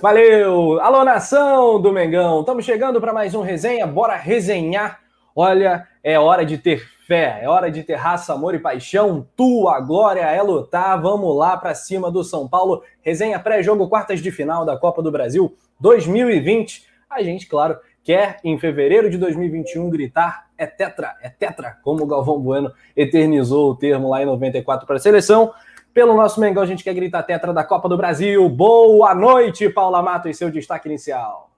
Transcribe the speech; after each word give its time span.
Valeu! 0.00 0.80
Alô, 0.80 1.04
nação 1.04 1.78
do 1.78 1.92
Mengão! 1.92 2.40
Estamos 2.40 2.64
chegando 2.64 2.98
para 3.02 3.12
mais 3.12 3.34
um 3.34 3.42
resenha. 3.42 3.86
Bora 3.86 4.16
resenhar. 4.16 4.98
Olha, 5.36 5.86
é 6.02 6.18
hora 6.18 6.42
de 6.42 6.56
ter 6.56 6.88
fé, 7.06 7.40
é 7.42 7.46
hora 7.46 7.70
de 7.70 7.82
ter 7.82 7.96
raça, 7.96 8.32
amor 8.32 8.54
e 8.54 8.58
paixão. 8.58 9.28
Tua 9.36 9.78
glória 9.80 10.22
é 10.22 10.40
lutar. 10.40 10.98
Vamos 11.02 11.36
lá 11.36 11.54
para 11.58 11.74
cima 11.74 12.10
do 12.10 12.24
São 12.24 12.48
Paulo. 12.48 12.82
Resenha 13.02 13.38
pré-jogo, 13.38 13.90
quartas 13.90 14.20
de 14.20 14.30
final 14.30 14.64
da 14.64 14.74
Copa 14.74 15.02
do 15.02 15.12
Brasil 15.12 15.54
2020. 15.78 16.86
A 17.10 17.22
gente, 17.22 17.46
claro, 17.46 17.76
quer 18.02 18.38
em 18.42 18.58
fevereiro 18.58 19.10
de 19.10 19.18
2021 19.18 19.90
gritar 19.90 20.46
é 20.60 20.66
tetra, 20.66 21.16
é 21.22 21.28
tetra, 21.30 21.78
como 21.82 22.04
o 22.04 22.06
Galvão 22.06 22.38
Bueno 22.38 22.70
eternizou 22.94 23.70
o 23.70 23.74
termo 23.74 24.10
lá 24.10 24.22
em 24.22 24.26
94 24.26 24.86
para 24.86 24.96
a 24.96 24.98
seleção. 24.98 25.52
Pelo 25.92 26.14
nosso 26.14 26.38
Mengão, 26.38 26.62
a 26.62 26.66
gente 26.66 26.84
quer 26.84 26.94
gritar 26.94 27.24
tetra 27.24 27.52
da 27.52 27.64
Copa 27.64 27.88
do 27.88 27.96
Brasil. 27.96 28.48
Boa 28.48 29.12
noite, 29.12 29.68
Paula 29.68 30.00
Mato, 30.00 30.28
e 30.28 30.34
seu 30.34 30.48
destaque 30.48 30.88
inicial. 30.88 31.50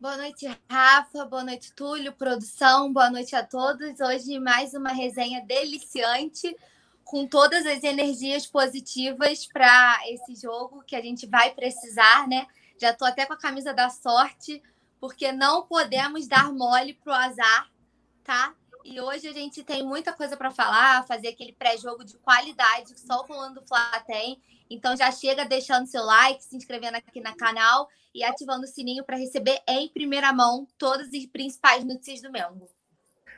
Boa 0.00 0.16
noite, 0.16 0.48
Rafa. 0.70 1.26
Boa 1.26 1.44
noite, 1.44 1.70
Túlio, 1.74 2.10
produção. 2.14 2.90
Boa 2.90 3.10
noite 3.10 3.36
a 3.36 3.44
todos. 3.44 4.00
Hoje 4.00 4.38
mais 4.38 4.72
uma 4.72 4.92
resenha 4.92 5.44
deliciante 5.44 6.56
com 7.04 7.26
todas 7.26 7.66
as 7.66 7.84
energias 7.84 8.46
positivas 8.46 9.46
para 9.46 10.00
esse 10.08 10.40
jogo 10.40 10.82
que 10.86 10.96
a 10.96 11.02
gente 11.02 11.26
vai 11.26 11.50
precisar, 11.50 12.26
né? 12.26 12.46
Já 12.78 12.92
estou 12.92 13.06
até 13.06 13.26
com 13.26 13.34
a 13.34 13.38
camisa 13.38 13.74
da 13.74 13.90
sorte, 13.90 14.62
porque 14.98 15.32
não 15.32 15.66
podemos 15.66 16.26
dar 16.26 16.50
mole 16.50 16.94
pro 16.94 17.12
azar, 17.12 17.68
tá? 18.24 18.54
E 18.90 19.00
hoje 19.00 19.28
a 19.28 19.32
gente 19.32 19.62
tem 19.62 19.84
muita 19.84 20.12
coisa 20.12 20.36
para 20.36 20.50
falar, 20.50 21.06
fazer 21.06 21.28
aquele 21.28 21.52
pré-jogo 21.52 22.04
de 22.04 22.18
qualidade 22.18 22.92
que 22.92 22.98
só 22.98 23.20
o 23.20 23.24
Rolando 23.24 23.62
Flá 23.64 24.02
tem. 24.04 24.36
Então 24.68 24.96
já 24.96 25.12
chega 25.12 25.44
deixando 25.44 25.86
seu 25.86 26.02
like, 26.04 26.42
se 26.42 26.56
inscrevendo 26.56 26.96
aqui 26.96 27.20
no 27.20 27.32
canal 27.36 27.86
e 28.12 28.24
ativando 28.24 28.64
o 28.64 28.66
sininho 28.66 29.04
para 29.04 29.16
receber 29.16 29.60
em 29.68 29.88
primeira 29.88 30.32
mão 30.32 30.66
todas 30.76 31.06
as 31.14 31.26
principais 31.26 31.84
notícias 31.84 32.22
do 32.22 32.32
Mengo. 32.32 32.66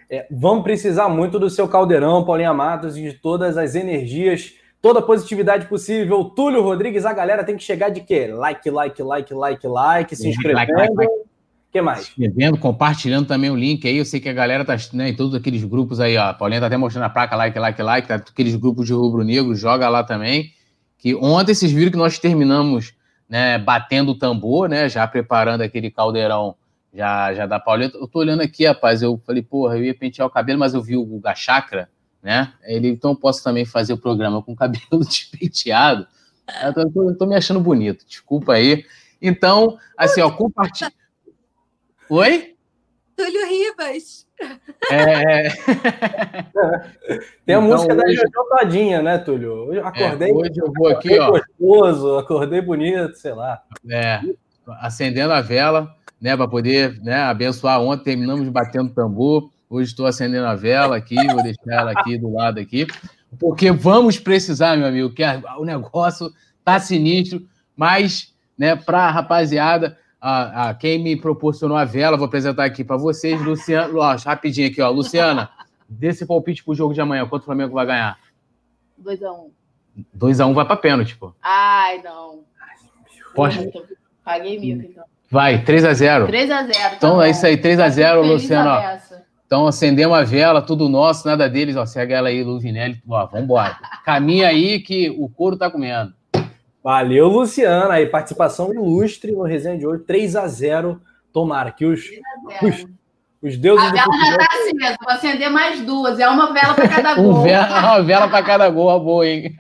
É, 0.08 0.26
vamos 0.30 0.64
precisar 0.64 1.10
muito 1.10 1.38
do 1.38 1.50
seu 1.50 1.68
caldeirão, 1.68 2.24
Paulinha 2.24 2.54
Matos, 2.54 2.96
e 2.96 3.02
de 3.02 3.12
todas 3.12 3.58
as 3.58 3.74
energias, 3.74 4.54
toda 4.80 5.00
a 5.00 5.02
positividade 5.02 5.66
possível. 5.68 6.24
Túlio 6.30 6.62
Rodrigues, 6.62 7.04
a 7.04 7.12
galera 7.12 7.44
tem 7.44 7.58
que 7.58 7.62
chegar 7.62 7.90
de 7.90 8.00
quê? 8.00 8.26
Like, 8.26 8.70
like, 8.70 9.02
like, 9.02 9.34
like, 9.34 9.66
like, 9.66 10.16
se 10.16 10.30
inscrevendo. 10.30 10.72
Like, 10.72 10.72
like, 10.72 10.94
like 10.94 11.31
que 11.72 11.80
mais? 11.80 12.02
Escrevendo, 12.02 12.58
compartilhando 12.58 13.26
também 13.26 13.50
o 13.50 13.56
link 13.56 13.88
aí. 13.88 13.96
Eu 13.96 14.04
sei 14.04 14.20
que 14.20 14.28
a 14.28 14.32
galera 14.32 14.62
tá 14.62 14.76
né, 14.92 15.08
em 15.08 15.16
todos 15.16 15.34
aqueles 15.34 15.64
grupos 15.64 16.00
aí, 16.00 16.18
ó. 16.18 16.24
A 16.24 16.34
Paulinha 16.34 16.60
tá 16.60 16.66
até 16.66 16.76
mostrando 16.76 17.04
a 17.04 17.08
placa 17.08 17.34
like, 17.34 17.58
like, 17.58 17.82
like, 17.82 18.08
tá 18.08 18.16
aqueles 18.16 18.54
grupos 18.56 18.86
de 18.86 18.92
rubro-negro, 18.92 19.54
joga 19.54 19.88
lá 19.88 20.04
também. 20.04 20.52
Que 20.98 21.14
ontem 21.14 21.54
vocês 21.54 21.72
viram 21.72 21.90
que 21.90 21.96
nós 21.96 22.18
terminamos, 22.18 22.92
né, 23.26 23.58
batendo 23.58 24.12
o 24.12 24.18
tambor, 24.18 24.68
né, 24.68 24.86
já 24.86 25.06
preparando 25.06 25.62
aquele 25.62 25.90
caldeirão 25.90 26.54
já, 26.92 27.32
já 27.32 27.46
da 27.46 27.58
Paulinha. 27.58 27.90
Eu 27.94 28.06
tô 28.06 28.18
olhando 28.18 28.42
aqui, 28.42 28.66
rapaz, 28.66 29.00
eu 29.00 29.18
falei, 29.26 29.42
porra, 29.42 29.78
eu 29.78 29.84
ia 29.84 29.94
pentear 29.94 30.28
o 30.28 30.30
cabelo, 30.30 30.58
mas 30.58 30.74
eu 30.74 30.82
vi 30.82 30.94
o 30.94 31.06
Guga 31.06 31.34
Chakra, 31.34 31.88
né? 32.22 32.52
Ele, 32.64 32.88
então 32.88 33.16
posso 33.16 33.42
também 33.42 33.64
fazer 33.64 33.94
o 33.94 33.98
programa 33.98 34.42
com 34.42 34.52
o 34.52 34.56
cabelo 34.56 35.02
despenteado. 35.02 36.06
Eu 36.62 36.90
tô, 36.92 37.08
eu 37.08 37.16
tô 37.16 37.24
me 37.24 37.34
achando 37.34 37.60
bonito, 37.60 38.04
desculpa 38.06 38.52
aí. 38.52 38.84
Então, 39.22 39.78
assim, 39.96 40.20
ó, 40.20 40.30
compartilha. 40.30 40.92
Oi? 42.14 42.54
Túlio 43.16 43.48
Ribas. 43.48 44.26
É... 44.90 45.48
Tem 47.46 47.54
a 47.54 47.58
então, 47.58 47.62
música 47.62 47.94
hoje... 47.94 48.02
da 48.02 48.12
Jojo 48.12 48.48
Todinha, 48.50 49.00
né, 49.00 49.16
Túlio? 49.16 49.72
Eu 49.72 49.86
acordei. 49.86 50.28
É, 50.28 50.34
hoje 50.34 50.52
eu 50.58 50.70
vou 50.76 50.88
aqui, 50.88 51.18
ó. 51.18 51.30
Gostoso, 51.30 52.18
acordei 52.18 52.60
bonito, 52.60 53.14
sei 53.14 53.32
lá. 53.32 53.62
É, 53.90 54.20
acendendo 54.82 55.32
a 55.32 55.40
vela, 55.40 55.96
né, 56.20 56.36
para 56.36 56.46
poder 56.46 57.00
né, 57.00 57.22
abençoar. 57.22 57.80
Ontem 57.80 58.04
terminamos 58.04 58.46
batendo 58.50 58.90
tambor. 58.90 59.50
Hoje 59.70 59.88
estou 59.88 60.04
acendendo 60.04 60.44
a 60.44 60.54
vela 60.54 60.98
aqui, 60.98 61.14
vou 61.14 61.42
deixar 61.42 61.80
ela 61.80 61.92
aqui 61.92 62.18
do 62.18 62.30
lado 62.30 62.60
aqui, 62.60 62.86
porque 63.40 63.72
vamos 63.72 64.18
precisar, 64.18 64.76
meu 64.76 64.86
amigo, 64.86 65.14
que 65.14 65.22
o 65.56 65.64
negócio 65.64 66.30
tá 66.62 66.78
sinistro, 66.78 67.40
mas, 67.74 68.34
né, 68.58 68.76
para 68.76 68.98
a 68.98 69.10
rapaziada, 69.10 69.96
a, 70.22 70.68
a, 70.68 70.74
quem 70.74 71.02
me 71.02 71.16
proporcionou 71.16 71.76
a 71.76 71.84
vela, 71.84 72.16
vou 72.16 72.26
apresentar 72.26 72.64
aqui 72.64 72.84
para 72.84 72.96
vocês, 72.96 73.42
Luciano, 73.42 73.98
ó, 73.98 74.14
rapidinho 74.14 74.68
aqui, 74.68 74.80
ó, 74.80 74.88
Luciana, 74.88 75.50
dê 75.88 76.08
esse 76.08 76.24
palpite 76.24 76.62
pro 76.62 76.76
jogo 76.76 76.94
de 76.94 77.00
amanhã, 77.00 77.26
quanto 77.26 77.42
o 77.42 77.46
Flamengo 77.46 77.74
vai 77.74 77.84
ganhar? 77.84 78.16
2x1. 79.02 79.50
2x1 80.16 80.46
um 80.46 80.54
vai 80.54 80.64
para 80.64 80.76
pênalti, 80.76 81.16
pô. 81.16 81.34
Ai, 81.42 82.00
não. 82.02 82.44
Poxa. 83.34 83.68
Paguei 84.24 84.60
mico, 84.60 84.88
então. 84.88 85.04
Vai, 85.28 85.64
3x0. 85.64 86.28
3x0. 86.28 86.72
Tá 86.72 86.94
então 86.96 87.16
bom. 87.16 87.22
é 87.22 87.30
isso 87.30 87.44
aí, 87.44 87.56
3x0, 87.56 88.22
Luciano. 88.22 88.70
Ó. 88.70 88.98
Então 89.44 89.66
acendemos 89.66 90.16
a 90.16 90.22
vela, 90.22 90.62
tudo 90.62 90.88
nosso, 90.88 91.26
nada 91.26 91.50
deles. 91.50 91.74
Ó, 91.74 91.84
segue 91.84 92.12
ela 92.12 92.28
aí, 92.28 92.44
Luvinelli. 92.44 93.02
Ó, 93.08 93.26
vambora. 93.26 93.76
Caminha 94.04 94.46
aí 94.46 94.78
que 94.78 95.10
o 95.10 95.28
couro 95.28 95.56
tá 95.56 95.68
comendo. 95.68 96.14
Valeu, 96.82 97.28
Luciana. 97.28 97.94
Aí, 97.94 98.06
participação 98.06 98.72
ilustre 98.72 99.32
no 99.32 99.42
resenha 99.42 99.78
de 99.78 99.86
hoje. 99.86 100.02
3 100.04 100.36
a 100.36 100.48
0 100.48 101.00
Tomara 101.32 101.70
que 101.72 101.86
os, 101.86 102.10
os, 102.62 102.86
os 103.42 103.56
deuses. 103.56 103.86
A 103.86 103.90
vela 103.90 104.24
já 104.24 104.36
tá 104.36 104.48
assim 104.52 104.74
mesmo. 104.74 104.96
Vou 105.02 105.12
acender 105.12 105.50
mais 105.50 105.80
duas. 105.80 106.20
É 106.20 106.28
uma 106.28 106.52
vela 106.52 106.74
para 106.74 106.88
cada 106.88 107.14
gol. 107.16 107.24
Um 107.24 107.42
vela, 107.42 107.78
uma 107.80 108.02
vela 108.02 108.28
para 108.28 108.44
cada 108.44 108.68
gol, 108.68 109.00
boa, 109.00 109.26
hein? 109.26 109.56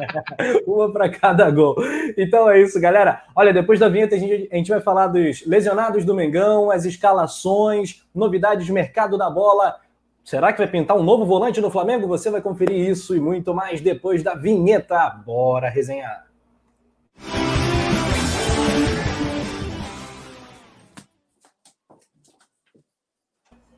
Uma 0.66 0.90
para 0.90 1.10
cada 1.10 1.50
gol. 1.50 1.76
Então 2.16 2.48
é 2.50 2.62
isso, 2.62 2.80
galera. 2.80 3.22
Olha, 3.36 3.52
depois 3.52 3.78
da 3.78 3.88
vinheta, 3.88 4.14
a 4.14 4.18
gente, 4.18 4.48
a 4.50 4.56
gente 4.56 4.70
vai 4.70 4.80
falar 4.80 5.08
dos 5.08 5.44
lesionados 5.46 6.04
do 6.04 6.14
Mengão, 6.14 6.70
as 6.70 6.84
escalações, 6.84 8.02
novidades 8.14 8.66
do 8.66 8.72
mercado 8.72 9.18
da 9.18 9.28
bola. 9.28 9.76
Será 10.24 10.52
que 10.52 10.58
vai 10.58 10.68
pintar 10.68 10.96
um 10.96 11.02
novo 11.02 11.26
volante 11.26 11.60
no 11.60 11.70
Flamengo? 11.70 12.08
Você 12.08 12.30
vai 12.30 12.40
conferir 12.40 12.88
isso 12.88 13.14
e 13.14 13.20
muito 13.20 13.52
mais 13.52 13.80
depois 13.80 14.22
da 14.22 14.34
vinheta. 14.34 15.10
Bora 15.26 15.68
resenhar. 15.68 16.31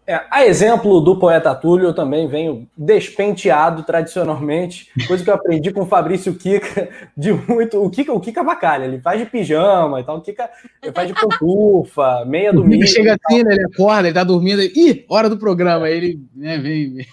É, 0.06 0.20
a 0.30 0.44
exemplo 0.44 1.00
do 1.00 1.18
poeta 1.18 1.54
Túlio, 1.54 1.86
eu 1.86 1.94
também 1.94 2.28
venho 2.28 2.68
despenteado 2.76 3.82
tradicionalmente, 3.84 4.90
coisa 5.06 5.24
que 5.24 5.30
eu 5.30 5.34
aprendi 5.34 5.72
com 5.72 5.80
o 5.80 5.86
Fabrício 5.86 6.34
Kika 6.34 6.90
de 7.16 7.32
muito. 7.32 7.82
O 7.82 7.88
Kika, 7.88 8.12
o 8.12 8.20
Kika 8.20 8.42
vacalha, 8.42 8.84
ele 8.84 9.00
faz 9.00 9.18
de 9.18 9.24
pijama 9.24 10.00
e 10.00 10.04
tal, 10.04 10.18
o 10.18 10.20
Kika 10.20 10.50
ele 10.82 10.92
faz 10.92 11.08
de 11.08 11.14
pantufa, 11.14 12.22
meia 12.26 12.52
do 12.52 12.70
Ele 12.70 12.86
chega 12.86 13.16
assim, 13.18 13.42
né, 13.42 13.54
ele 13.54 13.64
acorda, 13.64 14.08
ele 14.08 14.14
tá 14.14 14.24
dormindo, 14.24 14.60
ih, 14.60 15.06
hora 15.08 15.30
do 15.30 15.38
programa, 15.38 15.86
aí 15.86 15.96
ele 15.96 16.20
né, 16.36 16.58
vem, 16.58 16.92
vem. 16.92 17.06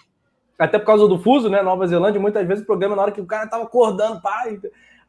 Até 0.59 0.77
por 0.77 0.85
causa 0.85 1.07
do 1.07 1.17
fuso, 1.17 1.49
né? 1.49 1.59
Nova 1.63 1.87
Zelândia, 1.87 2.21
muitas 2.21 2.47
vezes 2.47 2.61
o 2.61 2.67
programa, 2.67 2.95
na 2.95 3.01
hora 3.01 3.11
que 3.11 3.19
o 3.19 3.25
cara 3.25 3.47
tava 3.47 3.63
acordando, 3.63 4.21
pai. 4.21 4.59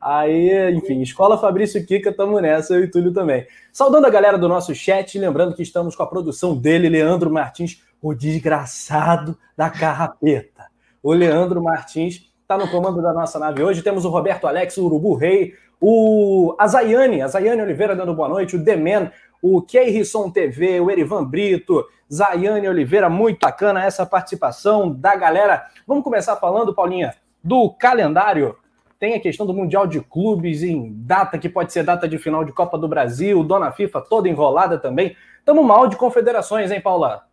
Aí, 0.02 0.74
enfim, 0.74 1.00
Escola 1.00 1.38
Fabrício 1.38 1.86
Kika, 1.86 2.12
tamo 2.12 2.40
nessa, 2.40 2.74
eu 2.74 2.82
e 2.82 2.90
Túlio 2.90 3.12
também. 3.12 3.46
Saudando 3.72 4.04
a 4.04 4.10
galera 4.10 4.36
do 4.36 4.48
nosso 4.48 4.74
chat, 4.74 5.16
lembrando 5.16 5.54
que 5.54 5.62
estamos 5.62 5.94
com 5.94 6.02
a 6.02 6.06
produção 6.08 6.56
dele, 6.56 6.88
Leandro 6.88 7.32
Martins, 7.32 7.80
o 8.02 8.12
desgraçado 8.12 9.38
da 9.56 9.70
carrapeta. 9.70 10.66
O 11.00 11.12
Leandro 11.12 11.62
Martins 11.62 12.28
está 12.40 12.58
no 12.58 12.68
comando 12.68 13.00
da 13.00 13.12
nossa 13.12 13.38
nave 13.38 13.62
hoje. 13.62 13.80
Temos 13.80 14.04
o 14.04 14.08
Roberto 14.08 14.48
Alex, 14.48 14.76
o 14.76 14.86
Urubu 14.86 15.14
Rei, 15.14 15.54
o 15.80 16.56
Azaiane, 16.58 17.22
Azaiane 17.22 17.62
Oliveira 17.62 17.94
dando 17.94 18.12
boa 18.12 18.28
noite, 18.28 18.56
o 18.56 18.58
Demen, 18.58 19.08
o 19.40 19.62
Keirson 19.62 20.30
TV, 20.30 20.80
o 20.80 20.90
Erivan 20.90 21.24
Brito, 21.24 21.86
Zaiane 22.12 22.68
Oliveira, 22.68 23.08
muito 23.08 23.38
bacana 23.40 23.84
essa 23.84 24.04
participação 24.04 24.92
da 24.92 25.14
galera. 25.14 25.64
Vamos 25.86 26.02
começar 26.02 26.34
falando, 26.36 26.74
Paulinha, 26.74 27.14
do 27.42 27.70
calendário 27.70 28.56
tem 29.02 29.14
a 29.14 29.20
questão 29.20 29.44
do 29.44 29.52
Mundial 29.52 29.84
de 29.84 30.00
Clubes 30.00 30.62
em 30.62 30.92
data 31.02 31.36
que 31.36 31.48
pode 31.48 31.72
ser 31.72 31.82
data 31.82 32.08
de 32.08 32.18
final 32.18 32.44
de 32.44 32.52
Copa 32.52 32.78
do 32.78 32.86
Brasil, 32.86 33.42
Dona 33.42 33.72
FIFA 33.72 34.00
toda 34.02 34.28
enrolada 34.28 34.78
também. 34.78 35.16
Estamos 35.40 35.66
mal 35.66 35.88
de 35.88 35.96
confederações, 35.96 36.70
hein, 36.70 36.80
Paula? 36.80 37.28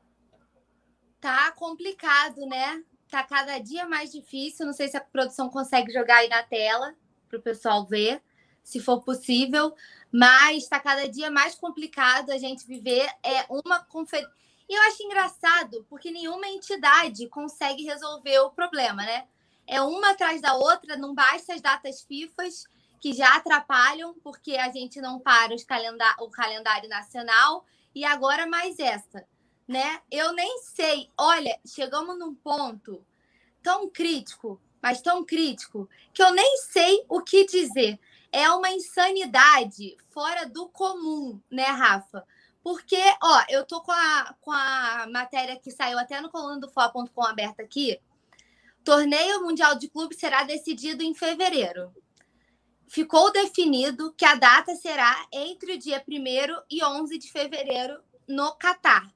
Tá 1.21 1.51
complicado, 1.51 2.43
né? 2.47 2.81
Tá 3.07 3.21
cada 3.21 3.59
dia 3.59 3.87
mais 3.87 4.11
difícil. 4.11 4.65
Não 4.65 4.73
sei 4.73 4.87
se 4.87 4.97
a 4.97 5.01
produção 5.01 5.47
consegue 5.47 5.93
jogar 5.93 6.15
aí 6.15 6.27
na 6.27 6.41
tela 6.41 6.95
para 7.29 7.37
o 7.37 7.41
pessoal 7.43 7.85
ver, 7.85 8.19
se 8.63 8.79
for 8.79 9.03
possível. 9.03 9.71
Mas 10.11 10.63
está 10.63 10.79
cada 10.79 11.07
dia 11.07 11.29
mais 11.29 11.53
complicado 11.53 12.31
a 12.31 12.39
gente 12.39 12.65
viver 12.65 13.07
é 13.23 13.45
uma 13.47 13.83
confederação. 13.83 14.35
E 14.67 14.73
eu 14.73 14.81
acho 14.87 15.03
engraçado, 15.03 15.85
porque 15.87 16.09
nenhuma 16.09 16.47
entidade 16.47 17.27
consegue 17.27 17.83
resolver 17.83 18.39
o 18.39 18.49
problema, 18.49 19.03
né? 19.03 19.25
É 19.69 19.79
uma 19.81 20.11
atrás 20.11 20.41
da 20.41 20.55
outra, 20.55 20.97
não 20.97 21.13
basta 21.13 21.53
as 21.53 21.61
datas 21.61 22.01
FIFAs, 22.01 22.63
que 22.99 23.13
já 23.13 23.35
atrapalham, 23.35 24.15
porque 24.23 24.57
a 24.57 24.69
gente 24.71 24.99
não 24.99 25.19
para 25.19 25.55
o 26.19 26.29
calendário 26.31 26.89
nacional, 26.89 27.63
e 27.93 28.03
agora 28.03 28.47
mais 28.47 28.79
essa, 28.79 29.23
né? 29.67 30.01
Eu 30.11 30.33
nem 30.33 30.59
sei, 30.63 31.09
olha, 31.15 31.57
chegamos 31.65 32.17
num 32.17 32.33
ponto 32.33 33.05
tão 33.61 33.87
crítico, 33.87 34.59
mas 34.81 35.01
tão 35.01 35.23
crítico, 35.23 35.87
que 36.13 36.23
eu 36.23 36.31
nem 36.31 36.57
sei 36.57 37.05
o 37.07 37.21
que 37.21 37.45
dizer. 37.45 37.99
é 38.31 38.49
uma 38.51 38.71
insanidade 38.71 39.97
fora 40.09 40.47
do 40.47 40.67
comum, 40.69 41.39
né, 41.49 41.65
Rafa? 41.65 42.25
Porque, 42.61 43.01
ó, 43.23 43.43
eu 43.49 43.65
tô 43.65 43.81
com 43.81 43.91
a, 43.91 44.35
com 44.41 44.51
a 44.51 45.07
matéria 45.11 45.59
que 45.59 45.71
saiu 45.71 45.97
até 45.97 46.19
no 46.21 46.29
coluna 46.29 46.59
do 46.59 46.69
Fó.com 46.69 47.23
aberta 47.23 47.63
aqui. 47.63 47.99
Torneio 48.83 49.43
Mundial 49.43 49.77
de 49.77 49.89
Clube 49.89 50.15
será 50.15 50.43
decidido 50.43 51.03
em 51.03 51.13
fevereiro. 51.13 51.93
Ficou 52.87 53.31
definido 53.31 54.13
que 54.13 54.25
a 54.25 54.35
data 54.35 54.75
será 54.75 55.27
entre 55.31 55.73
o 55.73 55.77
dia 55.77 56.03
1 56.07 56.63
e 56.69 56.83
11 56.83 57.17
de 57.19 57.31
fevereiro 57.31 58.01
no 58.27 58.55
Catar. 58.55 59.13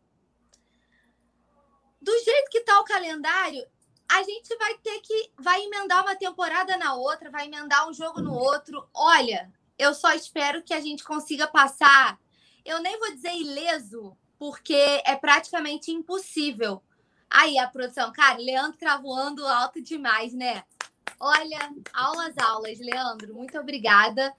Do 2.02 2.12
jeito 2.24 2.50
que 2.52 2.60
está 2.60 2.80
o 2.80 2.84
calendário, 2.84 3.66
a 4.12 4.22
gente 4.22 4.56
vai 4.58 4.78
ter 4.78 5.00
que 5.00 5.32
vai 5.40 5.64
emendar 5.64 6.04
uma 6.04 6.16
temporada 6.16 6.78
na 6.78 6.94
outra, 6.94 7.32
vai 7.32 7.46
emendar 7.48 7.90
um 7.90 7.94
jogo 7.94 8.22
no 8.22 8.34
outro. 8.34 8.88
Olha, 8.94 9.52
eu 9.78 9.94
só 9.94 10.14
espero 10.14 10.62
que 10.62 10.74
a 10.74 10.80
gente 10.80 11.04
consiga 11.04 11.48
passar. 11.48 12.20
Eu 12.64 12.80
nem 12.82 13.00
vou 13.00 13.12
dizer 13.12 13.34
ileso, 13.34 14.16
porque 14.38 15.02
é 15.06 15.16
praticamente 15.16 15.92
impossível. 15.92 16.84
Aí 17.34 17.58
a 17.58 17.68
produção, 17.68 18.14
cara, 18.14 18.38
Leandro 18.38 18.78
cravoando 18.78 19.46
alto 19.48 19.82
demais, 19.82 20.34
né? 20.34 20.64
Olha, 21.20 21.74
aulas, 21.92 22.38
aulas, 22.38 22.78
Leandro, 22.80 23.34
muito 23.34 23.58
obrigada. 23.58 24.32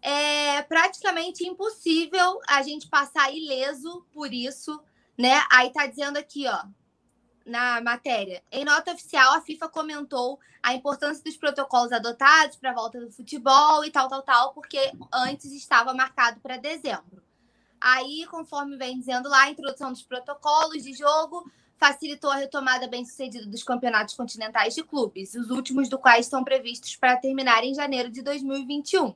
É 0.00 0.62
praticamente 0.62 1.46
impossível 1.46 2.40
a 2.48 2.62
gente 2.62 2.88
passar 2.88 3.30
ileso 3.30 4.06
por 4.10 4.32
isso, 4.32 4.82
né? 5.18 5.42
Aí 5.52 5.70
tá 5.70 5.86
dizendo 5.86 6.16
aqui, 6.16 6.48
ó, 6.48 6.64
na 7.44 7.82
matéria. 7.82 8.42
Em 8.50 8.64
nota 8.64 8.92
oficial, 8.92 9.34
a 9.34 9.42
FIFA 9.42 9.68
comentou 9.68 10.40
a 10.62 10.72
importância 10.72 11.22
dos 11.22 11.36
protocolos 11.36 11.92
adotados 11.92 12.56
para 12.56 12.70
a 12.70 12.74
volta 12.74 12.98
do 13.00 13.12
futebol 13.12 13.84
e 13.84 13.90
tal, 13.90 14.08
tal, 14.08 14.22
tal, 14.22 14.54
porque 14.54 14.90
antes 15.12 15.52
estava 15.52 15.92
marcado 15.92 16.40
para 16.40 16.56
dezembro. 16.56 17.22
Aí, 17.80 18.26
conforme 18.26 18.76
vem 18.76 18.98
dizendo 18.98 19.28
lá, 19.28 19.44
a 19.44 19.50
introdução 19.50 19.90
dos 19.90 20.02
protocolos 20.02 20.82
de 20.82 20.92
jogo 20.92 21.50
facilitou 21.78 22.30
a 22.30 22.36
retomada 22.36 22.86
bem-sucedida 22.86 23.46
dos 23.46 23.62
campeonatos 23.62 24.14
continentais 24.14 24.74
de 24.74 24.84
clubes, 24.84 25.34
os 25.34 25.48
últimos 25.48 25.88
do 25.88 25.98
quais 25.98 26.26
estão 26.26 26.44
previstos 26.44 26.94
para 26.94 27.16
terminar 27.16 27.64
em 27.64 27.74
janeiro 27.74 28.10
de 28.10 28.20
2021. 28.20 29.14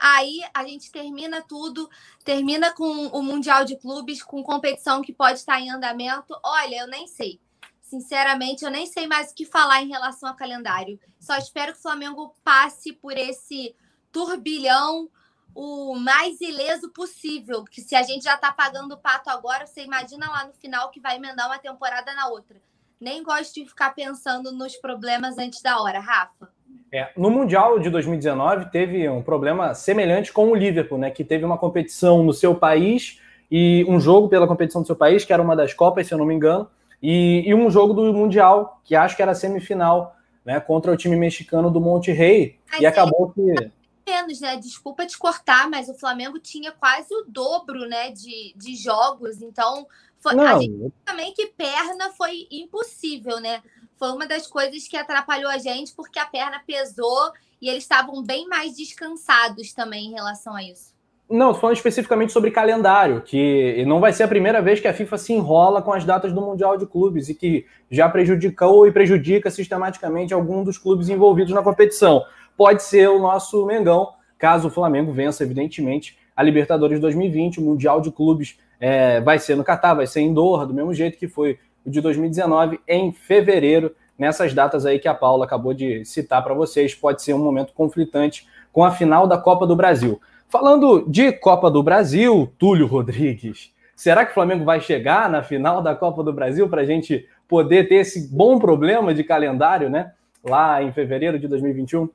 Aí 0.00 0.40
a 0.52 0.64
gente 0.64 0.90
termina 0.90 1.40
tudo, 1.42 1.88
termina 2.24 2.72
com 2.72 3.06
o 3.08 3.22
Mundial 3.22 3.64
de 3.64 3.76
Clubes, 3.76 4.22
com 4.22 4.42
competição 4.42 5.02
que 5.02 5.12
pode 5.12 5.38
estar 5.38 5.60
em 5.60 5.70
andamento. 5.70 6.34
Olha, 6.42 6.80
eu 6.80 6.88
nem 6.88 7.06
sei. 7.06 7.38
Sinceramente, 7.82 8.64
eu 8.64 8.70
nem 8.70 8.86
sei 8.86 9.06
mais 9.06 9.30
o 9.30 9.34
que 9.34 9.44
falar 9.44 9.82
em 9.82 9.88
relação 9.88 10.30
ao 10.30 10.36
calendário. 10.36 10.98
Só 11.20 11.36
espero 11.36 11.72
que 11.72 11.78
o 11.78 11.82
Flamengo 11.82 12.34
passe 12.42 12.92
por 12.92 13.16
esse 13.16 13.76
turbilhão 14.10 15.08
o 15.54 15.94
mais 15.94 16.40
ileso 16.40 16.90
possível. 16.90 17.64
Que 17.64 17.80
se 17.80 17.94
a 17.94 18.02
gente 18.02 18.24
já 18.24 18.34
está 18.34 18.52
pagando 18.52 18.92
o 18.92 18.98
pato 18.98 19.30
agora, 19.30 19.66
você 19.66 19.82
imagina 19.82 20.28
lá 20.30 20.46
no 20.46 20.52
final 20.52 20.90
que 20.90 21.00
vai 21.00 21.16
emendar 21.16 21.46
uma 21.46 21.58
temporada 21.58 22.14
na 22.14 22.28
outra. 22.28 22.56
Nem 23.00 23.22
gosto 23.22 23.54
de 23.54 23.66
ficar 23.66 23.94
pensando 23.94 24.52
nos 24.52 24.76
problemas 24.76 25.38
antes 25.38 25.62
da 25.62 25.80
hora, 25.80 26.00
Rafa. 26.00 26.48
É, 26.92 27.10
no 27.16 27.30
Mundial 27.30 27.78
de 27.78 27.88
2019 27.88 28.70
teve 28.70 29.08
um 29.08 29.22
problema 29.22 29.74
semelhante 29.74 30.32
com 30.32 30.50
o 30.50 30.54
Liverpool, 30.54 30.98
né? 30.98 31.10
Que 31.10 31.24
teve 31.24 31.44
uma 31.44 31.56
competição 31.56 32.22
no 32.22 32.32
seu 32.32 32.54
país 32.54 33.20
e 33.50 33.84
um 33.88 34.00
jogo 34.00 34.28
pela 34.28 34.46
competição 34.46 34.82
do 34.82 34.86
seu 34.86 34.96
país, 34.96 35.24
que 35.24 35.32
era 35.32 35.42
uma 35.42 35.56
das 35.56 35.72
Copas, 35.72 36.06
se 36.06 36.14
eu 36.14 36.18
não 36.18 36.26
me 36.26 36.34
engano, 36.34 36.68
e, 37.02 37.42
e 37.46 37.54
um 37.54 37.70
jogo 37.70 37.94
do 37.94 38.12
Mundial, 38.12 38.80
que 38.84 38.94
acho 38.94 39.16
que 39.16 39.22
era 39.22 39.34
semifinal, 39.34 40.14
né? 40.44 40.60
Contra 40.60 40.92
o 40.92 40.96
time 40.96 41.16
mexicano 41.16 41.70
do 41.70 41.80
Monte 41.80 42.12
Rei. 42.12 42.58
e 42.78 42.86
acabou 42.86 43.30
que. 43.30 43.70
Menos, 44.10 44.40
né? 44.40 44.56
Desculpa 44.56 45.06
te 45.06 45.16
cortar, 45.16 45.68
mas 45.68 45.88
o 45.88 45.94
Flamengo 45.94 46.38
tinha 46.38 46.72
quase 46.72 47.14
o 47.14 47.24
dobro, 47.26 47.88
né? 47.88 48.10
De, 48.10 48.54
de 48.56 48.76
jogos, 48.76 49.40
então. 49.40 49.86
Foi, 50.18 50.34
não, 50.34 50.44
a 50.44 50.58
gente 50.58 50.92
também 51.04 51.32
que 51.32 51.46
perna 51.46 52.10
foi 52.10 52.46
impossível, 52.50 53.40
né? 53.40 53.62
foi 54.00 54.12
uma 54.12 54.26
das 54.26 54.46
coisas 54.46 54.88
que 54.88 54.96
atrapalhou 54.96 55.50
a 55.50 55.58
gente, 55.58 55.92
porque 55.94 56.18
a 56.18 56.24
perna 56.24 56.62
pesou 56.66 57.30
e 57.60 57.68
eles 57.68 57.82
estavam 57.82 58.24
bem 58.24 58.48
mais 58.48 58.74
descansados 58.74 59.74
também 59.74 60.06
em 60.06 60.12
relação 60.12 60.54
a 60.54 60.62
isso. 60.62 60.98
Não, 61.28 61.54
falando 61.54 61.76
especificamente 61.76 62.32
sobre 62.32 62.50
calendário, 62.50 63.20
que 63.20 63.84
não 63.86 64.00
vai 64.00 64.12
ser 64.12 64.22
a 64.22 64.28
primeira 64.28 64.60
vez 64.62 64.80
que 64.80 64.88
a 64.88 64.94
FIFA 64.94 65.18
se 65.18 65.32
enrola 65.34 65.82
com 65.82 65.92
as 65.92 66.04
datas 66.04 66.32
do 66.32 66.40
Mundial 66.40 66.78
de 66.78 66.86
Clubes 66.86 67.28
e 67.28 67.34
que 67.34 67.66
já 67.90 68.08
prejudicou 68.08 68.86
e 68.86 68.90
prejudica 68.90 69.50
sistematicamente 69.50 70.32
algum 70.32 70.64
dos 70.64 70.78
clubes 70.78 71.10
envolvidos 71.10 71.52
na 71.52 71.62
competição. 71.62 72.24
Pode 72.60 72.82
ser 72.82 73.08
o 73.08 73.18
nosso 73.18 73.64
Mengão, 73.64 74.10
caso 74.36 74.68
o 74.68 74.70
Flamengo 74.70 75.12
vença, 75.12 75.42
evidentemente, 75.42 76.18
a 76.36 76.42
Libertadores 76.42 77.00
2020, 77.00 77.58
o 77.58 77.62
Mundial 77.62 78.02
de 78.02 78.12
Clubes 78.12 78.58
é, 78.78 79.18
vai 79.18 79.38
ser 79.38 79.56
no 79.56 79.64
Catar, 79.64 79.94
vai 79.94 80.06
ser 80.06 80.20
em 80.20 80.34
Doha, 80.34 80.66
do 80.66 80.74
mesmo 80.74 80.92
jeito 80.92 81.16
que 81.16 81.26
foi 81.26 81.58
o 81.86 81.90
de 81.90 82.02
2019 82.02 82.78
em 82.86 83.12
fevereiro, 83.12 83.96
nessas 84.18 84.52
datas 84.52 84.84
aí 84.84 84.98
que 84.98 85.08
a 85.08 85.14
Paula 85.14 85.46
acabou 85.46 85.72
de 85.72 86.04
citar 86.04 86.44
para 86.44 86.52
vocês. 86.52 86.94
Pode 86.94 87.22
ser 87.22 87.32
um 87.32 87.38
momento 87.38 87.72
conflitante 87.72 88.46
com 88.70 88.84
a 88.84 88.90
final 88.90 89.26
da 89.26 89.38
Copa 89.38 89.66
do 89.66 89.74
Brasil. 89.74 90.20
Falando 90.46 91.06
de 91.08 91.32
Copa 91.32 91.70
do 91.70 91.82
Brasil, 91.82 92.52
Túlio 92.58 92.86
Rodrigues, 92.86 93.72
será 93.96 94.26
que 94.26 94.32
o 94.32 94.34
Flamengo 94.34 94.66
vai 94.66 94.82
chegar 94.82 95.30
na 95.30 95.42
final 95.42 95.80
da 95.80 95.94
Copa 95.94 96.22
do 96.22 96.30
Brasil 96.30 96.68
para 96.68 96.82
a 96.82 96.84
gente 96.84 97.26
poder 97.48 97.88
ter 97.88 97.94
esse 97.94 98.28
bom 98.30 98.58
problema 98.58 99.14
de 99.14 99.24
calendário, 99.24 99.88
né? 99.88 100.12
Lá 100.44 100.82
em 100.82 100.92
fevereiro 100.92 101.38
de 101.38 101.48
2021? 101.48 102.10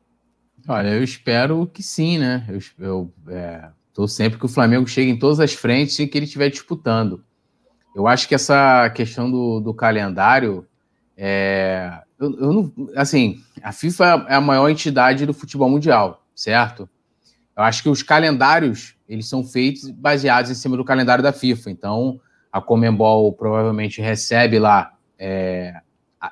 Olha, 0.67 0.89
eu 0.89 1.03
espero 1.03 1.67
que 1.67 1.83
sim, 1.83 2.17
né? 2.17 2.45
Eu, 2.47 2.59
eu 2.79 3.13
é, 3.29 3.69
tô 3.93 4.07
sempre 4.07 4.39
que 4.39 4.45
o 4.45 4.49
Flamengo 4.49 4.87
chegue 4.87 5.11
em 5.11 5.19
todas 5.19 5.39
as 5.39 5.53
frentes 5.53 5.97
e 5.99 6.07
que 6.07 6.17
ele 6.17 6.25
estiver 6.25 6.49
disputando. 6.49 7.23
Eu 7.95 8.07
acho 8.07 8.27
que 8.27 8.35
essa 8.35 8.89
questão 8.89 9.31
do, 9.31 9.59
do 9.59 9.73
calendário, 9.73 10.67
é, 11.15 12.01
eu, 12.19 12.31
eu 12.39 12.53
não, 12.53 12.73
assim, 12.95 13.41
a 13.61 13.71
FIFA 13.71 14.25
é 14.27 14.35
a 14.35 14.41
maior 14.41 14.69
entidade 14.69 15.25
do 15.25 15.33
futebol 15.33 15.69
mundial, 15.69 16.25
certo? 16.35 16.89
Eu 17.55 17.63
acho 17.63 17.83
que 17.83 17.89
os 17.89 18.03
calendários 18.03 18.95
eles 19.07 19.29
são 19.29 19.43
feitos 19.43 19.89
baseados 19.91 20.51
em 20.51 20.55
cima 20.55 20.75
do 20.75 20.83
calendário 20.83 21.23
da 21.23 21.31
FIFA. 21.31 21.71
Então, 21.71 22.19
a 22.51 22.59
Comembol 22.59 23.31
provavelmente 23.33 24.01
recebe 24.01 24.59
lá 24.59 24.93
é, 25.17 25.73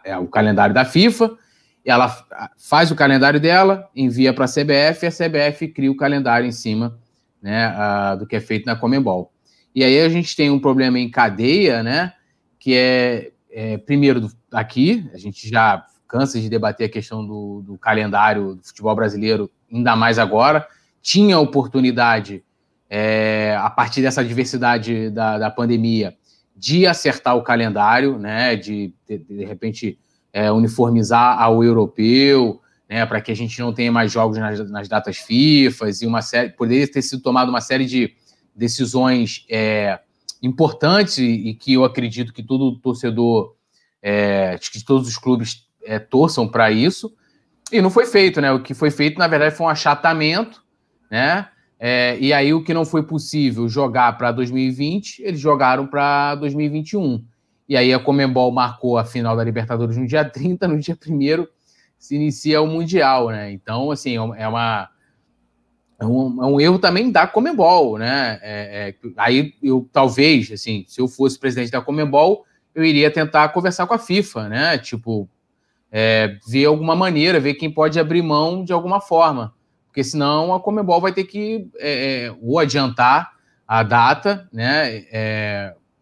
é, 0.04 0.18
o 0.18 0.28
calendário 0.28 0.74
da 0.74 0.84
FIFA, 0.84 1.38
ela 1.86 2.10
faz 2.58 2.92
o 2.92 2.96
calendário 2.96 3.40
dela, 3.40 3.90
envia 3.96 4.34
para 4.34 4.46
a 4.46 4.48
CBF, 4.48 5.06
e 5.06 5.08
a 5.08 5.12
CBF 5.12 5.68
cria 5.68 5.92
o 5.92 5.98
calendário 5.98 6.48
em 6.48 6.52
cima 6.52 6.98
né, 7.42 8.16
do 8.18 8.26
que 8.26 8.38
é 8.38 8.40
feito 8.40 8.66
na 8.66 8.76
Comembol. 8.76 9.34
E 9.76 9.84
aí 9.84 10.00
a 10.00 10.08
gente 10.08 10.36
tem 10.36 10.50
um 10.50 10.60
problema 10.60 10.98
em 11.00 11.10
cadeia, 11.10 11.84
né? 11.84 12.14
Que 12.60 12.76
é, 12.76 13.32
é 13.52 13.78
primeiro, 13.78 14.30
aqui, 14.52 15.10
a 15.14 15.18
gente 15.18 15.50
já 15.50 15.86
cansa 16.08 16.40
de 16.40 16.48
debater 16.48 16.88
a 16.88 16.92
questão 16.92 17.26
do, 17.26 17.64
do, 17.66 17.78
calendário 17.78 18.56
do 18.56 18.64
futebol 18.64 18.96
brasileiro, 18.96 19.52
ainda 19.72 19.96
mais 19.96 20.20
agora. 20.20 20.68
Tinha 21.02 21.40
oportunidade, 21.40 22.44
é, 22.88 23.58
a 23.60 23.70
partir 23.70 24.04
dessa 24.04 24.24
diversidade 24.24 25.10
da, 25.10 25.40
da 25.40 25.50
pandemia, 25.50 26.16
de 26.56 26.86
acertar 26.86 27.36
o 27.36 27.42
calendário, 27.42 28.20
né? 28.20 28.56
De, 28.56 28.94
de, 29.10 29.18
de 29.18 29.44
repente, 29.44 30.00
é, 30.34 30.52
uniformizar 30.52 31.40
ao 31.40 31.64
europeu, 31.64 32.60
né, 32.90 33.06
para 33.06 33.22
que 33.22 33.32
a 33.32 33.36
gente 33.36 33.60
não 33.62 33.72
tenha 33.72 33.92
mais 33.92 34.12
jogos 34.12 34.38
nas, 34.38 34.70
nas 34.70 34.88
datas 34.88 35.18
FIFA 35.18 35.86
e 36.02 36.08
uma 36.08 36.22
série. 36.22 36.50
Poderia 36.50 36.92
ter 36.92 37.02
sido 37.04 37.22
tomada 37.22 37.50
uma 37.50 37.62
série 37.62 37.86
de 37.86 38.14
decisões 38.56 39.46
é, 39.50 40.00
importantes 40.42 41.20
e 41.20 41.54
que 41.54 41.74
eu 41.74 41.86
acredito 41.86 42.34
que 42.34 42.44
todo 42.44 42.78
torcedor, 42.80 43.56
é, 44.02 44.58
que 44.60 44.84
todos 44.84 45.08
os 45.08 45.18
clubes 45.18 45.68
é, 45.86 46.00
torçam 46.00 46.48
para 46.48 46.72
isso. 46.72 47.14
E 47.72 47.82
não 47.82 47.90
foi 47.90 48.06
feito, 48.06 48.42
né? 48.42 48.52
O 48.52 48.62
que 48.62 48.74
foi 48.74 48.92
feito, 48.92 49.18
na 49.18 49.28
verdade, 49.28 49.56
foi 49.56 49.66
um 49.66 49.70
achatamento, 49.70 50.62
né? 51.10 51.48
É, 51.80 52.18
e 52.20 52.32
aí, 52.32 52.54
o 52.54 52.64
que 52.64 52.74
não 52.74 52.86
foi 52.86 53.04
possível 53.04 53.68
jogar 53.68 54.18
para 54.18 54.32
2020, 54.32 55.22
eles 55.24 55.40
jogaram 55.40 55.88
para 55.88 56.36
2021. 56.36 57.26
E 57.74 57.76
aí, 57.76 57.92
a 57.92 57.98
Comembol 57.98 58.52
marcou 58.52 59.00
a 59.00 59.04
final 59.04 59.36
da 59.36 59.44
Libertadores 59.44 59.98
no 59.98 60.06
dia 60.06 60.24
30, 60.30 60.68
no 60.68 60.78
dia 60.78 60.96
1 60.96 61.48
se 61.98 62.16
inicia 62.16 62.62
o 62.62 62.68
Mundial, 62.68 63.30
né? 63.32 63.52
Então, 63.52 63.90
assim, 63.90 64.16
é 64.16 64.48
uma, 64.48 64.90
é 66.00 66.06
um, 66.06 66.44
é 66.44 66.46
um 66.46 66.62
erro 66.62 66.78
também 66.78 67.12
da 67.12 67.26
Comembol, 67.26 67.98
né? 67.98 68.38
É, 68.44 68.94
é, 69.04 69.10
aí 69.18 69.56
eu 69.64 69.90
talvez, 69.92 70.52
assim, 70.52 70.86
se 70.88 71.02
eu 71.02 71.08
fosse 71.08 71.40
presidente 71.40 71.72
da 71.72 71.82
Comembol, 71.82 72.46
eu 72.76 72.86
iria 72.86 73.10
tentar 73.10 73.50
conversar 73.50 73.88
com 73.88 73.96
a 73.96 74.00
FIFA, 74.00 74.50
né? 74.50 74.78
Tipo, 74.78 75.28
é, 75.92 76.38
ver 76.48 76.66
alguma 76.66 76.96
maneira, 76.96 77.40
ver 77.40 77.56
quem 77.56 77.72
pode 77.72 78.00
abrir 78.00 78.22
mão 78.22 78.64
de 78.64 78.72
alguma 78.72 79.02
forma, 79.02 79.52
porque 79.88 80.04
senão 80.04 80.54
a 80.54 80.60
Comembol 80.60 81.02
vai 81.02 81.12
ter 81.12 81.24
que 81.24 81.68
é, 81.80 82.26
é, 82.26 82.36
ou 82.40 82.60
adiantar 82.60 83.32
a 83.68 83.82
data, 83.82 84.48
né? 84.54 85.06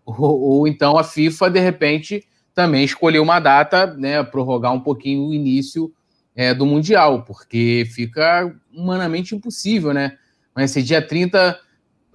Ou, 0.05 0.39
ou, 0.39 0.67
então 0.67 0.98
a 0.98 1.03
FIFA 1.03 1.50
de 1.50 1.60
repente 1.60 2.25
também 2.53 2.84
escolher 2.84 3.20
uma 3.20 3.39
data, 3.39 3.88
né? 3.88 4.24
Prorrogar 4.24 4.74
um 4.74 4.79
pouquinho 4.79 5.27
o 5.27 5.34
início 5.34 5.91
é, 6.36 6.53
do 6.53 6.65
Mundial, 6.65 7.24
porque 7.24 7.86
fica 7.93 8.53
humanamente 8.74 9.36
impossível, 9.36 9.93
né? 9.93 10.17
Mas 10.55 10.72
esse 10.72 10.84
dia 10.84 11.01
30, 11.01 11.58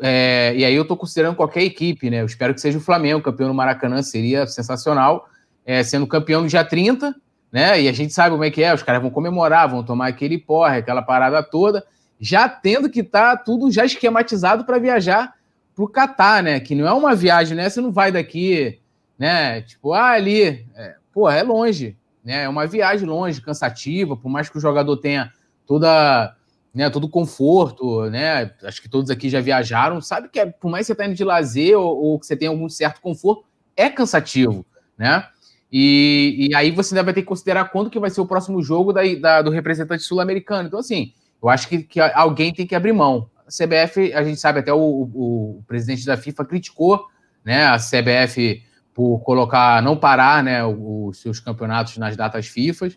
é, 0.01 0.55
e 0.57 0.65
aí 0.65 0.75
eu 0.75 0.83
estou 0.83 0.97
considerando 0.97 1.37
qualquer 1.37 1.63
equipe, 1.63 2.11
né? 2.11 2.21
Eu 2.21 2.27
espero 2.27 2.55
que 2.55 2.61
seja 2.61 2.79
o 2.79 2.83
Flamengo, 2.83 3.23
campeão 3.23 3.49
no 3.49 3.55
Maracanã, 3.55 4.03
seria 4.03 4.47
sensacional, 4.47 5.29
é, 5.65 5.83
sendo 5.83 6.07
campeão 6.07 6.43
no 6.43 6.49
dia 6.49 6.65
30, 6.65 7.15
né? 7.51 7.81
E 7.81 7.89
a 7.89 7.93
gente 7.93 8.13
sabe 8.13 8.31
como 8.31 8.45
é 8.45 8.51
que 8.51 8.63
é, 8.63 8.75
os 8.75 8.83
caras 8.83 9.01
vão 9.01 9.11
comemorar, 9.11 9.69
vão 9.69 9.83
tomar 9.83 10.09
aquele 10.09 10.39
porre, 10.39 10.79
aquela 10.79 11.03
parada 11.03 11.43
toda, 11.43 11.85
já 12.21 12.49
tendo 12.49 12.91
que 12.91 13.01
estar 13.01 13.37
tá 13.37 13.43
tudo 13.43 13.71
já 13.71 13.85
esquematizado 13.85 14.65
para 14.65 14.79
viajar 14.79 15.35
para 15.77 15.85
o 15.85 15.89
Catar, 15.89 16.43
né? 16.43 16.59
Que 16.59 16.75
não 16.75 16.89
é 16.89 16.93
uma 16.93 17.15
viagem, 17.15 17.55
né? 17.55 17.69
Você 17.69 17.83
não 17.83 17.93
vai 17.93 18.11
daqui, 18.11 18.81
né? 19.19 19.61
Tipo, 19.61 19.93
ah, 19.93 20.13
ali, 20.13 20.67
é, 20.75 20.97
pô, 21.13 21.29
é 21.29 21.43
longe, 21.43 21.95
né? 22.25 22.45
É 22.45 22.49
uma 22.49 22.67
viagem 22.67 23.07
longe, 23.07 23.43
cansativa, 23.43 24.17
por 24.17 24.31
mais 24.31 24.49
que 24.49 24.57
o 24.57 24.61
jogador 24.61 24.97
tenha 24.97 25.31
toda, 25.67 26.35
né, 26.73 26.89
todo 26.89 27.11
conforto, 27.11 28.09
né? 28.09 28.51
Acho 28.65 28.81
que 28.81 28.89
todos 28.89 29.11
aqui 29.11 29.29
já 29.29 29.41
viajaram, 29.41 30.01
sabe 30.01 30.31
que 30.31 30.41
é, 30.41 30.47
por 30.47 30.71
mais 30.71 30.85
que 30.85 30.87
você 30.87 30.93
está 30.93 31.05
indo 31.05 31.15
de 31.15 31.25
lazer 31.25 31.77
ou, 31.79 32.05
ou, 32.05 32.19
que 32.19 32.25
você 32.27 32.37
tenha 32.37 32.51
algum 32.51 32.69
certo 32.71 33.03
conforto, 33.03 33.45
é 33.77 33.91
cansativo, 33.91 34.65
né? 34.97 35.29
E, 35.71 36.49
e 36.49 36.55
aí 36.55 36.71
você 36.71 36.95
ainda 36.95 37.05
vai 37.05 37.13
ter 37.13 37.21
que 37.21 37.29
considerar 37.29 37.67
quando 37.67 37.91
que 37.91 37.99
vai 37.99 38.09
ser 38.09 38.23
o 38.23 38.27
próximo 38.27 38.63
jogo 38.63 38.95
da, 38.95 39.03
da 39.21 39.43
do 39.43 39.51
representante 39.51 40.05
sul-americano. 40.05 40.69
Então, 40.69 40.79
assim, 40.79 41.13
eu 41.43 41.51
acho 41.51 41.69
que, 41.69 41.83
que, 41.83 42.01
alguém 42.01 42.55
tem 42.55 42.67
que 42.67 42.75
abrir 42.75 42.95
mão. 42.95 43.29
A 43.47 43.51
CBF, 43.51 44.13
a 44.13 44.25
gente 44.25 44.41
sabe, 44.41 44.61
até 44.61 44.73
o, 44.73 44.79
o, 44.79 45.59
o 45.59 45.65
presidente 45.67 46.05
da 46.05 46.17
FIFA 46.17 46.45
criticou 46.45 47.07
né, 47.45 47.65
a 47.67 47.77
CBF 47.77 48.63
por 48.93 49.21
colocar, 49.21 49.81
não 49.83 49.97
parar 49.97 50.43
né, 50.43 50.65
os 50.65 51.21
seus 51.21 51.39
campeonatos 51.39 51.97
nas 51.99 52.17
datas 52.17 52.47
FIFA, 52.47 52.89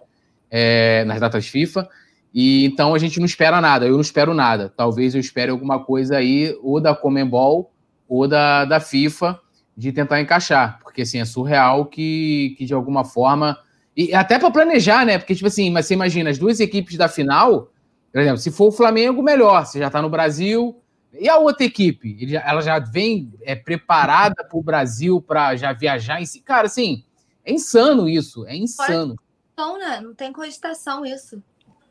é, 0.50 1.04
nas 1.06 1.20
datas 1.20 1.48
FIFA. 1.48 1.88
E 2.34 2.66
então 2.66 2.94
a 2.94 2.98
gente 2.98 3.20
não 3.20 3.26
espera 3.26 3.60
nada, 3.60 3.86
eu 3.86 3.94
não 3.94 4.02
espero 4.02 4.34
nada. 4.34 4.74
Talvez 4.76 5.14
eu 5.14 5.20
espere 5.20 5.52
alguma 5.52 5.84
coisa 5.84 6.18
aí, 6.18 6.58
ou 6.62 6.80
da 6.80 6.96
Comembol, 6.96 7.72
ou 8.08 8.28
da, 8.28 8.66
da 8.66 8.80
FIFA, 8.80 9.40
de 9.76 9.92
tentar 9.92 10.22
encaixar. 10.22 10.80
Porque 10.82 11.02
assim, 11.02 11.20
é 11.20 11.26
surreal 11.26 11.86
que, 11.86 12.56
que 12.58 12.66
de 12.66 12.74
alguma 12.74 13.04
forma. 13.04 13.58
E 13.96 14.14
até 14.14 14.40
para 14.40 14.52
planejar, 14.52 15.06
né? 15.06 15.18
Porque, 15.18 15.36
tipo 15.36 15.48
assim, 15.48 15.70
mas 15.70 15.86
você 15.86 15.94
imagina, 15.94 16.30
as 16.30 16.38
duas 16.38 16.60
equipes 16.60 16.98
da 16.98 17.08
final, 17.08 17.72
por 18.12 18.22
exemplo, 18.22 18.38
se 18.38 18.52
for 18.52 18.68
o 18.68 18.72
Flamengo, 18.72 19.22
melhor. 19.22 19.66
Você 19.66 19.80
já 19.80 19.88
está 19.88 20.02
no 20.02 20.10
Brasil, 20.10 20.80
e 21.14 21.28
a 21.28 21.38
outra 21.38 21.66
equipe? 21.66 22.18
Ela 22.36 22.62
já 22.62 22.80
vem 22.80 23.34
é, 23.42 23.56
preparada 23.56 24.44
para 24.44 24.58
o 24.58 24.64
Brasil 24.64 25.22
para 25.22 25.56
já 25.56 25.74
viajar 25.74 26.22
em 26.22 26.26
si? 26.26 26.42
Cara, 26.42 26.68
assim, 26.68 27.04
é 27.44 27.52
insano 27.52 28.08
isso. 28.08 28.46
É 28.46 28.56
insano. 28.56 29.16
Não, 29.58 29.78
né? 29.78 30.00
Não 30.02 30.14
tem 30.14 30.32
cogitação 30.32 31.06
isso. 31.06 31.42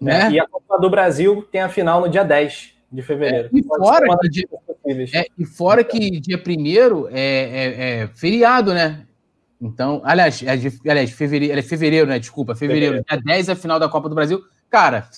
Né? 0.01 0.31
E 0.31 0.41
a 0.41 0.47
Copa 0.47 0.79
do 0.79 0.89
Brasil 0.89 1.47
tem 1.51 1.61
a 1.61 1.69
final 1.69 2.01
no 2.01 2.09
dia 2.09 2.23
10 2.23 2.75
de 2.91 3.03
fevereiro. 3.03 3.49
É, 3.53 3.59
e, 3.59 3.63
fora 3.65 4.19
que, 4.19 4.29
dia, 4.29 4.49
é, 5.15 5.27
e 5.37 5.45
fora 5.45 5.85
que 5.85 6.21
dia 6.21 6.39
1 6.39 7.09
é, 7.09 7.13
é, 7.13 8.01
é, 8.03 8.07
feriado, 8.09 8.73
né? 8.73 9.05
Então, 9.61 10.01
aliás, 10.05 10.41
é 10.43 10.53
aliás 10.89 11.11
fevereiro, 11.11 11.59
é 11.59 11.63
fevereiro, 11.63 12.07
né? 12.07 12.19
Desculpa, 12.21 12.55
fevereiro. 12.55 12.99
fevereiro. 12.99 13.25
Dia 13.25 13.35
10 13.35 13.49
é 13.49 13.53
a 13.53 13.57
final 13.57 13.81
da 13.81 13.89
Copa 13.89 14.09
do 14.09 14.15
Brasil. 14.15 14.41
Cara, 14.71 15.09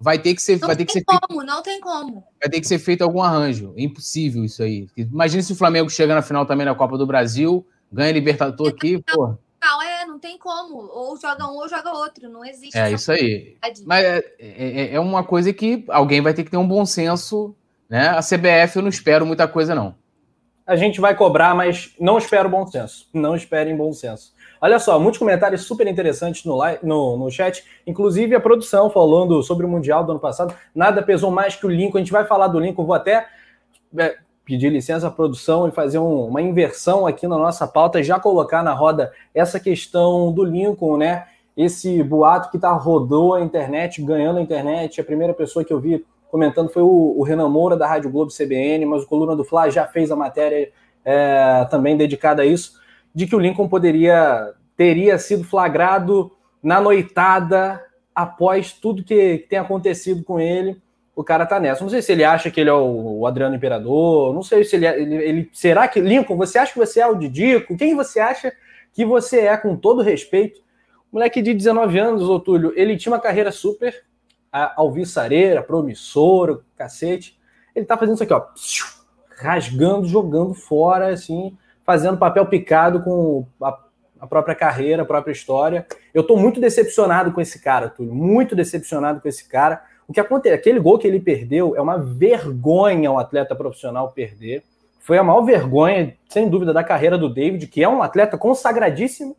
vai 0.00 0.18
ter 0.18 0.34
que 0.34 0.42
ser. 0.42 0.58
Não 0.58 0.66
vai 0.66 0.76
ter 0.76 0.84
que 0.84 0.92
ser 0.92 1.04
como, 1.04 1.20
feito, 1.28 1.44
não 1.44 1.62
tem 1.62 1.80
como. 1.80 2.24
Vai 2.40 2.48
ter 2.48 2.60
que 2.60 2.66
ser 2.66 2.78
feito 2.78 3.02
algum 3.02 3.22
arranjo. 3.22 3.74
É 3.76 3.82
impossível 3.82 4.44
isso 4.44 4.62
aí. 4.62 4.88
Imagina 4.96 5.42
se 5.42 5.52
o 5.52 5.56
Flamengo 5.56 5.90
chega 5.90 6.14
na 6.14 6.22
final 6.22 6.46
também 6.46 6.64
da 6.64 6.74
Copa 6.74 6.96
do 6.96 7.06
Brasil, 7.06 7.66
ganha 7.92 8.12
Libertador 8.12 8.68
aqui, 8.68 9.02
pô. 9.02 9.34
Não, 9.62 9.82
é, 9.82 10.06
não 10.06 10.18
tem 10.18 10.38
como. 10.38 10.78
Ou 10.78 11.20
joga 11.20 11.46
um 11.46 11.56
ou 11.56 11.68
joga 11.68 11.90
outro. 11.92 12.30
Não 12.30 12.44
existe. 12.44 12.78
É 12.78 12.90
isso 12.90 13.12
aí. 13.12 13.56
Mas 13.84 14.04
é, 14.04 14.24
é, 14.38 14.94
é, 14.94 15.00
uma 15.00 15.22
coisa 15.22 15.52
que 15.52 15.84
alguém 15.88 16.22
vai 16.22 16.32
ter 16.32 16.44
que 16.44 16.50
ter 16.50 16.56
um 16.56 16.66
bom 16.66 16.86
senso, 16.86 17.54
né? 17.88 18.08
A 18.08 18.20
CBF 18.20 18.76
eu 18.76 18.82
não 18.82 18.88
espero 18.88 19.26
muita 19.26 19.46
coisa, 19.46 19.74
não. 19.74 19.94
A 20.66 20.76
gente 20.76 21.00
vai 21.00 21.14
cobrar, 21.14 21.54
mas 21.54 21.94
não 22.00 22.16
espero 22.16 22.48
bom 22.48 22.66
senso. 22.66 23.08
Não 23.12 23.34
esperem 23.36 23.76
bom 23.76 23.92
senso. 23.92 24.32
Olha 24.62 24.78
só, 24.78 25.00
muitos 25.00 25.18
comentários 25.18 25.62
super 25.62 25.86
interessantes 25.86 26.44
no, 26.44 26.58
no, 26.82 27.16
no 27.16 27.30
chat, 27.30 27.64
inclusive 27.86 28.34
a 28.34 28.40
produção 28.40 28.90
falando 28.90 29.42
sobre 29.42 29.64
o 29.64 29.68
Mundial 29.68 30.04
do 30.04 30.12
ano 30.12 30.20
passado. 30.20 30.54
Nada 30.74 31.02
pesou 31.02 31.30
mais 31.30 31.56
que 31.56 31.64
o 31.64 31.70
Lincoln. 31.70 31.96
A 31.96 32.00
gente 32.00 32.12
vai 32.12 32.26
falar 32.26 32.48
do 32.48 32.60
Lincoln, 32.60 32.84
vou 32.84 32.94
até 32.94 33.26
é, 33.96 34.16
pedir 34.44 34.68
licença 34.68 35.08
à 35.08 35.10
produção 35.10 35.66
e 35.66 35.70
fazer 35.70 35.98
um, 35.98 36.26
uma 36.26 36.42
inversão 36.42 37.06
aqui 37.06 37.26
na 37.26 37.38
nossa 37.38 37.66
pauta 37.66 38.02
já 38.02 38.20
colocar 38.20 38.62
na 38.62 38.74
roda 38.74 39.10
essa 39.34 39.58
questão 39.58 40.30
do 40.30 40.44
Lincoln, 40.44 40.98
né? 40.98 41.24
Esse 41.56 42.02
boato 42.02 42.50
que 42.50 42.58
tá, 42.58 42.70
rodou 42.72 43.34
a 43.34 43.40
internet, 43.40 44.02
ganhando 44.02 44.40
a 44.40 44.42
internet. 44.42 45.00
A 45.00 45.04
primeira 45.04 45.32
pessoa 45.32 45.64
que 45.64 45.72
eu 45.72 45.80
vi 45.80 46.04
comentando 46.30 46.68
foi 46.68 46.82
o, 46.82 47.14
o 47.16 47.22
Renan 47.22 47.48
Moura, 47.48 47.78
da 47.78 47.86
Rádio 47.86 48.10
Globo 48.10 48.30
CBN, 48.30 48.84
mas 48.84 49.04
o 49.04 49.06
Coluna 49.06 49.34
do 49.34 49.42
Fla 49.42 49.70
já 49.70 49.86
fez 49.86 50.10
a 50.10 50.16
matéria 50.16 50.70
é, 51.02 51.66
também 51.70 51.96
dedicada 51.96 52.42
a 52.42 52.46
isso 52.46 52.78
de 53.14 53.26
que 53.26 53.34
o 53.34 53.40
Lincoln 53.40 53.68
poderia 53.68 54.54
teria 54.76 55.18
sido 55.18 55.44
flagrado 55.44 56.32
na 56.62 56.80
noitada 56.80 57.84
após 58.14 58.72
tudo 58.72 59.04
que, 59.04 59.46
tem 59.48 59.58
acontecido 59.58 60.24
com 60.24 60.40
ele. 60.40 60.80
O 61.14 61.22
cara 61.22 61.44
tá 61.44 61.60
nessa. 61.60 61.82
Não 61.82 61.90
sei 61.90 62.00
se 62.00 62.12
ele 62.12 62.24
acha 62.24 62.50
que 62.50 62.60
ele 62.60 62.70
é 62.70 62.74
o, 62.74 63.26
Adriano 63.26 63.54
Imperador. 63.54 64.32
Não 64.32 64.42
sei 64.42 64.64
se 64.64 64.76
ele, 64.76 64.86
é, 64.86 64.98
ele, 64.98 65.14
ele, 65.16 65.50
Será 65.52 65.86
que. 65.86 66.00
Lincoln, 66.00 66.36
você 66.36 66.58
acha 66.58 66.72
que 66.72 66.78
você 66.78 67.00
é 67.00 67.06
o 67.06 67.14
Didico? 67.14 67.76
Quem 67.76 67.94
você 67.94 68.20
acha 68.20 68.52
que 68.94 69.04
você 69.04 69.40
é, 69.40 69.56
com 69.56 69.76
todo 69.76 70.00
respeito? 70.00 70.62
Moleque 71.12 71.42
de 71.42 71.52
19 71.52 71.98
anos, 71.98 72.22
Otúlio, 72.22 72.72
ele 72.74 72.96
tinha 72.96 73.12
uma 73.12 73.20
carreira 73.20 73.52
super 73.52 74.02
alvissareira, 74.50 75.62
promissora, 75.62 76.60
cacete. 76.74 77.38
Ele 77.74 77.84
tá 77.84 77.98
fazendo 77.98 78.14
isso 78.14 78.22
aqui, 78.22 78.32
ó. 78.32 78.46
Rasgando, 79.36 80.08
jogando 80.08 80.54
fora, 80.54 81.08
assim 81.08 81.54
fazendo 81.90 82.16
papel 82.16 82.46
picado 82.46 83.02
com 83.02 83.44
a, 83.60 83.76
a 84.20 84.24
própria 84.24 84.54
carreira, 84.54 85.02
a 85.02 85.04
própria 85.04 85.32
história. 85.32 85.84
Eu 86.14 86.20
estou 86.20 86.38
muito 86.38 86.60
decepcionado 86.60 87.32
com 87.32 87.40
esse 87.40 87.60
cara, 87.60 87.88
Túlio, 87.88 88.14
muito 88.14 88.54
decepcionado 88.54 89.20
com 89.20 89.28
esse 89.28 89.48
cara. 89.48 89.82
O 90.06 90.12
que 90.12 90.20
aconteceu, 90.20 90.56
aquele 90.56 90.78
gol 90.78 91.00
que 91.00 91.08
ele 91.08 91.18
perdeu 91.18 91.74
é 91.74 91.80
uma 91.80 91.98
vergonha 91.98 93.10
um 93.10 93.18
atleta 93.18 93.56
profissional 93.56 94.12
perder. 94.12 94.62
Foi 95.00 95.18
a 95.18 95.24
maior 95.24 95.40
vergonha, 95.40 96.14
sem 96.28 96.48
dúvida, 96.48 96.72
da 96.72 96.84
carreira 96.84 97.18
do 97.18 97.28
David, 97.28 97.66
que 97.66 97.82
é 97.82 97.88
um 97.88 98.02
atleta 98.02 98.38
consagradíssimo, 98.38 99.36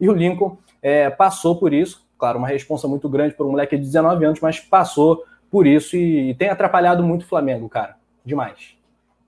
e 0.00 0.08
o 0.08 0.14
Lincoln 0.14 0.56
é, 0.80 1.10
passou 1.10 1.56
por 1.56 1.74
isso. 1.74 2.02
Claro, 2.18 2.38
uma 2.38 2.48
responsa 2.48 2.88
muito 2.88 3.10
grande 3.10 3.34
por 3.34 3.44
um 3.44 3.50
moleque 3.50 3.76
de 3.76 3.84
19 3.84 4.24
anos, 4.24 4.40
mas 4.40 4.58
passou 4.58 5.22
por 5.50 5.66
isso 5.66 5.96
e, 5.96 6.30
e 6.30 6.34
tem 6.34 6.48
atrapalhado 6.48 7.02
muito 7.02 7.24
o 7.24 7.28
Flamengo, 7.28 7.68
cara. 7.68 7.96
Demais. 8.24 8.79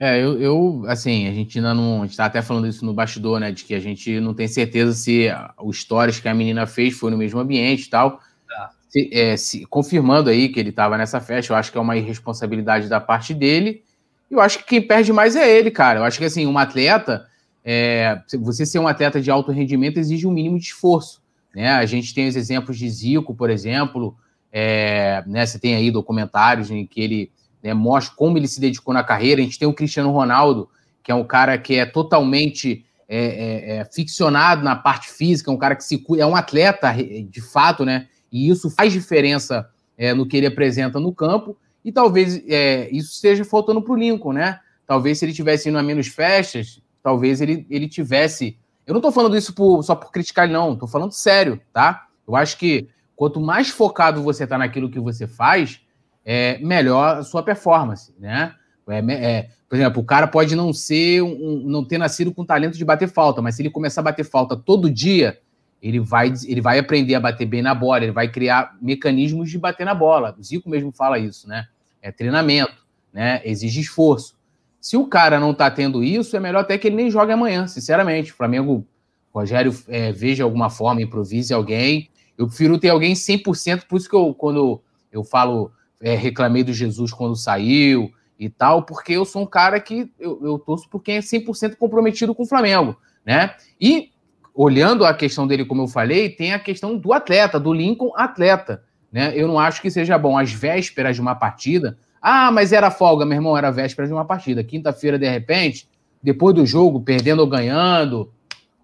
É, 0.04 0.20
eu, 0.20 0.40
eu, 0.40 0.84
assim, 0.88 1.28
a 1.28 1.32
gente 1.32 1.58
ainda 1.58 1.72
não. 1.72 2.02
A 2.02 2.06
gente 2.06 2.16
tá 2.16 2.24
até 2.24 2.42
falando 2.42 2.66
isso 2.66 2.84
no 2.84 2.92
bastidor, 2.92 3.38
né? 3.38 3.52
De 3.52 3.62
que 3.62 3.72
a 3.72 3.78
gente 3.78 4.18
não 4.18 4.34
tem 4.34 4.48
certeza 4.48 4.92
se 4.92 5.28
o 5.60 5.72
stories 5.72 6.18
que 6.18 6.28
a 6.28 6.34
menina 6.34 6.66
fez 6.66 6.98
foi 6.98 7.08
no 7.12 7.16
mesmo 7.16 7.38
ambiente 7.38 7.84
e 7.84 7.88
tal. 7.88 8.20
Tá. 8.48 8.70
Se, 8.88 9.08
é, 9.12 9.36
se, 9.36 9.64
confirmando 9.66 10.28
aí 10.28 10.48
que 10.48 10.58
ele 10.58 10.70
estava 10.70 10.98
nessa 10.98 11.20
festa, 11.20 11.52
eu 11.52 11.56
acho 11.56 11.70
que 11.70 11.78
é 11.78 11.80
uma 11.80 11.96
irresponsabilidade 11.96 12.88
da 12.88 13.00
parte 13.00 13.32
dele. 13.32 13.84
Eu 14.28 14.40
acho 14.40 14.58
que 14.58 14.64
quem 14.64 14.82
perde 14.82 15.12
mais 15.12 15.36
é 15.36 15.48
ele, 15.48 15.70
cara. 15.70 16.00
Eu 16.00 16.04
acho 16.04 16.18
que, 16.18 16.24
assim, 16.24 16.48
um 16.48 16.58
atleta. 16.58 17.24
É, 17.64 18.20
você 18.40 18.66
ser 18.66 18.80
um 18.80 18.88
atleta 18.88 19.20
de 19.20 19.30
alto 19.30 19.52
rendimento 19.52 19.98
exige 19.98 20.26
um 20.26 20.32
mínimo 20.32 20.58
de 20.58 20.64
esforço. 20.64 21.22
Né? 21.54 21.70
A 21.70 21.86
gente 21.86 22.12
tem 22.12 22.26
os 22.26 22.34
exemplos 22.34 22.76
de 22.76 22.90
Zico, 22.90 23.36
por 23.36 23.50
exemplo. 23.50 24.16
É, 24.50 25.22
né? 25.28 25.46
Você 25.46 25.60
tem 25.60 25.76
aí 25.76 25.92
documentários 25.92 26.72
em 26.72 26.84
que 26.84 27.00
ele 27.00 27.30
né, 27.62 27.72
mostra 27.72 28.14
como 28.16 28.36
ele 28.36 28.48
se 28.48 28.60
dedicou 28.60 28.92
na 28.92 29.04
carreira. 29.04 29.40
A 29.40 29.44
gente 29.44 29.58
tem 29.58 29.68
o 29.68 29.72
Cristiano 29.72 30.10
Ronaldo, 30.10 30.68
que 31.02 31.12
é 31.12 31.14
um 31.14 31.24
cara 31.24 31.56
que 31.58 31.76
é 31.76 31.86
totalmente 31.86 32.84
é, 33.08 33.18
é, 33.18 33.76
é, 33.76 33.84
ficcionado 33.84 34.64
na 34.64 34.74
parte 34.74 35.10
física, 35.10 35.50
é 35.50 35.54
um 35.54 35.58
cara 35.58 35.76
que 35.76 35.84
se 35.84 36.02
é 36.18 36.26
um 36.26 36.34
atleta 36.34 36.92
de 36.92 37.40
fato, 37.40 37.84
né? 37.84 38.08
E 38.30 38.48
isso 38.48 38.70
faz 38.70 38.92
diferença 38.92 39.68
é, 39.98 40.14
no 40.14 40.26
que 40.26 40.36
ele 40.36 40.46
apresenta 40.46 40.98
no 40.98 41.12
campo. 41.12 41.56
E 41.84 41.92
talvez 41.92 42.42
é, 42.48 42.88
isso 42.90 43.12
esteja 43.12 43.44
faltando 43.44 43.82
para 43.82 43.92
o 43.92 43.96
Lincoln, 43.96 44.32
né? 44.32 44.60
Talvez 44.86 45.18
se 45.18 45.24
ele 45.24 45.32
tivesse 45.32 45.68
indo 45.68 45.78
a 45.78 45.82
menos 45.82 46.06
festas, 46.06 46.80
talvez 47.02 47.40
ele, 47.40 47.66
ele 47.68 47.88
tivesse. 47.88 48.56
Eu 48.86 48.94
não 48.94 48.98
estou 48.98 49.12
falando 49.12 49.36
isso 49.36 49.54
por, 49.54 49.82
só 49.82 49.94
por 49.94 50.10
criticar 50.10 50.48
não. 50.48 50.72
Estou 50.72 50.88
falando 50.88 51.12
sério, 51.12 51.60
tá? 51.72 52.06
Eu 52.26 52.34
acho 52.34 52.56
que 52.56 52.88
quanto 53.14 53.40
mais 53.40 53.68
focado 53.68 54.22
você 54.22 54.44
está 54.44 54.56
naquilo 54.56 54.90
que 54.90 54.98
você 54.98 55.26
faz, 55.26 55.80
é, 56.24 56.58
melhor 56.58 57.18
a 57.18 57.22
sua 57.22 57.42
performance, 57.42 58.14
né? 58.18 58.54
É, 58.88 58.98
é, 58.98 59.48
por 59.68 59.76
exemplo, 59.76 60.02
o 60.02 60.04
cara 60.04 60.26
pode 60.26 60.54
não 60.54 60.72
ser 60.72 61.22
um, 61.22 61.62
não 61.64 61.84
ter 61.84 61.98
nascido 61.98 62.32
com 62.32 62.44
talento 62.44 62.76
de 62.76 62.84
bater 62.84 63.08
falta, 63.08 63.40
mas 63.40 63.54
se 63.54 63.62
ele 63.62 63.70
começar 63.70 64.00
a 64.00 64.04
bater 64.04 64.24
falta 64.24 64.56
todo 64.56 64.90
dia, 64.90 65.38
ele 65.80 65.98
vai, 65.98 66.32
ele 66.46 66.60
vai 66.60 66.78
aprender 66.78 67.14
a 67.14 67.20
bater 67.20 67.46
bem 67.46 67.62
na 67.62 67.74
bola, 67.74 68.04
ele 68.04 68.12
vai 68.12 68.28
criar 68.28 68.76
mecanismos 68.80 69.50
de 69.50 69.58
bater 69.58 69.84
na 69.84 69.94
bola. 69.94 70.34
O 70.38 70.42
Zico 70.42 70.68
mesmo 70.68 70.92
fala 70.92 71.18
isso, 71.18 71.48
né? 71.48 71.66
É 72.00 72.12
treinamento, 72.12 72.86
né? 73.12 73.40
Exige 73.44 73.80
esforço. 73.80 74.36
Se 74.80 74.96
o 74.96 75.06
cara 75.06 75.40
não 75.40 75.54
tá 75.54 75.70
tendo 75.70 76.02
isso, 76.02 76.36
é 76.36 76.40
melhor 76.40 76.60
até 76.60 76.76
que 76.76 76.88
ele 76.88 76.96
nem 76.96 77.10
jogue 77.10 77.32
amanhã, 77.32 77.66
sinceramente. 77.66 78.32
O 78.32 78.34
Flamengo, 78.34 78.86
Rogério, 79.32 79.74
é, 79.88 80.12
veja 80.12 80.44
alguma 80.44 80.70
forma, 80.70 81.02
improvise 81.02 81.52
alguém. 81.54 82.10
Eu 82.36 82.44
Eu 82.44 82.48
prefiro 82.48 82.78
ter 82.78 82.88
alguém 82.88 83.14
100%, 83.14 83.86
por 83.88 83.96
isso 83.96 84.08
que 84.08 84.16
eu, 84.16 84.34
quando 84.34 84.80
eu 85.10 85.22
falo, 85.22 85.72
é, 86.02 86.14
reclamei 86.16 86.64
do 86.64 86.72
Jesus 86.72 87.12
quando 87.12 87.36
saiu 87.36 88.10
e 88.38 88.48
tal, 88.50 88.82
porque 88.82 89.12
eu 89.12 89.24
sou 89.24 89.42
um 89.42 89.46
cara 89.46 89.78
que 89.80 90.12
eu, 90.18 90.40
eu 90.42 90.58
torço 90.58 90.88
por 90.90 91.00
quem 91.00 91.16
é 91.16 91.20
100% 91.20 91.76
comprometido 91.76 92.34
com 92.34 92.42
o 92.42 92.46
Flamengo, 92.46 92.96
né? 93.24 93.54
E 93.80 94.10
olhando 94.54 95.06
a 95.06 95.14
questão 95.14 95.46
dele, 95.46 95.64
como 95.64 95.82
eu 95.82 95.88
falei, 95.88 96.28
tem 96.28 96.52
a 96.52 96.58
questão 96.58 96.98
do 96.98 97.12
atleta, 97.12 97.58
do 97.58 97.72
Lincoln 97.72 98.12
atleta, 98.16 98.82
né? 99.12 99.32
Eu 99.34 99.46
não 99.46 99.58
acho 99.58 99.80
que 99.80 99.90
seja 99.90 100.18
bom 100.18 100.36
às 100.36 100.52
vésperas 100.52 101.14
de 101.14 101.22
uma 101.22 101.36
partida. 101.36 101.96
Ah, 102.20 102.50
mas 102.50 102.72
era 102.72 102.90
folga, 102.90 103.24
meu 103.24 103.36
irmão, 103.36 103.56
era 103.56 103.70
véspera 103.70 104.06
de 104.06 104.12
uma 104.12 104.24
partida. 104.24 104.62
Quinta-feira, 104.64 105.18
de 105.18 105.28
repente, 105.28 105.88
depois 106.22 106.54
do 106.54 106.66
jogo, 106.66 107.00
perdendo 107.00 107.40
ou 107.40 107.46
ganhando, 107.46 108.32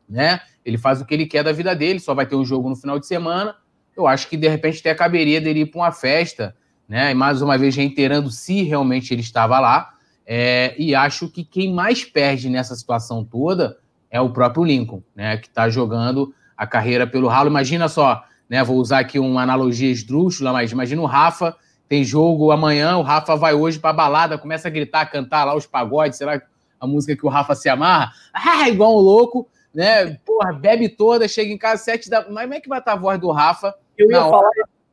né? 0.08 0.40
Ele 0.64 0.78
faz 0.78 1.00
o 1.00 1.04
que 1.04 1.14
ele 1.14 1.26
quer 1.26 1.42
da 1.42 1.52
vida 1.52 1.74
dele, 1.74 1.98
só 1.98 2.14
vai 2.14 2.26
ter 2.26 2.36
um 2.36 2.44
jogo 2.44 2.68
no 2.68 2.76
final 2.76 2.98
de 2.98 3.06
semana. 3.06 3.56
Eu 3.96 4.06
acho 4.06 4.28
que 4.28 4.36
de 4.36 4.48
repente 4.48 4.80
até 4.80 4.94
caberia 4.94 5.40
dele 5.40 5.60
ir 5.60 5.66
para 5.66 5.80
uma 5.80 5.92
festa, 5.92 6.54
né? 6.88 7.10
E 7.10 7.14
mais 7.14 7.42
uma 7.42 7.58
vez 7.58 7.76
reiterando 7.76 8.30
se 8.30 8.62
realmente 8.62 9.12
ele 9.12 9.20
estava 9.20 9.58
lá. 9.60 9.90
É, 10.26 10.74
e 10.78 10.94
acho 10.94 11.28
que 11.28 11.44
quem 11.44 11.72
mais 11.72 12.04
perde 12.04 12.48
nessa 12.48 12.74
situação 12.74 13.24
toda 13.24 13.78
é 14.10 14.20
o 14.20 14.30
próprio 14.30 14.64
Lincoln, 14.64 15.02
né? 15.14 15.36
Que 15.36 15.48
está 15.48 15.68
jogando 15.68 16.34
a 16.56 16.66
carreira 16.66 17.06
pelo 17.06 17.28
ralo. 17.28 17.48
Imagina 17.48 17.88
só, 17.88 18.24
né? 18.48 18.62
Vou 18.64 18.76
usar 18.76 19.00
aqui 19.00 19.18
uma 19.18 19.42
analogia 19.42 19.90
esdrúxula, 19.90 20.52
mas 20.52 20.72
imagina 20.72 21.02
o 21.02 21.06
Rafa, 21.06 21.54
tem 21.88 22.04
jogo 22.04 22.50
amanhã, 22.50 22.96
o 22.96 23.02
Rafa 23.02 23.36
vai 23.36 23.54
hoje 23.54 23.78
para 23.78 23.92
balada, 23.92 24.38
começa 24.38 24.68
a 24.68 24.70
gritar, 24.70 25.06
cantar 25.06 25.44
lá 25.44 25.54
os 25.54 25.66
pagodes, 25.66 26.18
será 26.18 26.42
a 26.80 26.86
música 26.86 27.16
que 27.16 27.26
o 27.26 27.30
Rafa 27.30 27.54
se 27.54 27.68
amarra? 27.68 28.12
Ah, 28.32 28.68
igual 28.68 28.96
um 28.96 29.00
louco 29.00 29.48
né? 29.78 30.18
Porra, 30.24 30.52
bebe 30.52 30.88
toda, 30.88 31.28
chega 31.28 31.52
em 31.52 31.58
casa 31.58 31.82
sete 31.84 32.08
da. 32.10 32.28
Mas 32.28 32.44
como 32.44 32.54
é 32.54 32.60
que 32.60 32.68
vai 32.68 32.78
estar 32.78 32.94
a 32.94 32.96
voz 32.96 33.20
do 33.20 33.30
Rafa? 33.30 33.74
Eu 33.96 34.10
ia 34.10 34.20
falar 34.20 34.50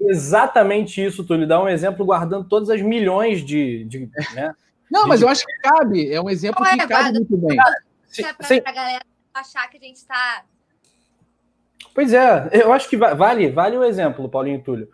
exatamente 0.09 1.03
isso, 1.03 1.25
lhe 1.29 1.45
dá 1.45 1.61
um 1.61 1.67
exemplo 1.67 2.05
guardando 2.05 2.47
todas 2.47 2.69
as 2.69 2.81
milhões 2.81 3.43
de. 3.43 3.83
de 3.85 4.09
né? 4.33 4.53
Não, 4.89 5.03
de... 5.03 5.09
mas 5.09 5.21
eu 5.21 5.27
acho 5.27 5.45
que 5.45 5.53
cabe. 5.61 6.11
É 6.11 6.21
um 6.21 6.29
exemplo 6.29 6.63
Não, 6.63 6.73
que 6.73 6.81
é, 6.81 6.87
cabe 6.87 7.13
muito 7.13 7.37
bem. 7.37 7.57
É 7.57 8.33
pra, 8.33 8.61
pra 8.61 8.71
galera 8.71 9.05
achar 9.33 9.69
que 9.69 9.77
a 9.77 9.81
gente 9.81 9.97
está. 9.97 10.43
Pois 11.93 12.13
é, 12.13 12.49
eu 12.51 12.73
acho 12.73 12.89
que 12.89 12.97
vale, 12.97 13.49
vale 13.49 13.77
o 13.77 13.83
exemplo, 13.83 14.29
Paulinho 14.29 14.61
Túlio. 14.61 14.89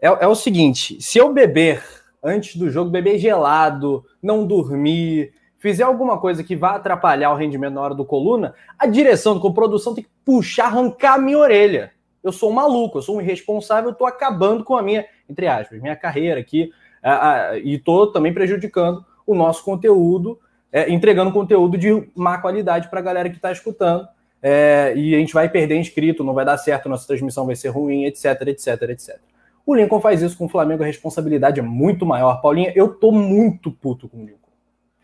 É, 0.00 0.06
é 0.06 0.26
o 0.26 0.34
seguinte: 0.34 1.00
se 1.00 1.18
eu 1.18 1.32
beber 1.32 1.82
antes 2.22 2.56
do 2.56 2.70
jogo, 2.70 2.90
beber 2.90 3.18
gelado, 3.18 4.04
não 4.22 4.46
dormir, 4.46 5.32
fizer 5.58 5.84
alguma 5.84 6.18
coisa 6.18 6.42
que 6.42 6.56
vá 6.56 6.76
atrapalhar 6.76 7.32
o 7.32 7.36
rendimento 7.36 7.74
na 7.74 7.80
hora 7.80 7.94
do 7.94 8.04
coluna, 8.04 8.54
a 8.78 8.86
direção 8.86 9.38
do 9.38 9.54
produção 9.54 9.94
tem 9.94 10.04
que 10.04 10.10
puxar, 10.24 10.66
arrancar 10.66 11.14
a 11.14 11.18
minha 11.18 11.38
orelha. 11.38 11.92
Eu 12.26 12.32
sou 12.32 12.50
um 12.50 12.54
maluco, 12.54 12.98
eu 12.98 13.02
sou 13.02 13.18
um 13.18 13.20
irresponsável, 13.20 13.90
eu 13.90 13.94
tô 13.94 14.04
acabando 14.04 14.64
com 14.64 14.76
a 14.76 14.82
minha, 14.82 15.06
entre 15.30 15.46
aspas, 15.46 15.80
minha 15.80 15.94
carreira 15.94 16.40
aqui, 16.40 16.72
e 17.62 17.78
tô 17.78 18.08
também 18.08 18.34
prejudicando 18.34 19.04
o 19.24 19.32
nosso 19.32 19.62
conteúdo, 19.64 20.38
é, 20.72 20.90
entregando 20.90 21.30
conteúdo 21.30 21.78
de 21.78 22.08
má 22.16 22.38
qualidade 22.38 22.88
para 22.88 22.98
a 22.98 23.02
galera 23.02 23.30
que 23.30 23.36
está 23.36 23.52
escutando. 23.52 24.08
É, 24.42 24.92
e 24.96 25.14
a 25.14 25.18
gente 25.18 25.32
vai 25.32 25.48
perder 25.48 25.76
inscrito, 25.76 26.24
não 26.24 26.34
vai 26.34 26.44
dar 26.44 26.58
certo, 26.58 26.88
nossa 26.88 27.06
transmissão 27.06 27.46
vai 27.46 27.54
ser 27.54 27.68
ruim, 27.68 28.04
etc, 28.04 28.42
etc, 28.48 28.82
etc. 28.90 29.20
O 29.64 29.74
Lincoln 29.74 30.00
faz 30.00 30.20
isso 30.20 30.36
com 30.36 30.46
o 30.46 30.48
Flamengo, 30.48 30.82
a 30.82 30.86
responsabilidade 30.86 31.60
é 31.60 31.62
muito 31.62 32.04
maior. 32.04 32.40
Paulinha, 32.40 32.72
eu 32.74 32.88
tô 32.94 33.10
muito 33.10 33.70
puto 33.70 34.08
com 34.08 34.18
o 34.18 34.26
Lincoln. 34.26 34.50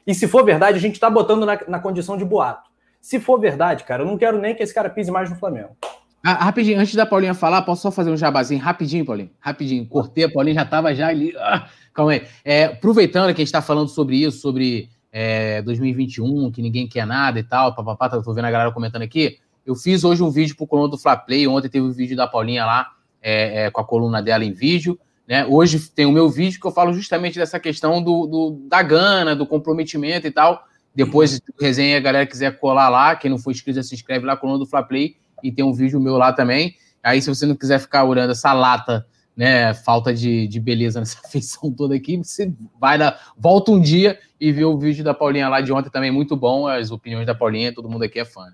E 0.05 0.14
se 0.14 0.26
for 0.26 0.45
verdade, 0.45 0.76
a 0.76 0.81
gente 0.81 0.99
tá 0.99 1.09
botando 1.09 1.47
na, 1.47 1.59
na 1.69 1.79
condição 1.79 2.17
de 2.17 2.25
boato. 2.25 2.69
Se 3.00 3.19
for 3.19 3.38
verdade, 3.38 3.85
cara, 3.85 4.02
eu 4.02 4.07
não 4.07 4.19
quero 4.19 4.38
nem 4.41 4.55
que 4.55 4.62
esse 4.62 4.75
cara 4.75 4.91
pise 4.91 5.11
mais 5.11 5.31
no 5.31 5.37
Flamengo. 5.37 5.76
Ah, 6.25 6.45
rapidinho, 6.45 6.79
antes 6.79 6.95
da 6.95 7.05
Paulinha 7.05 7.35
falar, 7.35 7.62
posso 7.62 7.83
só 7.83 7.91
fazer 7.91 8.11
um 8.11 8.17
jabazinho 8.17 8.61
rapidinho, 8.61 9.05
Paulinho? 9.05 9.31
Rapidinho. 9.41 9.85
Cortei, 9.87 10.25
a 10.25 10.31
Paulinha 10.31 10.55
já 10.55 10.64
tava 10.64 10.95
já 10.95 11.09
ali. 11.09 11.35
Ah, 11.37 11.69
calma 11.93 12.12
aí. 12.12 12.26
É, 12.45 12.64
aproveitando 12.67 13.35
que 13.35 13.43
a 13.43 13.45
gente 13.45 13.52
tá 13.52 13.61
falando 13.61 13.88
sobre 13.88 14.17
isso, 14.17 14.38
sobre 14.38 14.88
é, 15.11 15.61
2021, 15.62 16.52
que 16.52 16.62
ninguém 16.62 16.88
quer 16.88 17.07
nada 17.07 17.41
e 17.41 17.43
tal, 17.43 17.75
papapá, 17.75 18.09
tô 18.09 18.33
vendo 18.33 18.45
a 18.45 18.50
galera 18.50 18.71
comentando 18.71 19.02
aqui. 19.02 19.38
Eu 19.66 19.75
fiz 19.75 20.05
hoje 20.05 20.23
um 20.23 20.31
vídeo 20.31 20.57
pro 20.57 20.66
coluna 20.66 20.88
do 20.88 20.99
Fla 20.99 21.16
Play, 21.16 21.46
ontem 21.49 21.68
teve 21.68 21.85
um 21.85 21.92
vídeo 21.92 22.16
da 22.16 22.27
Paulinha 22.29 22.64
lá, 22.64 22.92
é, 23.20 23.64
é, 23.64 23.70
com 23.70 23.81
a 23.81 23.85
coluna 23.85 24.23
dela 24.23 24.44
em 24.44 24.53
vídeo. 24.53 24.99
Né? 25.27 25.44
Hoje 25.44 25.79
tem 25.90 26.07
o 26.07 26.12
meu 26.12 26.29
vídeo 26.31 26.61
que 26.61 26.66
eu 26.66 26.73
falo 26.73 26.92
justamente 26.94 27.38
dessa 27.38 27.59
questão 27.59 28.03
do, 28.03 28.27
do 28.27 28.51
da 28.68 28.83
gana, 28.83 29.35
do 29.35 29.46
comprometimento 29.46 30.27
e 30.27 30.31
tal. 30.31 30.64
Depois, 30.94 31.40
resenha, 31.61 31.96
a 31.96 32.01
galera 32.01 32.27
quiser 32.27 32.59
colar 32.59 32.88
lá, 32.88 33.16
quem 33.16 33.31
não 33.31 33.38
for 33.38 33.51
inscrito 33.51 33.77
já 33.77 33.83
se 33.83 33.94
inscreve 33.94 34.27
lá, 34.27 34.37
coluna 34.37 34.59
do 34.59 34.66
Fla 34.66 34.83
Play, 34.83 35.16
e 35.42 35.50
tem 35.52 35.64
um 35.64 35.72
vídeo 35.72 36.00
meu 36.00 36.16
lá 36.16 36.33
também. 36.33 36.76
Aí, 37.02 37.20
se 37.20 37.28
você 37.28 37.44
não 37.46 37.57
quiser 37.57 37.81
ficar 37.81 38.05
olhando 38.05 38.31
essa 38.31 38.52
lata, 38.52 39.07
né, 39.37 39.74
falta 39.74 40.14
de, 40.14 40.46
de 40.46 40.61
beleza 40.61 41.00
nessa 41.00 41.18
feição 41.28 41.72
toda 41.72 41.94
aqui, 41.94 42.16
você 42.16 42.52
vai 42.78 42.98
na, 42.98 43.18
volta 43.37 43.70
um 43.72 43.81
dia 43.81 44.18
e 44.40 44.52
vê 44.52 44.64
o 44.64 44.78
vídeo 44.78 45.02
da 45.02 45.14
Paulinha 45.14 45.48
lá 45.48 45.61
de 45.61 45.72
ontem 45.72 45.90
também, 45.90 46.11
muito 46.11 46.37
bom, 46.37 46.66
as 46.66 46.90
opiniões 46.90 47.26
da 47.26 47.35
Paulinha, 47.35 47.74
todo 47.74 47.88
mundo 47.88 48.05
aqui 48.05 48.20
é 48.20 48.24
fã. 48.24 48.52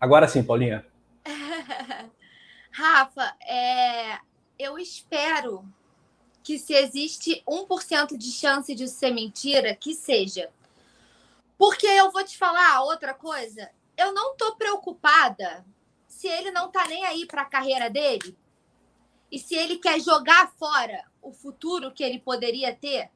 Agora 0.00 0.28
sim, 0.28 0.42
Paulinha. 0.42 0.84
Rafa, 2.70 3.34
é, 3.46 4.18
eu 4.58 4.78
espero 4.78 5.64
que 6.42 6.58
se 6.58 6.74
existe 6.74 7.42
1% 7.48 8.18
de 8.18 8.30
chance 8.30 8.74
de 8.74 8.86
ser 8.86 9.10
mentira, 9.10 9.74
que 9.74 9.94
seja. 9.94 10.50
Porque 11.56 11.86
eu 11.86 12.10
vou 12.10 12.22
te 12.22 12.36
falar 12.36 12.82
outra 12.82 13.14
coisa, 13.14 13.70
eu 13.96 14.12
não 14.12 14.36
tô 14.36 14.56
preocupada 14.56 15.64
se 16.06 16.28
ele 16.28 16.50
não 16.50 16.70
tá 16.70 16.86
nem 16.86 17.04
aí 17.04 17.26
para 17.26 17.42
a 17.42 17.46
carreira 17.46 17.90
dele 17.90 18.36
e 19.30 19.38
se 19.38 19.54
ele 19.54 19.78
quer 19.78 20.00
jogar 20.00 20.52
fora 20.52 21.04
o 21.20 21.32
futuro 21.32 21.92
que 21.92 22.02
ele 22.02 22.18
poderia 22.18 22.74
ter 22.74 23.10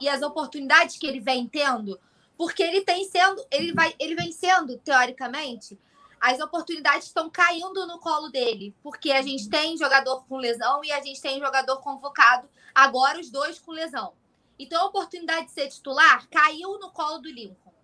e 0.00 0.08
as 0.08 0.22
oportunidades 0.22 0.96
que 0.96 1.06
ele 1.06 1.20
vem 1.20 1.46
tendo, 1.46 2.00
porque 2.36 2.62
ele 2.62 2.80
tem 2.82 3.04
sendo, 3.04 3.44
ele 3.50 3.72
vai, 3.72 3.94
ele 3.98 4.14
vem 4.14 4.32
sendo 4.32 4.78
teoricamente 4.78 5.78
as 6.22 6.38
oportunidades 6.38 7.08
estão 7.08 7.28
caindo 7.28 7.84
no 7.84 7.98
colo 7.98 8.28
dele, 8.28 8.72
porque 8.80 9.10
a 9.10 9.20
gente 9.22 9.50
tem 9.50 9.76
jogador 9.76 10.24
com 10.28 10.36
lesão 10.36 10.84
e 10.84 10.92
a 10.92 11.02
gente 11.02 11.20
tem 11.20 11.40
jogador 11.40 11.78
convocado, 11.78 12.48
agora 12.72 13.18
os 13.18 13.28
dois 13.28 13.58
com 13.58 13.72
lesão. 13.72 14.14
Então 14.56 14.82
a 14.82 14.86
oportunidade 14.86 15.46
de 15.46 15.50
ser 15.50 15.68
titular 15.68 16.28
caiu 16.30 16.78
no 16.78 16.92
colo 16.92 17.18
do 17.18 17.28
Lincoln, 17.28 17.74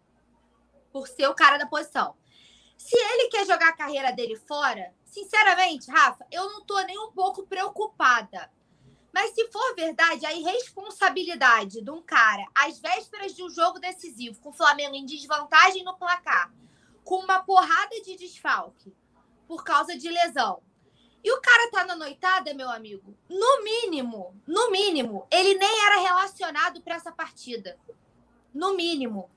por 0.93 1.09
ser 1.09 1.27
o 1.27 1.35
cara 1.35 1.59
da 1.59 1.67
posição. 1.67 2.15
Se 2.79 2.97
ele 2.97 3.29
quer 3.29 3.45
jogar 3.45 3.71
a 3.71 3.77
carreira 3.77 4.13
dele 4.13 4.37
fora, 4.37 4.95
sinceramente, 5.05 5.91
Rafa, 5.91 6.25
eu 6.31 6.45
não 6.45 6.65
tô 6.65 6.79
nem 6.83 6.99
um 6.99 7.11
pouco 7.11 7.45
preocupada. 7.47 8.51
Mas 9.13 9.35
se 9.35 9.49
for 9.49 9.75
verdade, 9.75 10.25
a 10.25 10.33
irresponsabilidade 10.33 11.83
de 11.83 11.91
um 11.91 12.01
cara 12.01 12.47
às 12.55 12.79
vésperas 12.79 13.35
de 13.35 13.43
um 13.43 13.51
jogo 13.51 13.81
decisivo, 13.81 14.41
com 14.41 14.51
o 14.51 14.55
Flamengo 14.55 14.95
em 14.95 15.05
desvantagem 15.05 15.83
no 15.83 15.99
placar, 15.99 16.53
com 17.05 17.17
uma 17.17 17.43
porrada 17.43 18.01
de 18.01 18.17
desfalque 18.17 18.95
por 19.49 19.65
causa 19.65 19.99
de 19.99 20.09
lesão. 20.09 20.63
E 21.25 21.33
o 21.33 21.41
cara 21.41 21.71
tá 21.73 21.85
na 21.85 21.97
noitada, 21.97 22.55
meu 22.55 22.71
amigo. 22.71 23.13
No 23.29 23.65
mínimo, 23.65 24.41
no 24.47 24.71
mínimo, 24.71 25.27
ele 25.31 25.55
nem 25.55 25.87
era 25.87 26.01
relacionado 26.01 26.81
para 26.81 26.95
essa 26.95 27.11
partida. 27.11 27.77
No 28.55 28.77
mínimo. 28.77 29.29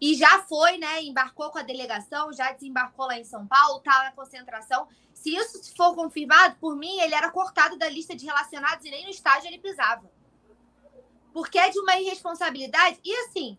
E 0.00 0.14
já 0.14 0.42
foi, 0.42 0.78
né? 0.78 1.02
Embarcou 1.02 1.50
com 1.50 1.58
a 1.58 1.62
delegação, 1.62 2.32
já 2.32 2.52
desembarcou 2.52 3.06
lá 3.06 3.18
em 3.18 3.24
São 3.24 3.46
Paulo, 3.46 3.80
tá 3.80 4.04
na 4.04 4.12
concentração. 4.12 4.86
Se 5.14 5.34
isso 5.34 5.74
for 5.74 5.94
confirmado, 5.94 6.56
por 6.60 6.76
mim, 6.76 7.00
ele 7.00 7.14
era 7.14 7.30
cortado 7.30 7.76
da 7.78 7.88
lista 7.88 8.14
de 8.14 8.26
relacionados 8.26 8.84
e 8.84 8.90
nem 8.90 9.04
no 9.04 9.10
estádio 9.10 9.48
ele 9.48 9.58
pisava. 9.58 10.10
Porque 11.32 11.58
é 11.58 11.70
de 11.70 11.78
uma 11.78 11.98
irresponsabilidade. 11.98 13.00
E 13.04 13.14
assim, 13.24 13.58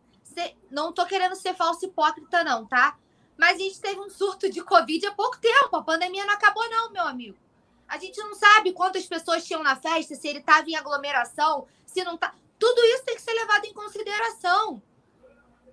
não 0.69 0.91
tô 0.91 1.06
querendo 1.06 1.36
ser 1.36 1.56
falso 1.56 1.86
hipócrita, 1.86 2.43
não, 2.43 2.65
tá? 2.65 2.97
Mas 3.38 3.56
a 3.56 3.60
gente 3.60 3.80
teve 3.80 4.00
um 4.00 4.10
surto 4.10 4.50
de 4.50 4.63
Covid 4.63 5.06
há 5.08 5.12
pouco 5.12 5.38
tempo. 5.38 5.76
A 5.76 5.84
pandemia 5.84 6.26
não 6.26 6.34
acabou, 6.34 6.67
não, 6.69 6.91
meu 6.91 7.04
amigo. 7.04 7.38
A 7.88 7.97
gente 7.97 8.17
não 8.17 8.36
sabe 8.36 8.73
quantas 8.73 9.06
pessoas 9.06 9.45
tinham 9.45 9.63
na 9.63 9.76
festa, 9.76 10.15
se 10.15 10.28
ele 10.28 10.39
estava 10.39 10.69
em 10.69 10.76
aglomeração, 10.76 11.67
se 11.86 12.04
não 12.04 12.17
tá. 12.17 12.34
Tudo 12.60 12.84
isso 12.84 13.06
tem 13.06 13.15
que 13.15 13.21
ser 13.21 13.34
levado 13.34 13.65
em 13.65 13.73
consideração. 13.73 14.82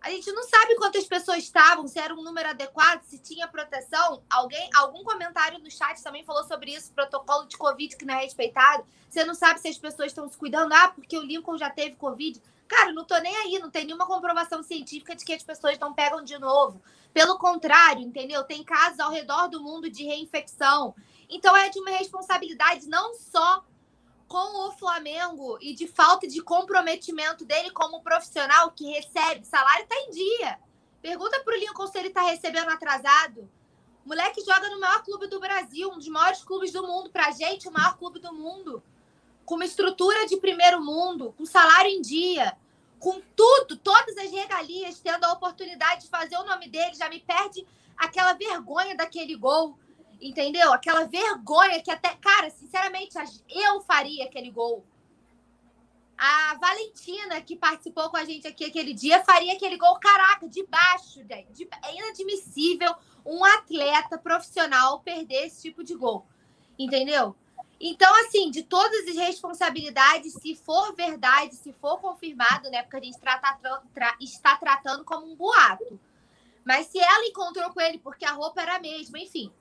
A 0.05 0.11
gente 0.11 0.31
não 0.33 0.43
sabe 0.43 0.77
quantas 0.77 1.07
pessoas 1.07 1.39
estavam, 1.39 1.89
se 1.89 1.99
era 1.99 2.13
um 2.13 2.23
número 2.23 2.51
adequado, 2.51 3.03
se 3.05 3.19
tinha 3.19 3.49
proteção. 3.49 4.23
Alguém, 4.29 4.69
algum 4.75 5.03
comentário 5.03 5.59
no 5.59 5.71
chat 5.71 6.03
também 6.03 6.23
falou 6.23 6.45
sobre 6.45 6.75
isso, 6.75 6.93
protocolo 6.93 7.47
de 7.47 7.57
Covid 7.57 7.97
que 7.97 8.05
não 8.05 8.13
é 8.13 8.21
respeitado. 8.21 8.85
Você 9.09 9.25
não 9.25 9.35
sabe 9.35 9.61
se 9.61 9.69
as 9.69 9.79
pessoas 9.79 10.09
estão 10.09 10.29
se 10.29 10.37
cuidando. 10.37 10.75
Ah, 10.75 10.89
porque 10.89 11.17
o 11.17 11.23
Lincoln 11.23 11.57
já 11.57 11.71
teve 11.71 11.97
Covid. 11.97 12.39
Cara, 12.69 12.93
não 12.93 13.03
tô 13.03 13.17
nem 13.17 13.35
aí, 13.35 13.59
não 13.59 13.71
tem 13.71 13.87
nenhuma 13.87 14.07
comprovação 14.07 14.63
científica 14.63 15.17
de 15.17 15.25
que 15.25 15.33
as 15.33 15.43
pessoas 15.43 15.79
não 15.79 15.95
pegam 15.95 16.23
de 16.23 16.37
novo. 16.39 16.83
Pelo 17.15 17.39
contrário, 17.39 18.03
entendeu? 18.03 18.45
Tem 18.45 18.63
casos 18.63 19.01
ao 19.01 19.11
redor 19.11 19.49
do 19.49 19.63
mundo 19.63 19.89
de 19.89 20.05
reinfecção. 20.05 20.95
Então 21.31 21.57
é 21.57 21.71
de 21.71 21.81
uma 21.81 21.93
responsabilidade 21.93 22.87
não 22.89 23.15
só 23.15 23.65
com 24.29 24.69
o 24.69 24.73
Flamengo 24.73 25.59
e 25.61 25.75
de 25.75 25.87
falta 25.87 26.27
de 26.27 26.43
comprometimento 26.43 27.45
dele 27.45 27.71
como 27.71 28.03
profissional 28.03 28.71
que 28.71 28.91
recebe 28.91 29.47
salário 29.47 29.85
está 29.85 29.97
em 29.97 30.11
dia. 30.11 30.59
Pergunta 31.01 31.41
para 31.45 31.55
o 31.55 31.59
Lincoln 31.59 31.87
se 31.87 31.99
ele 31.99 32.09
está 32.09 32.23
recebendo 32.23 32.71
atrasado. 32.71 33.49
O 34.05 34.09
moleque 34.09 34.41
joga 34.45 34.69
no 34.71 34.81
maior 34.81 35.03
clube 35.03 35.27
do 35.27 35.41
Brasil, 35.41 35.91
um 35.91 35.99
dos 35.99 36.09
maiores 36.09 36.43
clubes 36.43 36.73
do 36.73 36.87
mundo. 36.87 37.11
Pra 37.11 37.31
gente, 37.31 37.69
o 37.69 37.73
maior 37.73 37.97
clube 37.97 38.19
do 38.21 38.33
mundo. 38.33 38.83
Com 39.45 39.57
uma 39.57 39.65
estrutura 39.65 40.27
de 40.27 40.37
primeiro 40.39 40.83
mundo, 40.83 41.35
com 41.37 41.45
salário 41.45 41.91
em 41.91 42.01
dia, 42.01 42.57
com 42.99 43.21
tudo, 43.37 43.77
todas 43.77 44.17
as 44.17 44.31
regalias, 44.31 45.01
tendo 45.01 45.25
a 45.25 45.33
oportunidade 45.33 46.03
de 46.03 46.09
fazer 46.09 46.37
o 46.37 46.45
nome 46.45 46.69
dele, 46.69 46.95
já 46.95 47.09
me 47.09 47.21
perde 47.21 47.67
aquela 47.97 48.33
vergonha 48.33 48.97
daquele 48.97 49.37
gol, 49.37 49.79
entendeu? 50.25 50.73
Aquela 50.73 51.05
vergonha 51.05 51.83
que 51.83 51.91
até, 51.91 52.15
cara, 52.15 52.49
sinceramente, 52.49 53.15
eu 53.49 53.83
faria 53.83 54.25
aquele 54.25 54.51
gol. 54.51 54.83
A 56.17 56.57
Valentina, 56.61 57.41
que 57.43 57.57
participou 57.57 58.09
com 58.09 58.17
a 58.17 58.25
gente 58.25 58.47
aqui 58.47 58.65
aquele 58.65 58.95
dia, 58.95 59.23
faria 59.25 59.53
aquele 59.53 59.77
gol, 59.77 59.99
caraca, 59.99 60.49
de 60.49 60.65
baixo, 60.67 61.23
de, 61.25 61.69
é 61.83 61.97
inadmissível 61.97 62.95
um 63.27 63.45
atleta 63.45 64.17
profissional 64.17 65.01
perder 65.01 65.47
esse 65.47 65.63
tipo 65.63 65.85
de 65.85 65.95
gol, 65.95 66.25
entendeu? 66.79 67.37
Então, 67.81 68.15
assim, 68.25 68.51
de 68.51 68.63
todas 68.63 69.07
as 69.09 69.17
responsabilidades, 69.17 70.35
se 70.35 70.55
for 70.55 70.95
verdade, 70.95 71.57
se 71.57 71.73
for 71.73 71.99
confirmado, 71.99 72.71
né? 72.71 72.83
Porque 72.83 72.97
a 72.97 73.03
gente 73.03 73.19
trata, 73.19 73.59
tra, 73.93 74.17
está 74.21 74.57
tratando 74.57 75.05
como 75.05 75.31
um 75.31 75.37
boato. 75.37 76.01
Mas 76.65 76.87
se 76.87 76.99
ela 76.99 77.27
encontrou 77.27 77.71
com 77.71 77.81
ele 77.81 77.99
porque 77.99 78.25
a 78.25 78.33
roupa 78.33 78.63
era 78.63 78.77
a 78.77 78.81
mesma, 78.81 79.19
enfim. 79.19 79.53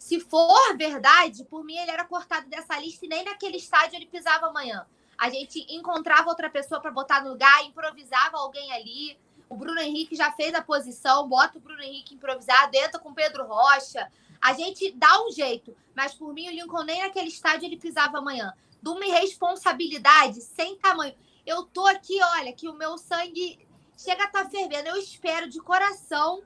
Se 0.00 0.18
for 0.18 0.74
verdade, 0.78 1.44
por 1.44 1.62
mim 1.62 1.76
ele 1.76 1.90
era 1.90 2.06
cortado 2.06 2.48
dessa 2.48 2.80
lista 2.80 3.04
e 3.04 3.08
nem 3.08 3.22
naquele 3.22 3.58
estádio 3.58 3.96
ele 3.96 4.06
pisava 4.06 4.46
amanhã. 4.46 4.86
A 5.18 5.28
gente 5.28 5.66
encontrava 5.68 6.30
outra 6.30 6.48
pessoa 6.48 6.80
para 6.80 6.90
botar 6.90 7.22
no 7.22 7.32
lugar, 7.32 7.62
improvisava 7.66 8.38
alguém 8.38 8.72
ali. 8.72 9.18
O 9.46 9.54
Bruno 9.54 9.78
Henrique 9.78 10.16
já 10.16 10.32
fez 10.32 10.54
a 10.54 10.62
posição, 10.62 11.28
bota 11.28 11.58
o 11.58 11.60
Bruno 11.60 11.82
Henrique 11.82 12.14
improvisado, 12.14 12.74
entra 12.74 12.98
com 12.98 13.10
o 13.10 13.14
Pedro 13.14 13.44
Rocha. 13.44 14.10
A 14.40 14.54
gente 14.54 14.90
dá 14.92 15.22
um 15.22 15.30
jeito, 15.32 15.76
mas 15.94 16.14
por 16.14 16.32
mim 16.32 16.48
o 16.48 16.52
Lincoln 16.52 16.82
nem 16.82 17.02
naquele 17.02 17.28
estádio 17.28 17.66
ele 17.66 17.76
pisava 17.76 18.16
amanhã. 18.16 18.54
De 18.82 18.88
uma 18.88 19.04
irresponsabilidade 19.04 20.40
sem 20.40 20.78
tamanho. 20.78 21.14
Eu 21.44 21.64
tô 21.64 21.86
aqui, 21.86 22.18
olha, 22.38 22.54
que 22.54 22.70
o 22.70 22.74
meu 22.74 22.96
sangue 22.96 23.58
chega 23.98 24.22
a 24.22 24.26
estar 24.28 24.44
tá 24.44 24.50
fervendo. 24.50 24.88
Eu 24.88 24.96
espero 24.96 25.46
de 25.46 25.60
coração 25.60 26.42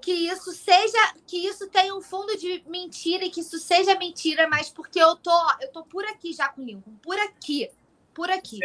que 0.00 0.12
isso 0.12 0.52
seja, 0.52 0.98
que 1.26 1.36
isso 1.36 1.68
tenha 1.68 1.94
um 1.94 2.00
fundo 2.00 2.36
de 2.36 2.62
mentira 2.68 3.24
e 3.24 3.30
que 3.30 3.40
isso 3.40 3.58
seja 3.58 3.98
mentira, 3.98 4.48
mas 4.48 4.70
porque 4.70 5.00
eu 5.00 5.16
tô, 5.16 5.32
eu 5.60 5.68
tô 5.72 5.82
por 5.82 6.04
aqui 6.04 6.32
já 6.32 6.48
com 6.48 6.62
o 6.62 6.64
Lincoln, 6.64 6.92
por 7.02 7.18
aqui, 7.18 7.68
por 8.14 8.30
aqui. 8.30 8.58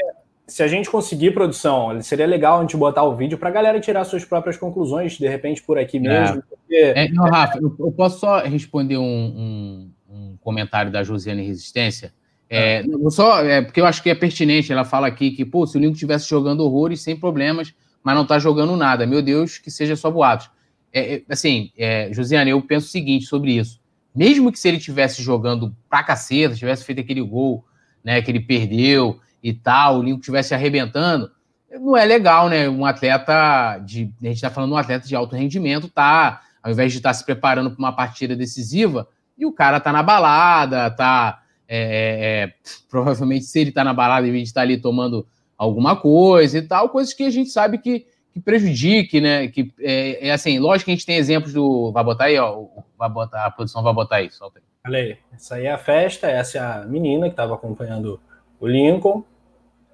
Se 0.45 0.61
a 0.61 0.67
gente 0.67 0.89
conseguir 0.89 1.31
produção, 1.31 2.01
seria 2.01 2.27
legal 2.27 2.59
a 2.59 2.61
gente 2.61 2.75
botar 2.75 3.03
o 3.03 3.15
vídeo 3.15 3.37
para 3.37 3.49
a 3.49 3.51
galera 3.51 3.79
tirar 3.79 4.03
suas 4.03 4.25
próprias 4.25 4.57
conclusões, 4.57 5.17
de 5.17 5.27
repente 5.27 5.63
por 5.63 5.77
aqui 5.77 5.99
mesmo. 5.99 6.39
É. 6.39 6.41
Porque... 6.41 6.75
É, 6.75 7.09
não, 7.09 7.25
Rafa, 7.25 7.59
eu, 7.59 7.73
eu, 7.79 7.91
posso 7.91 8.19
só 8.19 8.39
responder 8.39 8.97
um, 8.97 9.03
um, 9.03 9.91
um 10.09 10.37
comentário 10.41 10.91
da 10.91 11.03
Josiane 11.03 11.45
Resistência. 11.45 12.13
É, 12.49 12.79
ah. 12.79 13.09
só, 13.09 13.43
é, 13.43 13.61
porque 13.61 13.79
eu 13.79 13.85
acho 13.85 14.03
que 14.03 14.09
é 14.09 14.15
pertinente. 14.15 14.71
Ela 14.71 14.83
fala 14.83 15.07
aqui 15.07 15.31
que, 15.31 15.45
pô, 15.45 15.65
se 15.65 15.77
o 15.77 15.79
Lincoln 15.79 15.93
estivesse 15.93 16.29
jogando 16.29 16.59
horrores 16.59 17.01
sem 17.01 17.15
problemas, 17.15 17.73
mas 18.03 18.13
não 18.13 18.23
está 18.23 18.37
jogando 18.37 18.75
nada, 18.75 19.07
meu 19.07 19.21
Deus, 19.21 19.57
que 19.57 19.71
seja 19.71 19.95
só 19.95 20.11
boatos. 20.11 20.51
É, 20.93 21.15
é, 21.15 21.23
assim, 21.27 21.71
é, 21.75 22.13
Josiane, 22.13 22.51
eu 22.51 22.61
penso 22.61 22.85
o 22.85 22.89
seguinte 22.89 23.25
sobre 23.25 23.57
isso. 23.57 23.81
Mesmo 24.15 24.51
que 24.51 24.59
se 24.59 24.67
ele 24.67 24.77
tivesse 24.77 25.23
jogando 25.23 25.75
pra 25.89 26.03
caceta, 26.03 26.55
tivesse 26.55 26.85
feito 26.85 27.01
aquele 27.01 27.21
gol, 27.21 27.65
né, 28.03 28.21
que 28.21 28.29
ele 28.29 28.39
perdeu 28.39 29.19
e 29.41 29.51
tal, 29.51 29.97
o 29.99 30.03
Lincoln 30.03 30.19
estivesse 30.19 30.53
arrebentando, 30.53 31.31
não 31.79 31.97
é 31.97 32.05
legal, 32.05 32.49
né? 32.49 32.69
Um 32.69 32.85
atleta 32.85 33.79
de. 33.79 34.13
A 34.21 34.25
gente 34.25 34.35
está 34.35 34.51
falando 34.51 34.69
de 34.69 34.75
um 34.75 34.77
atleta 34.77 35.07
de 35.07 35.15
alto 35.15 35.35
rendimento, 35.35 35.89
tá? 35.89 36.41
Ao 36.61 36.71
invés 36.71 36.91
de 36.91 36.99
estar 36.99 37.09
tá 37.09 37.13
se 37.13 37.25
preparando 37.25 37.71
para 37.71 37.79
uma 37.79 37.91
partida 37.91 38.35
decisiva, 38.35 39.07
e 39.37 39.45
o 39.45 39.51
cara 39.51 39.79
tá 39.79 39.91
na 39.91 40.03
balada, 40.03 40.91
tá. 40.91 41.41
É, 41.67 41.77
é, 41.77 42.43
é 42.43 42.53
provavelmente, 42.89 43.45
se 43.45 43.59
ele 43.59 43.71
tá 43.71 43.83
na 43.83 43.93
balada, 43.93 44.27
em 44.27 44.31
vez 44.31 44.43
de 44.43 44.49
estar 44.49 44.61
tá 44.61 44.65
ali 44.65 44.77
tomando 44.77 45.25
alguma 45.57 45.95
coisa 45.95 46.57
e 46.57 46.61
tal, 46.61 46.89
coisas 46.89 47.13
que 47.13 47.23
a 47.23 47.29
gente 47.29 47.49
sabe 47.49 47.77
que 47.79 48.05
que 48.33 48.39
prejudique, 48.39 49.21
né? 49.21 49.47
Que 49.47 49.71
é, 49.79 50.27
é, 50.27 50.31
assim, 50.31 50.57
lógico 50.57 50.85
que 50.85 50.91
a 50.91 50.95
gente 50.95 51.05
tem 51.05 51.17
exemplos 51.17 51.53
do. 51.53 51.91
Vai 51.91 52.03
botar 52.03 52.25
aí, 52.25 52.37
ó. 52.39 52.65
Vai 52.97 53.07
botar, 53.07 53.45
a 53.45 53.51
produção 53.51 53.83
vai 53.83 53.93
botar 53.93 54.15
aí, 54.17 54.31
solta 54.31 54.57
aí. 54.57 54.65
Olha 54.85 54.99
aí, 54.99 55.17
essa 55.31 55.55
aí 55.55 55.65
é 55.67 55.71
a 55.71 55.77
festa, 55.77 56.27
essa 56.27 56.57
é 56.57 56.61
a 56.61 56.85
menina 56.85 57.27
que 57.27 57.33
estava 57.33 57.53
acompanhando 57.53 58.19
o 58.59 58.67
Lincoln. 58.67 59.23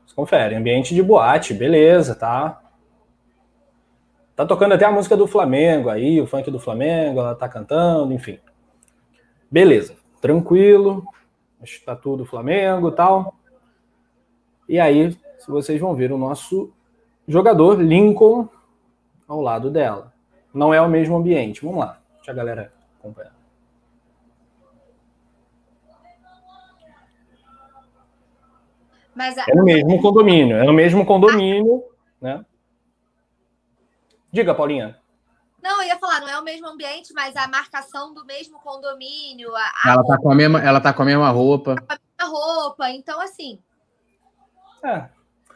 Você 0.08 0.16
confere, 0.16 0.56
ambiente 0.56 0.96
de 0.96 1.04
boate, 1.04 1.54
beleza, 1.54 2.16
tá? 2.16 2.62
Tá 4.36 4.46
tocando 4.46 4.74
até 4.74 4.86
a 4.86 4.92
música 4.92 5.18
do 5.18 5.28
Flamengo 5.28 5.90
aí, 5.90 6.20
o 6.20 6.26
funk 6.26 6.50
do 6.50 6.60
Flamengo, 6.60 7.20
ela 7.20 7.36
tá 7.36 7.48
cantando, 7.48 8.14
enfim. 8.14 8.40
Beleza, 9.52 9.96
tranquilo, 10.22 11.04
está 11.62 11.96
tudo 11.96 12.26
Flamengo 12.26 12.88
e 12.90 12.96
tal. 12.96 13.36
E 14.68 14.80
aí, 14.80 15.16
vocês 15.48 15.80
vão 15.80 15.94
ver 15.94 16.12
o 16.12 16.18
nosso 16.18 16.74
jogador 17.30 17.80
Lincoln 17.80 18.50
ao 19.28 19.40
lado 19.40 19.70
dela. 19.70 20.12
Não 20.54 20.74
é 20.74 20.82
o 20.82 20.90
mesmo 20.90 21.16
ambiente. 21.16 21.64
Vamos 21.64 21.80
lá, 21.80 22.02
deixa 22.16 22.32
a 22.32 22.34
galera 22.34 22.74
acompanhar. 23.00 23.38
Mas 29.16 29.38
a... 29.38 29.46
É 29.48 29.56
no 29.56 29.64
mesmo 29.64 30.02
condomínio, 30.02 30.58
é 30.58 30.64
no 30.64 30.74
mesmo 30.74 31.06
condomínio, 31.06 31.84
né? 32.20 32.44
Diga, 34.32 34.56
Paulinha. 34.56 34.98
Não, 35.62 35.82
eu 35.82 35.90
ia 35.90 36.00
falar, 36.00 36.22
não 36.22 36.30
é 36.30 36.40
o 36.40 36.44
mesmo 36.44 36.68
ambiente, 36.68 37.14
mas 37.14 37.36
a 37.36 37.48
marcação 37.48 38.14
do 38.14 38.26
mesmo 38.26 38.60
condomínio. 38.60 39.54
A, 39.56 39.72
a 39.84 39.92
ela, 39.92 40.04
tá 40.06 40.18
com 40.18 40.32
a 40.32 40.36
mesma, 40.36 40.64
ela 40.64 40.82
tá 40.82 40.94
com 40.94 41.02
a 41.02 41.06
mesma 41.06 41.30
roupa. 41.30 41.76
A 41.88 41.98
mesma 41.98 42.38
roupa, 42.38 42.90
então 42.92 43.20
assim. 43.20 43.60
É, 44.84 45.10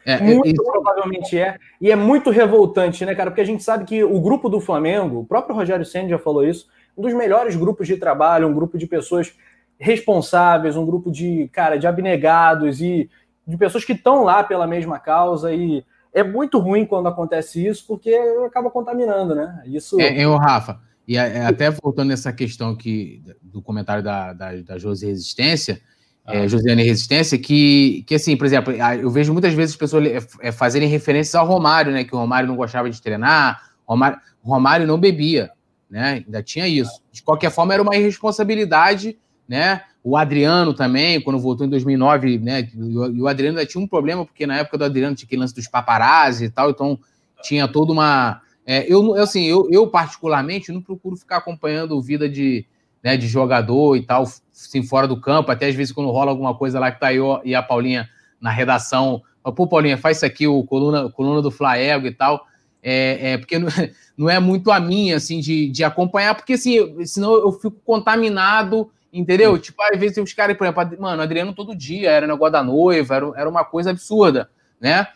é, 0.04 0.20
muito 0.20 0.48
isso... 0.48 0.62
provavelmente 0.62 1.38
é. 1.38 1.56
E 1.80 1.90
é 1.90 1.96
muito 1.96 2.30
revoltante, 2.30 3.04
né, 3.04 3.14
cara? 3.14 3.30
Porque 3.30 3.40
a 3.40 3.46
gente 3.46 3.62
sabe 3.62 3.84
que 3.84 4.04
o 4.04 4.20
grupo 4.20 4.48
do 4.48 4.60
Flamengo, 4.60 5.20
o 5.20 5.26
próprio 5.26 5.54
Rogério 5.54 5.84
Senna 5.84 6.08
já 6.08 6.18
falou 6.18 6.44
isso, 6.44 6.68
um 6.96 7.02
dos 7.02 7.12
melhores 7.12 7.56
grupos 7.56 7.86
de 7.86 7.96
trabalho, 7.96 8.46
um 8.46 8.54
grupo 8.54 8.78
de 8.78 8.86
pessoas 8.86 9.34
responsáveis, 9.78 10.76
um 10.76 10.86
grupo 10.86 11.10
de, 11.10 11.48
cara, 11.52 11.76
de 11.76 11.86
abnegados 11.86 12.80
e 12.80 13.10
de 13.46 13.56
pessoas 13.56 13.84
que 13.84 13.92
estão 13.92 14.24
lá 14.24 14.42
pela 14.42 14.66
mesma 14.66 14.98
causa 14.98 15.52
e 15.52 15.84
é 16.12 16.22
muito 16.22 16.58
ruim 16.58 16.86
quando 16.86 17.08
acontece 17.08 17.66
isso 17.66 17.84
porque 17.86 18.14
acaba 18.46 18.70
contaminando, 18.70 19.34
né? 19.34 19.62
Isso. 19.66 20.00
É, 20.00 20.24
eu, 20.24 20.36
Rafa, 20.36 20.80
e 21.06 21.18
até 21.18 21.70
voltando 21.70 22.08
nessa 22.08 22.32
questão 22.32 22.76
que 22.76 23.22
do 23.42 23.60
comentário 23.60 24.02
da, 24.02 24.32
da, 24.32 24.52
da 24.62 24.78
Josi 24.78 25.06
Resistência, 25.06 25.80
ah. 26.26 26.36
é, 26.36 26.48
Josiane 26.48 26.82
Resistência, 26.82 27.38
que, 27.38 28.02
que, 28.06 28.14
assim, 28.14 28.36
por 28.36 28.46
exemplo, 28.46 28.72
eu 28.72 29.10
vejo 29.10 29.32
muitas 29.32 29.52
vezes 29.52 29.74
as 29.74 29.78
pessoas 29.78 30.26
é, 30.40 30.50
fazerem 30.50 30.88
referências 30.88 31.34
ao 31.34 31.46
Romário, 31.46 31.92
né? 31.92 32.04
Que 32.04 32.14
o 32.14 32.18
Romário 32.18 32.48
não 32.48 32.56
gostava 32.56 32.88
de 32.88 33.00
treinar, 33.00 33.62
Romário, 33.86 34.18
Romário 34.42 34.86
não 34.86 34.98
bebia, 34.98 35.50
né? 35.90 36.22
Ainda 36.26 36.42
tinha 36.42 36.66
isso. 36.66 37.02
De 37.12 37.22
qualquer 37.22 37.50
forma, 37.50 37.74
era 37.74 37.82
uma 37.82 37.94
irresponsabilidade, 37.94 39.18
né? 39.46 39.82
O 40.02 40.16
Adriano 40.16 40.74
também, 40.74 41.20
quando 41.20 41.38
voltou 41.38 41.66
em 41.66 41.70
2009, 41.70 42.38
né? 42.38 42.68
E 42.74 43.20
o 43.20 43.28
Adriano 43.28 43.58
ainda 43.58 43.68
tinha 43.68 43.82
um 43.82 43.88
problema, 43.88 44.24
porque 44.24 44.46
na 44.46 44.58
época 44.58 44.78
do 44.78 44.84
Adriano 44.84 45.14
tinha 45.14 45.26
aquele 45.26 45.40
lance 45.40 45.54
dos 45.54 45.68
paparazzi 45.68 46.46
e 46.46 46.50
tal, 46.50 46.70
então 46.70 46.98
tinha 47.42 47.68
toda 47.68 47.92
uma. 47.92 48.40
É, 48.66 48.90
eu, 48.90 49.14
assim, 49.14 49.44
eu, 49.44 49.68
eu, 49.70 49.86
particularmente, 49.88 50.72
não 50.72 50.80
procuro 50.80 51.16
ficar 51.16 51.36
acompanhando 51.36 52.00
vida 52.00 52.28
de, 52.28 52.66
né, 53.02 53.16
de 53.16 53.26
jogador 53.26 53.96
e 53.96 54.02
tal, 54.02 54.24
assim, 54.54 54.82
fora 54.82 55.08
do 55.08 55.20
campo, 55.20 55.50
até 55.50 55.66
às 55.66 55.74
vezes 55.74 55.92
quando 55.92 56.10
rola 56.10 56.30
alguma 56.30 56.54
coisa 56.54 56.78
lá 56.78 56.92
que 56.92 57.00
tá 57.00 57.12
eu 57.12 57.40
e 57.44 57.54
a 57.54 57.62
Paulinha 57.62 58.08
na 58.40 58.50
redação, 58.50 59.22
pô, 59.56 59.66
Paulinha, 59.66 59.98
faz 59.98 60.18
isso 60.18 60.26
aqui, 60.26 60.46
o 60.46 60.62
coluna, 60.64 61.10
coluna 61.10 61.42
do 61.42 61.50
Flaego 61.50 62.06
e 62.06 62.12
tal, 62.12 62.46
é, 62.82 63.32
é 63.32 63.38
porque 63.38 63.58
não, 63.58 63.68
não, 64.16 64.30
é 64.30 64.38
muito 64.38 64.70
a 64.70 64.78
minha, 64.78 65.16
assim, 65.16 65.40
de, 65.40 65.68
de 65.68 65.82
acompanhar, 65.82 66.34
porque, 66.34 66.52
assim, 66.52 67.04
senão 67.06 67.34
eu 67.34 67.52
fico 67.52 67.76
contaminado, 67.84 68.90
entendeu? 69.12 69.56
Sim. 69.56 69.62
Tipo, 69.62 69.82
às 69.82 69.98
vezes 69.98 70.14
tem 70.14 70.24
os 70.24 70.32
caras, 70.32 70.56
por 70.56 70.64
exemplo, 70.64 71.00
mano, 71.00 71.22
Adriano 71.22 71.54
todo 71.54 71.74
dia, 71.74 72.10
era 72.10 72.26
negócio 72.26 72.52
da 72.52 72.62
noiva, 72.62 73.14
era, 73.14 73.32
era 73.36 73.48
uma 73.48 73.64
coisa 73.64 73.90
absurda, 73.90 74.50
né? 74.80 75.08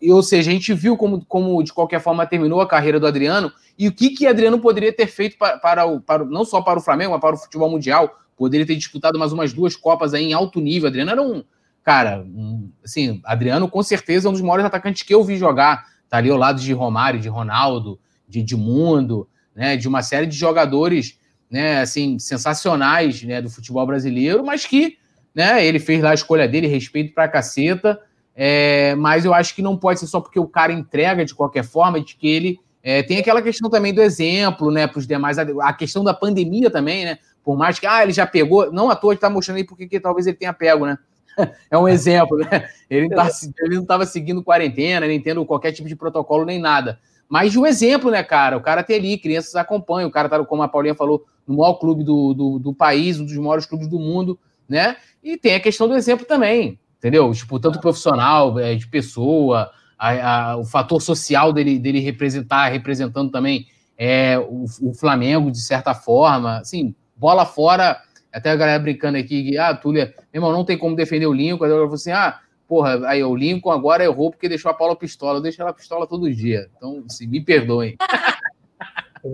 E, 0.00 0.10
ou 0.10 0.22
seja, 0.22 0.50
a 0.50 0.54
gente 0.54 0.72
viu 0.72 0.96
como, 0.96 1.22
como 1.26 1.62
de 1.62 1.72
qualquer 1.72 2.00
forma 2.00 2.26
terminou 2.26 2.62
a 2.62 2.66
carreira 2.66 2.98
do 2.98 3.06
Adriano 3.06 3.52
e 3.78 3.88
o 3.88 3.92
que 3.92 4.10
que 4.10 4.26
Adriano 4.26 4.58
poderia 4.58 4.90
ter 4.90 5.06
feito 5.06 5.36
para, 5.36 5.58
para, 5.58 5.84
o, 5.84 6.00
para 6.00 6.24
não 6.24 6.46
só 6.46 6.62
para 6.62 6.78
o 6.78 6.82
Flamengo, 6.82 7.12
mas 7.12 7.20
para 7.20 7.34
o 7.34 7.38
futebol 7.38 7.68
mundial. 7.68 8.18
Poderia 8.36 8.66
ter 8.66 8.76
disputado 8.76 9.18
mais 9.18 9.32
umas 9.32 9.52
duas 9.52 9.74
Copas 9.74 10.12
aí 10.12 10.24
em 10.24 10.32
alto 10.32 10.60
nível. 10.60 10.88
Adriano 10.88 11.10
era 11.10 11.22
um, 11.22 11.42
cara, 11.82 12.22
um, 12.22 12.70
assim, 12.84 13.20
Adriano 13.24 13.68
com 13.68 13.82
certeza 13.82 14.26
é 14.26 14.30
um 14.30 14.32
dos 14.32 14.42
maiores 14.42 14.66
atacantes 14.66 15.02
que 15.02 15.14
eu 15.14 15.24
vi 15.24 15.36
jogar. 15.36 15.86
Tá 16.08 16.18
ali 16.18 16.30
ao 16.30 16.36
lado 16.36 16.60
de 16.60 16.72
Romário, 16.72 17.18
de 17.18 17.28
Ronaldo, 17.28 17.98
de 18.28 18.40
Edmundo, 18.40 19.28
né, 19.54 19.76
de 19.76 19.88
uma 19.88 20.02
série 20.02 20.26
de 20.26 20.36
jogadores, 20.36 21.18
né, 21.50 21.80
assim, 21.80 22.18
sensacionais, 22.18 23.22
né, 23.22 23.40
do 23.40 23.48
futebol 23.48 23.86
brasileiro, 23.86 24.44
mas 24.44 24.66
que, 24.66 24.98
né, 25.34 25.64
ele 25.64 25.78
fez 25.78 26.02
lá 26.02 26.10
a 26.10 26.14
escolha 26.14 26.46
dele, 26.46 26.66
respeito 26.66 27.14
pra 27.14 27.26
caceta, 27.28 27.98
é, 28.34 28.94
mas 28.96 29.24
eu 29.24 29.32
acho 29.32 29.54
que 29.54 29.62
não 29.62 29.76
pode 29.76 29.98
ser 30.00 30.06
só 30.06 30.20
porque 30.20 30.38
o 30.38 30.46
cara 30.46 30.72
entrega 30.72 31.24
de 31.24 31.34
qualquer 31.34 31.64
forma, 31.64 32.00
de 32.00 32.14
que 32.16 32.28
ele 32.28 32.60
É, 32.88 33.02
tem 33.02 33.18
aquela 33.18 33.42
questão 33.42 33.68
também 33.68 33.92
do 33.92 34.00
exemplo, 34.00 34.70
né, 34.70 34.86
para 34.86 35.00
os 35.00 35.08
demais, 35.08 35.38
a 35.38 35.72
questão 35.72 36.04
da 36.04 36.14
pandemia 36.14 36.70
também, 36.70 37.04
né? 37.04 37.18
Por 37.46 37.56
mais 37.56 37.78
que, 37.78 37.86
ah, 37.86 38.02
ele 38.02 38.12
já 38.12 38.26
pegou, 38.26 38.72
não 38.72 38.90
à 38.90 38.96
toa 38.96 39.14
está 39.14 39.30
mostrando 39.30 39.58
aí 39.58 39.64
porque 39.64 39.86
que 39.86 40.00
talvez 40.00 40.26
ele 40.26 40.36
tenha 40.36 40.52
pego, 40.52 40.84
né? 40.84 40.98
é 41.70 41.78
um 41.78 41.86
exemplo, 41.86 42.38
né? 42.38 42.68
Ele 42.90 43.08
não 43.08 43.82
estava 43.82 44.04
tá, 44.04 44.10
seguindo 44.10 44.42
quarentena, 44.42 45.06
nem 45.06 45.20
tendo 45.20 45.46
qualquer 45.46 45.70
tipo 45.70 45.88
de 45.88 45.94
protocolo, 45.94 46.44
nem 46.44 46.58
nada. 46.58 46.98
Mas 47.28 47.56
o 47.56 47.64
exemplo, 47.64 48.10
né, 48.10 48.20
cara? 48.24 48.56
O 48.56 48.60
cara 48.60 48.82
tem 48.82 48.96
ali, 48.96 49.16
crianças 49.16 49.54
acompanham, 49.54 50.08
o 50.08 50.12
cara 50.12 50.28
tá, 50.28 50.44
como 50.44 50.60
a 50.60 50.66
Paulinha 50.66 50.96
falou, 50.96 51.24
no 51.46 51.58
maior 51.58 51.74
clube 51.74 52.02
do, 52.02 52.34
do, 52.34 52.58
do 52.58 52.74
país, 52.74 53.20
um 53.20 53.24
dos 53.24 53.36
maiores 53.36 53.64
clubes 53.64 53.86
do 53.86 54.00
mundo, 54.00 54.36
né? 54.68 54.96
E 55.22 55.36
tem 55.36 55.54
a 55.54 55.60
questão 55.60 55.86
do 55.86 55.94
exemplo 55.94 56.26
também, 56.26 56.80
entendeu? 56.98 57.30
Tipo, 57.30 57.60
tanto 57.60 57.78
profissional, 57.78 58.58
é, 58.58 58.74
de 58.74 58.88
pessoa, 58.88 59.70
a, 59.96 60.50
a, 60.50 60.56
o 60.56 60.64
fator 60.64 61.00
social 61.00 61.52
dele, 61.52 61.78
dele 61.78 62.00
representar, 62.00 62.66
representando 62.70 63.30
também 63.30 63.68
é, 63.96 64.36
o, 64.36 64.64
o, 64.82 64.94
Flamengo, 64.94 65.48
de 65.48 65.60
certa 65.60 65.94
forma. 65.94 66.58
Assim, 66.58 66.92
bola 67.16 67.44
fora, 67.46 68.00
até 68.32 68.50
a 68.50 68.56
galera 68.56 68.78
brincando 68.78 69.18
aqui, 69.18 69.56
ah, 69.56 69.74
Túlia, 69.74 70.14
meu 70.32 70.40
irmão, 70.40 70.52
não 70.52 70.64
tem 70.64 70.76
como 70.76 70.94
defender 70.94 71.26
o 71.26 71.32
Lincoln. 71.32 71.64
Aí 71.64 71.70
eu 71.70 71.78
falei 71.78 71.94
assim, 71.94 72.12
ah, 72.12 72.38
porra, 72.68 73.08
aí 73.08 73.22
o 73.22 73.34
Lincoln 73.34 73.70
agora 73.70 74.04
errou 74.04 74.30
porque 74.30 74.48
deixou 74.48 74.70
a 74.70 74.74
Paula 74.74 74.96
pistola. 74.96 75.38
Eu 75.38 75.42
deixo 75.42 75.62
ela 75.62 75.72
pistola 75.72 76.06
todo 76.06 76.32
dia. 76.32 76.68
Então, 76.76 77.02
assim, 77.08 77.26
me 77.26 77.40
perdoem. 77.40 77.96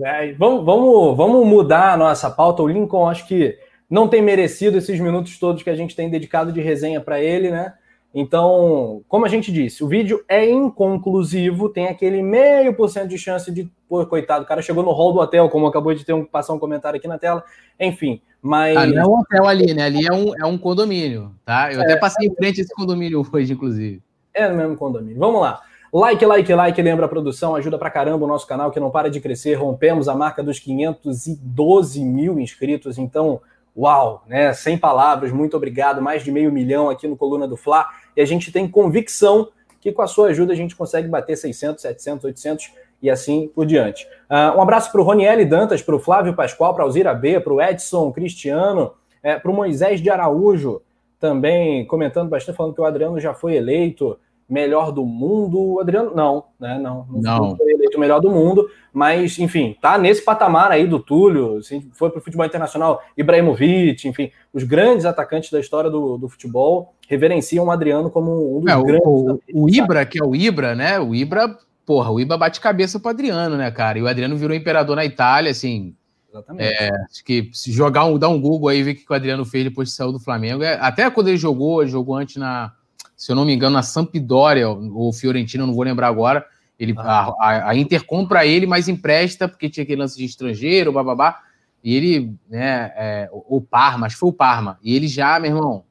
É, 0.01 0.33
vamos, 0.33 0.65
vamos, 0.65 1.15
vamos 1.15 1.45
mudar 1.45 1.93
a 1.93 1.97
nossa 1.97 2.27
pauta. 2.27 2.63
O 2.63 2.67
Lincoln, 2.67 3.07
acho 3.07 3.27
que 3.27 3.55
não 3.87 4.07
tem 4.07 4.23
merecido 4.23 4.79
esses 4.79 4.99
minutos 4.99 5.37
todos 5.37 5.61
que 5.61 5.69
a 5.69 5.75
gente 5.75 5.95
tem 5.95 6.09
dedicado 6.09 6.51
de 6.51 6.59
resenha 6.59 6.99
para 6.99 7.21
ele, 7.21 7.51
né? 7.51 7.75
Então, 8.13 9.01
como 9.07 9.25
a 9.25 9.29
gente 9.29 9.51
disse, 9.51 9.83
o 9.83 9.87
vídeo 9.87 10.23
é 10.27 10.47
inconclusivo, 10.47 11.67
tem 11.67 11.87
aquele 11.87 12.21
meio 12.21 12.75
por 12.75 12.87
cento 12.87 13.07
de 13.07 13.17
chance 13.17 13.51
de, 13.51 13.67
pô, 13.89 14.05
coitado, 14.05 14.43
o 14.43 14.47
cara 14.47 14.61
chegou 14.61 14.83
no 14.83 14.91
hall 14.91 15.13
do 15.13 15.19
hotel, 15.19 15.49
como 15.49 15.65
acabou 15.65 15.95
de 15.95 16.05
ter 16.05 16.13
um, 16.13 16.23
passar 16.23 16.53
um 16.53 16.59
comentário 16.59 16.99
aqui 16.99 17.07
na 17.07 17.17
tela, 17.17 17.43
enfim, 17.79 18.21
mas... 18.39 18.77
Ali 18.77 18.97
é 18.97 19.03
um 19.03 19.19
hotel 19.19 19.47
ali, 19.47 19.73
né? 19.73 19.85
Ali 19.85 20.05
é 20.05 20.13
um, 20.13 20.31
é 20.37 20.45
um 20.45 20.59
condomínio, 20.59 21.33
tá? 21.43 21.73
Eu 21.73 21.81
é, 21.81 21.85
até 21.85 21.95
passei 21.95 22.27
em 22.27 22.35
frente 22.35 22.61
a 22.61 22.63
esse 22.63 22.73
condomínio 22.75 23.25
hoje, 23.33 23.53
inclusive. 23.53 23.99
É 24.31 24.47
no 24.47 24.55
mesmo 24.55 24.75
condomínio. 24.75 25.17
Vamos 25.17 25.41
lá. 25.41 25.61
Like, 25.91 26.25
like, 26.25 26.53
like, 26.53 26.81
lembra 26.81 27.05
a 27.05 27.09
produção, 27.09 27.55
ajuda 27.55 27.77
pra 27.77 27.89
caramba 27.89 28.25
o 28.25 28.27
nosso 28.27 28.47
canal 28.47 28.71
que 28.71 28.79
não 28.79 28.89
para 28.89 29.09
de 29.09 29.19
crescer. 29.19 29.53
Rompemos 29.53 30.07
a 30.07 30.15
marca 30.15 30.41
dos 30.41 30.59
512 30.59 32.03
mil 32.03 32.39
inscritos, 32.39 32.97
então, 32.97 33.39
uau, 33.77 34.23
né? 34.27 34.53
Sem 34.53 34.77
palavras, 34.77 35.31
muito 35.31 35.57
obrigado. 35.57 36.01
Mais 36.01 36.23
de 36.23 36.31
meio 36.31 36.51
milhão 36.51 36.89
aqui 36.89 37.07
no 37.07 37.17
Coluna 37.17 37.47
do 37.47 37.57
Fla 37.57 37.87
e 38.15 38.21
a 38.21 38.25
gente 38.25 38.51
tem 38.51 38.67
convicção 38.67 39.49
que 39.81 39.91
com 39.91 40.01
a 40.01 40.07
sua 40.07 40.29
ajuda 40.29 40.53
a 40.53 40.55
gente 40.55 40.75
consegue 40.75 41.07
bater 41.07 41.35
600, 41.35 41.81
700, 41.81 42.23
800 42.25 42.71
e 43.01 43.09
assim 43.09 43.49
por 43.53 43.65
diante. 43.65 44.07
Uh, 44.29 44.57
um 44.57 44.61
abraço 44.61 44.89
para 44.91 45.01
o 45.01 45.03
Roniel 45.03 45.45
Dantas, 45.45 45.81
para 45.81 45.95
o 45.95 45.99
Flávio 45.99 46.33
Pascoal, 46.33 46.73
para 46.73 46.83
a 46.83 46.87
Alzira 46.87 47.13
B, 47.13 47.39
para 47.41 47.53
o 47.53 47.61
Edson 47.61 48.09
Cristiano, 48.13 48.93
é, 49.21 49.37
para 49.37 49.51
o 49.51 49.53
Moisés 49.53 50.01
de 50.01 50.09
Araújo, 50.09 50.81
também 51.19 51.85
comentando 51.85 52.29
bastante, 52.29 52.55
falando 52.55 52.73
que 52.73 52.81
o 52.81 52.85
Adriano 52.85 53.19
já 53.19 53.33
foi 53.33 53.55
eleito 53.55 54.17
melhor 54.47 54.91
do 54.91 55.05
mundo. 55.05 55.59
O 55.59 55.79
Adriano, 55.81 56.13
não, 56.15 56.45
né? 56.57 56.79
Não, 56.79 57.05
não, 57.09 57.21
não. 57.21 57.57
foi 57.57 57.71
eleito 57.73 57.99
melhor 57.99 58.21
do 58.21 58.31
mundo, 58.31 58.69
mas, 58.93 59.39
enfim, 59.39 59.75
tá 59.81 59.97
nesse 59.97 60.23
patamar 60.23 60.71
aí 60.71 60.85
do 60.85 60.99
Túlio, 60.99 61.57
assim, 61.57 61.89
foi 61.93 62.11
para 62.11 62.19
o 62.19 62.21
futebol 62.21 62.45
internacional, 62.45 63.01
Ibrahimovic, 63.17 64.07
enfim, 64.07 64.31
os 64.53 64.63
grandes 64.63 65.03
atacantes 65.03 65.49
da 65.49 65.59
história 65.59 65.89
do, 65.89 66.17
do 66.17 66.29
futebol 66.29 66.93
reverenciam 67.09 67.65
o 67.65 67.71
Adriano 67.71 68.11
como 68.11 68.57
um 68.57 68.61
dos 68.61 68.71
é, 68.71 68.83
grandes. 68.83 69.05
O, 69.05 69.39
o, 69.53 69.69
Ibra, 69.69 70.05
que 70.05 70.21
é 70.21 70.23
o 70.23 70.35
Ibra, 70.35 70.75
né? 70.75 70.99
O 70.99 71.15
Ibra, 71.15 71.57
porra, 71.83 72.11
o 72.11 72.19
Ibra 72.19 72.37
bate 72.37 72.61
cabeça 72.61 72.99
pro 72.99 73.09
Adriano, 73.09 73.57
né, 73.57 73.71
cara? 73.71 73.97
E 73.97 74.03
o 74.03 74.07
Adriano 74.07 74.37
virou 74.37 74.55
imperador 74.55 74.95
na 74.95 75.03
Itália, 75.03 75.49
assim. 75.49 75.95
Exatamente. 76.29 76.63
É, 76.63 76.89
acho 77.09 77.23
que 77.23 77.49
se 77.51 77.71
jogar 77.71 78.05
um, 78.05 78.17
dar 78.19 78.29
um 78.29 78.39
Google 78.39 78.69
aí, 78.69 78.83
ver 78.83 78.91
o 78.91 78.95
que 78.95 79.05
o 79.09 79.13
Adriano 79.13 79.43
fez 79.43 79.63
depois 79.63 79.89
de 79.89 79.95
sair 79.95 80.11
do 80.11 80.19
Flamengo. 80.19 80.63
É, 80.63 80.77
até 80.79 81.09
quando 81.09 81.29
ele 81.29 81.37
jogou, 81.37 81.85
jogou 81.87 82.15
antes 82.15 82.37
na, 82.37 82.71
se 83.15 83.31
eu 83.31 83.35
não 83.35 83.45
me 83.45 83.53
engano, 83.53 83.73
na 83.73 83.83
Sampdoria 83.83 84.69
ou 84.69 85.13
Fiorentina, 85.13 85.65
não 85.65 85.73
vou 85.73 85.83
lembrar 85.83 86.07
agora. 86.07 86.45
Ele, 86.79 86.93
ah. 86.97 87.33
a, 87.39 87.69
a, 87.69 87.75
Inter 87.75 88.05
compra 88.05 88.45
ele, 88.45 88.65
mas 88.65 88.87
empresta, 88.87 89.47
porque 89.47 89.69
tinha 89.69 89.83
aquele 89.83 90.01
lance 90.01 90.17
de 90.17 90.25
estrangeiro, 90.25 90.91
bababá. 90.91 91.41
E 91.83 91.95
ele, 91.95 92.35
né, 92.49 92.91
é, 92.95 93.29
o, 93.31 93.57
o 93.57 93.61
Parma, 93.61 94.07
acho 94.07 94.15
que 94.15 94.19
foi 94.19 94.29
o 94.29 94.33
Parma. 94.33 94.79
E 94.81 94.95
ele 94.95 95.07
já, 95.07 95.39
meu 95.39 95.51
irmão, 95.51 95.85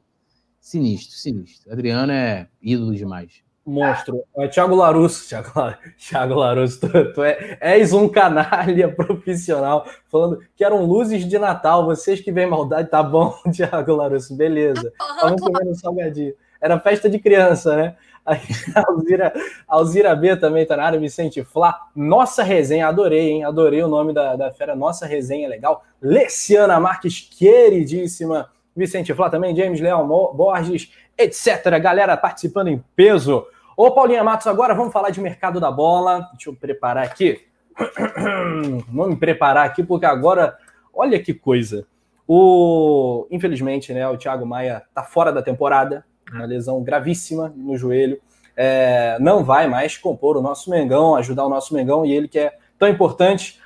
sinistro, 0.60 1.16
sinistro. 1.16 1.72
Adriano 1.72 2.12
é 2.12 2.48
ídolo 2.60 2.94
demais. 2.94 3.42
Monstro. 3.64 4.24
É, 4.36 4.48
Thiago 4.48 4.74
Larusso, 4.74 5.28
Thiago, 5.28 5.52
Thiago 5.96 6.34
Larusso, 6.34 6.80
tu, 6.80 7.12
tu 7.12 7.22
é, 7.22 7.58
és 7.60 7.92
um 7.92 8.08
canalha 8.08 8.90
profissional, 8.94 9.86
falando 10.10 10.40
que 10.56 10.64
eram 10.64 10.84
luzes 10.84 11.24
de 11.24 11.38
Natal, 11.38 11.86
vocês 11.86 12.20
que 12.20 12.32
veem 12.32 12.48
maldade, 12.48 12.90
tá 12.90 13.02
bom, 13.02 13.34
Thiago 13.54 13.94
Larusso, 13.94 14.36
beleza. 14.36 14.92
Vamos 15.20 15.40
comendo 15.40 15.74
salgadinho. 15.76 16.34
Era 16.60 16.78
festa 16.78 17.08
de 17.08 17.18
criança, 17.18 17.76
né? 17.76 17.96
A 18.24 18.36
Alzira, 18.88 19.32
Alzira 19.66 20.14
B 20.14 20.36
também 20.36 20.64
tá 20.64 20.76
na 20.76 20.84
área, 20.84 20.98
Vicente 20.98 21.42
Flá. 21.42 21.88
Nossa 21.94 22.42
resenha, 22.42 22.86
adorei, 22.86 23.30
hein? 23.30 23.44
Adorei 23.44 23.82
o 23.82 23.88
nome 23.88 24.12
da, 24.12 24.36
da 24.36 24.52
fera. 24.52 24.76
Nossa 24.76 25.06
resenha, 25.06 25.48
legal. 25.48 25.84
Leciana 26.00 26.78
Marques, 26.78 27.20
queridíssima. 27.20 28.48
Vicente 28.74 29.12
Flá 29.12 29.28
também, 29.28 29.54
James 29.54 29.80
Leal 29.80 30.06
Borges, 30.34 30.92
etc. 31.18 31.78
Galera 31.80 32.16
participando 32.16 32.68
em 32.68 32.82
peso. 32.96 33.46
Ô, 33.76 33.90
Paulinha 33.90 34.24
Matos, 34.24 34.46
agora 34.46 34.74
vamos 34.74 34.92
falar 34.92 35.10
de 35.10 35.20
mercado 35.20 35.60
da 35.60 35.70
bola. 35.70 36.28
Deixa 36.32 36.48
eu 36.48 36.54
preparar 36.54 37.04
aqui. 37.04 37.40
Vamos 38.88 39.14
me 39.14 39.16
preparar 39.16 39.64
aqui, 39.64 39.82
porque 39.82 40.04
agora, 40.04 40.58
olha 40.92 41.18
que 41.18 41.32
coisa. 41.32 41.86
O, 42.28 43.26
infelizmente, 43.30 43.92
né, 43.94 44.06
o 44.06 44.16
Thiago 44.16 44.46
Maia 44.46 44.82
tá 44.94 45.02
fora 45.02 45.32
da 45.32 45.42
temporada, 45.42 46.04
uma 46.32 46.44
lesão 46.44 46.82
gravíssima 46.82 47.52
no 47.56 47.76
joelho. 47.76 48.20
É, 48.56 49.16
não 49.20 49.44
vai 49.44 49.66
mais 49.66 49.96
compor 49.96 50.36
o 50.36 50.42
nosso 50.42 50.70
Mengão, 50.70 51.14
ajudar 51.16 51.46
o 51.46 51.48
nosso 51.48 51.74
Mengão, 51.74 52.04
e 52.04 52.12
ele 52.12 52.28
que 52.28 52.38
é 52.38 52.52
tão 52.78 52.88
importante. 52.88 53.60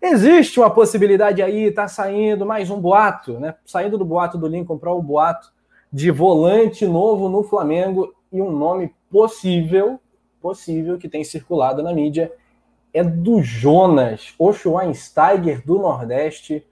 Existe 0.00 0.60
uma 0.60 0.70
possibilidade 0.70 1.42
aí, 1.42 1.70
tá 1.70 1.88
saindo 1.88 2.46
mais 2.46 2.70
um 2.70 2.80
boato, 2.80 3.40
né? 3.40 3.54
Saindo 3.64 3.98
do 3.98 4.04
boato 4.04 4.38
do 4.38 4.46
Lincoln 4.46 4.78
para 4.78 4.92
o 4.92 5.02
boato 5.02 5.52
de 5.92 6.10
volante 6.10 6.86
novo 6.86 7.28
no 7.28 7.42
Flamengo 7.42 8.14
e 8.32 8.40
um 8.40 8.50
nome 8.50 8.94
possível, 9.10 9.98
possível 10.40 10.98
que 10.98 11.08
tem 11.08 11.24
circulado 11.24 11.82
na 11.82 11.92
mídia 11.92 12.32
é 12.92 13.02
do 13.02 13.42
Jonas, 13.42 14.34
o 14.38 14.52
Schweinsteiger 14.52 15.64
do 15.64 15.78
Nordeste. 15.78 16.66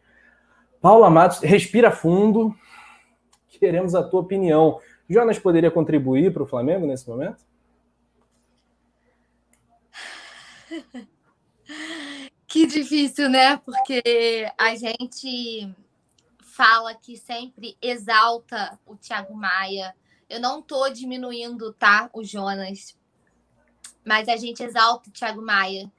Paula 0.81 1.11
Matos, 1.11 1.41
respira 1.41 1.91
fundo. 1.91 2.55
Queremos 3.59 3.95
a 3.95 4.03
tua 4.03 4.21
opinião. 4.21 4.79
Jonas 5.09 5.39
poderia 5.39 5.71
contribuir 5.71 6.33
para 6.33 6.43
o 6.43 6.47
Flamengo 6.47 6.87
nesse 6.87 7.09
momento? 7.09 7.45
Que 12.47 12.65
difícil, 12.65 13.29
né? 13.29 13.59
Porque 13.59 14.51
a 14.57 14.75
gente 14.77 15.69
fala 16.41 16.95
que 16.95 17.17
sempre 17.17 17.77
exalta 17.83 18.79
o 18.87 18.97
Thiago 18.97 19.35
Maia. 19.35 19.95
Eu 20.27 20.41
não 20.41 20.63
tô 20.63 20.89
diminuindo, 20.89 21.73
tá? 21.75 22.09
O 22.15 22.25
Jonas. 22.25 22.97
Mas 24.03 24.29
a 24.29 24.37
gente 24.37 24.63
exalta 24.63 25.11
o 25.11 25.13
Thiago 25.13 25.43
Maia, 25.43 25.93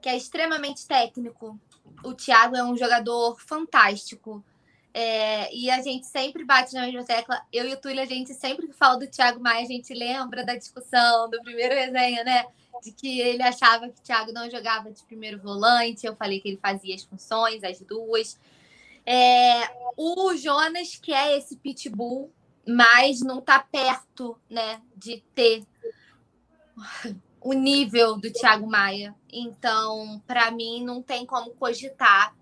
que 0.00 0.08
é 0.08 0.16
extremamente 0.16 0.86
técnico. 0.86 1.58
O 2.04 2.14
Thiago 2.14 2.54
é 2.54 2.62
um 2.62 2.76
jogador 2.76 3.40
fantástico 3.40 4.44
é, 4.98 5.54
e 5.54 5.70
a 5.70 5.82
gente 5.82 6.06
sempre 6.06 6.42
bate 6.42 6.72
na 6.72 6.86
mesma 6.86 7.04
tecla. 7.04 7.42
Eu 7.52 7.68
e 7.68 7.74
o 7.74 7.76
Túlio, 7.76 8.00
a 8.00 8.06
gente 8.06 8.32
sempre 8.32 8.66
que 8.66 8.72
fala 8.72 8.98
do 8.98 9.06
Thiago 9.06 9.38
Maia, 9.38 9.62
a 9.62 9.68
gente 9.68 9.92
lembra 9.92 10.42
da 10.42 10.56
discussão 10.56 11.28
do 11.28 11.38
primeiro 11.42 11.74
resenha, 11.74 12.24
né? 12.24 12.46
De 12.82 12.92
que 12.92 13.20
ele 13.20 13.42
achava 13.42 13.90
que 13.90 14.00
o 14.00 14.02
Thiago 14.02 14.32
não 14.32 14.50
jogava 14.50 14.90
de 14.90 15.02
primeiro 15.02 15.38
volante. 15.38 16.06
Eu 16.06 16.16
falei 16.16 16.40
que 16.40 16.48
ele 16.48 16.56
fazia 16.56 16.94
as 16.94 17.02
funções, 17.02 17.62
as 17.62 17.78
duas. 17.80 18.40
É, 19.04 19.68
o 19.98 20.34
Jonas, 20.34 20.96
que 20.96 21.12
é 21.12 21.36
esse 21.36 21.56
pitbull, 21.56 22.32
mas 22.66 23.20
não 23.20 23.40
está 23.40 23.58
perto 23.58 24.40
né, 24.48 24.80
de 24.96 25.22
ter 25.34 25.62
o 27.38 27.52
nível 27.52 28.16
do 28.16 28.32
Thiago 28.32 28.66
Maia. 28.66 29.14
Então, 29.30 30.22
para 30.26 30.50
mim, 30.50 30.82
não 30.82 31.02
tem 31.02 31.26
como 31.26 31.50
cogitar 31.50 32.34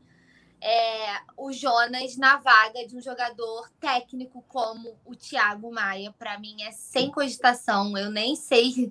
é, 0.65 1.21
o 1.37 1.53
Jonas 1.53 2.17
na 2.17 2.39
vaga 2.39 2.87
de 2.87 2.97
um 2.97 3.01
jogador 3.01 3.69
técnico 3.79 4.43
como 4.49 4.97
o 5.05 5.15
Thiago 5.15 5.71
Maia. 5.71 6.11
Para 6.19 6.39
mim 6.39 6.63
é 6.63 6.73
sem 6.73 7.11
cogitação. 7.11 7.97
Eu 7.99 8.11
nem 8.11 8.35
sei, 8.35 8.91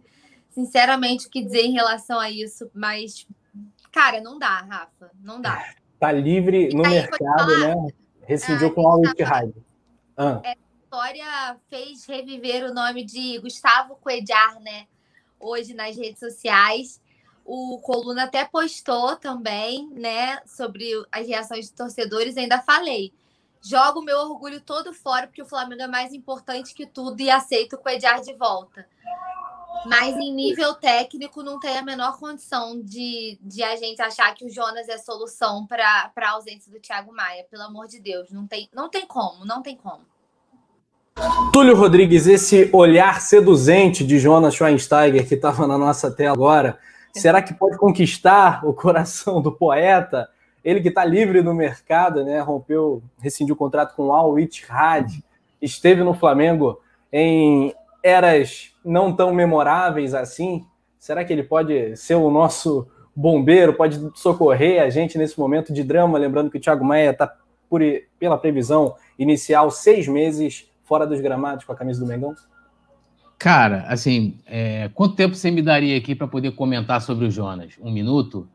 sinceramente, 0.52 1.26
o 1.26 1.32
que 1.32 1.44
dizer 1.44 1.64
em 1.64 1.72
relação 1.72 2.20
a 2.20 2.30
isso, 2.30 2.70
mas, 2.76 3.28
cara, 3.92 4.22
não 4.22 4.38
dá, 4.38 4.60
Rafa. 4.60 5.10
Não 5.20 5.42
dá. 5.42 5.74
Tá 6.00 6.12
livre 6.12 6.70
no 6.76 6.84
mercado, 6.84 7.60
né? 7.60 7.76
Rescindiu 8.22 8.68
ah, 8.68 8.72
com 8.72 8.82
o 8.82 8.88
Al 8.88 9.02
ah. 10.16 10.42
É, 10.44 10.50
a 10.52 10.56
história 10.84 11.58
fez 11.70 12.06
reviver 12.06 12.70
o 12.70 12.74
nome 12.74 13.04
de 13.04 13.40
Gustavo 13.40 13.96
Coedjar, 13.96 14.60
né? 14.62 14.86
Hoje 15.40 15.74
nas 15.74 15.98
redes 15.98 16.20
sociais 16.20 17.02
O 17.46 17.80
Coluna 17.80 18.24
até 18.24 18.46
postou 18.46 19.16
também, 19.16 19.90
né, 19.92 20.40
sobre 20.46 20.90
as 21.12 21.28
reações 21.28 21.66
de 21.66 21.74
torcedores. 21.74 22.38
Ainda 22.38 22.62
falei. 22.62 23.14
Jogo 23.66 24.02
meu 24.02 24.18
orgulho 24.18 24.60
todo 24.60 24.94
fora, 24.94 25.26
porque 25.26 25.42
o 25.42 25.48
Flamengo 25.48 25.82
é 25.82 25.88
mais 25.88 26.14
importante 26.14 26.74
que 26.74 26.86
tudo 26.86 27.22
e 27.22 27.32
aceito 27.32 27.80
o 27.82 27.90
Ediar 27.90 28.22
de 28.22 28.34
volta. 28.34 28.86
Mas 29.86 30.16
em 30.16 30.34
nível 30.34 30.74
técnico, 30.76 31.42
não 31.42 31.60
tem 31.60 31.78
a 31.78 31.82
menor 31.82 32.18
condição 32.18 32.82
de, 32.82 33.38
de 33.42 33.64
a 33.64 33.76
gente 33.76 34.02
achar 34.02 34.34
que 34.34 34.46
o 34.46 34.50
Jonas 34.50 34.88
é 34.88 34.98
solução 34.98 35.66
para 35.66 36.12
a 36.16 36.30
ausência 36.32 36.72
do 36.72 36.80
Thiago 36.80 37.14
Maia. 37.14 37.46
Pelo 37.50 37.64
amor 37.64 37.88
de 37.88 38.00
Deus, 38.00 38.32
não 38.32 38.48
tem, 38.48 38.70
não 38.74 38.90
tem 38.90 39.06
como, 39.06 39.46
não 39.46 39.62
tem 39.62 39.78
como. 39.78 40.06
Túlio 41.52 41.76
Rodrigues, 41.76 42.28
esse 42.28 42.70
olhar 42.74 43.22
seduzente 43.22 44.06
de 44.06 44.20
Jonas 44.20 44.56
Schweinsteiger 44.56 45.28
que 45.28 45.36
estava 45.36 45.68
na 45.68 45.78
nossa 45.78 46.10
tela 46.10 46.34
agora, 46.34 46.80
será 47.14 47.42
que 47.42 47.54
pode 47.54 47.78
conquistar 47.78 48.66
o 48.66 48.74
coração 48.74 49.42
do 49.42 49.52
poeta? 49.52 50.28
Ele 50.64 50.82
que 50.82 50.90
está 50.90 51.06
livre 51.06 51.42
no 51.42 51.54
mercado, 51.54 52.24
né? 52.24 52.40
Rompeu, 52.40 53.04
rescindiu 53.20 53.54
o 53.54 53.58
contrato 53.58 53.96
com 53.96 54.08
o 54.08 54.14
Al 54.14 54.40
Ittihad, 54.40 55.24
esteve 55.62 56.04
no 56.04 56.14
Flamengo 56.14 56.80
em 57.12 57.74
eras 58.02 58.74
não 58.84 59.16
tão 59.16 59.34
memoráveis 59.34 60.14
assim. 60.14 60.66
Será 61.00 61.24
que 61.24 61.32
ele 61.32 61.44
pode 61.44 61.96
ser 61.98 62.16
o 62.16 62.32
nosso 62.32 62.88
bombeiro, 63.16 63.74
pode 63.74 64.00
socorrer 64.16 64.82
a 64.82 64.90
gente 64.90 65.18
nesse 65.18 65.40
momento 65.40 65.72
de 65.74 65.84
drama? 65.84 66.18
Lembrando 66.18 66.50
que 66.50 66.58
o 66.58 66.62
Thiago 66.62 66.84
Maia 66.84 67.12
está, 67.12 67.32
pela 68.20 68.38
previsão 68.38 68.96
inicial, 69.20 69.70
seis 69.70 70.08
meses 70.08 70.70
fora 70.84 71.06
dos 71.06 71.22
gramados 71.22 71.66
com 71.66 71.72
a 71.72 71.76
camisa 71.76 72.00
do 72.00 72.08
Mengão? 72.08 72.34
Cara, 73.44 73.84
assim, 73.90 74.40
é, 74.48 74.90
quanto 74.94 75.18
tempo 75.18 75.36
você 75.36 75.52
me 75.52 75.62
daria 75.62 75.98
aqui 75.98 76.16
para 76.16 76.26
poder 76.26 76.52
comentar 76.52 77.02
sobre 77.02 77.26
o 77.26 77.30
Jonas? 77.30 77.74
Um 77.82 77.92
minuto? 77.92 78.48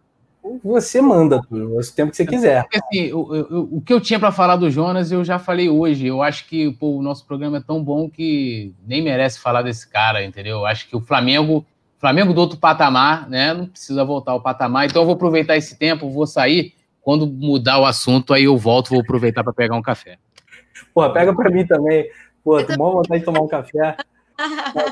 Você 0.64 1.03
manda, 1.03 1.42
o 1.51 1.81
tempo 1.94 2.11
que 2.11 2.16
você 2.16 2.24
quiser. 2.24 2.66
Assim, 2.74 3.12
o, 3.12 3.18
o, 3.18 3.77
o 3.77 3.81
que 3.83 3.92
eu 3.92 4.01
tinha 4.01 4.18
para 4.18 4.33
falar 4.33 4.57
do 4.57 4.70
Jonas, 4.70 5.12
eu 5.12 5.22
já 5.22 5.38
falei 5.38 5.68
hoje. 5.68 6.07
Eu 6.07 6.22
acho 6.22 6.48
que 6.48 6.72
pô, 6.72 6.96
o 6.96 7.03
nosso 7.03 7.27
programa 7.27 7.59
é 7.59 7.61
tão 7.61 7.85
bom 7.85 8.09
que 8.09 8.72
nem 8.87 9.03
merece 9.03 9.38
falar 9.38 9.61
desse 9.61 9.87
cara, 9.87 10.24
entendeu? 10.24 10.61
Eu 10.61 10.66
acho 10.66 10.88
que 10.88 10.96
o 10.96 11.03
Flamengo, 11.03 11.66
Flamengo 11.98 12.33
do 12.33 12.40
outro 12.40 12.57
patamar, 12.57 13.29
né? 13.29 13.53
Não 13.53 13.66
precisa 13.66 14.03
voltar 14.07 14.33
ao 14.33 14.40
patamar. 14.40 14.87
Então 14.87 15.03
eu 15.03 15.07
vou 15.07 15.16
aproveitar 15.16 15.55
esse 15.59 15.77
tempo, 15.77 16.09
vou 16.09 16.27
sair. 16.27 16.72
Quando 17.03 17.27
mudar 17.27 17.79
o 17.79 17.85
assunto, 17.85 18.33
aí 18.33 18.44
eu 18.44 18.57
volto, 18.57 18.88
vou 18.88 19.01
aproveitar 19.01 19.44
para 19.44 19.53
pegar 19.53 19.77
um 19.77 19.83
café. 19.83 20.16
Pô, 20.94 21.11
pega 21.11 21.37
para 21.37 21.51
mim 21.51 21.66
também. 21.66 22.07
Pô, 22.42 22.64
tô 22.64 22.74
bom 22.74 22.92
vontade 22.92 23.20
de 23.20 23.27
tomar 23.27 23.42
um 23.42 23.48
café. 23.48 23.94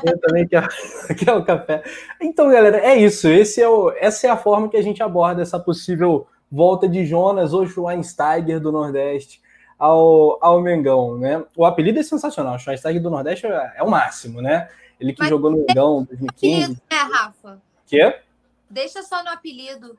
Eu 0.05 0.19
também 0.19 0.47
quero, 0.47 0.67
quero 1.17 1.45
café. 1.45 1.83
Então, 2.19 2.49
galera, 2.49 2.79
é 2.79 2.95
isso. 2.97 3.27
Esse 3.27 3.61
é 3.61 3.67
o, 3.67 3.91
essa 3.91 4.27
é 4.27 4.29
a 4.29 4.37
forma 4.37 4.69
que 4.69 4.77
a 4.77 4.81
gente 4.81 5.01
aborda 5.01 5.41
essa 5.41 5.59
possível 5.59 6.27
volta 6.51 6.87
de 6.87 7.05
Jonas 7.05 7.53
ou 7.53 7.67
Schweinsteiger 7.67 8.59
do 8.59 8.71
Nordeste 8.71 9.41
ao, 9.79 10.37
ao 10.43 10.61
Mengão, 10.61 11.17
né? 11.17 11.43
O 11.55 11.65
apelido 11.65 11.99
é 11.99 12.03
sensacional. 12.03 12.59
Schweinsteiger 12.59 13.01
do 13.01 13.09
Nordeste 13.09 13.47
é, 13.47 13.73
é 13.77 13.83
o 13.83 13.89
máximo, 13.89 14.41
né? 14.41 14.69
Ele 14.99 15.13
que 15.13 15.19
Mas 15.19 15.29
jogou 15.29 15.51
no 15.51 15.65
Mengão 15.65 16.01
em 16.01 16.05
2015. 16.05 16.81
É, 16.89 16.95
Rafa? 16.95 17.61
Quê? 17.85 18.19
Deixa 18.69 19.01
só 19.03 19.23
no 19.23 19.29
apelido. 19.29 19.97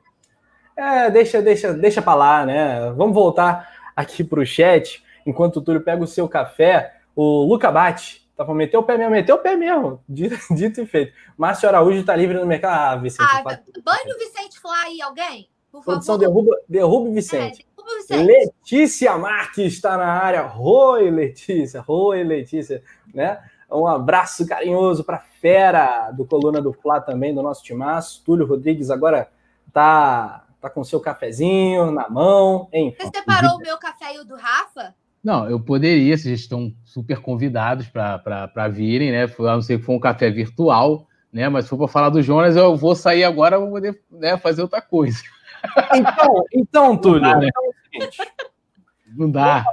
É, 0.75 1.09
deixa, 1.09 1.41
deixa, 1.41 1.73
deixa 1.73 2.01
pra 2.01 2.13
lá, 2.13 2.45
né? 2.45 2.91
Vamos 2.91 3.13
voltar 3.13 3.91
aqui 3.95 4.23
pro 4.23 4.45
chat 4.45 5.03
enquanto 5.25 5.57
o 5.57 5.61
Túlio 5.61 5.81
pega 5.81 6.03
o 6.03 6.07
seu 6.07 6.27
café, 6.27 6.95
o 7.15 7.43
Luca 7.43 7.71
Bate 7.71 8.27
tá 8.39 8.45
falando, 8.45 8.57
meteu 8.57 8.79
o 8.79 8.83
pé 8.83 8.97
mesmo, 8.97 9.11
meteu 9.11 9.35
o 9.35 9.39
pé 9.39 9.55
mesmo, 9.57 10.01
dito, 10.07 10.81
e 10.81 10.85
feito. 10.85 11.13
Márcio 11.37 11.67
Araújo 11.67 12.05
tá 12.05 12.15
livre 12.15 12.37
no 12.37 12.45
mercado. 12.45 12.99
Ah, 12.99 13.01
Vicente. 13.01 13.29
Ah, 13.29 13.43
banho 13.43 14.15
o 14.15 14.17
Vicente 14.17 14.59
Flá 14.59 14.81
aí, 14.83 15.01
alguém? 15.01 15.49
Por 15.69 15.83
Produção, 15.83 16.17
derruba, 16.17 16.57
derruba 16.67 17.09
o 17.09 17.13
Vicente. 17.13 17.61
É, 17.61 17.75
derruba 17.75 17.93
o 17.93 17.97
Vicente. 17.97 18.25
Letícia 18.25 19.17
Marques 19.17 19.73
está 19.73 19.97
na 19.97 20.07
área. 20.07 20.57
Oi, 20.57 21.11
Letícia. 21.11 21.83
Oi, 21.85 22.23
Letícia. 22.23 22.81
Né? 23.13 23.37
Um 23.69 23.85
abraço 23.85 24.47
carinhoso 24.47 25.03
para 25.03 25.19
fera 25.19 26.09
do 26.11 26.25
Coluna 26.25 26.61
do 26.61 26.71
Fla 26.71 27.01
também, 27.01 27.35
do 27.35 27.43
nosso 27.43 27.61
timaço. 27.61 28.23
Túlio 28.23 28.47
Rodrigues 28.47 28.89
agora 28.89 29.29
tá 29.73 30.45
tá 30.61 30.69
com 30.69 30.83
seu 30.83 30.99
cafezinho 30.99 31.89
na 31.89 32.09
mão, 32.09 32.67
enfim. 32.73 32.95
Você 32.99 33.17
separou 33.17 33.55
o 33.55 33.59
meu 33.59 33.77
café 33.77 34.15
e 34.15 34.19
o 34.19 34.25
do 34.25 34.35
Rafa? 34.35 34.93
Não, 35.23 35.49
eu 35.49 35.59
poderia, 35.59 36.17
vocês 36.17 36.39
estão 36.39 36.73
super 36.85 37.21
convidados 37.21 37.87
para 37.87 38.67
virem, 38.69 39.11
né? 39.11 39.23
A 39.23 39.55
não 39.55 39.61
ser 39.61 39.79
que 39.79 39.85
for 39.85 39.93
um 39.93 39.99
café 39.99 40.29
virtual, 40.29 41.07
né? 41.31 41.47
Mas 41.49 41.65
se 41.65 41.69
for 41.69 41.77
para 41.77 41.87
falar 41.87 42.09
do 42.09 42.21
Jonas, 42.21 42.55
eu 42.55 42.75
vou 42.75 42.95
sair 42.95 43.23
agora 43.23 43.59
para 43.59 43.69
poder 43.69 44.01
né, 44.09 44.37
fazer 44.37 44.61
outra 44.61 44.81
coisa. 44.81 45.21
Então, 45.93 46.45
então 46.53 46.97
Túlio, 46.97 47.21
não 47.21 47.31
dá, 47.31 47.37
né? 47.37 47.49
então 47.93 48.07
é. 48.07 48.49
Não 49.07 49.31
dá. 49.31 49.65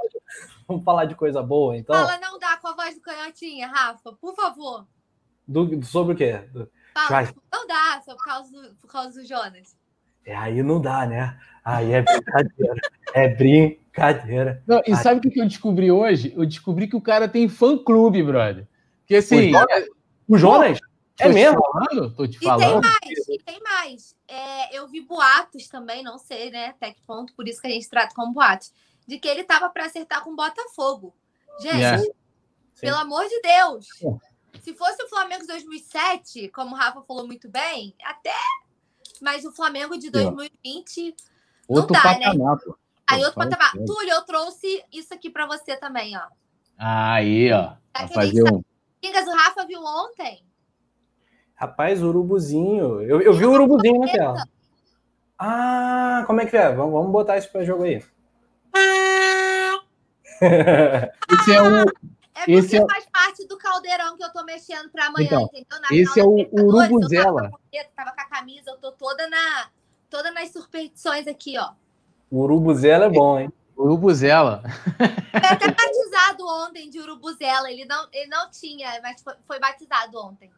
Vamos 0.67 0.85
falar 0.85 1.05
de 1.05 1.15
coisa 1.15 1.43
boa, 1.43 1.77
então. 1.77 1.95
Fala, 1.95 2.19
não 2.19 2.39
dá 2.41 2.57
com 2.57 2.69
a 2.69 2.73
voz 2.75 2.97
do 2.97 3.01
canhotinha, 3.01 3.69
Rafa, 3.69 4.13
por 4.15 4.35
favor. 4.35 4.85
Do, 5.47 5.85
sobre 5.85 6.15
o 6.15 6.17
quê? 6.17 6.43
Fala, 6.93 7.33
não 7.53 7.67
dá, 7.69 8.03
só 8.05 8.17
por 8.17 8.25
causa 8.25 8.51
do, 8.51 8.75
por 8.75 8.91
causa 8.91 9.21
do 9.21 9.27
Jonas. 9.27 9.77
É, 10.27 10.35
aí 10.35 10.61
não 10.61 10.81
dá, 10.81 11.07
né? 11.07 11.39
Aí 11.65 11.93
é 11.93 12.03
brincadeira. 12.03 12.81
é 13.15 13.29
brincadeira. 13.29 14.63
Não, 14.67 14.83
e 14.85 14.97
sabe 14.97 15.27
o 15.27 15.31
que 15.31 15.41
eu 15.41 15.47
descobri 15.47 15.91
hoje? 15.91 16.35
Eu 16.37 16.45
descobri 16.45 16.89
que 16.89 16.97
o 16.97 17.01
cara 17.01 17.29
tem 17.29 17.49
fã-clube, 17.49 18.23
brother. 18.25 18.67
Que 19.07 19.15
assim. 19.15 19.53
O 20.29 20.37
Jonas? 20.37 20.79
Jonas? 20.79 20.81
É 21.19 21.29
mesmo? 21.29 21.61
Falando? 21.61 22.15
Tô 22.15 22.27
te 22.27 22.39
falando. 22.39 22.85
E 22.85 22.91
tem 22.91 22.91
mais, 22.91 23.29
e 23.29 23.39
tem 23.39 23.61
mais. 23.63 24.17
É, 24.29 24.77
eu 24.77 24.87
vi 24.89 25.01
boatos 25.01 25.69
também, 25.69 26.03
não 26.03 26.19
sei, 26.19 26.51
né? 26.51 26.67
Até 26.67 26.93
que 26.93 27.01
ponto, 27.03 27.33
por 27.35 27.47
isso 27.49 27.61
que 27.61 27.69
a 27.69 27.71
gente 27.71 27.89
trata 27.89 28.15
como 28.15 28.33
boatos, 28.33 28.73
de 29.07 29.19
que 29.19 29.29
ele 29.29 29.45
tava 29.45 29.71
para 29.71 29.87
acertar 29.87 30.23
com 30.23 30.31
o 30.31 30.37
Botafogo. 30.37 31.15
Gente, 31.61 31.77
yeah. 31.77 32.03
pelo 32.81 32.97
amor 32.97 33.25
de 33.29 33.41
Deus. 33.41 33.87
Se 34.61 34.75
fosse 34.75 35.03
o 35.05 35.09
Flamengo 35.09 35.43
de 35.43 35.49
2007, 35.49 36.49
como 36.49 36.75
o 36.75 36.79
Rafa 36.79 37.01
falou 37.03 37.27
muito 37.27 37.49
bem, 37.49 37.95
até 38.05 38.35
mas 39.23 39.45
o 39.45 39.53
Flamengo 39.53 39.99
de 39.99 40.11
2020 40.11 41.15
outro 41.69 41.95
não 41.95 42.03
dá, 42.03 42.19
né? 42.19 42.25
patamar, 42.27 42.57
né? 42.57 42.63
Pô. 42.65 42.77
Aí 43.09 43.21
outro 43.21 43.35
patamar. 43.35 43.73
Túlio, 43.87 44.11
eu 44.11 44.23
trouxe 44.23 44.85
isso 44.93 45.15
aqui 45.15 45.31
para 45.31 45.47
você 45.47 45.77
também, 45.77 46.17
ó. 46.17 46.23
Aí, 46.79 47.53
ó. 47.53 47.75
Fazer 48.13 48.43
um... 48.53 48.63
Pingas, 49.01 49.27
o 49.27 49.33
Rafa 49.33 49.65
viu 49.67 49.81
ontem? 49.83 50.45
Rapaz, 51.55 52.03
urubuzinho. 52.03 53.01
Eu, 53.03 53.21
eu 53.21 53.33
vi 53.33 53.47
o 53.47 53.53
urubuzinho 53.53 54.01
na 54.01 54.13
tela. 54.13 54.45
Ah, 55.39 56.25
como 56.27 56.41
é 56.41 56.47
que 56.47 56.57
é? 56.57 56.73
Vamos, 56.73 56.93
vamos 56.93 57.13
botar 57.13 57.39
isso 57.39 57.51
para 57.51 57.65
jogo 57.65 57.85
aí. 57.85 58.03
Esse 60.41 61.55
é 61.55 61.63
o, 61.63 61.87
é 62.37 62.41
porque 62.41 62.53
esse 62.53 62.77
é... 62.77 62.87
faz 62.87 63.07
parte 63.11 63.49
do 63.49 63.57
caldeirão 63.57 64.15
que 64.15 64.23
eu 64.23 64.31
tô 64.31 64.45
mexendo 64.45 64.91
para 64.91 65.07
amanhã, 65.07 65.27
então, 65.27 65.43
entendeu? 65.45 65.81
Na 65.81 65.89
esse 65.91 66.21
é 66.21 66.25
o 66.25 66.47
Urubuzela. 66.53 67.51
Eu 67.73 67.85
tava 67.97 68.13
com 68.13 68.21
a 68.21 68.25
camisa, 68.27 68.71
eu 68.71 68.77
tô 68.77 68.93
toda, 68.93 69.27
na, 69.29 69.69
toda 70.11 70.31
nas 70.31 70.53
superstições 70.53 71.27
aqui, 71.27 71.57
ó. 71.59 71.73
O 72.31 72.43
Urubuzela 72.43 73.07
é 73.07 73.09
bom, 73.09 73.39
hein? 73.39 73.51
Urubuzela. 73.75 74.63
Foi 74.97 75.51
até 75.51 75.67
batizado 75.73 76.47
ontem 76.47 76.91
de 76.91 77.01
Urubuzela. 77.01 77.71
Ele 77.71 77.87
não, 77.87 78.07
ele 78.13 78.29
não 78.29 78.51
tinha, 78.51 79.01
mas 79.03 79.23
foi, 79.23 79.35
foi 79.47 79.59
batizado 79.59 80.19
ontem. 80.19 80.51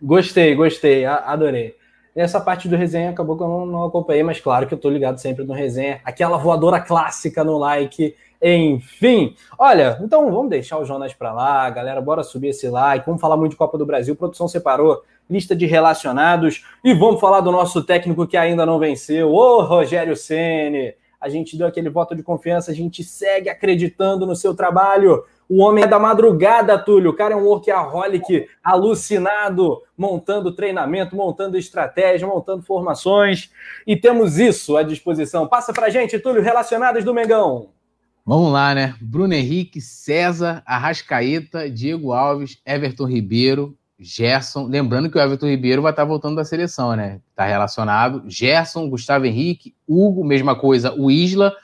Gostei, 0.00 0.54
gostei, 0.54 1.04
adorei. 1.04 1.76
Essa 2.14 2.40
parte 2.40 2.66
do 2.66 2.76
resenha 2.76 3.10
acabou 3.10 3.36
que 3.36 3.42
eu 3.42 3.48
não, 3.48 3.66
não 3.66 3.84
acompanhei, 3.84 4.22
mas 4.22 4.40
claro 4.40 4.66
que 4.66 4.72
eu 4.72 4.78
tô 4.78 4.88
ligado 4.88 5.18
sempre 5.18 5.44
no 5.44 5.52
resenha. 5.52 6.00
Aquela 6.02 6.38
voadora 6.38 6.80
clássica 6.80 7.44
no 7.44 7.58
like 7.58 8.16
enfim, 8.42 9.34
olha, 9.58 9.98
então 10.02 10.30
vamos 10.30 10.50
deixar 10.50 10.78
o 10.78 10.84
Jonas 10.84 11.14
para 11.14 11.32
lá, 11.32 11.68
galera, 11.70 12.00
bora 12.00 12.22
subir 12.22 12.48
esse 12.48 12.68
like, 12.68 13.06
vamos 13.06 13.20
falar 13.20 13.36
muito 13.36 13.52
de 13.52 13.56
Copa 13.56 13.78
do 13.78 13.86
Brasil, 13.86 14.14
produção 14.14 14.46
separou 14.46 15.02
lista 15.28 15.56
de 15.56 15.66
relacionados 15.66 16.64
e 16.84 16.94
vamos 16.94 17.20
falar 17.20 17.40
do 17.40 17.50
nosso 17.50 17.82
técnico 17.82 18.26
que 18.26 18.36
ainda 18.36 18.64
não 18.64 18.78
venceu, 18.78 19.30
o 19.30 19.62
Rogério 19.62 20.16
Ceni. 20.16 20.94
A 21.20 21.28
gente 21.28 21.56
deu 21.56 21.66
aquele 21.66 21.88
voto 21.88 22.14
de 22.14 22.22
confiança, 22.22 22.70
a 22.70 22.74
gente 22.74 23.02
segue 23.02 23.48
acreditando 23.48 24.26
no 24.26 24.36
seu 24.36 24.54
trabalho. 24.54 25.24
O 25.48 25.62
homem 25.62 25.82
é 25.82 25.86
da 25.86 25.98
madrugada, 25.98 26.78
Túlio. 26.78 27.10
O 27.10 27.16
cara 27.16 27.34
é 27.34 27.36
um 27.36 27.44
workaholic 27.44 28.48
alucinado, 28.62 29.82
montando 29.96 30.54
treinamento, 30.54 31.16
montando 31.16 31.56
estratégia, 31.56 32.28
montando 32.28 32.62
formações. 32.62 33.50
E 33.86 33.96
temos 33.96 34.38
isso 34.38 34.76
à 34.76 34.82
disposição. 34.82 35.48
Passa 35.48 35.72
pra 35.72 35.88
gente, 35.88 36.18
Túlio, 36.18 36.42
relacionados 36.42 37.02
do 37.02 37.14
Mengão. 37.14 37.70
Vamos 38.28 38.52
lá, 38.52 38.74
né? 38.74 38.96
Bruno 39.00 39.34
Henrique, 39.34 39.80
César, 39.80 40.60
Arrascaeta, 40.66 41.70
Diego 41.70 42.12
Alves, 42.12 42.60
Everton 42.66 43.04
Ribeiro, 43.04 43.78
Gerson. 44.00 44.66
Lembrando 44.66 45.08
que 45.08 45.16
o 45.16 45.20
Everton 45.20 45.46
Ribeiro 45.46 45.80
vai 45.80 45.92
estar 45.92 46.04
voltando 46.04 46.34
da 46.34 46.44
seleção, 46.44 46.96
né? 46.96 47.20
Está 47.30 47.44
relacionado. 47.44 48.24
Gerson, 48.26 48.90
Gustavo 48.90 49.26
Henrique, 49.26 49.76
Hugo, 49.86 50.24
mesma 50.24 50.58
coisa, 50.58 50.92
o 50.92 51.08
Isla, 51.08 51.54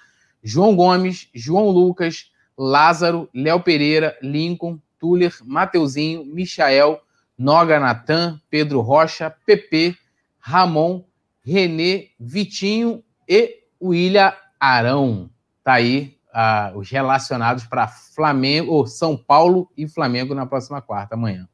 João 0.40 0.76
Gomes, 0.76 1.28
João 1.34 1.68
Lucas, 1.68 2.30
Lázaro, 2.56 3.28
Léo 3.34 3.58
Pereira, 3.58 4.16
Lincoln, 4.22 4.78
Tuller, 5.00 5.34
Mateuzinho, 5.44 6.24
Michael, 6.24 7.02
Noga 7.36 7.80
Natan, 7.80 8.40
Pedro 8.48 8.82
Rocha, 8.82 9.34
PP, 9.44 9.96
Ramon, 10.38 11.02
Renê, 11.44 12.10
Vitinho 12.20 13.02
e 13.28 13.64
William 13.82 14.32
Arão. 14.60 15.28
Tá 15.64 15.72
aí 15.72 16.21
uh, 16.32 16.76
os 16.78 16.90
relacionados 16.90 17.64
para 17.64 17.88
Flamengo, 17.88 18.72
ou 18.72 18.86
São 18.86 19.16
Paulo 19.16 19.70
e 19.76 19.86
Flamengo 19.86 20.34
na 20.34 20.46
próxima 20.46 20.80
quarta, 20.80 21.14
amanhã. 21.14 21.48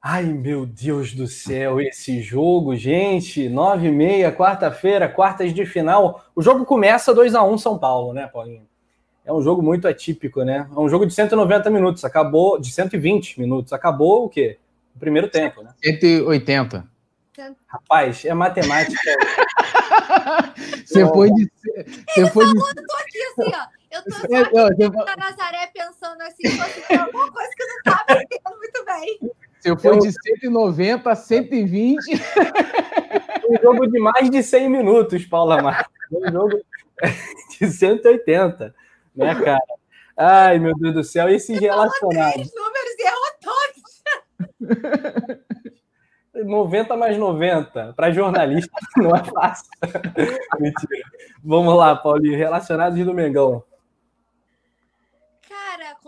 Ai, 0.00 0.24
meu 0.24 0.64
Deus 0.64 1.12
do 1.12 1.26
céu, 1.26 1.80
esse 1.80 2.22
jogo, 2.22 2.76
gente, 2.76 3.48
nove 3.48 3.88
e 3.88 3.92
meia, 3.92 4.32
quarta-feira, 4.32 5.08
quartas 5.08 5.52
de 5.52 5.66
final. 5.66 6.24
O 6.34 6.40
jogo 6.40 6.64
começa 6.64 7.12
2 7.12 7.34
a 7.34 7.42
1 7.42 7.52
um 7.52 7.58
São 7.58 7.76
Paulo, 7.76 8.12
né, 8.12 8.26
Paulinho? 8.26 8.66
É 9.28 9.32
um 9.32 9.42
jogo 9.42 9.60
muito 9.60 9.86
atípico, 9.86 10.42
né? 10.42 10.66
É 10.74 10.80
um 10.80 10.88
jogo 10.88 11.04
de 11.04 11.12
190 11.12 11.68
minutos, 11.68 12.02
acabou 12.04 12.58
de 12.58 12.72
120 12.72 13.38
minutos. 13.38 13.74
Acabou 13.74 14.24
o 14.24 14.28
quê? 14.28 14.56
O 14.96 14.98
primeiro 14.98 15.28
tempo, 15.28 15.62
né? 15.62 15.74
180. 15.84 16.88
Rapaz, 17.66 18.24
é 18.24 18.32
matemática. 18.32 18.96
você 20.84 21.06
foi 21.06 21.30
de. 21.30 21.46
Você 21.62 22.20
Ele 22.20 22.30
foi 22.30 22.46
falou, 22.46 22.54
de... 22.54 22.80
eu 22.80 22.86
tô 22.86 22.96
aqui 22.96 23.22
assim, 23.22 23.52
ó. 23.54 23.77
Eu 23.90 24.02
tô 24.04 24.10
só 24.12 24.28
não, 24.28 24.66
aqui 24.66 24.86
você- 24.86 25.04
na 25.04 25.16
Nazaré 25.16 25.70
pensando 25.72 26.20
assim, 26.22 26.48
fosse 26.50 26.80
tem 26.86 26.98
alguma 26.98 27.30
coisa 27.32 27.50
que 27.56 27.64
não 27.64 27.82
tá 27.84 28.04
batendo 28.06 28.58
muito 28.58 28.84
bem. 28.84 29.18
Você 29.60 29.76
foi 29.76 29.98
de 29.98 30.12
190 30.12 31.10
a 31.10 31.16
120. 31.16 31.98
um 33.48 33.62
jogo 33.62 33.86
de 33.86 33.98
mais 33.98 34.30
de 34.30 34.42
100 34.42 34.68
minutos, 34.68 35.24
Paula 35.26 35.62
Marques. 35.62 35.92
Um 36.12 36.30
jogo 36.30 36.60
de 37.58 37.66
180, 37.66 38.74
né, 39.16 39.34
cara? 39.42 39.62
Ai, 40.16 40.58
meu 40.58 40.74
Deus 40.76 40.94
do 40.94 41.04
céu, 41.04 41.28
e 41.30 41.34
esses 41.36 41.58
relacionados? 41.58 42.32
Três 42.34 42.52
números 42.54 42.94
e 42.98 43.06
errou 43.06 43.30
todos. 43.40 45.38
90 46.44 46.96
mais 46.96 47.16
90. 47.16 47.94
Para 47.94 48.12
jornalista 48.12 48.70
não 48.96 49.14
é 49.14 49.24
fácil. 49.24 49.66
Mentira. 50.58 51.04
Vamos 51.42 51.76
lá, 51.76 51.96
Paulinho. 51.96 52.36
Relacionados 52.38 53.04
do 53.04 53.14
Mengão. 53.14 53.62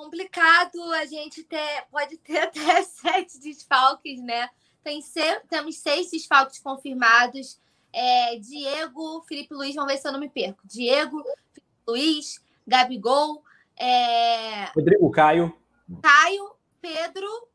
Complicado 0.00 0.80
a 0.94 1.04
gente 1.04 1.44
ter. 1.44 1.84
Pode 1.90 2.16
ter 2.16 2.38
até 2.48 2.82
sete 2.82 3.38
desfalques, 3.38 4.22
né? 4.22 4.48
Tem 4.82 5.02
se- 5.02 5.40
temos 5.40 5.76
seis 5.76 6.10
desfalques 6.10 6.58
confirmados. 6.58 7.60
É, 7.92 8.36
Diego, 8.38 9.22
Felipe 9.28 9.52
Luiz, 9.52 9.74
vamos 9.74 9.92
ver 9.92 9.98
se 9.98 10.08
eu 10.08 10.12
não 10.12 10.18
me 10.18 10.30
perco. 10.30 10.60
Diego, 10.64 11.22
Felipe 11.52 11.68
Luiz, 11.86 12.42
Gabigol, 12.66 13.44
é, 13.76 14.66
Rodrigo 14.74 15.10
Caio. 15.10 15.54
Caio, 16.02 16.54
Pedro, 16.80 17.48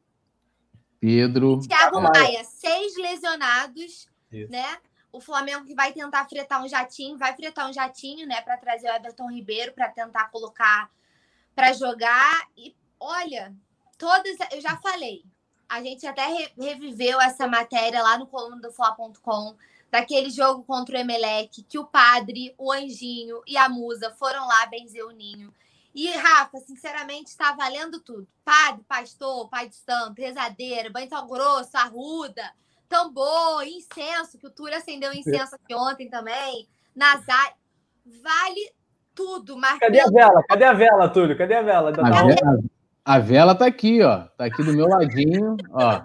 Pedro. 0.99 1.59
Thiago 1.61 1.99
Maia. 1.99 2.11
Maia, 2.13 2.43
seis 2.43 2.95
lesionados, 2.95 4.07
Isso. 4.31 4.51
né? 4.51 4.77
O 5.11 5.19
Flamengo 5.19 5.65
que 5.65 5.73
vai 5.73 5.91
tentar 5.93 6.27
fretar 6.29 6.63
um 6.63 6.67
jatinho, 6.67 7.17
vai 7.17 7.35
fretar 7.35 7.67
um 7.67 7.73
jatinho, 7.73 8.27
né, 8.27 8.41
para 8.41 8.57
trazer 8.57 8.87
o 8.91 8.93
Everton 8.93 9.31
Ribeiro 9.31 9.71
para 9.73 9.87
tentar 9.89 10.29
colocar 10.29 10.91
para 11.55 11.73
jogar. 11.73 12.47
E 12.57 12.75
olha, 12.99 13.55
todas, 13.97 14.35
eu 14.51 14.61
já 14.61 14.77
falei, 14.77 15.23
a 15.67 15.81
gente 15.81 16.05
até 16.05 16.25
re- 16.27 16.53
reviveu 16.57 17.19
essa 17.19 17.47
matéria 17.47 18.03
lá 18.03 18.17
no 18.17 18.27
coluna 18.27 18.57
do 18.61 18.71
Fla.com, 18.71 19.55
daquele 19.89 20.29
jogo 20.29 20.63
contra 20.63 20.97
o 20.97 20.99
Emelec, 20.99 21.63
que 21.63 21.79
o 21.79 21.85
padre, 21.85 22.53
o 22.57 22.71
Anjinho 22.71 23.41
e 23.47 23.55
a 23.57 23.69
Musa 23.69 24.11
foram 24.11 24.45
lá 24.45 24.65
benzer 24.65 25.05
o 25.05 25.11
ninho. 25.11 25.53
E, 25.93 26.11
Rafa, 26.11 26.59
sinceramente, 26.59 27.29
está 27.29 27.53
valendo 27.53 28.01
tudo. 28.01 28.27
Padre, 28.43 28.83
pastor, 28.83 29.47
pai 29.49 29.69
de 29.69 29.75
santo, 29.75 30.19
rezadeira, 30.19 30.89
banho 30.89 31.07
grosso, 31.25 31.77
arruda, 31.77 32.53
tambor, 32.89 33.65
incenso, 33.65 34.37
que 34.37 34.45
o 34.45 34.51
Túlio 34.51 34.77
acendeu 34.77 35.13
incenso 35.13 35.55
aqui 35.55 35.73
ontem 35.73 36.09
também, 36.09 36.67
Nazar. 36.93 37.57
Vale 38.05 38.73
tudo, 39.15 39.57
mas 39.57 39.79
Cadê 39.79 40.01
a 40.01 40.07
vela? 40.07 40.43
Cadê 40.43 40.63
a 40.65 40.73
vela, 40.73 41.09
Túlio? 41.09 41.37
Cadê 41.37 41.55
a 41.55 41.61
vela? 41.61 41.89
A 41.89 41.93
tá- 41.93 42.03
vela, 42.03 42.59
a 43.05 43.19
vela 43.19 43.55
tá 43.55 43.65
aqui, 43.65 44.03
ó. 44.03 44.23
Tá 44.37 44.45
aqui 44.45 44.61
do 44.61 44.73
meu 44.73 44.87
ladinho, 44.87 45.55
ó. 45.71 46.01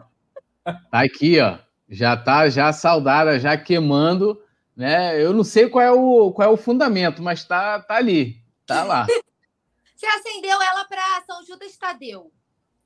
Tá 0.64 1.00
aqui, 1.04 1.40
ó. 1.40 1.58
Já 1.88 2.16
tá 2.16 2.48
já 2.48 2.72
saudada, 2.72 3.40
já 3.40 3.56
queimando, 3.56 4.40
né? 4.76 5.20
Eu 5.20 5.32
não 5.32 5.42
sei 5.42 5.68
qual 5.68 5.84
é 5.84 5.90
o, 5.90 6.32
qual 6.32 6.48
é 6.48 6.52
o 6.52 6.56
fundamento, 6.56 7.20
mas 7.20 7.44
tá, 7.44 7.80
tá 7.80 7.96
ali. 7.96 8.40
Tá 8.64 8.84
lá. 8.84 9.06
você 9.96 10.06
acendeu 10.06 10.62
ela 10.62 10.84
para 10.84 11.22
São 11.26 11.44
Judas 11.44 11.76
Tadeu. 11.76 12.32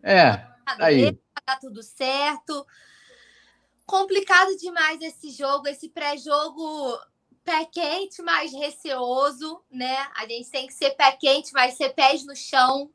É, 0.03 0.37
tá 0.37 0.77
aí. 0.79 1.13
tá 1.45 1.57
tudo 1.61 1.83
certo. 1.83 2.67
Complicado 3.85 4.57
demais 4.57 5.01
esse 5.03 5.31
jogo, 5.31 5.69
esse 5.69 5.91
pré-jogo 5.91 6.99
pé 7.45 7.65
quente, 7.67 8.23
mas 8.23 8.53
receoso, 8.53 9.63
né? 9.71 10.09
A 10.17 10.27
gente 10.27 10.51
tem 10.51 10.67
que 10.67 10.73
ser 10.73 10.91
pé 10.93 11.13
quente, 11.13 11.53
mas 11.53 11.77
ser 11.77 11.91
pés 11.91 12.25
no 12.25 12.35
chão. 12.35 12.91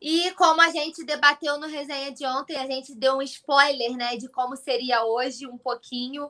E 0.00 0.32
como 0.32 0.60
a 0.60 0.70
gente 0.70 1.04
debateu 1.04 1.58
no 1.60 1.68
resenha 1.68 2.10
de 2.10 2.26
ontem, 2.26 2.56
a 2.56 2.66
gente 2.66 2.92
deu 2.92 3.18
um 3.18 3.22
spoiler, 3.22 3.96
né, 3.96 4.16
de 4.16 4.28
como 4.28 4.56
seria 4.56 5.04
hoje 5.04 5.46
um 5.46 5.56
pouquinho. 5.56 6.28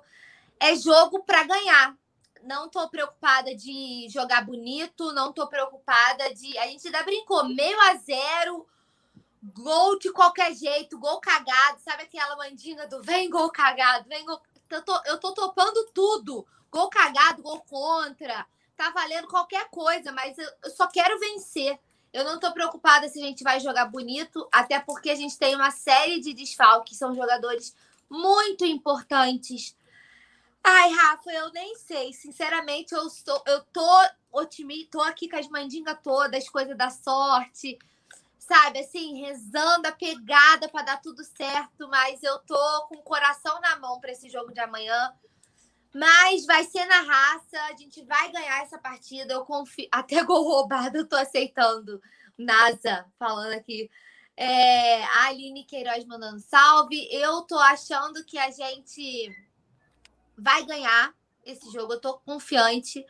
É 0.60 0.76
jogo 0.76 1.22
para 1.24 1.44
ganhar. 1.44 1.96
Não 2.42 2.68
tô 2.68 2.86
preocupada 2.90 3.54
de 3.54 4.08
jogar 4.10 4.44
bonito, 4.44 5.12
não 5.14 5.32
tô 5.32 5.46
preocupada 5.46 6.34
de. 6.34 6.58
A 6.58 6.66
gente 6.66 6.86
ainda 6.86 7.02
brincou, 7.02 7.48
meio 7.48 7.80
a 7.80 7.94
zero, 7.94 8.66
gol 9.42 9.98
de 9.98 10.12
qualquer 10.12 10.54
jeito, 10.54 10.98
gol 10.98 11.20
cagado, 11.20 11.80
sabe 11.80 12.02
aquela 12.02 12.36
mandinga 12.36 12.86
do 12.86 13.02
vem 13.02 13.30
gol 13.30 13.50
cagado, 13.50 14.08
vem 14.08 14.24
gol. 14.26 14.40
Eu 14.68 14.82
tô, 14.82 15.00
eu 15.06 15.18
tô 15.18 15.32
topando 15.32 15.84
tudo. 15.94 16.46
Gol 16.72 16.88
cagado, 16.88 17.42
gol 17.42 17.60
contra. 17.60 18.46
Tá 18.76 18.90
valendo 18.90 19.28
qualquer 19.28 19.68
coisa, 19.70 20.10
mas 20.10 20.36
eu, 20.38 20.48
eu 20.64 20.70
só 20.70 20.88
quero 20.88 21.20
vencer. 21.20 21.78
Eu 22.12 22.24
não 22.24 22.40
tô 22.40 22.52
preocupada 22.52 23.08
se 23.08 23.22
a 23.22 23.24
gente 23.24 23.44
vai 23.44 23.60
jogar 23.60 23.84
bonito, 23.86 24.48
até 24.50 24.80
porque 24.80 25.10
a 25.10 25.14
gente 25.14 25.38
tem 25.38 25.54
uma 25.54 25.70
série 25.70 26.20
de 26.20 26.34
desfalques, 26.34 26.98
são 26.98 27.14
jogadores 27.14 27.74
muito 28.10 28.64
importantes. 28.64 29.76
Ai, 30.64 30.90
Rafa, 30.90 31.30
eu 31.30 31.52
nem 31.52 31.76
sei. 31.76 32.12
Sinceramente, 32.12 32.94
eu, 32.94 33.08
sou, 33.08 33.42
eu 33.46 33.62
tô 33.72 34.08
otimista, 34.32 34.92
tô 34.92 35.02
aqui 35.02 35.28
com 35.28 35.36
as 35.36 35.48
mandingas 35.48 35.98
todas, 36.02 36.48
coisas 36.48 36.76
da 36.76 36.90
sorte 36.90 37.78
sabe, 38.42 38.80
assim, 38.80 39.20
rezando, 39.20 39.86
apegada 39.86 40.68
para 40.68 40.82
dar 40.82 41.00
tudo 41.00 41.24
certo, 41.24 41.88
mas 41.88 42.22
eu 42.22 42.38
tô 42.40 42.86
com 42.88 42.96
o 42.96 43.02
coração 43.02 43.60
na 43.60 43.78
mão 43.78 43.98
para 43.98 44.12
esse 44.12 44.28
jogo 44.28 44.52
de 44.52 44.60
amanhã. 44.60 45.12
Mas 45.94 46.46
vai 46.46 46.64
ser 46.64 46.86
na 46.86 47.02
raça, 47.02 47.60
a 47.70 47.76
gente 47.76 48.02
vai 48.04 48.32
ganhar 48.32 48.62
essa 48.62 48.78
partida, 48.78 49.34
eu 49.34 49.44
confio. 49.44 49.88
Até 49.92 50.22
gol 50.24 50.42
roubado 50.42 50.98
eu 50.98 51.08
tô 51.08 51.16
aceitando. 51.16 52.00
NASA 52.38 53.06
falando 53.18 53.52
aqui. 53.52 53.90
É, 54.34 55.04
a 55.04 55.26
Aline 55.26 55.64
Queiroz 55.64 56.04
mandando 56.06 56.40
salve. 56.40 57.08
Eu 57.10 57.42
tô 57.42 57.58
achando 57.58 58.24
que 58.24 58.38
a 58.38 58.50
gente 58.50 59.30
vai 60.36 60.64
ganhar 60.64 61.14
esse 61.44 61.70
jogo, 61.70 61.94
eu 61.94 62.00
tô 62.00 62.18
confiante. 62.18 63.04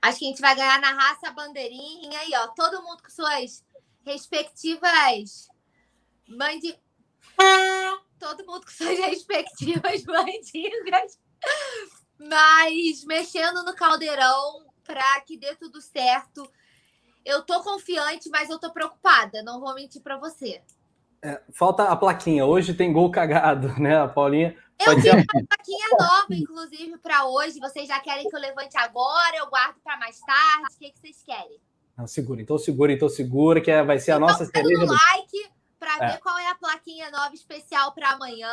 Acho 0.00 0.18
que 0.18 0.24
a 0.24 0.28
gente 0.28 0.40
vai 0.40 0.54
ganhar 0.54 0.80
na 0.80 0.92
raça 0.92 1.28
a 1.28 1.32
bandeirinha. 1.32 2.18
Aí, 2.20 2.30
ó, 2.36 2.48
todo 2.48 2.82
mundo 2.82 3.02
com 3.02 3.10
suas 3.10 3.64
respectivas 4.04 5.48
mandi... 6.28 6.78
Todo 8.18 8.44
mundo 8.44 8.66
com 8.66 8.70
suas 8.70 8.98
respectivas 9.00 10.04
mandingas. 10.04 11.18
Mas 12.28 13.04
mexendo 13.04 13.62
no 13.64 13.74
caldeirão 13.74 14.66
para 14.84 15.20
que 15.22 15.36
dê 15.38 15.54
tudo 15.54 15.80
certo. 15.80 16.50
Eu 17.24 17.42
tô 17.42 17.62
confiante, 17.62 18.28
mas 18.30 18.50
eu 18.50 18.58
tô 18.58 18.70
preocupada. 18.72 19.42
Não 19.42 19.60
vou 19.60 19.74
mentir 19.74 20.02
para 20.02 20.18
você. 20.18 20.62
É, 21.22 21.40
falta 21.52 21.84
a 21.84 21.96
plaquinha. 21.96 22.44
Hoje 22.46 22.74
tem 22.74 22.92
gol 22.92 23.10
cagado, 23.10 23.68
né? 23.80 24.00
A 24.00 24.08
Paulinha. 24.08 24.56
Eu 24.78 24.98
ser. 25.00 25.12
uma 25.14 25.24
plaquinha 25.46 25.88
nova, 25.98 26.26
inclusive, 26.34 26.96
para 26.98 27.26
hoje. 27.26 27.58
Vocês 27.60 27.86
já 27.86 28.00
querem 28.00 28.28
que 28.28 28.34
eu 28.34 28.40
levante 28.40 28.76
agora? 28.78 29.36
Eu 29.36 29.46
guardo 29.48 29.76
para 29.84 29.98
mais 29.98 30.18
tarde? 30.20 30.74
O 30.74 30.78
que, 30.78 30.90
que 30.90 30.98
vocês 30.98 31.22
querem? 31.22 31.60
Não, 31.96 32.06
segura, 32.06 32.40
então 32.40 32.56
segura, 32.56 32.90
então 32.92 33.08
segura, 33.10 33.60
que 33.60 33.70
é- 33.70 33.82
vai 33.84 33.98
ser 33.98 34.12
a 34.12 34.18
nossa 34.18 34.44
então, 34.44 34.62
cereja. 34.62 34.86
do- 34.86 34.92
like 34.92 35.50
para 35.78 35.96
É. 35.96 36.12
ver 36.12 36.18
qual 36.20 36.38
é 36.38 36.48
a 36.48 36.54
plaquinha 36.54 37.10
nova 37.10 37.34
especial 37.34 37.92
para 37.92 38.10
amanhã. 38.12 38.50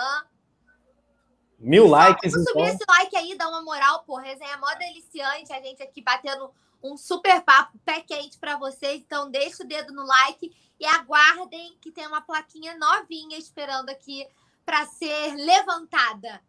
Mil 1.60 1.88
likes, 1.88 2.32
vamos 2.32 2.49
subir 2.49 2.62
então. 2.62 2.76
esse 2.76 2.86
like 2.88 3.16
aí, 3.16 3.38
dá 3.38 3.49
uma 3.49 3.64
moral, 3.64 4.03
pô. 4.05 4.18
Resenha 4.18 4.58
mó 4.58 4.68
deliciante. 4.78 5.51
A 5.51 5.62
gente 5.62 5.82
aqui 5.82 6.01
batendo 6.01 6.51
um 6.84 6.95
super 6.95 7.41
papo, 7.41 7.78
pé 7.84 8.01
quente 8.01 8.38
para 8.38 8.58
vocês. 8.58 9.01
Então, 9.05 9.32
deixa 9.32 9.64
o 9.64 9.68
dedo 9.68 9.93
no 9.93 10.05
like 10.05 10.53
e 10.80 10.86
aguardem 10.86 11.76
que 11.82 11.91
tem 11.91 12.05
uma 12.05 12.22
plaquinha 12.22 12.78
novinha 12.78 13.38
esperando 13.38 13.89
aqui 13.89 14.26
para 14.66 14.86
ser 14.86 15.34
levantada. 15.36 16.41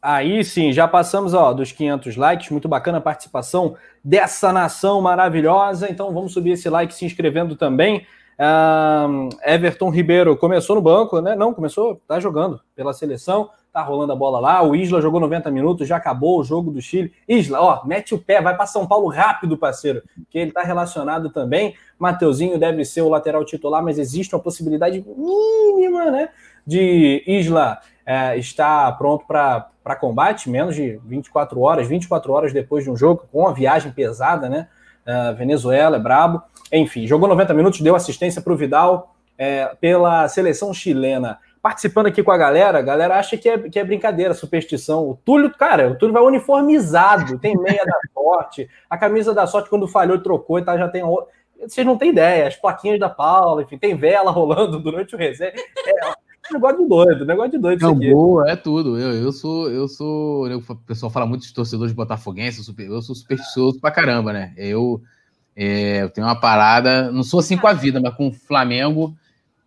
Aí 0.00 0.44
sim, 0.44 0.70
já 0.70 0.86
passamos 0.86 1.32
ó, 1.32 1.52
dos 1.52 1.72
500 1.72 2.16
likes. 2.16 2.50
Muito 2.50 2.68
bacana 2.68 2.98
a 2.98 3.00
participação 3.00 3.76
dessa 4.02 4.52
nação 4.52 5.00
maravilhosa. 5.00 5.90
Então 5.90 6.12
vamos 6.12 6.32
subir 6.32 6.52
esse 6.52 6.68
like 6.68 6.94
se 6.94 7.04
inscrevendo 7.04 7.56
também. 7.56 8.06
Ahn, 8.38 9.30
Everton 9.42 9.90
Ribeiro 9.90 10.36
começou 10.36 10.76
no 10.76 10.82
banco, 10.82 11.20
né? 11.20 11.34
Não, 11.34 11.54
começou, 11.54 12.00
tá 12.06 12.20
jogando 12.20 12.60
pela 12.74 12.92
seleção. 12.92 13.50
Tá 13.74 13.82
rolando 13.82 14.12
a 14.12 14.16
bola 14.16 14.38
lá. 14.38 14.62
O 14.62 14.76
Isla 14.76 15.02
jogou 15.02 15.18
90 15.18 15.50
minutos, 15.50 15.88
já 15.88 15.96
acabou 15.96 16.38
o 16.38 16.44
jogo 16.44 16.70
do 16.70 16.80
Chile. 16.80 17.12
Isla, 17.28 17.60
ó, 17.60 17.84
mete 17.84 18.14
o 18.14 18.18
pé, 18.18 18.40
vai 18.40 18.56
para 18.56 18.68
São 18.68 18.86
Paulo 18.86 19.08
rápido, 19.08 19.58
parceiro, 19.58 20.00
que 20.30 20.38
ele 20.38 20.52
tá 20.52 20.62
relacionado 20.62 21.28
também. 21.28 21.74
Mateuzinho 21.98 22.56
deve 22.56 22.84
ser 22.84 23.02
o 23.02 23.08
lateral 23.08 23.44
titular, 23.44 23.82
mas 23.82 23.98
existe 23.98 24.32
uma 24.32 24.40
possibilidade 24.40 25.04
mínima, 25.04 26.08
né, 26.08 26.28
de 26.64 27.24
Isla 27.26 27.80
é, 28.06 28.38
estar 28.38 28.96
pronto 28.96 29.26
para 29.26 29.96
combate, 29.98 30.48
menos 30.48 30.76
de 30.76 31.00
24 31.04 31.60
horas, 31.60 31.88
24 31.88 32.32
horas 32.32 32.52
depois 32.52 32.84
de 32.84 32.90
um 32.90 32.96
jogo, 32.96 33.24
com 33.32 33.40
uma 33.40 33.52
viagem 33.52 33.90
pesada, 33.90 34.48
né? 34.48 34.68
Uh, 35.04 35.34
Venezuela 35.36 35.96
é 35.96 36.00
brabo. 36.00 36.42
Enfim, 36.72 37.06
jogou 37.06 37.28
90 37.28 37.52
minutos, 37.52 37.80
deu 37.80 37.94
assistência 37.94 38.40
para 38.40 38.52
o 38.52 38.56
Vidal 38.56 39.14
é, 39.36 39.74
pela 39.80 40.26
seleção 40.28 40.72
chilena 40.72 41.38
participando 41.64 42.08
aqui 42.08 42.22
com 42.22 42.30
a 42.30 42.36
galera, 42.36 42.78
a 42.78 42.82
galera 42.82 43.18
acha 43.18 43.38
que 43.38 43.48
é, 43.48 43.56
que 43.56 43.78
é 43.78 43.84
brincadeira, 43.84 44.34
superstição. 44.34 45.08
O 45.08 45.18
Túlio, 45.24 45.50
cara, 45.50 45.90
o 45.90 45.94
Túlio 45.96 46.12
vai 46.12 46.22
uniformizado, 46.22 47.38
tem 47.38 47.56
meia 47.56 47.82
da 47.82 47.98
sorte, 48.12 48.68
a 48.90 48.98
camisa 48.98 49.32
da 49.32 49.46
sorte, 49.46 49.70
quando 49.70 49.88
falhou, 49.88 50.20
trocou 50.20 50.58
e 50.58 50.62
tá, 50.62 50.76
já 50.76 50.88
tem. 50.88 51.02
Vocês 51.58 51.86
não 51.86 51.96
têm 51.96 52.10
ideia, 52.10 52.46
as 52.46 52.54
plaquinhas 52.54 53.00
da 53.00 53.08
Paula, 53.08 53.62
enfim, 53.62 53.78
tem 53.78 53.96
vela 53.96 54.30
rolando 54.30 54.78
durante 54.78 55.14
o 55.14 55.18
resenha. 55.18 55.54
É, 55.54 56.52
negócio 56.52 56.82
de 56.82 56.86
doido, 56.86 57.24
negócio 57.24 57.52
de 57.52 57.58
doido. 57.58 57.94
Boa, 57.94 58.50
é 58.50 58.56
tudo. 58.56 58.98
Eu, 59.00 59.14
eu 59.14 59.32
sou, 59.32 59.70
eu 59.70 59.88
sou. 59.88 60.46
O 60.46 60.76
pessoal 60.86 61.08
fala 61.08 61.24
muito 61.24 61.46
de 61.46 61.54
torcedores 61.54 61.94
botafoguenses, 61.94 62.58
eu 62.58 62.74
sou, 62.74 62.84
eu 62.84 63.00
sou 63.00 63.14
supersticioso 63.14 63.80
pra 63.80 63.90
caramba, 63.90 64.34
né? 64.34 64.52
Eu, 64.58 65.00
é, 65.56 66.02
eu 66.02 66.10
tenho 66.10 66.26
uma 66.26 66.38
parada, 66.38 67.10
não 67.10 67.22
sou 67.22 67.40
assim 67.40 67.56
com 67.56 67.66
a 67.66 67.72
vida, 67.72 68.02
mas 68.02 68.14
com 68.14 68.28
o 68.28 68.32
Flamengo 68.34 69.16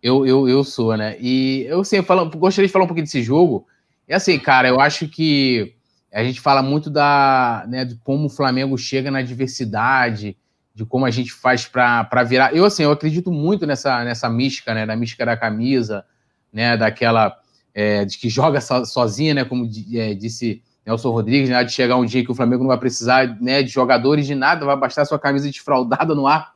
eu, 0.02 0.26
eu, 0.26 0.48
eu 0.48 0.64
sou, 0.64 0.96
né? 0.96 1.16
E 1.20 1.64
eu 1.68 1.82
sei, 1.84 2.02
falo, 2.02 2.30
gostaria 2.30 2.66
de 2.66 2.72
falar 2.72 2.84
um 2.84 2.88
pouquinho 2.88 3.06
desse 3.06 3.22
jogo. 3.22 3.66
É 4.06 4.14
assim, 4.14 4.38
cara, 4.38 4.68
eu 4.68 4.80
acho 4.80 5.08
que 5.08 5.74
a 6.12 6.24
gente 6.24 6.40
fala 6.40 6.62
muito 6.62 6.88
da, 6.88 7.64
né, 7.68 7.84
de 7.84 7.96
como 7.96 8.26
o 8.26 8.30
Flamengo 8.30 8.78
chega 8.78 9.10
na 9.10 9.20
diversidade, 9.20 10.36
de 10.74 10.84
como 10.84 11.04
a 11.04 11.10
gente 11.10 11.32
faz 11.32 11.66
para 11.66 12.22
virar. 12.24 12.54
Eu, 12.54 12.64
assim, 12.64 12.84
eu 12.84 12.92
acredito 12.92 13.32
muito 13.32 13.66
nessa, 13.66 14.04
nessa 14.04 14.30
mística, 14.30 14.72
né? 14.72 14.86
Da 14.86 14.96
mística 14.96 15.26
da 15.26 15.36
camisa, 15.36 16.04
né? 16.52 16.76
Daquela. 16.76 17.36
É, 17.74 18.04
de 18.04 18.16
que 18.18 18.28
joga 18.28 18.60
so, 18.60 18.84
sozinha, 18.86 19.34
né? 19.34 19.44
Como 19.44 19.68
é, 19.94 20.14
disse 20.14 20.62
Nelson 20.86 21.10
Rodrigues, 21.10 21.50
né? 21.50 21.62
De 21.64 21.72
chegar 21.72 21.96
um 21.96 22.04
dia 22.04 22.24
que 22.24 22.30
o 22.30 22.34
Flamengo 22.34 22.62
não 22.62 22.68
vai 22.68 22.78
precisar 22.78 23.36
né, 23.40 23.62
de 23.62 23.68
jogadores 23.68 24.26
de 24.26 24.34
nada, 24.34 24.64
vai 24.64 24.76
bastar 24.76 25.04
sua 25.04 25.18
camisa 25.18 25.46
desfraldada 25.48 26.14
no 26.14 26.26
ar 26.26 26.52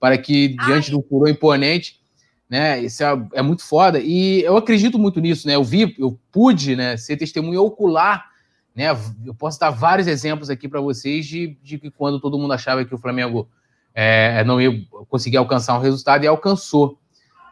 para 0.00 0.18
que, 0.18 0.48
diante 0.48 0.90
Ai. 0.90 0.96
do 0.96 1.02
furor 1.02 1.28
imponente, 1.28 2.00
né? 2.48 2.80
Isso 2.80 3.02
é, 3.02 3.28
é, 3.34 3.42
muito 3.42 3.64
foda. 3.64 3.98
E 4.00 4.42
eu 4.42 4.56
acredito 4.56 4.98
muito 4.98 5.20
nisso, 5.20 5.46
né? 5.46 5.56
Eu 5.56 5.64
vi, 5.64 5.94
eu 5.98 6.18
pude, 6.30 6.76
né, 6.76 6.96
ser 6.96 7.16
testemunha 7.16 7.60
ocular, 7.60 8.30
né? 8.74 8.90
Eu 9.24 9.34
posso 9.34 9.58
dar 9.58 9.70
vários 9.70 10.06
exemplos 10.06 10.50
aqui 10.50 10.68
para 10.68 10.80
vocês 10.80 11.26
de, 11.26 11.58
de 11.62 11.78
que 11.78 11.90
quando 11.90 12.20
todo 12.20 12.38
mundo 12.38 12.52
achava 12.52 12.84
que 12.84 12.94
o 12.94 12.98
Flamengo 12.98 13.48
é, 13.94 14.44
não 14.44 14.60
ia 14.60 14.70
conseguir 15.08 15.38
alcançar 15.38 15.76
um 15.76 15.82
resultado 15.82 16.24
e 16.24 16.26
alcançou. 16.26 16.98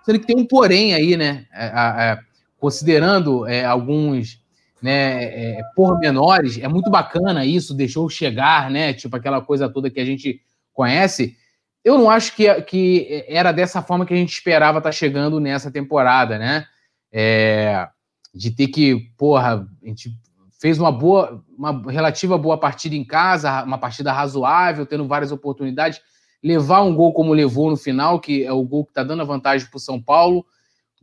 Sendo 0.04 0.20
que 0.20 0.26
tem 0.26 0.36
um 0.36 0.46
porém 0.46 0.94
aí, 0.94 1.16
né? 1.16 1.46
É, 1.52 2.18
considerando 2.58 3.46
é, 3.46 3.64
alguns 3.64 4.42
né, 4.80 5.24
é, 5.24 5.60
pormenores, 5.74 6.58
é 6.58 6.68
muito 6.68 6.90
bacana 6.90 7.44
isso, 7.44 7.74
deixou 7.74 8.08
chegar, 8.10 8.70
né? 8.70 8.92
Tipo 8.92 9.16
aquela 9.16 9.40
coisa 9.40 9.68
toda 9.68 9.90
que 9.90 9.98
a 9.98 10.04
gente 10.04 10.40
conhece 10.74 11.36
eu 11.84 11.98
não 11.98 12.08
acho 12.08 12.34
que, 12.34 12.62
que 12.62 13.24
era 13.28 13.52
dessa 13.52 13.82
forma 13.82 14.06
que 14.06 14.14
a 14.14 14.16
gente 14.16 14.32
esperava 14.32 14.78
estar 14.78 14.88
tá 14.88 14.92
chegando 14.92 15.38
nessa 15.38 15.70
temporada, 15.70 16.38
né? 16.38 16.66
É, 17.12 17.86
de 18.34 18.50
ter 18.50 18.68
que, 18.68 19.12
porra, 19.16 19.68
a 19.82 19.86
gente 19.86 20.10
fez 20.60 20.78
uma 20.78 20.90
boa, 20.90 21.44
uma 21.56 21.92
relativa 21.92 22.38
boa 22.38 22.58
partida 22.58 22.94
em 22.94 23.04
casa, 23.04 23.62
uma 23.64 23.76
partida 23.76 24.12
razoável, 24.12 24.86
tendo 24.86 25.06
várias 25.06 25.30
oportunidades, 25.30 26.00
levar 26.42 26.80
um 26.82 26.94
gol 26.94 27.12
como 27.12 27.34
levou 27.34 27.70
no 27.70 27.76
final, 27.76 28.18
que 28.18 28.44
é 28.44 28.52
o 28.52 28.64
gol 28.64 28.84
que 28.84 28.90
está 28.90 29.04
dando 29.04 29.20
a 29.20 29.26
vantagem 29.26 29.68
para 29.68 29.76
o 29.76 29.80
São 29.80 30.00
Paulo, 30.00 30.44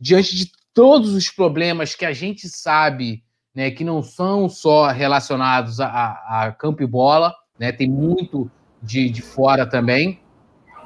diante 0.00 0.36
de 0.36 0.50
todos 0.74 1.14
os 1.14 1.30
problemas 1.30 1.94
que 1.94 2.04
a 2.04 2.12
gente 2.12 2.48
sabe, 2.48 3.22
né, 3.54 3.70
que 3.70 3.84
não 3.84 4.02
são 4.02 4.48
só 4.48 4.88
relacionados 4.88 5.80
a, 5.80 5.86
a, 5.86 6.44
a 6.44 6.52
campo 6.52 6.82
e 6.82 6.86
bola, 6.86 7.34
né, 7.58 7.70
tem 7.70 7.88
muito 7.88 8.50
de, 8.82 9.08
de 9.10 9.22
fora 9.22 9.64
também. 9.64 10.21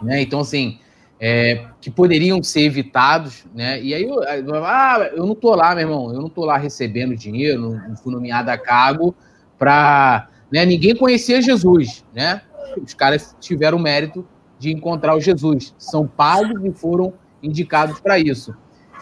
Né? 0.02 0.22
Então, 0.22 0.40
assim, 0.40 0.78
é, 1.20 1.66
que 1.80 1.90
poderiam 1.90 2.42
ser 2.42 2.62
evitados, 2.62 3.46
né? 3.54 3.80
E 3.80 3.94
aí, 3.94 4.04
eu, 4.04 4.22
ah, 4.64 5.10
eu 5.14 5.26
não 5.26 5.34
tô 5.34 5.54
lá, 5.54 5.74
meu 5.74 5.88
irmão, 5.88 6.12
eu 6.12 6.20
não 6.20 6.28
tô 6.28 6.44
lá 6.44 6.58
recebendo 6.58 7.16
dinheiro, 7.16 7.60
não, 7.60 7.88
não 7.88 7.96
fui 7.96 8.12
nomeado 8.12 8.50
a 8.50 8.58
cargo 8.58 9.14
para, 9.58 10.28
né? 10.52 10.64
Ninguém 10.66 10.94
conhecia 10.94 11.40
Jesus, 11.40 12.04
né? 12.14 12.42
Os 12.82 12.92
caras 12.92 13.34
tiveram 13.40 13.78
o 13.78 13.80
mérito 13.80 14.26
de 14.58 14.72
encontrar 14.72 15.14
o 15.14 15.20
Jesus, 15.20 15.74
são 15.78 16.06
pagos 16.06 16.62
e 16.64 16.72
foram 16.72 17.14
indicados 17.42 18.00
para 18.00 18.18
isso. 18.18 18.54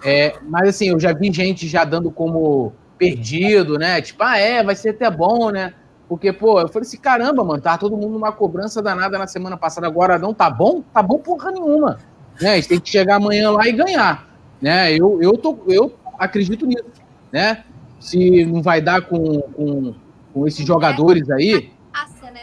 É, 0.05 0.34
mas 0.42 0.68
assim, 0.68 0.90
eu 0.90 1.01
já 1.01 1.12
vi 1.12 1.32
gente 1.32 1.66
já 1.66 1.84
dando 1.84 2.11
como 2.11 2.72
perdido, 2.99 3.78
né? 3.78 4.01
Tipo, 4.01 4.22
ah, 4.22 4.38
é, 4.38 4.62
vai 4.62 4.76
ser 4.76 4.90
até 4.90 5.11
bom, 5.11 5.51
né? 5.51 5.74
Porque, 6.09 6.32
pô, 6.32 6.61
eu 6.61 6.68
falei 6.68 6.86
assim, 6.86 6.98
caramba, 6.98 7.42
mano, 7.42 7.62
tá 7.62 7.78
todo 7.78 7.96
mundo 7.96 8.12
numa 8.12 8.30
cobrança 8.30 8.82
danada 8.82 9.18
na 9.18 9.26
semana 9.26 9.57
passada, 9.57 9.86
agora 9.86 10.18
não 10.18 10.34
tá 10.34 10.50
bom? 10.50 10.82
Tá 10.92 11.02
bom 11.02 11.18
porra 11.18 11.50
nenhuma. 11.50 11.98
Né? 12.40 12.52
A 12.52 12.57
gente 12.57 12.68
tem 12.68 12.80
que 12.80 12.90
chegar 12.90 13.16
amanhã 13.16 13.50
lá 13.50 13.66
e 13.66 13.72
ganhar. 13.72 14.28
Né? 14.61 14.92
Eu, 14.92 15.22
eu, 15.22 15.38
tô, 15.38 15.59
eu 15.66 15.94
acredito 16.18 16.66
nisso. 16.66 16.84
Né? 17.32 17.64
Se 17.98 18.44
não 18.44 18.62
vai 18.62 18.80
dar 18.80 19.02
com, 19.02 19.40
com, 19.40 19.94
com 20.32 20.46
esses 20.46 20.66
jogadores 20.66 21.30
aí. 21.30 21.72
Raça, 21.92 22.30
né? 22.30 22.42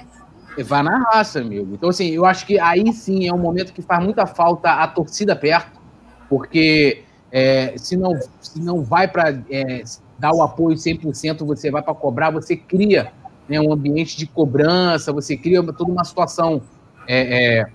Vai 0.64 0.84
na 0.84 0.98
raça, 0.98 1.40
amigo. 1.40 1.74
Então, 1.74 1.90
assim, 1.90 2.10
eu 2.10 2.26
acho 2.26 2.46
que 2.46 2.60
aí 2.60 2.92
sim 2.94 3.28
é 3.28 3.34
um 3.34 3.38
momento 3.38 3.74
que 3.74 3.82
faz 3.82 4.04
muita 4.04 4.26
falta 4.26 4.72
a 4.72 4.88
torcida 4.88 5.36
perto, 5.36 5.80
porque 6.28 7.04
é, 7.32 7.76
se, 7.78 7.96
não, 7.96 8.20
se 8.42 8.60
não 8.60 8.84
vai 8.84 9.08
para 9.08 9.40
é, 9.50 9.84
dar 10.18 10.34
o 10.34 10.42
apoio 10.42 10.76
100%, 10.76 11.46
você 11.46 11.72
vai 11.72 11.82
para 11.82 11.94
cobrar, 11.94 12.32
você 12.32 12.56
cria 12.56 13.12
né, 13.52 13.60
um 13.60 13.74
ambiente 13.74 14.18
de 14.18 14.26
cobrança, 14.26 15.12
você 15.12 15.36
cria 15.36 15.62
toda 15.62 15.92
uma 15.92 16.06
situação 16.06 16.62
é, 17.06 17.60
é, 17.60 17.66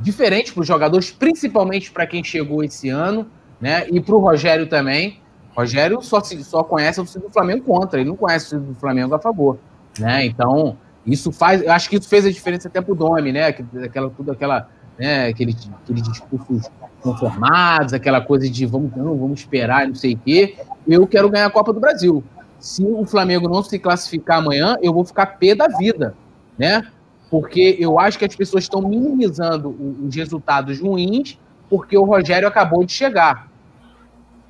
diferente 0.00 0.52
para 0.52 0.62
os 0.62 0.66
jogadores, 0.66 1.12
principalmente 1.12 1.92
para 1.92 2.06
quem 2.08 2.24
chegou 2.24 2.64
esse 2.64 2.88
ano, 2.88 3.28
né, 3.60 3.86
e 3.88 4.00
para 4.00 4.16
o 4.16 4.18
Rogério 4.18 4.66
também. 4.66 5.20
Rogério 5.56 6.02
só, 6.02 6.20
só 6.20 6.64
conhece 6.64 7.00
o 7.00 7.04
do 7.04 7.30
Flamengo 7.30 7.62
contra, 7.62 8.00
ele 8.00 8.08
não 8.08 8.16
conhece 8.16 8.56
o 8.56 8.60
do 8.60 8.74
Flamengo 8.74 9.14
a 9.14 9.18
favor, 9.18 9.58
né? 9.98 10.26
Então, 10.26 10.76
isso 11.06 11.32
faz, 11.32 11.62
eu 11.62 11.72
acho 11.72 11.88
que 11.88 11.96
isso 11.96 12.08
fez 12.08 12.26
a 12.26 12.30
diferença 12.30 12.68
até 12.68 12.78
para 12.80 12.92
o 12.92 12.94
Domi, 12.94 13.32
né? 13.32 13.46
Aquela, 13.82 14.10
tudo 14.10 14.32
aquela, 14.32 14.68
né, 14.98 15.28
aquele, 15.28 15.56
aquele 15.82 16.02
discursos 16.02 16.70
conformados, 17.00 17.94
aquela 17.94 18.20
coisa 18.20 18.50
de 18.50 18.66
vamos, 18.66 18.94
não, 18.94 19.16
vamos 19.16 19.40
esperar, 19.40 19.86
não 19.86 19.94
sei 19.94 20.12
o 20.12 20.18
quê. 20.18 20.56
Eu 20.86 21.06
quero 21.06 21.30
ganhar 21.30 21.46
a 21.46 21.50
Copa 21.50 21.72
do 21.72 21.80
Brasil 21.80 22.22
se 22.58 22.84
o 22.84 23.04
Flamengo 23.06 23.48
não 23.48 23.62
se 23.62 23.78
classificar 23.78 24.38
amanhã, 24.38 24.76
eu 24.82 24.92
vou 24.92 25.04
ficar 25.04 25.26
pé 25.26 25.54
da 25.54 25.68
vida, 25.68 26.14
né? 26.58 26.82
Porque 27.30 27.76
eu 27.78 27.98
acho 27.98 28.18
que 28.18 28.24
as 28.24 28.34
pessoas 28.36 28.64
estão 28.64 28.80
minimizando 28.80 29.70
os 30.06 30.14
resultados 30.14 30.80
ruins 30.80 31.38
porque 31.68 31.96
o 31.96 32.04
Rogério 32.04 32.46
acabou 32.46 32.84
de 32.84 32.92
chegar. 32.92 33.48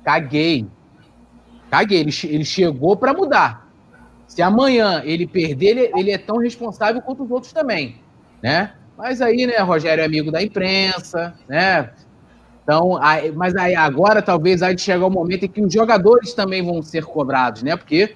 Caguei. 0.03 0.67
Caguei. 1.69 1.99
Ele, 1.99 2.11
ele 2.23 2.45
chegou 2.45 2.95
para 2.95 3.13
mudar. 3.13 3.67
Se 4.27 4.41
amanhã 4.41 5.01
ele 5.03 5.25
perder, 5.25 5.77
ele, 5.77 5.91
ele 5.95 6.11
é 6.11 6.17
tão 6.17 6.37
responsável 6.37 7.01
quanto 7.01 7.23
os 7.23 7.31
outros 7.31 7.53
também, 7.53 7.99
né? 8.41 8.73
Mas 8.97 9.21
aí, 9.21 9.45
né, 9.45 9.57
Rogério 9.59 10.01
é 10.01 10.05
amigo 10.05 10.31
da 10.31 10.41
imprensa, 10.41 11.33
né? 11.47 11.89
Então, 12.67 13.01
aí, 13.01 13.31
mas 13.31 13.55
aí 13.55 13.73
agora 13.75 14.21
talvez 14.21 14.61
aí 14.61 14.77
chegar 14.77 15.05
o 15.05 15.09
momento 15.09 15.45
em 15.45 15.47
que 15.47 15.61
os 15.61 15.71
jogadores 15.73 16.33
também 16.33 16.61
vão 16.61 16.81
ser 16.81 17.05
cobrados, 17.05 17.63
né? 17.63 17.77
Porque 17.77 18.13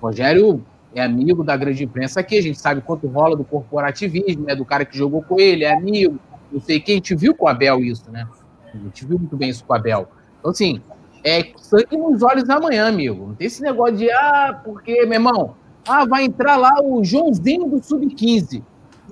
o 0.00 0.06
Rogério 0.06 0.64
é 0.94 1.02
amigo 1.02 1.44
da 1.44 1.54
grande 1.54 1.84
imprensa 1.84 2.20
aqui, 2.20 2.38
a 2.38 2.42
gente 2.42 2.58
sabe 2.58 2.80
quanto 2.80 3.06
rola 3.06 3.36
do 3.36 3.44
corporativismo, 3.44 4.46
né? 4.46 4.54
Do 4.54 4.64
cara 4.64 4.86
que 4.86 4.96
jogou 4.96 5.22
com 5.22 5.38
ele, 5.38 5.64
é 5.64 5.74
amigo, 5.74 6.18
não 6.50 6.62
sei 6.62 6.80
quem, 6.80 6.94
a 6.94 6.96
gente 6.96 7.14
viu 7.14 7.34
com 7.34 7.44
o 7.44 7.48
Abel 7.48 7.80
isso, 7.80 8.10
né? 8.10 8.26
A 8.72 8.78
gente 8.78 9.04
viu 9.04 9.18
muito 9.18 9.36
bem 9.36 9.50
isso 9.50 9.62
com 9.66 9.74
o 9.74 9.76
Abel. 9.76 10.08
Então, 10.38 10.50
assim, 10.50 10.80
é 11.22 11.52
sangue 11.58 11.98
nos 11.98 12.22
olhos 12.22 12.48
amanhã, 12.48 12.88
amigo. 12.88 13.26
Não 13.26 13.34
tem 13.34 13.48
esse 13.48 13.60
negócio 13.60 13.98
de, 13.98 14.10
ah, 14.10 14.62
porque, 14.64 15.04
meu 15.04 15.18
irmão, 15.18 15.56
ah, 15.86 16.06
vai 16.06 16.24
entrar 16.24 16.56
lá 16.56 16.72
o 16.82 17.04
Joãozinho 17.04 17.68
do 17.68 17.84
Sub-15. 17.84 18.62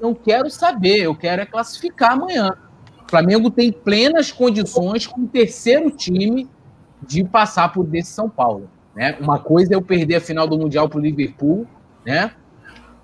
Não 0.00 0.14
quero 0.14 0.48
saber, 0.48 1.02
eu 1.02 1.14
quero 1.14 1.42
é 1.42 1.44
classificar 1.44 2.12
amanhã. 2.12 2.56
O 3.08 3.10
Flamengo 3.10 3.50
tem 3.50 3.72
plenas 3.72 4.30
condições 4.30 5.06
com 5.06 5.22
o 5.22 5.26
terceiro 5.26 5.90
time 5.90 6.46
de 7.02 7.24
passar 7.24 7.72
por 7.72 7.86
desse 7.86 8.12
São 8.12 8.28
Paulo. 8.28 8.68
Né? 8.94 9.16
Uma 9.18 9.38
coisa 9.38 9.72
é 9.72 9.76
eu 9.76 9.80
perder 9.80 10.16
a 10.16 10.20
final 10.20 10.46
do 10.46 10.58
Mundial 10.58 10.90
para 10.90 10.98
o 10.98 11.00
Liverpool, 11.00 11.66
né? 12.04 12.32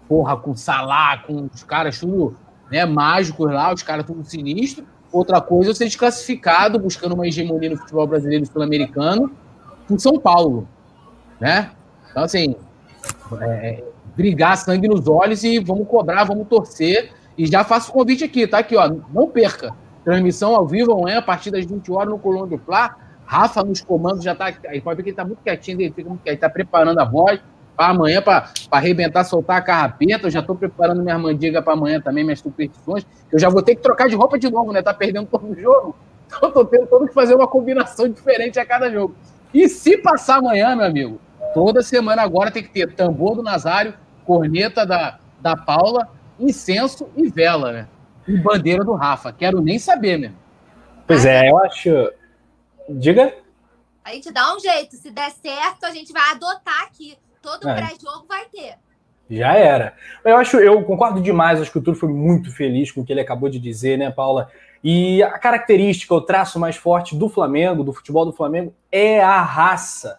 Porra, 0.07 0.37
com 0.37 0.55
Salah, 0.55 1.23
com 1.27 1.49
os 1.51 1.63
caras 1.63 1.99
tudo 1.99 2.37
né, 2.71 2.85
mágicos 2.85 3.51
lá, 3.51 3.73
os 3.73 3.83
caras 3.83 4.05
tudo 4.05 4.23
sinistro. 4.25 4.85
Outra 5.11 5.41
coisa 5.41 5.71
é 5.71 5.73
eu 5.73 5.75
ser 5.75 5.87
desclassificado, 5.87 6.79
buscando 6.79 7.15
uma 7.15 7.27
hegemonia 7.27 7.71
no 7.71 7.79
futebol 7.79 8.07
brasileiro 8.07 8.45
e 8.45 8.47
sul-americano, 8.47 9.31
por 9.89 9.99
São 9.99 10.19
Paulo, 10.19 10.69
né? 11.41 11.71
Então, 12.11 12.25
assim, 12.25 12.57
é, 13.41 13.47
é, 13.47 13.85
brigar 14.15 14.59
sangue 14.59 14.87
nos 14.87 15.09
olhos 15.09 15.43
e 15.45 15.59
vamos 15.61 15.89
cobrar, 15.89 16.25
vamos 16.25 16.47
torcer. 16.47 17.11
E 17.39 17.47
já 17.47 17.65
faço 17.65 17.91
o 17.91 17.95
convite 17.95 18.23
aqui, 18.23 18.47
tá 18.47 18.59
aqui, 18.59 18.77
ó. 18.77 18.87
Não 19.11 19.29
perca. 19.29 19.75
Transmissão 20.05 20.55
ao 20.55 20.67
vivo 20.67 20.93
amanhã, 20.93 21.19
a 21.19 21.23
partir 21.23 21.51
das 21.51 21.65
20 21.65 21.91
horas, 21.91 22.11
no 22.11 22.19
Colônia 22.19 22.57
do 22.57 22.65
Fla. 22.65 22.97
Rafa 23.25 23.65
nos 23.65 23.81
comandos 23.81 24.23
já 24.23 24.35
tá. 24.35 24.53
Aí 24.69 24.81
pode 24.81 24.99
ver 24.99 25.03
que 25.03 25.09
ele 25.11 25.17
tá 25.17 25.25
muito 25.25 25.43
quietinho, 25.43 25.81
ele 25.81 25.93
fica 25.93 26.09
muito 26.09 26.23
quietinho, 26.23 26.41
tá 26.41 26.51
preparando 26.51 27.01
a 27.01 27.05
voz 27.05 27.41
para 27.77 27.89
amanhã, 27.89 28.23
para 28.23 28.51
arrebentar, 28.71 29.25
soltar 29.25 29.57
a 29.57 29.63
carrapeta. 29.63 30.27
Eu 30.27 30.31
já 30.31 30.41
estou 30.41 30.55
preparando 30.55 31.03
minha 31.03 31.19
mandiga 31.19 31.63
para 31.63 31.73
amanhã 31.73 32.01
também, 32.01 32.23
minhas 32.23 32.41
superstições. 32.41 33.07
Eu 33.33 33.39
já 33.39 33.49
vou 33.49 33.63
ter 33.63 33.75
que 33.75 33.83
trocar 33.83 34.09
de 34.09 34.15
roupa 34.15 34.39
de 34.39 34.51
novo, 34.51 34.73
né? 34.73 34.83
Tá 34.83 34.93
perdendo 34.93 35.27
todo 35.27 35.51
o 35.51 35.55
jogo. 35.61 35.97
Então, 36.27 36.51
tô 36.51 36.67
que 37.07 37.15
fazer 37.15 37.35
uma 37.35 37.47
combinação 37.47 38.09
diferente 38.09 38.59
a 38.59 38.67
cada 38.67 38.91
jogo. 38.91 39.15
E 39.53 39.69
se 39.69 39.97
passar 39.99 40.39
amanhã, 40.39 40.75
meu 40.75 40.87
amigo, 40.87 41.21
toda 41.53 41.83
semana 41.83 42.23
agora 42.23 42.51
tem 42.51 42.63
que 42.63 42.71
ter 42.71 42.93
tambor 42.93 43.37
do 43.37 43.43
Nazário, 43.43 43.95
corneta 44.25 44.85
da, 44.85 45.19
da 45.41 45.57
Paula, 45.57 46.09
incenso 46.41 47.09
e 47.17 47.29
vela, 47.29 47.73
né? 47.73 47.89
E 48.27 48.37
bandeira 48.37 48.85
do 48.85 48.95
Rafa. 48.95 49.33
Quero 49.33 49.61
nem 49.61 49.79
saber, 49.79 50.19
né? 50.19 50.33
Pois 51.07 51.25
é, 51.25 51.51
eu 51.51 51.59
acho. 51.59 51.91
Diga. 52.89 53.35
A 54.05 54.13
gente 54.13 54.33
dá 54.33 54.55
um 54.55 54.61
jeito. 54.61 54.97
Se 54.97 55.11
der 55.11 55.31
certo, 55.31 55.85
a 55.85 55.91
gente 55.91 56.13
vai 56.13 56.31
adotar 56.33 56.85
aqui. 56.85 57.17
Todo 57.43 57.69
é. 57.69 57.75
pré-jogo 57.75 58.27
vai 58.29 58.47
ter. 58.47 58.75
Já 59.31 59.55
era. 59.55 59.95
Eu 60.25 60.37
acho, 60.37 60.59
eu 60.59 60.83
concordo 60.83 61.21
demais. 61.21 61.61
Acho 61.61 61.73
que 61.73 61.79
o 61.79 61.83
Túlio 61.83 61.99
foi 61.99 62.09
muito 62.09 62.55
feliz 62.55 62.91
com 62.93 63.01
o 63.01 63.05
que 63.05 63.13
ele 63.13 63.21
acabou 63.21 63.49
de 63.49 63.59
dizer, 63.59 63.99
né, 63.99 64.11
Paula? 64.11 64.51
E 64.83 65.23
a 65.23 65.39
característica, 65.39 66.15
o 66.15 66.21
traço 66.21 66.59
mais 66.61 66.77
forte 66.77 67.17
do 67.17 67.29
Flamengo, 67.29 67.83
do 67.83 67.93
futebol 67.93 68.27
do 68.27 68.33
Flamengo, 68.33 68.75
é 68.93 69.23
a 69.23 69.41
raça. 69.41 70.19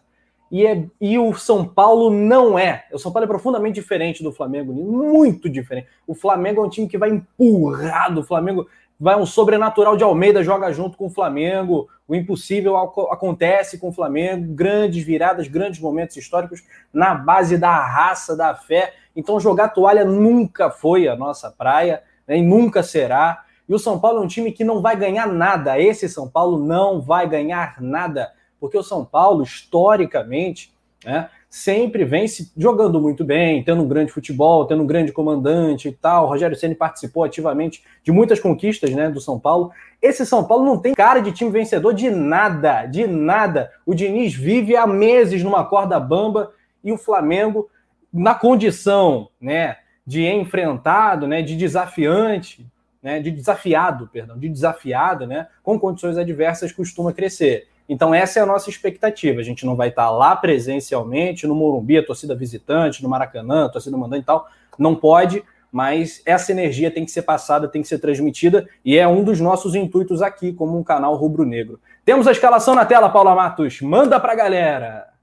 E, 0.51 0.65
é, 0.65 0.85
e 1.01 1.17
o 1.17 1.33
São 1.33 1.65
Paulo 1.65 2.09
não 2.09 2.57
é. 2.57 2.85
O 2.93 2.99
São 2.99 3.11
Paulo 3.11 3.25
é 3.25 3.27
profundamente 3.27 3.75
diferente 3.75 4.23
do 4.23 4.31
Flamengo, 4.31 4.73
muito 4.73 5.49
diferente. 5.49 5.87
O 6.07 6.13
Flamengo 6.13 6.61
é 6.61 6.65
um 6.65 6.69
time 6.69 6.87
que 6.87 6.97
vai 6.97 7.09
empurrado. 7.09 8.21
O 8.21 8.23
Flamengo 8.23 8.67
vai 8.99 9.15
um 9.19 9.25
sobrenatural 9.25 9.97
de 9.97 10.03
Almeida 10.03 10.43
joga 10.43 10.71
junto 10.71 10.97
com 10.97 11.07
o 11.07 11.09
Flamengo. 11.09 11.89
O 12.07 12.15
impossível 12.15 12.77
acontece 12.77 13.77
com 13.77 13.89
o 13.89 13.93
Flamengo. 13.93 14.53
Grandes 14.53 15.03
viradas, 15.03 15.47
grandes 15.47 15.79
momentos 15.79 16.15
históricos 16.15 16.63
na 16.93 17.15
base 17.15 17.57
da 17.57 17.75
raça, 17.85 18.35
da 18.35 18.53
fé. 18.55 18.93
Então, 19.15 19.39
jogar 19.39 19.69
toalha 19.69 20.05
nunca 20.05 20.69
foi 20.69 21.07
a 21.07 21.15
nossa 21.15 21.49
praia, 21.49 22.03
né, 22.27 22.37
e 22.37 22.41
nunca 22.41 22.83
será. 22.83 23.43
E 23.67 23.73
o 23.73 23.79
São 23.79 23.99
Paulo 23.99 24.19
é 24.19 24.21
um 24.21 24.27
time 24.27 24.51
que 24.51 24.63
não 24.63 24.81
vai 24.81 24.95
ganhar 24.95 25.27
nada. 25.27 25.79
Esse 25.79 26.07
São 26.07 26.29
Paulo 26.29 26.59
não 26.59 27.01
vai 27.01 27.27
ganhar 27.27 27.81
nada, 27.81 28.31
porque 28.59 28.77
o 28.77 28.83
São 28.83 29.05
Paulo, 29.05 29.43
historicamente, 29.43 30.73
né, 31.03 31.29
sempre 31.49 32.03
vem 32.03 32.27
se 32.27 32.51
jogando 32.57 32.99
muito 32.99 33.23
bem, 33.23 33.63
tendo 33.63 33.81
um 33.81 33.87
grande 33.87 34.11
futebol, 34.11 34.65
tendo 34.65 34.83
um 34.83 34.87
grande 34.87 35.13
comandante 35.13 35.87
e 35.87 35.91
tal. 35.91 36.25
O 36.25 36.27
Rogério 36.27 36.55
Ceni 36.55 36.75
participou 36.75 37.23
ativamente 37.23 37.83
de 38.03 38.11
muitas 38.11 38.39
conquistas 38.39 38.89
né, 38.91 39.09
do 39.09 39.21
São 39.21 39.39
Paulo. 39.39 39.71
Esse 40.01 40.25
São 40.25 40.43
Paulo 40.43 40.65
não 40.65 40.77
tem 40.77 40.93
cara 40.93 41.21
de 41.21 41.31
time 41.31 41.51
vencedor 41.51 41.93
de 41.93 42.09
nada, 42.09 42.85
de 42.85 43.07
nada. 43.07 43.71
O 43.85 43.93
Diniz 43.93 44.33
vive 44.33 44.75
há 44.75 44.85
meses 44.85 45.43
numa 45.43 45.63
corda 45.63 45.99
bamba 45.99 46.51
e 46.83 46.91
o 46.91 46.97
Flamengo, 46.97 47.69
na 48.11 48.35
condição 48.35 49.29
né, 49.39 49.77
de 50.05 50.25
enfrentado, 50.25 51.27
né, 51.27 51.41
de 51.41 51.55
desafiante, 51.55 52.67
né, 53.01 53.19
de 53.19 53.31
desafiado, 53.31 54.09
perdão, 54.11 54.37
de 54.37 54.49
desafiado, 54.49 55.25
né, 55.25 55.47
com 55.63 55.79
condições 55.79 56.17
adversas, 56.17 56.71
costuma 56.71 57.13
crescer. 57.13 57.67
Então, 57.87 58.13
essa 58.13 58.39
é 58.39 58.41
a 58.41 58.45
nossa 58.45 58.69
expectativa. 58.69 59.39
A 59.39 59.43
gente 59.43 59.65
não 59.65 59.75
vai 59.75 59.89
estar 59.89 60.09
lá 60.09 60.35
presencialmente, 60.35 61.45
no 61.45 61.55
Morumbi, 61.55 61.97
a 61.97 62.05
torcida 62.05 62.35
visitante, 62.35 63.03
no 63.03 63.09
Maracanã, 63.09 63.65
a 63.65 63.69
torcida 63.69 63.95
mandante 63.97 64.23
e 64.23 64.25
tal. 64.25 64.47
Não 64.77 64.95
pode, 64.95 65.43
mas 65.71 66.21
essa 66.25 66.51
energia 66.51 66.89
tem 66.89 67.05
que 67.05 67.11
ser 67.11 67.21
passada, 67.21 67.67
tem 67.67 67.81
que 67.81 67.87
ser 67.87 67.99
transmitida, 67.99 68.67
e 68.83 68.97
é 68.97 69.07
um 69.07 69.23
dos 69.23 69.39
nossos 69.39 69.75
intuitos 69.75 70.21
aqui, 70.21 70.53
como 70.53 70.77
um 70.77 70.83
canal 70.83 71.15
rubro-negro. 71.15 71.79
Temos 72.03 72.27
a 72.27 72.31
escalação 72.31 72.73
na 72.73 72.85
tela, 72.85 73.09
Paula 73.09 73.35
Matos. 73.35 73.81
Manda 73.81 74.19
pra 74.19 74.35
galera. 74.35 75.13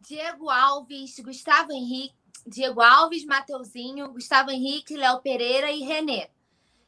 Diego 0.00 0.48
Alves, 0.48 1.18
Gustavo 1.18 1.72
Henrique, 1.72 2.14
Diego 2.46 2.80
Alves, 2.80 3.24
Mateuzinho, 3.24 4.12
Gustavo 4.12 4.52
Henrique, 4.52 4.96
Léo 4.96 5.18
Pereira 5.20 5.70
e 5.72 5.80
Renê. 5.80 6.28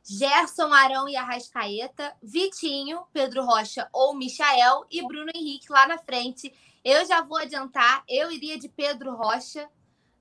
Gerson, 0.05 0.73
Arão 0.73 1.09
e 1.09 1.17
Arrascaeta, 1.17 2.15
Vitinho, 2.23 3.03
Pedro 3.13 3.45
Rocha 3.45 3.89
ou 3.93 4.15
Michael 4.15 4.87
e 4.91 5.07
Bruno 5.07 5.31
Henrique 5.35 5.71
lá 5.71 5.87
na 5.87 5.99
frente. 5.99 6.53
Eu 6.85 7.07
já 7.07 7.23
vou 7.23 7.39
adiantar, 7.39 8.03
eu 8.09 8.31
iria 8.31 8.59
de 8.59 8.69
Pedro 8.69 9.15
Rocha, 9.15 9.69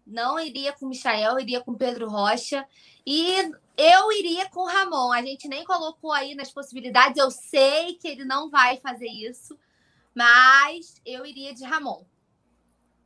não 0.06 0.40
iria 0.40 0.74
com 0.74 0.88
Michael, 0.88 1.40
iria 1.40 1.62
com 1.62 1.74
Pedro 1.74 2.10
Rocha. 2.10 2.66
E 3.06 3.52
eu 3.78 4.12
iria 4.12 4.50
com 4.50 4.66
Ramon. 4.66 5.12
A 5.12 5.22
gente 5.22 5.48
nem 5.48 5.64
colocou 5.64 6.12
aí 6.12 6.34
nas 6.34 6.52
possibilidades. 6.52 7.18
Eu 7.18 7.30
sei 7.30 7.94
que 7.94 8.08
ele 8.08 8.26
não 8.26 8.50
vai 8.50 8.78
fazer 8.78 9.08
isso, 9.08 9.58
mas 10.16 10.96
eu 11.06 11.26
iria 11.26 11.54
de 11.54 11.64
Ramon. 11.64 12.04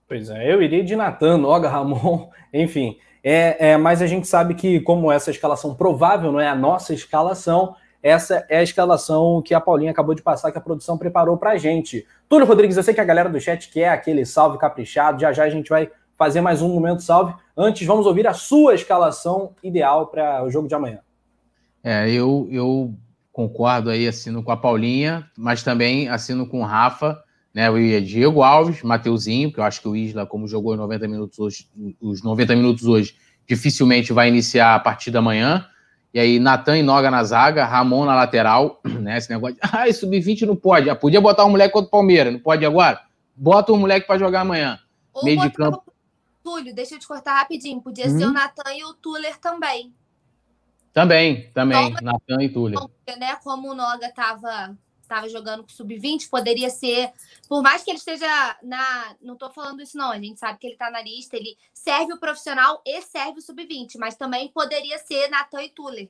Pois 0.08 0.30
é, 0.30 0.54
eu 0.54 0.62
iria 0.62 0.84
de 0.84 0.96
Natan, 0.96 1.38
Noga, 1.38 1.70
Ramon, 1.70 2.30
enfim. 2.54 3.00
É, 3.24 3.72
é, 3.72 3.78
mas 3.78 4.02
a 4.02 4.08
gente 4.08 4.28
sabe 4.28 4.56
que, 4.56 4.80
como 4.80 5.12
essa 5.12 5.30
escalação 5.30 5.76
provável 5.76 6.32
não 6.32 6.40
é 6.40 6.48
a 6.48 6.56
nossa 6.56 6.94
escalação, 6.94 7.76
essa 8.02 8.46
é 8.50 8.58
a 8.58 8.64
escalação 8.64 9.42
que 9.44 9.54
a 9.54 9.62
Paulinha 9.62 9.92
acabou 9.92 10.16
de 10.16 10.24
passar, 10.24 10.52
que 10.52 10.58
a 10.58 10.62
produção 10.62 10.98
preparou 10.98 11.38
para 11.38 11.52
a 11.52 11.58
gente. 11.58 12.06
Túlio 12.28 12.48
Rodrigues, 12.48 12.78
eu 12.78 12.84
sei 12.84 12.94
que 12.94 13.02
a 13.02 13.06
galera 13.06 13.30
do 13.30 13.40
chat 13.40 13.70
quer 13.70 13.90
aquele 13.90 14.26
salve 14.26 14.58
caprichado, 14.58 15.22
já 15.22 15.32
já 15.32 15.44
a 15.44 15.50
gente 15.50 15.70
vai 15.70 15.90
fazer 16.18 16.42
mais 16.42 16.62
um 16.62 16.70
momento 16.70 17.04
salve. 17.04 17.34
Antes, 17.56 17.86
vamos 17.86 18.08
ouvir 18.08 18.28
a 18.28 18.34
sua 18.34 18.74
escalação 18.74 19.52
ideal 19.64 20.08
para 20.08 20.44
o 20.44 20.50
jogo 20.50 20.68
de 20.68 20.74
amanhã. 20.74 21.00
É, 21.84 22.10
eu, 22.10 22.48
eu 22.52 22.94
concordo 23.32 23.90
aí, 23.90 24.08
assino 24.08 24.44
com 24.44 24.52
a 24.52 24.58
Paulinha, 24.58 25.28
mas 25.38 25.64
também 25.64 26.10
assino 26.10 26.48
com 26.48 26.62
o 26.62 26.66
Rafa, 26.66 27.24
né? 27.54 27.68
Eu 27.68 27.80
ia 27.80 28.02
Diego 28.02 28.41
Alves, 28.43 28.82
Mateuzinho, 28.82 29.52
que 29.52 29.60
eu 29.60 29.64
acho 29.64 29.82
que 29.82 29.88
o 29.88 29.95
Isla, 29.95 30.26
como 30.26 30.47
jogou 30.47 30.76
90 30.76 31.08
minutos 31.08 31.39
hoje, 31.39 31.68
os 31.99 32.24
90 32.24 32.56
minutos 32.56 32.86
hoje, 32.86 33.16
dificilmente 33.47 34.14
vai 34.14 34.30
iniciar 34.30 34.76
a 34.76 34.80
partir 34.80 35.12
da 35.12 35.22
manhã. 35.22 35.68
E 36.14 36.20
aí, 36.20 36.39
Natan 36.39 36.78
e 36.78 36.84
Noga 36.84 37.10
na 37.10 37.24
zaga, 37.24 37.66
Ramon 37.66 38.06
na 38.06 38.16
lateral, 38.16 38.82
né? 38.84 39.18
Esse 39.18 39.30
negócio 39.30 39.56
de, 39.56 39.62
ah, 39.64 39.91
sub-20 39.93 40.41
não 40.41 40.56
pode. 40.56 40.89
Ah, 40.89 40.95
podia 40.95 41.22
botar 41.22 41.45
um 41.45 41.49
moleque 41.49 41.74
contra 41.74 41.88
o 41.88 41.91
Palmeiras, 41.91 42.34
não 42.34 42.39
pode 42.39 42.66
agora? 42.66 43.02
Bota 43.36 43.72
um 43.72 43.78
moleque 43.78 44.08
para 44.08 44.20
jogar 44.20 44.41
amanhã. 44.41 44.80
Ou 45.14 45.24
Meio 45.24 45.41
de 45.41 45.49
campo. 45.49 45.84
Túlio, 46.43 46.74
deixa 46.74 46.95
eu 46.95 46.99
te 46.99 47.08
cortar 47.08 47.36
rapidinho. 47.36 47.82
Podia 47.82 48.10
ser 48.10 48.24
o 48.24 48.28
uhum. 48.28 48.34
Natan 48.34 48.74
e 48.74 48.84
o 48.84 48.93
Tuller 48.93 49.38
também. 49.38 49.93
Também, 50.91 51.49
também. 51.54 51.93
Natan 52.02 52.43
e 52.43 52.49
Tuller. 52.49 52.80
Né, 53.18 53.36
como 53.43 53.72
o 53.72 53.76
Noga 53.76 54.12
tava 54.14 54.76
estava 55.12 55.28
jogando 55.28 55.64
com 55.64 55.70
sub-20, 55.70 56.30
poderia 56.30 56.70
ser, 56.70 57.12
por 57.49 57.62
mais 57.62 57.84
que 57.84 57.91
ele 57.91 57.97
esteja 57.97 58.28
na. 58.64 59.16
Não 59.22 59.34
estou 59.34 59.51
falando 59.51 59.82
isso, 59.82 59.97
não. 59.97 60.12
A 60.12 60.20
gente 60.20 60.39
sabe 60.39 60.57
que 60.57 60.68
ele 60.68 60.74
está 60.74 60.89
na 60.89 61.01
lista, 61.01 61.36
ele 61.36 61.57
serve 61.74 62.14
o 62.14 62.20
profissional 62.20 62.82
e 62.86 63.01
serve 63.01 63.39
o 63.39 63.41
sub-20, 63.41 63.97
mas 63.99 64.16
também 64.16 64.47
poderia 64.47 64.97
ser 64.97 65.28
Natan 65.30 65.64
e 65.64 65.70
Tuller. 65.70 66.09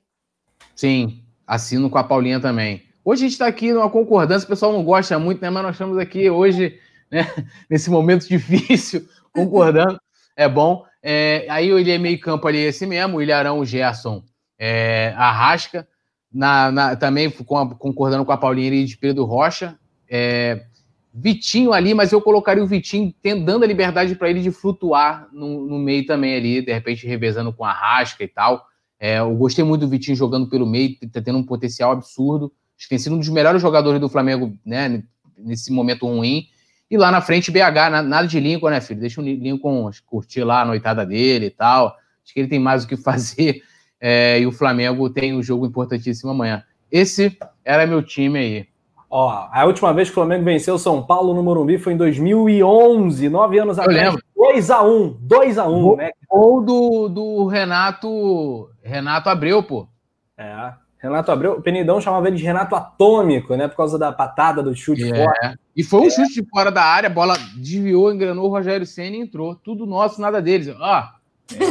Sim, 0.75 1.23
assino 1.47 1.89
com 1.89 1.97
a 1.97 2.03
Paulinha 2.03 2.39
também. 2.39 2.85
Hoje 3.03 3.23
a 3.23 3.27
gente 3.27 3.33
está 3.33 3.47
aqui 3.47 3.73
numa 3.73 3.89
concordância, 3.89 4.45
o 4.45 4.49
pessoal 4.49 4.71
não 4.71 4.83
gosta 4.83 5.17
muito, 5.17 5.41
né? 5.41 5.49
Mas 5.49 5.63
nós 5.63 5.75
estamos 5.75 5.97
aqui 5.97 6.29
hoje, 6.29 6.79
né, 7.09 7.21
nesse 7.67 7.89
momento 7.89 8.27
difícil, 8.27 9.09
concordando. 9.33 9.99
é 10.35 10.47
bom. 10.47 10.85
É, 11.01 11.47
aí 11.49 11.69
ele 11.69 11.89
é 11.91 11.97
meio 11.97 12.19
campo 12.19 12.47
ali 12.47 12.59
esse 12.59 12.85
mesmo, 12.85 13.17
o 13.17 13.21
Ilharão, 13.23 13.57
o 13.57 13.65
Gerson, 13.65 14.23
é, 14.59 15.15
Arrasca 15.17 15.87
na, 16.33 16.71
na, 16.71 16.95
também 16.95 17.29
com 17.29 17.57
a, 17.57 17.75
concordando 17.75 18.23
com 18.23 18.31
a 18.31 18.37
Paulinha 18.37 18.85
de 18.85 18.97
Pedro 18.97 19.25
Rocha. 19.25 19.77
É, 20.09 20.65
Vitinho 21.13 21.73
ali, 21.73 21.93
mas 21.93 22.13
eu 22.13 22.21
colocaria 22.21 22.63
o 22.63 22.67
Vitinho 22.67 23.13
dando 23.45 23.63
a 23.63 23.67
liberdade 23.67 24.15
para 24.15 24.29
ele 24.29 24.41
de 24.41 24.49
flutuar 24.49 25.27
no, 25.33 25.67
no, 25.67 25.77
meio 25.77 26.05
também 26.05 26.35
ali, 26.35 26.61
de 26.61 26.71
repente 26.71 27.05
revezando 27.05 27.51
com 27.51 27.65
a 27.65 27.73
Rasca 27.73 28.23
e 28.23 28.27
tal. 28.29 28.65
É, 28.97 29.19
eu 29.19 29.35
gostei 29.35 29.63
muito 29.63 29.81
do 29.81 29.89
Vitinho 29.89 30.15
jogando 30.15 30.47
pelo 30.47 30.65
meio, 30.65 30.95
tá 31.11 31.21
tendo 31.21 31.37
um 31.37 31.43
potencial 31.43 31.91
absurdo. 31.91 32.53
Acho 32.77 32.85
que 32.85 32.89
tem 32.89 32.97
sido 32.97 33.15
um 33.15 33.19
dos 33.19 33.27
melhores 33.27 33.61
jogadores 33.61 33.99
do 33.99 34.07
Flamengo, 34.07 34.57
né, 34.65 35.03
nesse 35.37 35.71
momento 35.71 36.07
ruim. 36.07 36.45
E 36.89 36.97
lá 36.97 37.11
na 37.11 37.19
frente, 37.19 37.51
BH, 37.51 37.89
nada 38.05 38.27
de 38.27 38.39
Lincoln, 38.39 38.69
né, 38.69 38.79
filho? 38.79 38.99
Deixa 38.99 39.19
o 39.19 39.23
Lincoln 39.23 39.89
curtir 40.05 40.43
lá 40.43 40.61
a 40.61 40.65
noitada 40.65 41.05
dele 41.05 41.47
e 41.47 41.49
tal. 41.49 41.95
Acho 42.23 42.33
que 42.33 42.39
ele 42.39 42.49
tem 42.49 42.59
mais 42.59 42.83
o 42.85 42.87
que 42.87 42.95
fazer 42.97 43.63
é, 44.01 44.39
e 44.39 44.47
o 44.47 44.51
Flamengo 44.51 45.09
tem 45.09 45.35
um 45.37 45.43
jogo 45.43 45.65
importantíssimo 45.67 46.31
amanhã. 46.31 46.63
Esse 46.91 47.37
era 47.63 47.85
meu 47.85 48.01
time 48.01 48.39
aí. 48.39 48.67
Ó, 49.09 49.47
a 49.51 49.65
última 49.65 49.93
vez 49.93 50.07
que 50.07 50.13
o 50.13 50.15
Flamengo 50.15 50.43
venceu 50.45 50.75
o 50.75 50.79
São 50.79 51.03
Paulo 51.03 51.33
no 51.33 51.43
Morumbi 51.43 51.77
foi 51.77 51.93
em 51.93 51.97
2011, 51.97 53.29
nove 53.29 53.59
anos 53.59 53.77
Eu 53.77 53.83
atrás. 53.83 54.15
2x1, 54.37 55.17
2x1, 55.27 55.97
né? 55.97 56.11
Ou 56.29 56.61
do, 56.63 57.09
do 57.09 57.45
Renato 57.47 58.69
Renato 58.81 59.29
Abreu, 59.29 59.61
pô. 59.61 59.87
É. 60.37 60.73
Renato 60.97 61.31
Abreu, 61.31 61.53
o 61.53 61.61
Penidão 61.61 61.99
chamava 61.99 62.27
ele 62.27 62.37
de 62.37 62.43
Renato 62.43 62.75
Atômico, 62.75 63.55
né? 63.55 63.67
Por 63.67 63.75
causa 63.75 63.99
da 63.99 64.11
patada 64.11 64.63
do 64.63 64.73
chute 64.75 65.03
É. 65.03 65.25
forte. 65.25 65.59
E 65.75 65.83
foi 65.83 66.01
um 66.01 66.09
chute 66.09 66.33
de 66.41 66.49
fora 66.49 66.71
da 66.71 66.83
área, 66.83 67.07
a 67.07 67.13
bola 67.13 67.35
desviou, 67.57 68.13
engrenou 68.13 68.45
o 68.45 68.49
Rogério 68.49 68.85
Senna 68.85 69.17
e 69.17 69.19
entrou. 69.19 69.55
Tudo 69.55 69.85
nosso, 69.85 70.21
nada 70.21 70.41
deles. 70.41 70.69
Ó, 70.69 71.03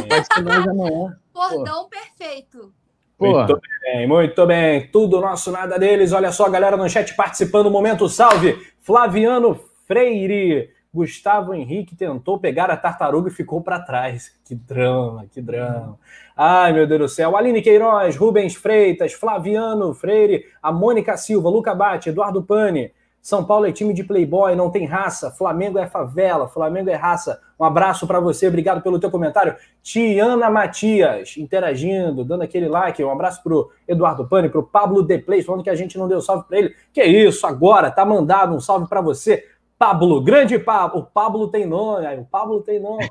vai 0.09 0.23
ser 0.23 0.41
nós 0.43 0.67
amanhã. 0.67 1.17
Cordão 1.33 1.87
perfeito. 1.89 2.73
Pô, 3.17 3.33
Muito 3.33 3.59
bem, 3.81 4.07
muito 4.07 4.47
bem. 4.47 4.87
Tudo 4.87 5.21
nosso, 5.21 5.51
nada 5.51 5.77
deles. 5.77 6.11
Olha 6.11 6.31
só, 6.31 6.49
galera 6.49 6.75
no 6.75 6.89
chat 6.89 7.15
participando. 7.15 7.69
Momento 7.69 8.09
salve. 8.09 8.57
Flaviano 8.79 9.59
Freire. 9.87 10.71
Gustavo 10.93 11.53
Henrique 11.53 11.95
tentou 11.95 12.37
pegar 12.37 12.69
a 12.69 12.75
tartaruga 12.75 13.29
e 13.29 13.33
ficou 13.33 13.61
para 13.61 13.79
trás. 13.79 14.37
Que 14.43 14.53
drama, 14.53 15.25
que 15.31 15.41
drama. 15.41 15.97
Ai, 16.35 16.73
meu 16.73 16.85
Deus 16.85 16.99
do 16.99 17.07
céu. 17.07 17.37
Aline 17.37 17.61
Queiroz, 17.61 18.17
Rubens 18.17 18.55
Freitas, 18.55 19.13
Flaviano 19.13 19.93
Freire, 19.93 20.47
a 20.61 20.71
Mônica 20.71 21.15
Silva, 21.15 21.49
Luca 21.49 21.73
Bate, 21.73 22.09
Eduardo 22.09 22.43
Pani. 22.43 22.91
São 23.21 23.45
Paulo 23.45 23.67
é 23.67 23.71
time 23.71 23.93
de 23.93 24.03
playboy, 24.03 24.55
não 24.55 24.71
tem 24.71 24.85
raça. 24.85 25.29
Flamengo 25.29 25.77
é 25.77 25.85
favela, 25.85 26.47
Flamengo 26.47 26.89
é 26.89 26.95
raça. 26.95 27.39
Um 27.59 27.63
abraço 27.63 28.07
para 28.07 28.19
você, 28.19 28.47
obrigado 28.47 28.81
pelo 28.81 28.99
teu 28.99 29.11
comentário. 29.11 29.55
Tiana 29.83 30.49
Matias, 30.49 31.37
interagindo, 31.37 32.25
dando 32.25 32.41
aquele 32.41 32.67
like. 32.67 33.03
Um 33.03 33.11
abraço 33.11 33.43
pro 33.43 33.69
Eduardo 33.87 34.27
Pani, 34.27 34.49
pro 34.49 34.63
Pablo 34.63 35.03
Deplace, 35.03 35.43
falando 35.43 35.63
que 35.63 35.69
a 35.69 35.75
gente 35.75 35.97
não 35.97 36.07
deu 36.07 36.19
salve 36.19 36.45
para 36.47 36.57
ele. 36.57 36.75
Que 36.91 37.03
isso, 37.03 37.45
agora 37.45 37.91
tá 37.91 38.03
mandado 38.03 38.55
um 38.55 38.59
salve 38.59 38.87
para 38.89 39.01
você. 39.01 39.45
Pablo, 39.77 40.21
grande 40.21 40.57
Pablo. 40.57 41.01
O 41.01 41.05
Pablo 41.05 41.47
tem 41.47 41.65
nome, 41.65 42.05
aí, 42.05 42.19
o 42.19 42.25
Pablo 42.25 42.61
tem 42.61 42.79
nome. 42.79 43.07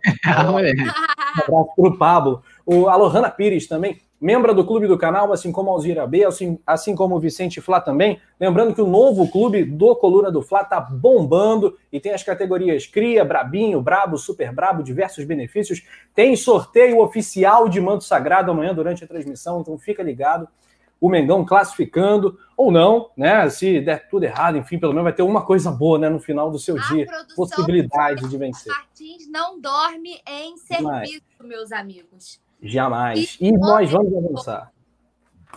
moleque. 0.50 0.82
Um 1.48 1.58
abraço 1.60 1.74
pro 1.76 1.96
Pablo. 1.96 2.42
O 2.66 2.88
Alohana 2.88 3.30
Pires 3.30 3.68
também, 3.68 4.00
membro 4.20 4.54
do 4.54 4.66
clube 4.66 4.86
do 4.86 4.98
canal, 4.98 5.32
assim 5.32 5.50
como 5.50 5.70
Alzira 5.70 6.06
B, 6.06 6.24
assim, 6.24 6.58
assim 6.66 6.94
como 6.94 7.16
o 7.16 7.20
Vicente 7.20 7.60
Flá 7.60 7.80
também. 7.80 8.20
Lembrando 8.38 8.74
que 8.74 8.82
o 8.82 8.86
novo 8.86 9.30
clube 9.30 9.64
do 9.64 9.96
Coluna 9.96 10.30
do 10.30 10.42
Flá 10.42 10.62
tá 10.62 10.78
bombando 10.78 11.78
e 11.90 11.98
tem 11.98 12.12
as 12.12 12.22
categorias 12.22 12.86
Cria, 12.86 13.24
Brabinho, 13.24 13.80
Brabo, 13.80 14.18
Super 14.18 14.52
Brabo, 14.52 14.82
diversos 14.82 15.24
benefícios. 15.24 15.82
Tem 16.14 16.36
sorteio 16.36 17.00
oficial 17.00 17.68
de 17.68 17.80
manto 17.80 18.04
sagrado 18.04 18.50
amanhã 18.50 18.74
durante 18.74 19.02
a 19.02 19.06
transmissão, 19.08 19.60
então 19.60 19.78
fica 19.78 20.02
ligado. 20.02 20.46
O 21.00 21.08
Mengão 21.08 21.46
classificando, 21.46 22.38
ou 22.54 22.70
não, 22.70 23.10
né? 23.16 23.48
Se 23.48 23.80
der 23.80 24.06
tudo 24.10 24.24
errado, 24.24 24.58
enfim, 24.58 24.78
pelo 24.78 24.92
menos 24.92 25.04
vai 25.04 25.14
ter 25.14 25.22
uma 25.22 25.46
coisa 25.46 25.70
boa, 25.70 25.98
né, 25.98 26.10
no 26.10 26.20
final 26.20 26.50
do 26.50 26.58
seu 26.58 26.76
A 26.76 26.80
dia. 26.88 27.06
Possibilidade 27.34 28.28
de 28.28 28.36
vencer. 28.36 28.70
Martins 28.70 29.26
não 29.30 29.58
dorme 29.58 30.20
em 30.28 30.58
serviço, 30.58 31.22
meus 31.42 31.72
amigos. 31.72 32.38
Jamais. 32.62 33.36
E 33.40 33.52
nós 33.52 33.90
vamos 33.90 34.14
avançar. 34.16 34.70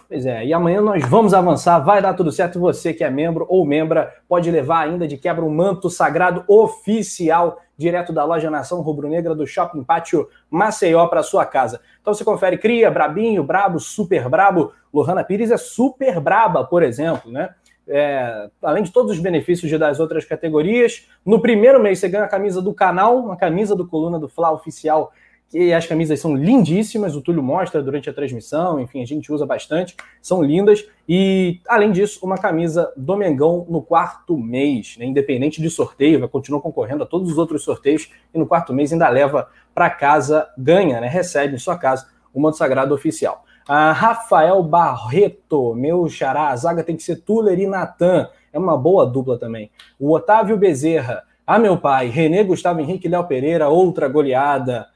Pois 0.08 0.26
é, 0.26 0.46
e 0.46 0.54
amanhã 0.54 0.82
nós 0.82 1.04
vamos 1.08 1.34
avançar, 1.34 1.80
vai 1.80 2.02
dar 2.02 2.14
tudo 2.14 2.32
certo. 2.32 2.60
Você 2.60 2.94
que 2.94 3.04
é 3.04 3.10
membro 3.10 3.46
ou 3.50 3.66
membra 3.66 4.14
pode 4.28 4.52
levar 4.52 4.82
ainda 4.82 5.08
de 5.08 5.18
quebra 5.18 5.44
um 5.44 5.50
manto 5.50 5.90
sagrado 5.90 6.44
oficial 6.48 7.60
direto 7.78 8.14
da 8.14 8.24
loja 8.24 8.50
Nação 8.50 8.82
Rubro-Negra 8.82 9.34
do 9.34 9.48
Shopping 9.48 9.84
Pátio 9.84 10.28
Maceió 10.50 11.08
para 11.08 11.24
sua 11.24 11.46
casa. 11.46 11.82
Então 12.02 12.14
você 12.14 12.24
confere 12.24 12.58
Cria, 12.58 12.92
Brabinho, 12.92 13.44
Brabo, 13.44 13.80
Super 13.80 14.30
Brabo. 14.30 14.72
Lohana 14.94 15.24
Pires 15.24 15.50
é 15.50 15.58
super 15.58 16.20
braba, 16.20 16.64
por 16.64 16.84
exemplo, 16.84 17.32
né? 17.32 17.50
É, 17.88 18.50
além 18.62 18.84
de 18.84 18.92
todos 18.92 19.12
os 19.12 19.20
benefícios 19.20 19.70
de 19.70 19.78
das 19.78 20.00
outras 20.00 20.24
categorias, 20.24 21.10
no 21.26 21.42
primeiro 21.42 21.82
mês 21.82 22.00
você 22.00 22.08
ganha 22.08 22.24
a 22.24 22.30
camisa 22.30 22.62
do 22.62 22.74
canal, 22.74 23.18
uma 23.18 23.36
camisa 23.36 23.76
do 23.76 23.88
Coluna 23.88 24.18
do 24.20 24.30
Fla 24.30 24.52
oficial 24.52 25.12
que 25.54 25.72
as 25.72 25.86
camisas 25.86 26.20
são 26.20 26.36
lindíssimas, 26.36 27.16
o 27.16 27.22
Túlio 27.22 27.44
mostra 27.44 27.84
durante 27.84 28.10
a 28.10 28.14
transmissão, 28.14 28.80
enfim, 28.80 29.04
a 29.04 29.06
gente 29.06 29.32
usa 29.32 29.46
bastante, 29.46 29.96
são 30.20 30.42
lindas. 30.42 30.84
E, 31.08 31.60
além 31.68 31.92
disso, 31.92 32.20
uma 32.24 32.40
camisa 32.40 32.92
do 32.98 33.16
Mengão 33.16 33.64
no 33.70 33.80
quarto 33.80 34.36
mês, 34.36 34.98
né? 34.98 35.06
independente 35.06 35.62
de 35.62 35.70
sorteio, 35.70 36.20
vai 36.20 36.28
continuar 36.28 36.60
concorrendo 36.60 37.04
a 37.04 37.06
todos 37.06 37.30
os 37.32 37.38
outros 37.38 37.64
sorteios, 37.64 38.10
e 38.34 38.40
no 38.40 38.48
quarto 38.48 38.74
mês 38.74 38.92
ainda 38.92 39.08
leva 39.10 39.48
para 39.76 39.92
casa, 39.92 40.48
ganha, 40.58 41.00
né? 41.00 41.08
recebe 41.08 41.54
em 41.54 41.60
sua 41.60 41.78
casa 41.78 42.08
o 42.34 42.42
manto 42.42 42.58
sagrado 42.58 42.96
oficial. 42.96 43.46
Ah, 43.68 43.92
Rafael 43.92 44.64
Barreto, 44.64 45.76
meu 45.76 46.10
xará, 46.10 46.48
a 46.48 46.56
zaga 46.56 46.84
tem 46.84 46.98
que 46.98 47.04
ser 47.04 47.18
Tuller 47.18 47.60
e 47.60 47.68
Natan, 47.68 48.28
é 48.52 48.58
uma 48.58 48.76
boa 48.76 49.06
dupla 49.06 49.38
também. 49.38 49.70
O 50.00 50.12
Otávio 50.14 50.58
Bezerra, 50.58 51.22
ah, 51.46 51.60
meu 51.60 51.78
pai, 51.78 52.08
Renê, 52.08 52.44
Gustavo 52.44 52.80
Henrique 52.80 53.06
e 53.06 53.12
Léo 53.12 53.28
Pereira, 53.28 53.70
outra 53.70 54.08
goleada. 54.08 54.92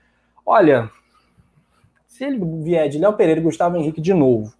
Olha, 0.50 0.90
se 2.08 2.24
ele 2.24 2.40
vier 2.64 2.88
de 2.88 2.98
Léo 2.98 3.12
Pereira 3.12 3.42
e 3.42 3.44
Gustavo 3.44 3.76
Henrique 3.76 4.00
de 4.00 4.14
novo, 4.14 4.54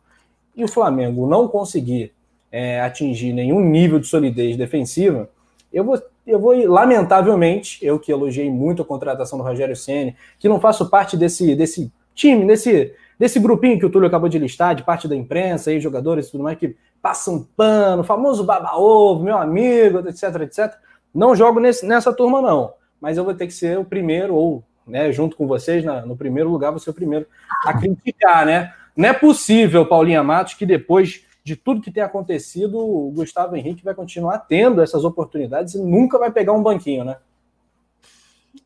e 0.54 0.62
o 0.62 0.68
Flamengo 0.68 1.26
não 1.26 1.48
conseguir 1.48 2.12
é, 2.52 2.82
atingir 2.82 3.32
nenhum 3.32 3.62
nível 3.62 3.98
de 3.98 4.06
solidez 4.06 4.58
defensiva, 4.58 5.30
eu 5.72 5.86
vou, 5.86 5.98
eu 6.26 6.42
vou, 6.42 6.54
lamentavelmente, 6.68 7.80
eu 7.82 7.98
que 7.98 8.12
elogiei 8.12 8.52
muito 8.52 8.82
a 8.82 8.86
contratação 8.86 9.40
do 9.40 9.46
Rogério 9.46 9.78
Ceni, 9.78 10.14
que 10.38 10.50
não 10.50 10.60
faço 10.60 10.90
parte 10.90 11.16
desse, 11.16 11.56
desse 11.56 11.90
time, 12.14 12.46
desse, 12.46 12.94
desse 13.18 13.40
grupinho 13.40 13.80
que 13.80 13.86
o 13.86 13.90
Túlio 13.90 14.10
acabou 14.10 14.28
de 14.28 14.38
listar, 14.38 14.76
de 14.76 14.84
parte 14.84 15.08
da 15.08 15.16
imprensa, 15.16 15.70
aí, 15.70 15.80
jogadores 15.80 16.28
e 16.28 16.32
tudo 16.32 16.44
mais, 16.44 16.58
que 16.58 16.76
passam 17.02 17.48
pano, 17.56 18.04
famoso 18.04 18.44
baba-ovo, 18.44 19.24
meu 19.24 19.38
amigo, 19.38 20.00
etc, 20.00 20.42
etc. 20.42 20.74
Não 21.16 21.34
jogo 21.34 21.62
nesse, 21.62 21.86
nessa 21.86 22.12
turma, 22.12 22.42
não. 22.42 22.74
Mas 23.00 23.18
eu 23.18 23.24
vou 23.24 23.34
ter 23.34 23.48
que 23.48 23.54
ser 23.54 23.80
o 23.80 23.86
primeiro, 23.86 24.36
ou 24.36 24.67
né, 24.88 25.12
junto 25.12 25.36
com 25.36 25.48
vocês, 25.48 25.84
na, 25.84 26.06
no 26.06 26.16
primeiro 26.16 26.50
lugar, 26.50 26.72
vou 26.72 26.80
ser 26.80 26.90
o 26.90 26.94
primeiro 26.94 27.28
a 27.64 27.78
criticar, 27.78 28.46
né? 28.46 28.74
Não 28.96 29.10
é 29.10 29.14
possível, 29.14 29.86
Paulinha 29.86 30.24
Matos, 30.24 30.56
que 30.56 30.66
depois 30.66 31.24
de 31.44 31.56
tudo 31.56 31.82
que 31.82 31.92
tem 31.92 32.04
acontecido, 32.04 32.78
o 32.78 33.12
Gustavo 33.12 33.56
Henrique 33.56 33.84
vai 33.84 33.94
continuar 33.94 34.40
tendo 34.40 34.82
essas 34.82 35.06
oportunidades 35.06 35.76
e 35.76 35.82
nunca 35.82 36.18
vai 36.18 36.32
pegar 36.32 36.54
um 36.54 36.64
banquinho, 36.64 37.06
né? 37.06 37.18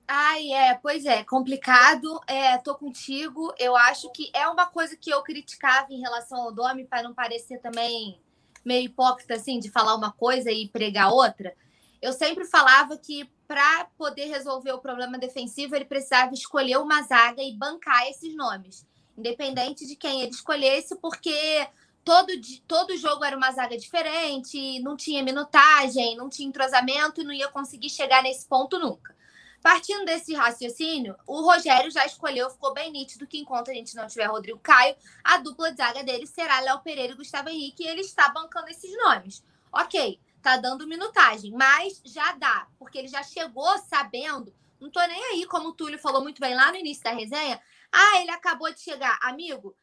Ai, 0.08 0.52
é, 0.52 0.74
pois 0.76 1.06
é, 1.06 1.24
complicado. 1.24 2.20
É, 2.28 2.58
tô 2.58 2.76
contigo. 2.76 3.54
Eu 3.58 3.76
acho 3.76 4.12
que 4.12 4.30
é 4.34 4.48
uma 4.48 4.66
coisa 4.66 4.98
que 5.00 5.10
eu 5.10 5.22
criticava 5.22 5.88
em 5.92 6.02
relação 6.02 6.42
ao 6.42 6.52
Domi, 6.52 6.86
para 6.86 7.04
não 7.04 7.14
parecer 7.14 7.60
também 7.60 8.20
meio 8.66 8.86
hipócrita, 8.86 9.36
assim, 9.36 9.60
de 9.60 9.70
falar 9.70 9.96
uma 9.96 10.12
coisa 10.12 10.52
e 10.52 10.68
pregar 10.68 11.14
outra. 11.14 11.54
Eu 12.02 12.14
sempre 12.14 12.46
falava 12.46 12.98
que 12.98 13.30
para 13.52 13.84
poder 13.98 14.28
resolver 14.28 14.72
o 14.72 14.80
problema 14.80 15.18
defensivo, 15.18 15.76
ele 15.76 15.84
precisava 15.84 16.34
escolher 16.34 16.78
uma 16.78 17.02
zaga 17.02 17.44
e 17.44 17.52
bancar 17.52 18.08
esses 18.08 18.34
nomes, 18.34 18.88
independente 19.18 19.86
de 19.86 19.98
quem 19.98 20.22
ele 20.22 20.32
escolhesse, 20.32 20.96
porque 20.96 21.68
todo, 22.02 22.32
todo 22.66 22.96
jogo 22.96 23.26
era 23.26 23.36
uma 23.36 23.52
zaga 23.52 23.78
diferente, 23.78 24.80
não 24.80 24.96
tinha 24.96 25.22
minutagem, 25.22 26.16
não 26.16 26.30
tinha 26.30 26.48
entrosamento 26.48 27.20
e 27.20 27.26
não 27.26 27.34
ia 27.34 27.50
conseguir 27.50 27.90
chegar 27.90 28.24
nesse 28.24 28.48
ponto 28.48 28.80
nunca. 28.80 29.14
Partindo 29.62 30.06
desse 30.06 30.34
raciocínio, 30.34 31.18
o 31.28 31.42
Rogério 31.42 31.92
já 31.92 32.06
escolheu, 32.06 32.50
ficou 32.50 32.74
bem 32.74 32.90
nítido 32.90 33.28
que 33.28 33.38
enquanto 33.38 33.70
a 33.70 33.74
gente 33.74 33.98
não 33.98 34.08
tiver 34.08 34.28
Rodrigo 34.28 34.60
Caio, 34.60 34.96
a 35.26 35.40
dupla 35.40 35.72
de 35.72 35.78
zaga 35.78 36.06
dele 36.06 36.26
será 36.26 36.62
Léo 36.62 36.80
Pereira 36.80 37.12
e 37.12 37.18
Gustavo 37.18 37.50
Henrique, 37.50 37.84
e 37.84 37.88
ele 37.88 38.00
está 38.00 38.30
bancando 38.30 38.70
esses 38.70 38.96
nomes. 38.96 39.44
Ok, 39.74 40.18
tá 40.42 40.58
dando 40.58 40.88
minutagem, 40.88 41.52
mas 41.52 42.02
já 42.06 42.34
dá, 42.34 42.68
porque 42.78 42.98
ele 42.98 43.08
já 43.08 43.24
chegou 43.24 43.78
sabendo, 43.80 44.54
não 44.80 44.90
tô 44.90 45.00
nem 45.02 45.24
aí, 45.26 45.46
como 45.46 45.70
o 45.70 45.74
Túlio 45.74 46.00
falou 46.00 46.22
muito 46.22 46.42
bem 46.42 46.56
lá 46.56 46.72
no 46.72 46.78
início 46.78 47.04
da 47.04 47.12
resenha. 47.12 47.62
Ah, 47.92 48.22
ele 48.22 48.32
acabou 48.32 48.74
de 48.74 48.80
chegar. 48.80 49.20
Amigo, 49.22 49.76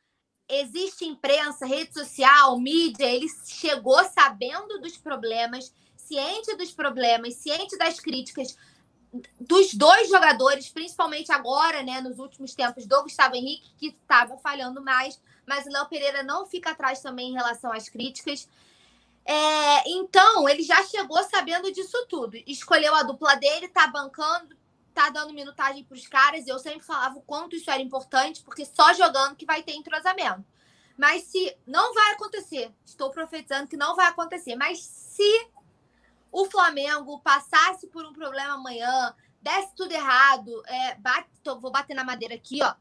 existe 0.48 1.04
imprensa, 1.04 1.66
rede 1.66 1.92
social, 1.92 2.58
mídia, 2.58 3.06
ele 3.06 3.28
chegou 3.46 4.02
sabendo 4.04 4.80
dos 4.80 4.96
problemas, 4.96 5.72
ciente 5.96 6.56
dos 6.56 6.72
problemas, 6.72 7.34
ciente 7.34 7.76
das 7.76 8.00
críticas 8.00 8.56
dos 9.40 9.72
dois 9.74 10.08
jogadores, 10.08 10.68
principalmente 10.68 11.32
agora, 11.32 11.82
né, 11.82 12.00
nos 12.00 12.18
últimos 12.18 12.54
tempos, 12.54 12.86
do 12.86 13.02
Gustavo 13.02 13.36
Henrique, 13.36 13.72
que 13.78 13.86
estava 13.88 14.36
falhando 14.38 14.82
mais, 14.82 15.20
mas 15.46 15.66
o 15.66 15.70
Léo 15.70 15.86
Pereira 15.86 16.22
não 16.22 16.46
fica 16.46 16.70
atrás 16.70 17.00
também 17.00 17.30
em 17.30 17.34
relação 17.34 17.72
às 17.72 17.88
críticas. 17.88 18.48
É, 19.30 19.90
então, 19.90 20.48
ele 20.48 20.62
já 20.62 20.82
chegou 20.84 21.22
sabendo 21.24 21.70
disso 21.70 22.06
tudo. 22.08 22.34
Escolheu 22.46 22.94
a 22.94 23.02
dupla 23.02 23.34
dele, 23.34 23.68
tá 23.68 23.86
bancando, 23.86 24.56
tá 24.94 25.10
dando 25.10 25.34
minutagem 25.34 25.84
para 25.84 25.94
os 25.94 26.06
caras. 26.06 26.46
Eu 26.46 26.58
sempre 26.58 26.80
falava 26.80 27.18
o 27.18 27.20
quanto 27.20 27.54
isso 27.54 27.70
era 27.70 27.82
importante, 27.82 28.42
porque 28.42 28.64
só 28.64 28.94
jogando 28.94 29.36
que 29.36 29.44
vai 29.44 29.62
ter 29.62 29.74
entrosamento. 29.74 30.42
Mas 30.96 31.24
se 31.24 31.54
não 31.66 31.92
vai 31.92 32.12
acontecer, 32.12 32.72
estou 32.86 33.10
profetizando 33.10 33.68
que 33.68 33.76
não 33.76 33.94
vai 33.94 34.06
acontecer, 34.06 34.56
mas 34.56 34.80
se 34.80 35.46
o 36.32 36.46
Flamengo 36.46 37.20
passasse 37.20 37.86
por 37.88 38.06
um 38.06 38.14
problema 38.14 38.54
amanhã, 38.54 39.14
desse 39.42 39.74
tudo 39.76 39.92
errado, 39.92 40.62
é, 40.66 40.94
bate, 40.94 41.28
tô, 41.42 41.60
vou 41.60 41.70
bater 41.70 41.94
na 41.94 42.02
madeira 42.02 42.34
aqui, 42.34 42.60
ó, 42.62 42.74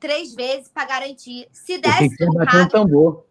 três 0.00 0.34
vezes 0.34 0.70
para 0.70 0.86
garantir. 0.86 1.48
Se 1.52 1.76
desse 1.76 2.16
tudo 2.16 2.42
errado. 2.42 2.64
Um 2.64 2.68
tambor. 2.68 3.27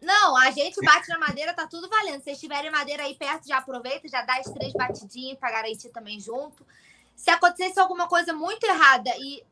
Não, 0.00 0.36
a 0.36 0.50
gente 0.50 0.80
bate 0.84 1.08
na 1.08 1.18
madeira, 1.18 1.52
tá 1.52 1.66
tudo 1.66 1.88
valendo. 1.88 2.18
Se 2.18 2.24
vocês 2.24 2.40
tiverem 2.40 2.70
madeira 2.70 3.02
aí 3.02 3.14
perto, 3.14 3.46
já 3.46 3.58
aproveita, 3.58 4.08
já 4.08 4.22
dá 4.22 4.38
as 4.38 4.50
três 4.50 4.72
batidinhas 4.72 5.38
para 5.38 5.50
garantir 5.50 5.90
também 5.90 6.18
junto. 6.18 6.66
Se 7.14 7.30
acontecesse 7.30 7.78
alguma 7.78 8.08
coisa 8.08 8.32
muito 8.32 8.64
errada 8.64 9.10
e 9.18 9.44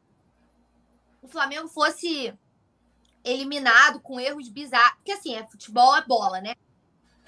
o 1.20 1.28
Flamengo 1.28 1.68
fosse 1.68 2.34
eliminado 3.22 4.00
com 4.00 4.18
erros 4.18 4.48
bizarros. 4.48 4.96
Porque 4.96 5.12
assim, 5.12 5.34
é 5.34 5.46
futebol 5.46 5.94
é 5.96 6.02
bola, 6.02 6.40
né? 6.40 6.54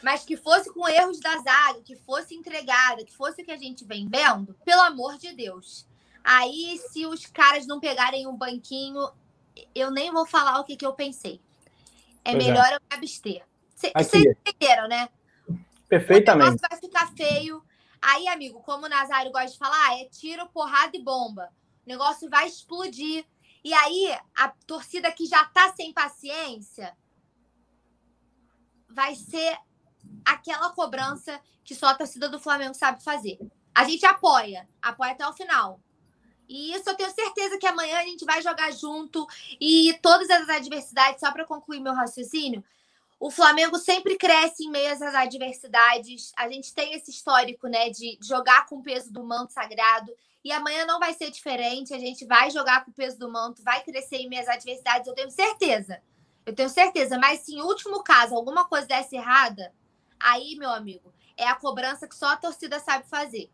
Mas 0.02 0.24
que 0.24 0.36
fosse 0.36 0.72
com 0.72 0.88
erros 0.88 1.20
da 1.20 1.36
zaga, 1.38 1.82
que 1.82 1.94
fosse 1.94 2.34
entregada, 2.34 3.04
que 3.04 3.14
fosse 3.14 3.42
o 3.42 3.44
que 3.44 3.52
a 3.52 3.56
gente 3.56 3.84
vem 3.84 4.08
vendo, 4.08 4.54
pelo 4.64 4.80
amor 4.80 5.18
de 5.18 5.34
Deus. 5.34 5.86
Aí, 6.24 6.80
se 6.90 7.04
os 7.06 7.26
caras 7.26 7.66
não 7.66 7.80
pegarem 7.80 8.26
um 8.26 8.36
banquinho, 8.36 9.10
eu 9.74 9.90
nem 9.90 10.10
vou 10.10 10.26
falar 10.26 10.58
o 10.60 10.64
que, 10.64 10.76
que 10.76 10.86
eu 10.86 10.94
pensei. 10.94 11.40
É 12.24 12.32
pois 12.32 12.44
é. 12.44 12.48
melhor 12.48 12.66
é. 12.66 12.76
eu 12.76 12.80
me 12.80 12.96
abster. 12.96 13.42
Vocês 13.74 14.26
entenderam, 14.46 14.88
né? 14.88 15.08
Perfeitamente. 15.88 16.48
O 16.48 16.52
negócio 16.52 16.68
vai 16.68 16.78
ficar 16.78 17.12
feio. 17.14 17.64
Aí, 18.00 18.28
amigo, 18.28 18.60
como 18.60 18.86
o 18.86 18.88
Nazário 18.88 19.32
gosta 19.32 19.50
de 19.50 19.58
falar, 19.58 20.00
é 20.00 20.04
tiro, 20.06 20.48
porrada 20.48 20.96
e 20.96 21.02
bomba. 21.02 21.50
O 21.84 21.88
negócio 21.88 22.28
vai 22.30 22.46
explodir. 22.46 23.24
E 23.64 23.74
aí, 23.74 24.16
a 24.36 24.48
torcida 24.66 25.10
que 25.12 25.26
já 25.26 25.44
tá 25.46 25.72
sem 25.74 25.92
paciência 25.92 26.96
vai 28.88 29.14
ser 29.14 29.58
aquela 30.24 30.70
cobrança 30.70 31.40
que 31.64 31.74
só 31.74 31.88
a 31.88 31.94
torcida 31.94 32.28
do 32.28 32.40
Flamengo 32.40 32.74
sabe 32.74 33.02
fazer. 33.02 33.38
A 33.74 33.84
gente 33.84 34.04
apoia, 34.04 34.68
apoia 34.80 35.12
até 35.12 35.26
o 35.26 35.32
final. 35.32 35.80
E 36.51 36.74
isso 36.74 36.90
eu 36.90 36.96
tenho 36.96 37.14
certeza 37.14 37.57
que 37.59 37.66
amanhã 37.66 37.98
a 37.98 38.03
gente 38.03 38.24
vai 38.24 38.42
jogar 38.42 38.72
junto 38.72 39.24
e 39.61 39.96
todas 40.03 40.28
as 40.28 40.48
adversidades, 40.48 41.20
só 41.20 41.30
para 41.30 41.44
concluir 41.44 41.78
meu 41.78 41.94
raciocínio, 41.94 42.64
o 43.20 43.30
Flamengo 43.30 43.78
sempre 43.78 44.16
cresce 44.18 44.64
em 44.64 44.70
meio 44.70 44.92
às 44.92 45.01
adversidades. 45.01 46.32
A 46.36 46.51
gente 46.51 46.74
tem 46.74 46.92
esse 46.94 47.12
histórico, 47.12 47.68
né, 47.68 47.90
de 47.90 48.18
jogar 48.20 48.66
com 48.66 48.78
o 48.78 48.82
peso 48.82 49.12
do 49.12 49.22
manto 49.22 49.53
sagrado. 49.53 50.12
E 50.42 50.51
amanhã 50.51 50.84
não 50.86 50.98
vai 50.98 51.12
ser 51.14 51.30
diferente. 51.30 51.94
A 51.94 51.98
gente 51.98 52.24
vai 52.24 52.51
jogar 52.51 52.84
com 52.84 52.90
o 52.90 52.94
peso 52.94 53.16
do 53.16 53.30
manto, 53.30 53.62
vai 53.62 53.84
crescer 53.84 54.16
em 54.16 54.28
meio 54.28 54.42
às 54.42 54.48
adversidades, 54.48 55.07
eu 55.07 55.14
tenho 55.14 55.30
certeza. 55.30 56.03
Eu 56.44 56.53
tenho 56.53 56.68
certeza. 56.68 57.16
Mas 57.16 57.40
se 57.40 57.55
em 57.55 57.62
último 57.62 58.03
caso 58.03 58.34
alguma 58.34 58.64
coisa 58.64 58.88
desse 58.88 59.14
errada, 59.14 59.72
aí, 60.18 60.57
meu 60.57 60.70
amigo, 60.70 61.14
é 61.36 61.46
a 61.46 61.55
cobrança 61.55 62.09
que 62.09 62.16
só 62.16 62.30
a 62.30 62.36
torcida 62.36 62.80
sabe 62.80 63.07
fazer. 63.07 63.48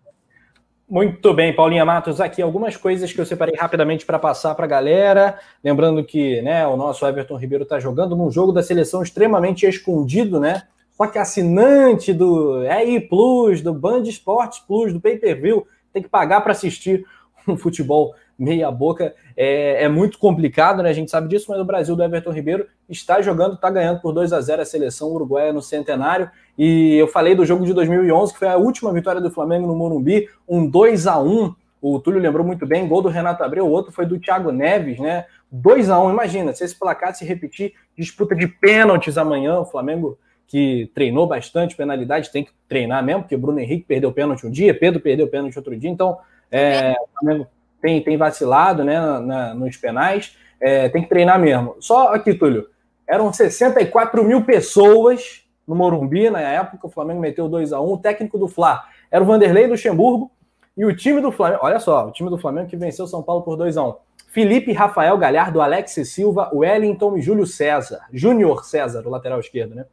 Muito 0.89 1.35
bem, 1.35 1.53
Paulinha 1.53 1.85
Matos, 1.85 2.21
aqui 2.21 2.41
algumas 2.41 2.77
coisas 2.77 3.13
que 3.13 3.21
eu 3.21 3.27
separei 3.27 3.57
rapidamente 3.57 4.07
para 4.07 4.21
passar 4.21 4.55
para 4.55 4.67
a 4.67 4.69
galera. 4.69 5.37
Lembrando 5.63 6.05
que 6.05 6.41
né, 6.43 6.65
o 6.65 6.77
nosso 6.77 7.05
Everton 7.05 7.37
Ribeiro 7.37 7.65
está 7.65 7.81
jogando 7.81 8.15
num 8.15 8.31
jogo 8.31 8.53
da 8.53 8.63
seleção 8.63 9.03
extremamente 9.03 9.67
escondido, 9.67 10.39
né? 10.39 10.63
Só 10.93 11.09
que 11.09 11.19
assinante 11.19 12.13
do 12.13 12.63
EI 12.63 13.01
Plus, 13.01 13.63
do 13.63 13.75
Band 13.75 14.03
Esportes 14.03 14.61
Plus, 14.61 14.93
do 14.93 15.01
Pay 15.01 15.19
Per 15.19 15.43
View, 15.43 15.67
tem 15.93 16.05
que 16.05 16.09
pagar 16.09 16.41
para 16.41 16.53
assistir 16.53 17.05
um 17.49 17.57
futebol 17.57 18.15
meia 18.39 18.71
boca 18.71 19.15
é, 19.37 19.85
é, 19.85 19.89
muito 19.89 20.19
complicado, 20.19 20.83
né? 20.83 20.91
A 20.91 20.93
gente 20.93 21.11
sabe 21.11 21.29
disso, 21.29 21.47
mas 21.49 21.61
o 21.61 21.65
Brasil 21.65 21.97
do 21.97 22.03
Everton 22.03 22.33
Ribeiro 22.33 22.67
está 22.89 23.21
jogando, 23.23 23.55
está 23.55 23.71
ganhando 23.71 24.01
por 24.01 24.13
2 24.13 24.33
a 24.33 24.41
0 24.41 24.63
a 24.63 24.65
seleção 24.65 25.13
uruguaia 25.13 25.53
no 25.53 25.63
Centenário. 25.63 26.31
E 26.59 26.97
eu 26.97 27.09
falei 27.09 27.35
do 27.35 27.45
jogo 27.45 27.65
de 27.65 27.73
2011, 27.73 28.33
que 28.33 28.39
foi 28.39 28.49
a 28.49 28.57
última 28.57 28.93
vitória 28.93 29.21
do 29.21 29.31
Flamengo 29.31 29.67
no 29.67 29.75
Morumbi, 29.75 30.29
um 30.49 30.69
2 30.69 31.07
a 31.07 31.19
1 31.19 31.55
O 31.81 31.99
Túlio 31.99 32.21
lembrou 32.21 32.45
muito 32.45 32.67
bem, 32.67 32.87
gol 32.87 33.03
do 33.03 33.09
Renato 33.09 33.43
Abreu, 33.43 33.67
o 33.67 33.71
outro 33.71 33.93
foi 33.93 34.07
do 34.07 34.19
Thiago 34.19 34.53
Neves, 34.53 34.99
né? 34.99 35.27
2 35.51 35.91
a 35.91 36.01
1 36.01 36.11
imagina, 36.11 36.53
se 36.53 36.65
esse 36.65 36.79
placar 36.79 37.15
se 37.15 37.25
repetir, 37.25 37.73
disputa 37.97 38.35
de 38.35 38.47
pênaltis 38.47 39.17
amanhã, 39.17 39.61
o 39.61 39.65
Flamengo 39.65 40.19
que 40.47 40.91
treinou 40.95 41.27
bastante, 41.27 41.77
penalidade, 41.77 42.31
tem 42.31 42.45
que 42.45 42.53
treinar 42.69 43.05
mesmo, 43.05 43.23
porque 43.23 43.37
Bruno 43.37 43.59
Henrique 43.59 43.85
perdeu 43.85 44.13
pênalti 44.13 44.47
um 44.47 44.51
dia, 44.51 44.79
Pedro 44.79 45.01
perdeu 45.01 45.27
pênalti 45.27 45.57
outro 45.57 45.77
dia, 45.77 45.91
então 45.91 46.19
é, 46.51 46.93
o 46.93 47.09
Flamengo 47.19 47.47
tem, 47.87 48.03
tem 48.03 48.17
vacilado 48.17 48.83
né, 48.83 49.01
na, 49.21 49.55
nos 49.55 49.77
penais, 49.77 50.37
é, 50.61 50.89
tem 50.89 51.03
que 51.03 51.09
treinar 51.09 51.39
mesmo. 51.39 51.77
Só 51.79 52.13
aqui, 52.13 52.35
Túlio, 52.35 52.67
eram 53.09 53.33
64 53.33 54.25
mil 54.25 54.43
pessoas 54.43 55.45
no 55.67 55.77
Morumbi, 55.77 56.29
na 56.29 56.41
época, 56.41 56.87
o 56.87 56.91
Flamengo 56.91 57.21
meteu 57.21 57.49
2 57.49 57.73
a 57.73 57.81
1 57.81 57.93
o 57.93 57.99
técnico 57.99 58.39
do 58.39 58.49
Fla 58.49 58.85
era 59.09 59.23
o 59.23 59.27
Vanderlei 59.27 59.69
Luxemburgo, 59.69 60.33
e 60.77 60.85
o 60.85 60.95
time 60.95 61.21
do 61.21 61.31
Flamengo, 61.31 61.61
olha 61.63 61.79
só, 61.79 62.09
o 62.09 62.11
time 62.11 62.29
do 62.29 62.37
Flamengo 62.37 62.69
que 62.69 62.77
venceu 62.77 63.07
São 63.07 63.23
Paulo 63.23 63.43
por 63.43 63.57
2 63.57 63.77
a 63.77 63.85
1 63.85 63.95
Felipe, 64.27 64.73
Rafael 64.73 65.17
Galhardo, 65.17 65.61
Alex 65.61 65.93
Silva, 66.05 66.51
Wellington 66.53 67.17
e 67.17 67.23
Júlio 67.23 67.47
César. 67.47 68.01
Júnior 68.13 68.65
César, 68.65 69.07
o 69.07 69.11
lateral 69.11 69.41
esquerdo, 69.41 69.75
né? 69.75 69.87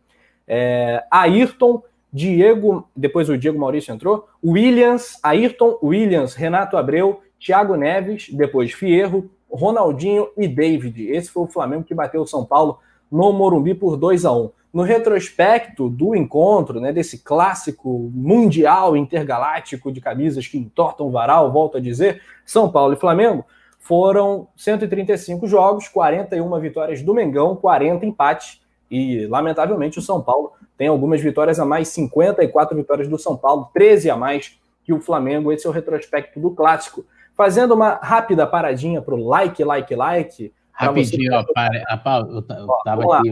É, 0.45 1.03
Ayrton, 1.09 1.81
Diego, 2.11 2.89
depois 2.95 3.29
o 3.29 3.37
Diego 3.37 3.57
Maurício 3.57 3.93
entrou, 3.93 4.27
Williams, 4.43 5.17
Ayrton, 5.23 5.77
Williams, 5.81 6.33
Renato 6.33 6.75
Abreu, 6.75 7.21
Thiago 7.43 7.75
Neves, 7.75 8.29
depois 8.29 8.71
Fierro, 8.71 9.29
Ronaldinho 9.51 10.29
e 10.37 10.47
David. 10.47 11.11
Esse 11.11 11.29
foi 11.29 11.43
o 11.43 11.47
Flamengo 11.47 11.83
que 11.83 11.93
bateu 11.93 12.21
o 12.21 12.27
São 12.27 12.45
Paulo 12.45 12.79
no 13.11 13.31
Morumbi 13.33 13.73
por 13.73 13.97
2 13.97 14.25
a 14.25 14.31
1 14.31 14.49
No 14.73 14.81
retrospecto 14.81 15.89
do 15.89 16.15
encontro, 16.15 16.79
né, 16.79 16.91
desse 16.91 17.19
clássico 17.19 18.09
mundial 18.13 18.97
intergaláctico 18.97 19.91
de 19.91 20.01
camisas 20.01 20.47
que 20.47 20.57
entortam 20.57 21.07
o 21.07 21.11
varal, 21.11 21.51
volto 21.51 21.77
a 21.77 21.81
dizer, 21.81 22.21
São 22.45 22.71
Paulo 22.71 22.93
e 22.93 22.97
Flamengo, 22.97 23.45
foram 23.77 24.47
135 24.55 25.45
jogos, 25.45 25.89
41 25.89 26.59
vitórias 26.59 27.01
do 27.01 27.13
Mengão, 27.13 27.55
40 27.55 28.05
empates, 28.05 28.61
e 28.89 29.27
lamentavelmente 29.27 29.99
o 29.99 30.01
São 30.01 30.21
Paulo 30.21 30.53
tem 30.77 30.87
algumas 30.87 31.19
vitórias 31.21 31.59
a 31.59 31.65
mais, 31.65 31.89
54 31.89 32.75
vitórias 32.75 33.07
do 33.07 33.19
São 33.19 33.35
Paulo, 33.35 33.69
13 33.73 34.09
a 34.09 34.15
mais 34.15 34.57
que 34.83 34.93
o 34.93 34.99
Flamengo. 34.99 35.51
Esse 35.51 35.65
é 35.65 35.69
o 35.69 35.73
retrospecto 35.73 36.39
do 36.39 36.51
clássico. 36.51 37.05
Fazendo 37.35 37.73
uma 37.73 37.99
rápida 38.01 38.45
paradinha 38.45 39.01
para 39.01 39.15
o 39.15 39.27
like, 39.27 39.63
like, 39.63 39.95
like. 39.95 40.53
Rapidinho, 40.71 41.31
você... 41.31 41.37
ó, 41.37 41.43
para, 41.53 41.83
a 41.87 41.97
Paulo, 41.97 42.45
eu, 42.49 42.55
eu 42.57 42.67
ó, 42.67 42.83
tava 42.83 43.17
aqui. 43.17 43.31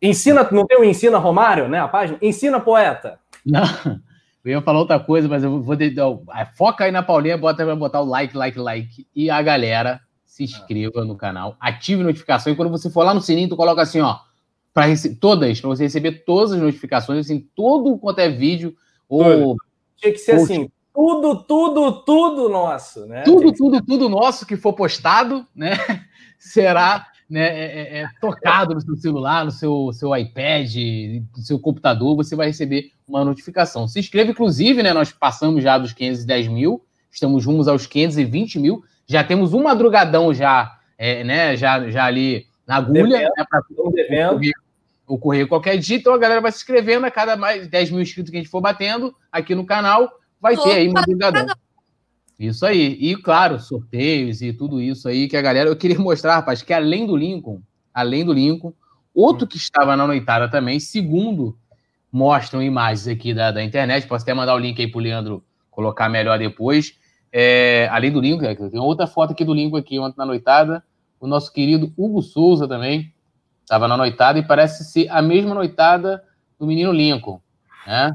Ensina, 0.00 0.46
não 0.50 0.66
tem 0.66 0.78
o 0.78 0.84
Ensina 0.84 1.18
Romário, 1.18 1.68
né? 1.68 1.80
A 1.80 1.88
página? 1.88 2.18
Ensina 2.20 2.60
Poeta. 2.60 3.18
Não, 3.44 3.62
eu 4.44 4.52
ia 4.52 4.62
falar 4.62 4.78
outra 4.78 5.00
coisa, 5.00 5.28
mas 5.28 5.42
eu 5.42 5.60
vou. 5.62 5.76
Foca 6.54 6.84
aí 6.84 6.92
na 6.92 7.02
Paulinha, 7.02 7.36
bota 7.36 7.64
para 7.64 7.76
botar 7.76 8.00
o 8.00 8.04
like, 8.04 8.36
like, 8.36 8.58
like. 8.58 9.06
E 9.14 9.30
a 9.30 9.40
galera 9.42 10.00
se 10.24 10.44
inscreva 10.44 11.04
no 11.04 11.16
canal, 11.16 11.56
ative 11.58 12.02
notificação. 12.02 12.52
E 12.52 12.56
quando 12.56 12.70
você 12.70 12.90
for 12.90 13.04
lá 13.04 13.14
no 13.14 13.22
sininho, 13.22 13.48
tu 13.48 13.56
coloca 13.56 13.80
assim, 13.80 14.00
ó. 14.00 14.18
Para 14.74 14.88
todas, 15.18 15.58
para 15.58 15.70
você 15.70 15.84
receber 15.84 16.24
todas 16.26 16.52
as 16.52 16.60
notificações, 16.60 17.20
assim, 17.24 17.40
todo 17.56 17.96
quanto 17.96 18.18
é 18.18 18.28
vídeo. 18.28 18.76
Ou, 19.08 19.56
Tinha 19.96 20.12
que 20.12 20.18
ser 20.18 20.36
ou, 20.36 20.42
assim, 20.42 20.70
tudo, 20.96 21.36
tudo, 21.42 21.92
tudo 21.92 22.48
nosso, 22.48 23.04
né? 23.04 23.22
Tudo, 23.22 23.52
tudo, 23.52 23.84
tudo 23.84 24.08
nosso 24.08 24.46
que 24.46 24.56
for 24.56 24.72
postado, 24.72 25.46
né? 25.54 25.72
Será 26.38 27.06
né, 27.28 27.42
é, 27.42 27.64
é, 27.64 27.98
é, 27.98 28.08
tocado 28.18 28.74
no 28.74 28.80
seu 28.80 28.96
celular, 28.96 29.44
no 29.44 29.50
seu, 29.50 29.92
seu 29.92 30.16
iPad, 30.16 30.74
no 31.36 31.42
seu 31.42 31.58
computador, 31.58 32.16
você 32.16 32.34
vai 32.34 32.46
receber 32.46 32.92
uma 33.06 33.22
notificação. 33.22 33.86
Se 33.86 34.00
inscreva, 34.00 34.30
inclusive, 34.30 34.82
né? 34.82 34.94
Nós 34.94 35.12
passamos 35.12 35.62
já 35.62 35.76
dos 35.76 35.92
510 35.92 36.48
mil, 36.48 36.82
estamos 37.10 37.44
rumos 37.44 37.68
aos 37.68 37.86
520 37.86 38.58
mil, 38.58 38.82
já 39.06 39.22
temos 39.22 39.52
um 39.52 39.64
madrugadão 39.64 40.32
já, 40.32 40.78
é, 40.96 41.22
né? 41.22 41.56
Já, 41.58 41.90
já 41.90 42.06
ali 42.06 42.46
na 42.66 42.76
agulha, 42.76 43.02
devendo, 43.02 43.32
né? 43.36 43.44
Para 43.50 43.60
ocorrer, 43.76 44.52
ocorrer 45.06 45.46
qualquer 45.46 45.76
dia. 45.76 45.98
Então 45.98 46.14
a 46.14 46.18
galera 46.18 46.40
vai 46.40 46.50
se 46.50 46.58
inscrevendo 46.58 47.04
a 47.04 47.10
cada 47.10 47.36
mais 47.36 47.68
10 47.68 47.90
mil 47.90 48.00
inscritos 48.00 48.30
que 48.30 48.38
a 48.38 48.40
gente 48.40 48.50
for 48.50 48.62
batendo 48.62 49.14
aqui 49.30 49.54
no 49.54 49.66
canal 49.66 50.10
vai 50.40 50.56
ter 50.56 50.72
aí 50.72 50.88
madrugadão. 50.88 51.46
Isso 52.38 52.66
aí. 52.66 52.96
E, 53.00 53.16
claro, 53.16 53.58
sorteios 53.58 54.42
e 54.42 54.52
tudo 54.52 54.80
isso 54.80 55.08
aí 55.08 55.28
que 55.28 55.36
a 55.36 55.42
galera. 55.42 55.70
Eu 55.70 55.76
queria 55.76 55.98
mostrar, 55.98 56.34
rapaz, 56.36 56.62
que 56.62 56.72
além 56.72 57.06
do 57.06 57.16
Lincoln, 57.16 57.60
além 57.92 58.24
do 58.24 58.32
Lincoln, 58.32 58.72
outro 59.14 59.46
que 59.46 59.56
estava 59.56 59.96
na 59.96 60.06
noitada 60.06 60.48
também, 60.48 60.78
segundo 60.78 61.56
mostram 62.12 62.62
imagens 62.62 63.08
aqui 63.08 63.34
da, 63.34 63.50
da 63.50 63.62
internet, 63.62 64.06
posso 64.06 64.22
até 64.22 64.32
mandar 64.32 64.54
o 64.54 64.58
link 64.58 64.80
aí 64.80 64.90
pro 64.90 65.00
Leandro 65.00 65.44
colocar 65.70 66.08
melhor 66.08 66.38
depois. 66.38 66.94
É, 67.32 67.88
além 67.90 68.10
do 68.10 68.20
Lincoln, 68.20 68.54
tem 68.70 68.80
outra 68.80 69.06
foto 69.06 69.32
aqui 69.32 69.44
do 69.44 69.54
Lincoln 69.54 69.76
aqui 69.76 69.98
ontem 69.98 70.16
na 70.18 70.26
noitada. 70.26 70.82
O 71.18 71.26
nosso 71.26 71.52
querido 71.52 71.92
Hugo 71.96 72.22
Souza 72.22 72.68
também 72.68 73.12
estava 73.62 73.88
na 73.88 73.96
noitada 73.96 74.38
e 74.38 74.46
parece 74.46 74.84
ser 74.84 75.08
a 75.08 75.20
mesma 75.20 75.54
noitada 75.54 76.22
do 76.58 76.66
menino 76.66 76.92
Lincoln, 76.92 77.40
né? 77.86 78.12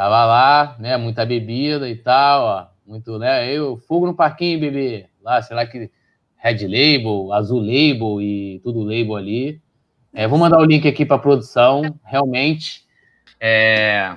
Tava 0.00 0.24
lá, 0.24 0.76
né? 0.78 0.96
Muita 0.96 1.26
bebida 1.26 1.86
e 1.86 1.94
tal, 1.94 2.42
ó. 2.42 2.66
Muito, 2.86 3.18
né? 3.18 3.52
Eu, 3.52 3.76
fogo 3.76 4.06
no 4.06 4.14
parquinho, 4.14 4.58
bebê. 4.58 5.10
Lá, 5.20 5.42
sei 5.42 5.54
lá 5.54 5.66
que 5.66 5.90
Red 6.38 6.62
Label, 6.62 7.30
Azul 7.34 7.60
Label 7.60 8.18
e 8.22 8.60
tudo 8.64 8.82
label 8.82 9.14
ali. 9.14 9.60
É, 10.10 10.26
vou 10.26 10.38
mandar 10.38 10.58
o 10.58 10.64
link 10.64 10.88
aqui 10.88 11.04
para 11.04 11.18
produção. 11.18 11.82
Realmente. 12.02 12.88
É... 13.38 14.16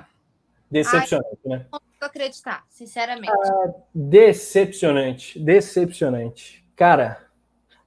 Decepcionante, 0.70 1.38
Ai, 1.44 1.50
né? 1.50 1.66
Não 1.70 1.78
consigo 1.78 2.04
acreditar, 2.06 2.64
sinceramente. 2.70 3.30
Ah, 3.30 3.74
decepcionante, 3.94 5.38
decepcionante. 5.38 6.64
Cara. 6.74 7.28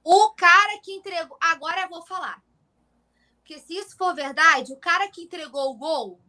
O 0.04 0.30
cara 0.36 0.78
que 0.84 0.92
entregou. 0.92 1.36
Agora 1.40 1.80
eu 1.82 1.88
vou 1.88 2.02
falar. 2.02 2.40
Porque 3.40 3.58
se 3.58 3.74
isso 3.74 3.96
for 3.96 4.14
verdade, 4.14 4.72
o 4.72 4.76
cara 4.76 5.10
que 5.10 5.22
entregou 5.22 5.72
o 5.72 5.76
gol 5.76 6.20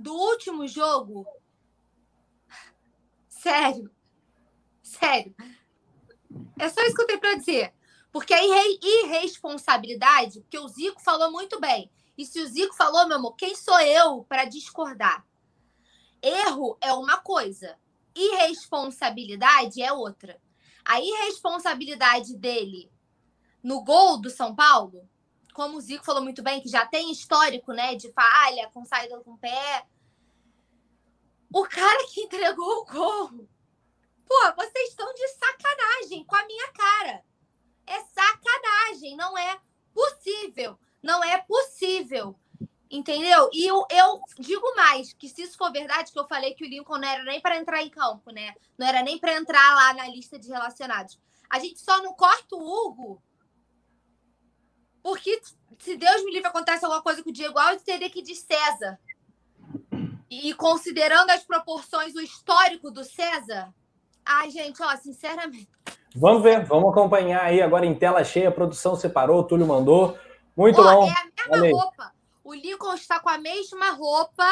do 0.00 0.14
último 0.14 0.66
jogo. 0.66 1.26
Sério. 3.28 3.90
Sério. 4.82 5.34
É 6.58 6.68
só 6.70 6.80
isso 6.82 6.94
que 6.94 7.02
eu 7.02 7.06
tenho 7.06 7.20
para 7.20 7.34
dizer. 7.36 7.74
Porque 8.10 8.32
a 8.32 8.42
irresponsabilidade, 8.82 10.40
porque 10.40 10.58
o 10.58 10.66
Zico 10.68 11.00
falou 11.02 11.30
muito 11.30 11.60
bem. 11.60 11.90
E 12.16 12.24
se 12.24 12.40
o 12.40 12.46
Zico 12.46 12.74
falou, 12.74 13.06
meu 13.06 13.18
amor, 13.18 13.36
quem 13.36 13.54
sou 13.54 13.78
eu 13.80 14.24
para 14.24 14.46
discordar? 14.46 15.26
Erro 16.22 16.76
é 16.80 16.92
uma 16.92 17.18
coisa, 17.18 17.78
irresponsabilidade 18.14 19.82
é 19.82 19.92
outra. 19.92 20.40
A 20.84 21.00
irresponsabilidade 21.00 22.36
dele 22.36 22.90
no 23.62 23.82
gol 23.82 24.18
do 24.18 24.30
São 24.30 24.54
Paulo, 24.54 25.08
como 25.52 25.76
o 25.76 25.80
Zico 25.80 26.04
falou 26.04 26.22
muito 26.22 26.42
bem, 26.42 26.60
que 26.60 26.68
já 26.68 26.86
tem 26.86 27.10
histórico, 27.10 27.72
né, 27.72 27.94
de 27.94 28.12
falha, 28.12 28.70
com 28.72 28.84
saída 28.84 29.20
com 29.20 29.36
pé. 29.36 29.86
O 31.52 31.64
cara 31.64 32.06
que 32.08 32.22
entregou 32.22 32.82
o 32.82 32.84
gol. 32.84 33.48
Pô, 34.26 34.54
vocês 34.56 34.90
estão 34.90 35.12
de 35.12 35.28
sacanagem 35.28 36.24
com 36.24 36.36
a 36.36 36.46
minha 36.46 36.72
cara. 36.72 37.24
É 37.86 38.00
sacanagem, 38.00 39.16
não 39.16 39.36
é 39.36 39.60
possível. 39.92 40.78
Não 41.02 41.24
é 41.24 41.38
possível. 41.38 42.38
Entendeu? 42.88 43.48
E 43.52 43.66
eu, 43.66 43.86
eu 43.90 44.20
digo 44.38 44.74
mais, 44.74 45.12
que 45.12 45.28
se 45.28 45.42
isso 45.42 45.56
for 45.56 45.72
verdade, 45.72 46.12
que 46.12 46.18
eu 46.18 46.26
falei 46.26 46.54
que 46.54 46.64
o 46.64 46.68
Lincoln 46.68 46.98
não 46.98 47.08
era 47.08 47.24
nem 47.24 47.40
para 47.40 47.56
entrar 47.56 47.82
em 47.82 47.90
campo, 47.90 48.30
né? 48.30 48.54
Não 48.76 48.86
era 48.86 49.02
nem 49.02 49.18
para 49.18 49.34
entrar 49.34 49.74
lá 49.74 49.94
na 49.94 50.08
lista 50.08 50.38
de 50.38 50.48
relacionados. 50.48 51.18
A 51.48 51.58
gente 51.58 51.80
só 51.80 52.02
não 52.02 52.14
corta 52.14 52.56
o 52.56 52.58
Hugo 52.58 53.22
porque 55.02 55.40
se 55.78 55.96
Deus 55.96 56.24
me 56.24 56.32
livre 56.32 56.48
acontece 56.48 56.84
alguma 56.84 57.02
coisa 57.02 57.22
com 57.22 57.30
o 57.30 57.32
Diego 57.32 57.58
Alves, 57.58 57.82
teria 57.82 58.10
que 58.10 58.20
ir 58.20 58.22
de 58.22 58.34
César. 58.34 58.98
E 60.30 60.54
considerando 60.54 61.30
as 61.30 61.42
proporções, 61.42 62.14
o 62.14 62.20
histórico 62.20 62.90
do 62.90 63.02
César, 63.02 63.74
ai, 64.24 64.50
gente, 64.50 64.82
ó, 64.82 64.96
sinceramente. 64.96 65.68
Vamos 66.14 66.42
ver, 66.42 66.64
vamos 66.64 66.90
acompanhar 66.90 67.42
aí 67.42 67.62
agora 67.62 67.86
em 67.86 67.94
tela 67.94 68.22
cheia. 68.24 68.48
A 68.48 68.52
produção 68.52 68.94
separou, 68.96 69.40
o 69.40 69.44
Túlio 69.44 69.66
mandou. 69.66 70.18
Muito 70.56 70.82
bom. 70.82 71.06
É 71.06 71.10
a 71.10 71.24
mesma 71.24 71.48
Valeu. 71.48 71.76
roupa. 71.76 72.12
O 72.42 72.54
Lincoln 72.54 72.94
está 72.94 73.20
com 73.20 73.28
a 73.28 73.38
mesma 73.38 73.90
roupa 73.90 74.44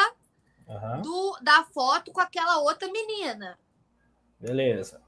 uhum. 0.67 1.01
do, 1.01 1.37
da 1.41 1.63
foto 1.65 2.11
com 2.11 2.21
aquela 2.21 2.59
outra 2.59 2.89
menina. 2.91 3.59
Beleza. 4.39 5.01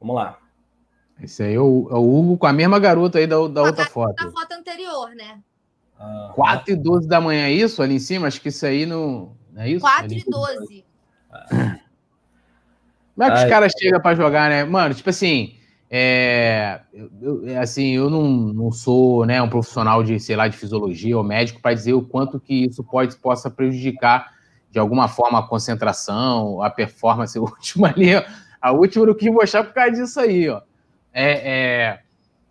Vamos 0.00 0.16
lá. 0.16 0.38
Esse 1.20 1.42
aí 1.42 1.54
é 1.54 1.60
o, 1.60 1.88
é 1.90 1.94
o 1.94 2.14
Hugo 2.14 2.36
com 2.36 2.46
a 2.46 2.52
mesma 2.52 2.78
garota 2.78 3.18
aí 3.18 3.26
da, 3.26 3.36
da 3.48 3.62
outra 3.62 3.86
foto. 3.86 4.14
Da 4.14 4.30
foto 4.30 4.52
anterior, 4.52 5.10
né? 5.14 5.40
Uhum. 5.98 6.32
4 6.34 6.72
e 6.72 6.76
12 6.76 7.08
da 7.08 7.20
manhã, 7.20 7.46
é 7.46 7.52
isso? 7.52 7.82
Ali 7.82 7.94
em 7.94 7.98
cima? 7.98 8.26
Acho 8.26 8.40
que 8.40 8.48
isso 8.48 8.66
aí 8.66 8.84
não. 8.84 9.32
não 9.52 9.62
é 9.62 9.70
isso? 9.70 9.80
4 9.80 10.12
e 10.12 10.24
12. 10.24 10.84
Como 13.14 13.24
é 13.24 13.30
que 13.30 13.38
Ai. 13.38 13.44
os 13.44 13.50
caras 13.50 13.72
chegam 13.78 14.00
para 14.00 14.14
jogar, 14.14 14.50
né? 14.50 14.64
Mano, 14.64 14.94
tipo 14.94 15.08
assim. 15.08 15.54
É, 15.88 16.80
eu, 17.22 17.46
é, 17.46 17.58
assim, 17.58 17.94
eu 17.94 18.10
não, 18.10 18.28
não 18.28 18.72
sou 18.72 19.24
né, 19.24 19.40
um 19.40 19.48
profissional 19.48 20.02
de, 20.02 20.18
sei 20.18 20.34
lá, 20.34 20.48
de 20.48 20.56
fisiologia 20.56 21.16
ou 21.16 21.22
médico 21.22 21.62
para 21.62 21.74
dizer 21.74 21.92
o 21.92 22.02
quanto 22.02 22.40
que 22.40 22.66
isso 22.66 22.82
pode, 22.82 23.16
possa 23.16 23.48
prejudicar 23.48 24.34
de 24.68 24.80
alguma 24.80 25.06
forma 25.06 25.38
a 25.38 25.46
concentração, 25.46 26.60
a 26.60 26.68
performance. 26.68 27.38
A 27.38 27.40
última 27.40 27.88
ali, 27.88 28.10
a 28.60 28.72
última 28.72 29.06
eu 29.06 29.14
quis 29.14 29.32
mostrar 29.32 29.62
por 29.64 29.72
causa 29.72 29.92
disso 29.92 30.18
aí, 30.18 30.48
ó. 30.48 30.60
É, 31.18 31.50
é, 31.50 31.98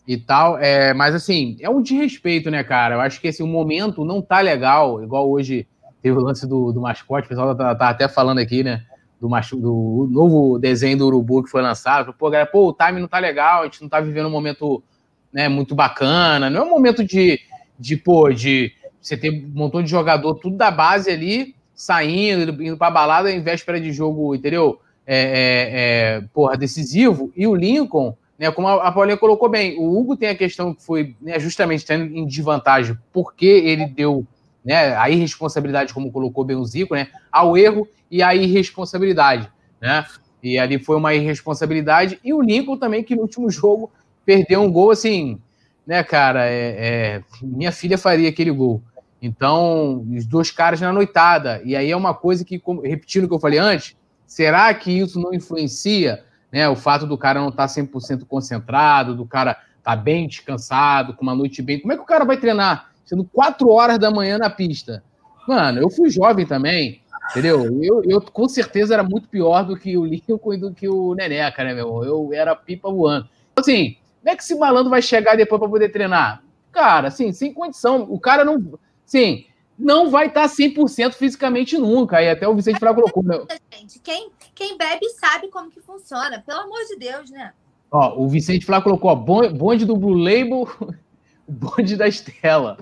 e 0.08 0.18
tal, 0.18 0.58
é, 0.58 0.92
mas 0.94 1.14
assim, 1.14 1.56
é 1.60 1.70
um 1.70 1.82
desrespeito, 1.82 2.50
né, 2.50 2.64
cara? 2.64 2.96
Eu 2.96 3.02
acho 3.02 3.22
que 3.22 3.28
esse 3.28 3.44
assim, 3.44 3.50
o 3.50 3.54
momento 3.54 4.04
não 4.04 4.22
tá 4.22 4.40
legal, 4.40 5.04
igual 5.04 5.30
hoje 5.30 5.68
teve 6.02 6.18
o 6.18 6.22
lance 6.22 6.48
do, 6.48 6.72
do 6.72 6.82
mascote, 6.82 7.26
o 7.26 7.30
pessoal 7.30 7.56
tá, 7.56 7.76
tá 7.76 7.90
até 7.90 8.08
falando 8.08 8.40
aqui, 8.40 8.64
né? 8.64 8.84
do, 9.20 9.28
do 9.58 10.10
novo 10.12 10.60
desenho 10.60 10.98
do 10.98 11.08
Urubu 11.08 11.44
que 11.44 11.50
foi 11.50 11.62
lançado. 11.62 12.14
Pô, 12.14 12.30
galera, 12.30 12.50
pô, 12.50 12.70
o 12.70 12.74
time 12.74 13.00
não 13.00 13.08
tá 13.08 13.20
legal, 13.20 13.62
a 13.62 13.66
gente 13.66 13.82
não 13.82 13.90
tá 13.90 14.00
vivendo 14.00 14.28
um 14.28 14.32
momento 14.32 14.84
né, 15.32 15.48
muito 15.48 15.76
bacana. 15.76 16.50
Não 16.50 16.62
é 16.62 16.64
um 16.64 16.70
momento 16.70 17.04
de, 17.04 17.40
de, 17.80 17.98
pô, 17.98 18.32
de 18.32 18.72
você 19.02 19.16
ter 19.18 19.32
um 19.32 19.52
montão 19.54 19.82
de 19.82 19.90
jogador, 19.90 20.36
tudo 20.36 20.58
da 20.58 20.72
base 20.72 21.10
ali, 21.10 21.56
saindo, 21.74 22.62
indo 22.64 22.78
pra 22.78 22.92
balada 22.92 23.32
em 23.32 23.42
véspera 23.42 23.80
de 23.80 23.92
jogo, 23.92 24.36
entendeu? 24.36 24.80
É, 25.06 25.18
é, 25.18 25.70
é, 26.18 26.22
porra, 26.34 26.58
decisivo. 26.58 27.32
E 27.36 27.46
o 27.46 27.56
Lincoln, 27.56 28.16
né, 28.38 28.52
como 28.52 28.68
a, 28.68 28.92
Paulinha 28.92 29.18
colocou 29.18 29.48
bem, 29.48 29.78
o 29.78 29.98
Hugo 29.98 30.18
tem 30.18 30.30
a 30.30 30.36
questão 30.36 30.74
que 30.74 30.84
foi 30.84 31.16
né, 31.22 31.40
justamente 31.40 31.86
tendo 31.86 32.06
em 32.06 32.26
desvantagem, 32.26 32.98
porque 33.14 33.46
ele 33.46 33.86
deu 33.86 34.26
né, 34.64 34.96
a 34.98 35.10
irresponsabilidade, 35.10 35.94
como 35.94 36.12
colocou 36.12 36.44
bem 36.44 36.56
o 36.56 36.66
Zico, 36.66 36.96
né, 36.96 37.08
ao 37.32 37.58
erro 37.58 37.88
e 38.10 38.22
a 38.22 38.36
irresponsabilidade, 38.36 39.50
né? 39.80 40.06
E 40.44 40.60
ali 40.60 40.78
foi 40.78 40.96
uma 40.96 41.14
irresponsabilidade. 41.14 42.20
E 42.24 42.32
o 42.32 42.42
Lincoln 42.42 42.78
também, 42.78 43.04
que 43.04 43.16
no 43.16 43.24
último 43.24 43.50
jogo 43.50 43.92
perdeu 44.24 44.62
um 44.62 44.72
gol 44.72 44.92
assim, 44.92 45.40
né, 45.88 46.04
cara? 46.04 46.46
É, 46.46 46.76
é, 46.78 47.24
minha 47.42 47.72
filha 47.72 47.98
faria 47.98 48.30
aquele 48.30 48.52
gol. 48.52 48.82
Então, 49.20 50.06
os 50.16 50.26
dois 50.26 50.52
caras 50.52 50.80
na 50.80 50.94
noitada. 50.94 51.62
E 51.66 51.76
aí 51.76 51.90
é 51.90 51.98
uma 51.98 52.14
coisa 52.14 52.46
que, 52.46 52.62
repetindo 52.84 53.24
o 53.24 53.28
que 53.28 53.34
eu 53.34 53.40
falei 53.40 53.58
antes, 53.58 53.96
será 54.28 54.72
que 54.74 54.92
isso 54.92 55.20
não 55.20 55.34
influencia 55.34 56.24
né, 56.56 56.70
o 56.70 56.76
fato 56.78 57.06
do 57.06 57.18
cara 57.18 57.42
não 57.42 57.50
estar 57.50 57.68
tá 57.68 57.74
100% 57.74 58.26
concentrado, 58.26 59.14
do 59.14 59.26
cara 59.26 59.58
tá 59.84 59.94
bem 59.94 60.26
descansado, 60.26 61.14
com 61.14 61.22
uma 61.22 61.36
noite 61.36 61.62
bem. 61.62 61.82
Como 61.82 61.92
é 61.92 61.98
que 61.98 62.02
o 62.02 62.06
cara 62.06 62.24
vai 62.24 62.38
treinar? 62.38 62.92
Sendo 63.04 63.26
quatro 63.26 63.70
horas 63.70 64.00
da 64.00 64.10
manhã 64.10 64.38
na 64.38 64.50
pista. 64.50 65.04
Mano, 65.46 65.82
eu 65.82 65.90
fui 65.90 66.10
jovem 66.10 66.46
também. 66.46 67.02
Entendeu? 67.32 67.84
Eu, 67.84 68.02
eu 68.06 68.22
com 68.22 68.48
certeza 68.48 68.94
era 68.94 69.04
muito 69.04 69.28
pior 69.28 69.66
do 69.66 69.76
que 69.76 69.98
o 69.98 70.06
Lincoln 70.08 70.54
e 70.54 70.58
do 70.58 70.74
que 70.74 70.88
o 70.88 71.14
Neneca, 71.14 71.62
né, 71.62 71.74
meu? 71.74 72.06
Eu 72.06 72.30
era 72.32 72.56
pipa 72.56 72.90
voando. 72.90 73.28
Então, 73.52 73.62
assim, 73.62 73.98
como 74.22 74.34
é 74.34 74.36
que 74.38 74.42
esse 74.42 74.56
malandro 74.56 74.90
vai 74.90 75.02
chegar 75.02 75.36
depois 75.36 75.60
para 75.60 75.70
poder 75.70 75.90
treinar? 75.90 76.42
Cara, 76.72 77.10
assim, 77.10 77.34
sem 77.34 77.54
condição. 77.54 78.08
O 78.10 78.18
cara 78.18 78.46
não. 78.46 78.80
Sim, 79.06 79.44
não 79.78 80.10
vai 80.10 80.28
estar 80.28 80.48
100% 80.48 81.14
fisicamente 81.14 81.78
nunca. 81.78 82.18
Aí 82.18 82.30
até 82.30 82.48
o 82.48 82.56
Vicente 82.56 82.80
Flávio 82.80 83.04
colocou. 83.04 83.24
Meu... 83.24 83.48
Gente, 83.72 84.00
quem, 84.00 84.30
quem 84.54 84.78
bebe 84.78 85.08
sabe 85.10 85.50
como 85.50 85.70
que 85.70 85.82
funciona. 85.82 86.44
Pelo 86.46 86.62
amor 86.62 86.80
de 86.88 86.98
Deus, 86.98 87.30
né? 87.30 87.54
Ó, 87.92 88.24
o 88.24 88.28
Vicente 88.28 88.66
Flávio 88.66 88.86
colocou, 88.86 89.12
ó, 89.12 89.16
bonde 89.16 89.86
do 89.86 89.96
Blue 89.96 90.18
Label, 90.18 90.68
bonde 91.48 91.96
da 91.96 92.08
Estela. 92.08 92.78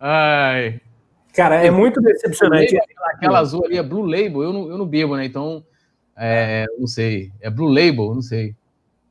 Ai. 0.00 0.80
Cara, 1.34 1.64
é 1.64 1.70
muito 1.70 2.00
decepcionante. 2.00 2.74
Label, 2.74 3.06
aquela 3.14 3.38
azul 3.38 3.64
ali 3.64 3.76
é 3.76 3.82
Blue 3.82 4.04
Label, 4.04 4.42
eu 4.42 4.52
não, 4.52 4.68
eu 4.68 4.78
não 4.78 4.86
bebo, 4.86 5.16
né? 5.16 5.24
Então, 5.24 5.64
é, 6.16 6.66
não 6.78 6.86
sei. 6.86 7.30
É 7.40 7.48
Blue 7.48 7.68
Label, 7.68 8.14
não 8.14 8.22
sei. 8.22 8.56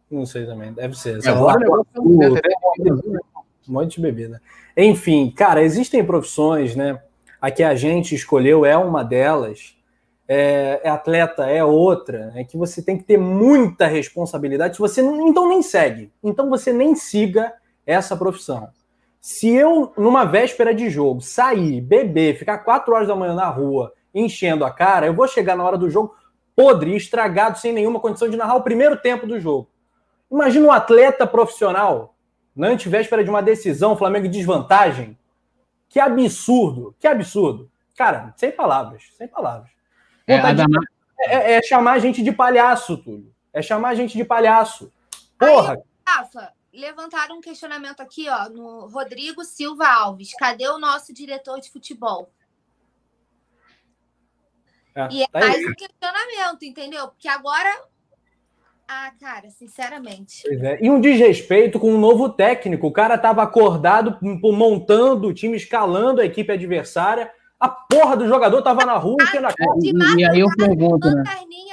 Não 0.10 0.26
sei 0.26 0.46
também, 0.46 0.74
deve 0.74 0.98
ser. 0.98 1.26
É, 1.26 1.30
agora 1.30 1.64
é 1.64 1.70
um 3.70 3.74
monte 3.74 3.96
de 3.96 4.02
bebida. 4.02 4.42
Enfim, 4.76 5.32
cara, 5.36 5.62
existem 5.62 6.04
profissões, 6.04 6.76
né? 6.76 7.02
A 7.42 7.52
que 7.52 7.64
a 7.64 7.76
gente 7.76 8.16
escolheu 8.16 8.66
é 8.66 8.78
uma 8.78 9.04
delas. 9.04 9.76
É, 10.28 10.82
é 10.84 10.90
atleta 10.90 11.46
é 11.46 11.64
outra, 11.64 12.34
é 12.36 12.44
que 12.44 12.58
você 12.58 12.82
tem 12.82 12.98
que 12.98 13.04
ter 13.06 13.18
muita 13.18 13.88
responsabilidade. 13.88 14.76
Se 14.76 14.80
você 14.82 15.02
então 15.02 15.48
nem 15.48 15.62
segue, 15.62 16.12
então 16.22 16.50
você 16.50 16.74
nem 16.74 16.96
siga 16.96 17.54
essa 17.86 18.16
profissão. 18.16 18.68
Se 19.22 19.50
eu, 19.50 19.94
numa 19.98 20.26
véspera 20.26 20.74
de 20.74 20.90
jogo, 20.90 21.22
sair, 21.22 21.80
beber, 21.82 22.38
ficar 22.38 22.60
quatro 22.60 22.94
horas 22.94 23.08
da 23.08 23.16
manhã 23.16 23.34
na 23.34 23.48
rua 23.48 23.94
enchendo 24.14 24.66
a 24.66 24.72
cara, 24.72 25.06
eu 25.06 25.14
vou 25.14 25.28
chegar 25.28 25.56
na 25.56 25.64
hora 25.64 25.78
do 25.78 25.90
jogo 25.90 26.14
podre, 26.56 26.96
estragado, 26.96 27.60
sem 27.60 27.72
nenhuma 27.72 28.00
condição 28.00 28.28
de 28.28 28.36
narrar 28.36 28.56
o 28.56 28.64
primeiro 28.64 28.98
tempo 28.98 29.28
do 29.28 29.40
jogo. 29.40 29.70
Imagina 30.32 30.68
um 30.68 30.72
atleta 30.72 31.28
profissional, 31.28 32.16
na 32.58 32.68
antivéspera 32.68 33.24
de 33.24 33.30
uma 33.30 33.42
decisão, 33.42 33.96
Flamengo 33.96 34.26
em 34.26 34.32
desvantagem. 34.32 35.18
Que 35.88 36.00
absurdo, 36.00 36.96
que 37.00 37.08
absurdo. 37.08 37.72
Cara, 37.96 38.34
sem 38.36 38.52
palavras, 38.52 39.04
sem 39.18 39.28
palavras. 39.28 39.72
É, 40.28 40.36
é, 41.20 41.54
é, 41.54 41.62
chamar 41.64 41.94
a 41.94 42.00
gente 42.00 42.22
de 42.22 42.32
palhaço, 42.32 42.98
Túlio. 42.98 43.34
É 43.54 43.62
chamar 43.62 43.90
a 43.90 43.96
gente 43.96 44.18
de 44.18 44.26
palhaço. 44.26 44.92
Porra! 45.40 45.74
Aí, 45.74 45.80
Rafa, 46.06 46.54
levantaram 46.74 47.38
um 47.38 47.42
questionamento 47.42 48.02
aqui, 48.02 48.28
ó, 48.30 48.50
no 48.50 48.88
Rodrigo 48.88 49.44
Silva 49.44 49.88
Alves. 49.88 50.34
Cadê 50.34 50.68
o 50.68 50.78
nosso 50.78 51.14
diretor 51.14 51.60
de 51.60 51.72
futebol? 51.72 52.32
É, 54.94 55.08
e 55.12 55.24
é 55.24 55.28
tá 55.28 55.40
mais 55.40 55.66
um 55.66 55.74
questionamento, 55.74 56.64
entendeu? 56.64 57.08
Porque 57.08 57.28
agora. 57.28 57.70
Ah, 58.88 59.12
cara, 59.20 59.50
sinceramente. 59.50 60.48
É. 60.48 60.80
E 60.82 60.90
um 60.90 61.02
desrespeito 61.02 61.80
com 61.80 61.94
um 61.94 62.00
novo 62.00 62.30
técnico. 62.30 62.88
O 62.88 62.92
cara 62.92 63.16
estava 63.16 63.44
acordado, 63.44 64.18
montando 64.22 65.28
o 65.28 65.34
time, 65.34 65.58
escalando 65.58 66.22
a 66.22 66.26
equipe 66.26 66.52
adversária. 66.52 67.30
A 67.60 67.68
porra 67.68 68.16
do 68.16 68.28
jogador 68.28 68.62
tava 68.62 68.86
na 68.86 68.98
rua, 68.98 69.18
ah, 69.20 69.42
na 69.42 69.54
cara. 69.54 69.80
De 69.80 69.92
e 70.20 70.26
aí 70.26 70.40
eu 70.40 70.48
pergunto, 70.56 71.10
né? 71.10 71.24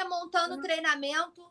montando 0.09 0.61
treinamento 0.61 1.45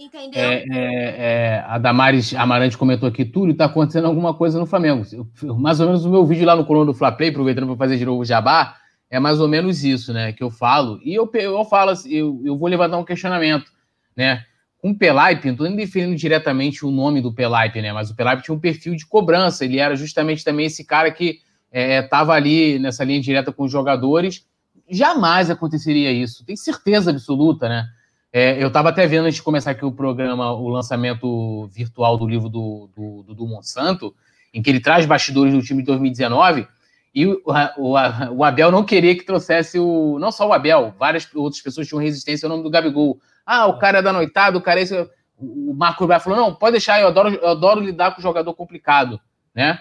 Entendeu? 0.00 0.40
É, 0.40 0.64
é, 0.70 1.16
é, 1.18 1.64
a 1.66 1.76
Damares 1.76 2.32
Amarante 2.34 2.78
comentou 2.78 3.06
aqui, 3.06 3.22
Túlio, 3.22 3.52
está 3.52 3.66
acontecendo 3.66 4.06
alguma 4.06 4.32
coisa 4.32 4.58
no 4.58 4.64
Flamengo. 4.64 5.04
Eu, 5.12 5.54
mais 5.56 5.78
ou 5.78 5.86
menos 5.86 6.06
o 6.06 6.10
meu 6.10 6.24
vídeo 6.24 6.46
lá 6.46 6.56
no 6.56 6.64
coluna 6.64 6.86
do 6.86 6.94
Fla 6.94 7.12
Play, 7.12 7.28
aproveitando 7.28 7.66
para 7.66 7.76
fazer 7.76 7.98
de 7.98 8.06
novo 8.06 8.22
o 8.22 8.24
jabá, 8.24 8.76
é 9.10 9.20
mais 9.20 9.40
ou 9.40 9.48
menos 9.48 9.84
isso, 9.84 10.14
né? 10.14 10.32
Que 10.32 10.42
eu 10.42 10.50
falo. 10.50 10.98
E 11.04 11.14
eu, 11.14 11.30
eu 11.34 11.64
falo 11.66 11.90
assim, 11.90 12.10
eu, 12.14 12.40
eu 12.42 12.56
vou 12.56 12.66
levantar 12.66 12.96
um 12.96 13.04
questionamento, 13.04 13.70
né? 14.16 14.42
Com 14.80 14.90
o 14.90 14.94
Pelaipe, 14.94 15.46
não 15.46 15.52
estou 15.52 15.66
nem 15.66 15.76
definindo 15.76 16.16
diretamente 16.16 16.86
o 16.86 16.90
nome 16.90 17.20
do 17.20 17.32
Pelaipe, 17.32 17.82
né? 17.82 17.92
Mas 17.92 18.10
o 18.10 18.14
Pelaipe 18.14 18.42
tinha 18.42 18.54
um 18.54 18.60
perfil 18.60 18.94
de 18.94 19.06
cobrança. 19.06 19.64
Ele 19.64 19.78
era 19.78 19.94
justamente 19.94 20.42
também 20.42 20.66
esse 20.66 20.84
cara 20.84 21.10
que 21.10 21.40
estava 21.72 22.34
é, 22.34 22.36
ali 22.36 22.78
nessa 22.78 23.04
linha 23.04 23.20
direta 23.20 23.52
com 23.52 23.64
os 23.64 23.72
jogadores. 23.72 24.46
Jamais 24.88 25.50
aconteceria 25.50 26.10
isso, 26.10 26.44
tem 26.44 26.56
certeza 26.56 27.10
absoluta, 27.10 27.68
né? 27.68 27.86
É, 28.32 28.62
eu 28.62 28.68
estava 28.68 28.90
até 28.90 29.06
vendo 29.06 29.24
antes 29.24 29.36
de 29.36 29.42
começar 29.42 29.72
aqui 29.72 29.84
o 29.84 29.92
programa, 29.92 30.52
o 30.52 30.68
lançamento 30.68 31.68
virtual 31.68 32.16
do 32.16 32.26
livro 32.26 32.48
do, 32.48 32.88
do, 32.96 33.22
do, 33.24 33.34
do 33.34 33.46
Monsanto, 33.46 34.14
em 34.54 34.62
que 34.62 34.70
ele 34.70 34.80
traz 34.80 35.04
bastidores 35.04 35.52
do 35.52 35.62
time 35.62 35.82
de 35.82 35.86
2019. 35.86 36.66
E 37.12 37.26
o, 37.26 37.42
o, 37.76 37.92
o, 38.36 38.44
Abel 38.44 38.70
não 38.70 38.84
queria 38.84 39.16
que 39.16 39.24
trouxesse 39.24 39.80
o. 39.80 40.16
Não 40.20 40.30
só 40.30 40.48
o 40.48 40.52
Abel, 40.52 40.94
várias 40.96 41.28
outras 41.34 41.60
pessoas 41.60 41.88
tinham 41.88 42.00
resistência 42.00 42.46
ao 42.46 42.50
nome 42.50 42.62
do 42.62 42.70
Gabigol. 42.70 43.20
Ah, 43.44 43.66
o 43.66 43.78
cara 43.78 43.98
é 43.98 44.02
da 44.02 44.12
noitada, 44.12 44.56
o 44.56 44.62
cara 44.62 44.80
é 44.80 44.82
esse. 44.82 44.94
O 45.36 45.74
Marco 45.74 46.04
Rubio 46.04 46.20
falou: 46.20 46.38
não, 46.38 46.54
pode 46.54 46.72
deixar, 46.72 47.00
eu 47.00 47.08
adoro, 47.08 47.34
eu 47.34 47.48
adoro 47.48 47.80
lidar 47.80 48.12
com 48.12 48.20
o 48.20 48.22
jogador 48.22 48.52
complicado, 48.54 49.20
né? 49.54 49.80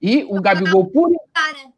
E 0.00 0.24
o 0.24 0.40
Gabigol 0.40 0.86
por. 0.86 1.10
Tá, 1.32 1.52
né? 1.52 1.72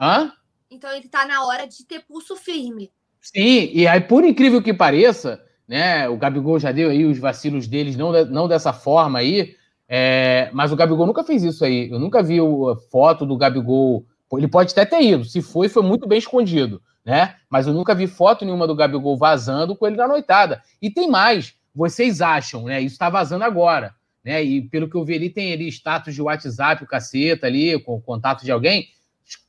Hã? 0.00 0.32
Então 0.70 0.90
ele 0.94 1.08
tá 1.08 1.26
na 1.26 1.44
hora 1.44 1.66
de 1.66 1.84
ter 1.84 2.00
pulso 2.00 2.36
firme. 2.36 2.90
Sim, 3.20 3.70
e 3.72 3.86
aí, 3.86 4.00
por 4.00 4.24
incrível 4.24 4.62
que 4.62 4.72
pareça, 4.72 5.40
né? 5.68 6.08
O 6.08 6.16
Gabigol 6.16 6.58
já 6.58 6.72
deu 6.72 6.90
aí 6.90 7.04
os 7.04 7.18
vacilos 7.18 7.68
deles, 7.68 7.96
não, 7.96 8.12
não 8.26 8.48
dessa 8.48 8.72
forma 8.72 9.18
aí. 9.18 9.54
É, 9.88 10.48
mas 10.52 10.72
o 10.72 10.76
Gabigol 10.76 11.06
nunca 11.06 11.22
fez 11.22 11.42
isso 11.42 11.64
aí. 11.64 11.90
Eu 11.90 11.98
nunca 11.98 12.22
vi 12.22 12.38
a 12.40 12.76
foto 12.90 13.26
do 13.26 13.36
Gabigol. 13.36 14.06
Ele 14.32 14.48
pode 14.48 14.72
até 14.72 14.86
ter 14.86 15.02
ido. 15.02 15.24
Se 15.24 15.42
foi, 15.42 15.68
foi 15.68 15.82
muito 15.82 16.08
bem 16.08 16.18
escondido 16.18 16.80
né? 17.04 17.36
Mas 17.50 17.66
eu 17.66 17.72
nunca 17.72 17.94
vi 17.94 18.06
foto 18.06 18.44
nenhuma 18.44 18.66
do 18.66 18.74
Gabigol 18.74 19.16
vazando 19.16 19.76
com 19.76 19.86
ele 19.86 19.96
na 19.96 20.06
noitada. 20.06 20.62
E 20.80 20.90
tem 20.90 21.10
mais, 21.10 21.54
vocês 21.74 22.20
acham, 22.20 22.64
né? 22.64 22.80
Isso 22.80 22.94
está 22.94 23.10
vazando 23.10 23.44
agora, 23.44 23.94
né? 24.24 24.42
E 24.42 24.62
pelo 24.62 24.88
que 24.88 24.96
eu 24.96 25.04
vi 25.04 25.14
ali, 25.14 25.30
tem 25.30 25.52
ali 25.52 25.68
status 25.68 26.14
de 26.14 26.22
WhatsApp, 26.22 26.84
o 26.84 26.86
caceta 26.86 27.46
ali, 27.46 27.78
com 27.80 28.00
contato 28.00 28.44
de 28.44 28.52
alguém. 28.52 28.88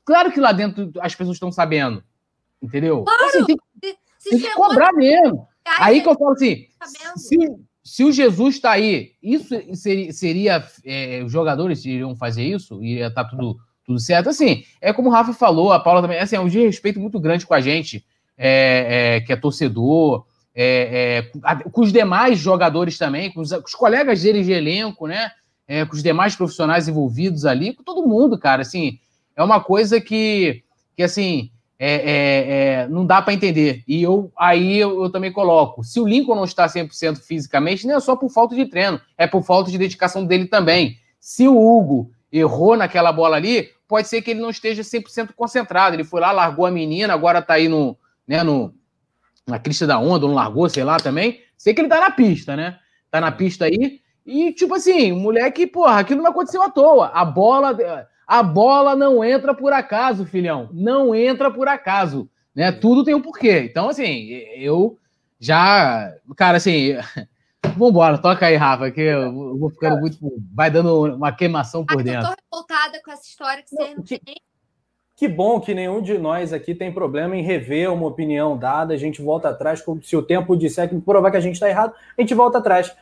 Claro 0.05 0.31
que 0.31 0.39
lá 0.39 0.51
dentro 0.51 0.91
as 0.99 1.15
pessoas 1.15 1.35
estão 1.35 1.51
sabendo, 1.51 2.03
entendeu? 2.61 3.03
Claro! 3.03 3.25
Assim, 3.25 3.45
tem, 3.45 3.95
se, 4.17 4.29
tem 4.29 4.39
que 4.39 4.53
cobrar 4.53 4.91
mesmo. 4.93 5.47
Aí 5.79 6.01
que 6.01 6.09
eu 6.09 6.17
falo 6.17 6.31
assim, 6.31 6.67
se, 7.15 7.37
se 7.83 8.03
o 8.03 8.11
Jesus 8.11 8.55
está 8.55 8.71
aí, 8.71 9.13
isso 9.21 9.47
seria, 9.75 10.11
seria 10.11 10.67
é, 10.83 11.23
os 11.23 11.31
jogadores 11.31 11.85
iriam 11.85 12.15
fazer 12.15 12.43
isso? 12.43 12.83
Ia 12.83 13.07
estar 13.07 13.23
tá 13.23 13.29
tudo 13.29 13.57
tudo 13.85 13.99
certo. 13.99 14.29
Assim, 14.29 14.63
é 14.81 14.93
como 14.93 15.09
o 15.09 15.11
Rafa 15.11 15.33
falou, 15.33 15.71
a 15.71 15.79
Paula 15.79 16.01
também, 16.01 16.19
assim, 16.19 16.35
é 16.35 16.39
um 16.39 16.47
de 16.47 16.59
respeito 16.59 16.99
muito 16.99 17.19
grande 17.19 17.45
com 17.45 17.53
a 17.53 17.61
gente, 17.61 18.05
é, 18.37 19.15
é, 19.17 19.21
que 19.21 19.33
é 19.33 19.35
torcedor, 19.35 20.25
é, 20.55 21.25
é 21.41 21.69
com 21.69 21.81
os 21.81 21.91
demais 21.91 22.39
jogadores 22.39 22.97
também, 22.97 23.31
com 23.31 23.41
os, 23.41 23.51
com 23.51 23.65
os, 23.65 23.75
colegas 23.75 24.21
deles 24.21 24.45
de 24.45 24.51
elenco, 24.51 25.07
né? 25.07 25.31
É, 25.67 25.85
com 25.85 25.95
os 25.95 26.03
demais 26.03 26.35
profissionais 26.35 26.87
envolvidos 26.87 27.45
ali, 27.45 27.73
com 27.73 27.83
todo 27.83 28.07
mundo, 28.07 28.37
cara. 28.37 28.61
Assim, 28.61 28.99
é 29.35 29.43
uma 29.43 29.61
coisa 29.61 29.99
que, 29.99 30.63
que 30.95 31.01
assim, 31.01 31.49
é, 31.79 32.87
não 32.89 33.05
dá 33.05 33.21
para 33.21 33.33
entender. 33.33 33.83
E 33.87 34.03
eu 34.03 34.31
aí 34.37 34.77
eu, 34.77 35.03
eu, 35.03 35.09
também 35.09 35.31
coloco: 35.31 35.83
se 35.83 35.99
o 35.99 36.07
Lincoln 36.07 36.35
não 36.35 36.43
está 36.43 36.67
100% 36.67 37.17
fisicamente, 37.21 37.87
não 37.87 37.95
é 37.95 37.99
só 37.99 38.15
por 38.15 38.29
falta 38.29 38.55
de 38.55 38.65
treino, 38.65 38.99
é 39.17 39.25
por 39.25 39.41
falta 39.43 39.71
de 39.71 39.77
dedicação 39.77 40.25
dele 40.25 40.45
também. 40.45 40.97
Se 41.19 41.47
o 41.47 41.57
Hugo 41.57 42.11
errou 42.33 42.75
naquela 42.75 43.11
bola 43.11 43.35
ali, 43.35 43.69
pode 43.87 44.07
ser 44.07 44.21
que 44.23 44.31
ele 44.31 44.41
não 44.41 44.49
esteja 44.49 44.81
100% 44.81 45.33
concentrado. 45.35 45.95
Ele 45.95 46.03
foi 46.03 46.19
lá, 46.19 46.31
largou 46.31 46.65
a 46.65 46.71
menina, 46.71 47.13
agora 47.13 47.41
tá 47.41 47.53
aí 47.53 47.69
no, 47.69 47.95
né, 48.27 48.41
no, 48.41 48.73
na 49.47 49.59
crista 49.59 49.85
da 49.85 49.99
onda, 49.99 50.25
não 50.25 50.33
largou, 50.33 50.67
sei 50.67 50.83
lá 50.83 50.97
também. 50.97 51.41
Sei 51.55 51.73
que 51.73 51.81
ele 51.81 51.89
tá 51.89 51.99
na 51.99 52.09
pista, 52.11 52.55
né? 52.55 52.79
Tá 53.11 53.21
na 53.21 53.31
pista 53.31 53.65
aí. 53.65 54.01
E, 54.25 54.51
tipo 54.51 54.73
assim, 54.73 55.11
moleque, 55.11 55.67
porra, 55.67 55.99
aquilo 55.99 56.23
não 56.23 56.31
aconteceu 56.31 56.63
à 56.63 56.69
toa. 56.69 57.07
A 57.07 57.23
bola, 57.23 57.77
a 58.25 58.41
bola 58.41 58.95
não 58.95 59.23
entra 59.23 59.53
por 59.53 59.71
acaso, 59.71 60.25
filhão. 60.25 60.69
Não 60.73 61.13
entra 61.13 61.51
por 61.51 61.67
acaso. 61.67 62.29
Né? 62.55 62.71
Tudo 62.71 63.03
tem 63.03 63.13
um 63.13 63.21
porquê. 63.21 63.67
Então, 63.69 63.89
assim, 63.89 64.27
eu 64.55 64.97
já. 65.39 66.11
Cara, 66.35 66.57
assim, 66.57 66.95
Vambora, 67.77 68.17
toca 68.17 68.45
aí, 68.45 68.55
Rafa, 68.55 68.91
que 68.91 69.01
eu 69.01 69.31
vou 69.57 69.69
ficando 69.69 69.99
muito. 69.99 70.17
Vai 70.53 70.69
dando 70.69 71.15
uma 71.15 71.31
queimação 71.31 71.85
por 71.85 72.03
dentro. 72.03 72.29
Eu 72.29 72.35
tô 72.35 72.41
revoltada 72.51 73.01
com 73.03 73.11
essa 73.11 73.27
história 73.27 73.63
que 73.63 73.69
você 73.69 73.95
não, 73.95 74.03
que, 74.03 74.21
que 75.15 75.27
bom 75.27 75.59
que 75.59 75.73
nenhum 75.73 76.01
de 76.01 76.17
nós 76.17 76.51
aqui 76.51 76.73
tem 76.73 76.91
problema 76.91 77.35
em 77.35 77.43
rever 77.43 77.91
uma 77.91 78.07
opinião 78.07 78.57
dada, 78.57 78.93
a 78.93 78.97
gente 78.97 79.21
volta 79.21 79.49
atrás, 79.49 79.83
se 80.01 80.15
o 80.15 80.23
tempo 80.23 80.55
disser 80.55 80.89
que 80.89 80.99
provar 80.99 81.31
que 81.31 81.37
a 81.37 81.41
gente 81.41 81.55
está 81.55 81.69
errado, 81.69 81.93
a 82.17 82.21
gente 82.21 82.33
volta 82.33 82.57
atrás. 82.57 82.95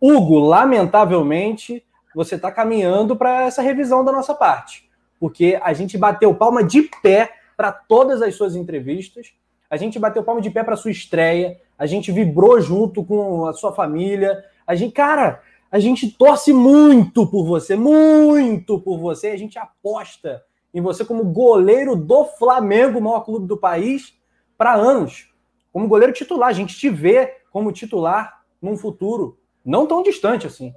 Hugo, 0.00 0.38
lamentavelmente, 0.38 1.84
você 2.14 2.36
está 2.36 2.52
caminhando 2.52 3.16
para 3.16 3.42
essa 3.42 3.62
revisão 3.62 4.04
da 4.04 4.12
nossa 4.12 4.34
parte, 4.34 4.88
porque 5.18 5.58
a 5.62 5.72
gente 5.72 5.98
bateu 5.98 6.34
palma 6.34 6.62
de 6.62 6.82
pé 7.02 7.32
para 7.56 7.72
todas 7.72 8.22
as 8.22 8.34
suas 8.34 8.54
entrevistas, 8.54 9.32
a 9.68 9.76
gente 9.76 9.98
bateu 9.98 10.22
palma 10.22 10.40
de 10.40 10.50
pé 10.50 10.62
para 10.62 10.76
sua 10.76 10.90
estreia, 10.90 11.60
a 11.78 11.86
gente 11.86 12.10
vibrou 12.10 12.60
junto 12.60 13.04
com 13.04 13.46
a 13.46 13.52
sua 13.52 13.72
família. 13.72 14.44
A 14.66 14.74
gente, 14.74 14.92
cara, 14.92 15.42
a 15.70 15.78
gente 15.78 16.10
torce 16.10 16.52
muito 16.52 17.26
por 17.26 17.44
você, 17.44 17.76
muito 17.76 18.80
por 18.80 18.98
você. 18.98 19.28
A 19.28 19.36
gente 19.36 19.58
aposta 19.58 20.42
em 20.72 20.80
você 20.80 21.04
como 21.04 21.24
goleiro 21.24 21.94
do 21.94 22.24
Flamengo, 22.24 22.98
o 22.98 23.02
maior 23.02 23.20
clube 23.20 23.46
do 23.46 23.56
país, 23.56 24.14
para 24.56 24.74
anos. 24.74 25.30
Como 25.72 25.88
goleiro 25.88 26.12
titular. 26.12 26.48
A 26.48 26.54
gente 26.54 26.76
te 26.76 26.88
vê 26.88 27.38
como 27.50 27.72
titular 27.72 28.42
num 28.60 28.76
futuro 28.76 29.38
não 29.64 29.86
tão 29.86 30.02
distante 30.02 30.46
assim. 30.46 30.74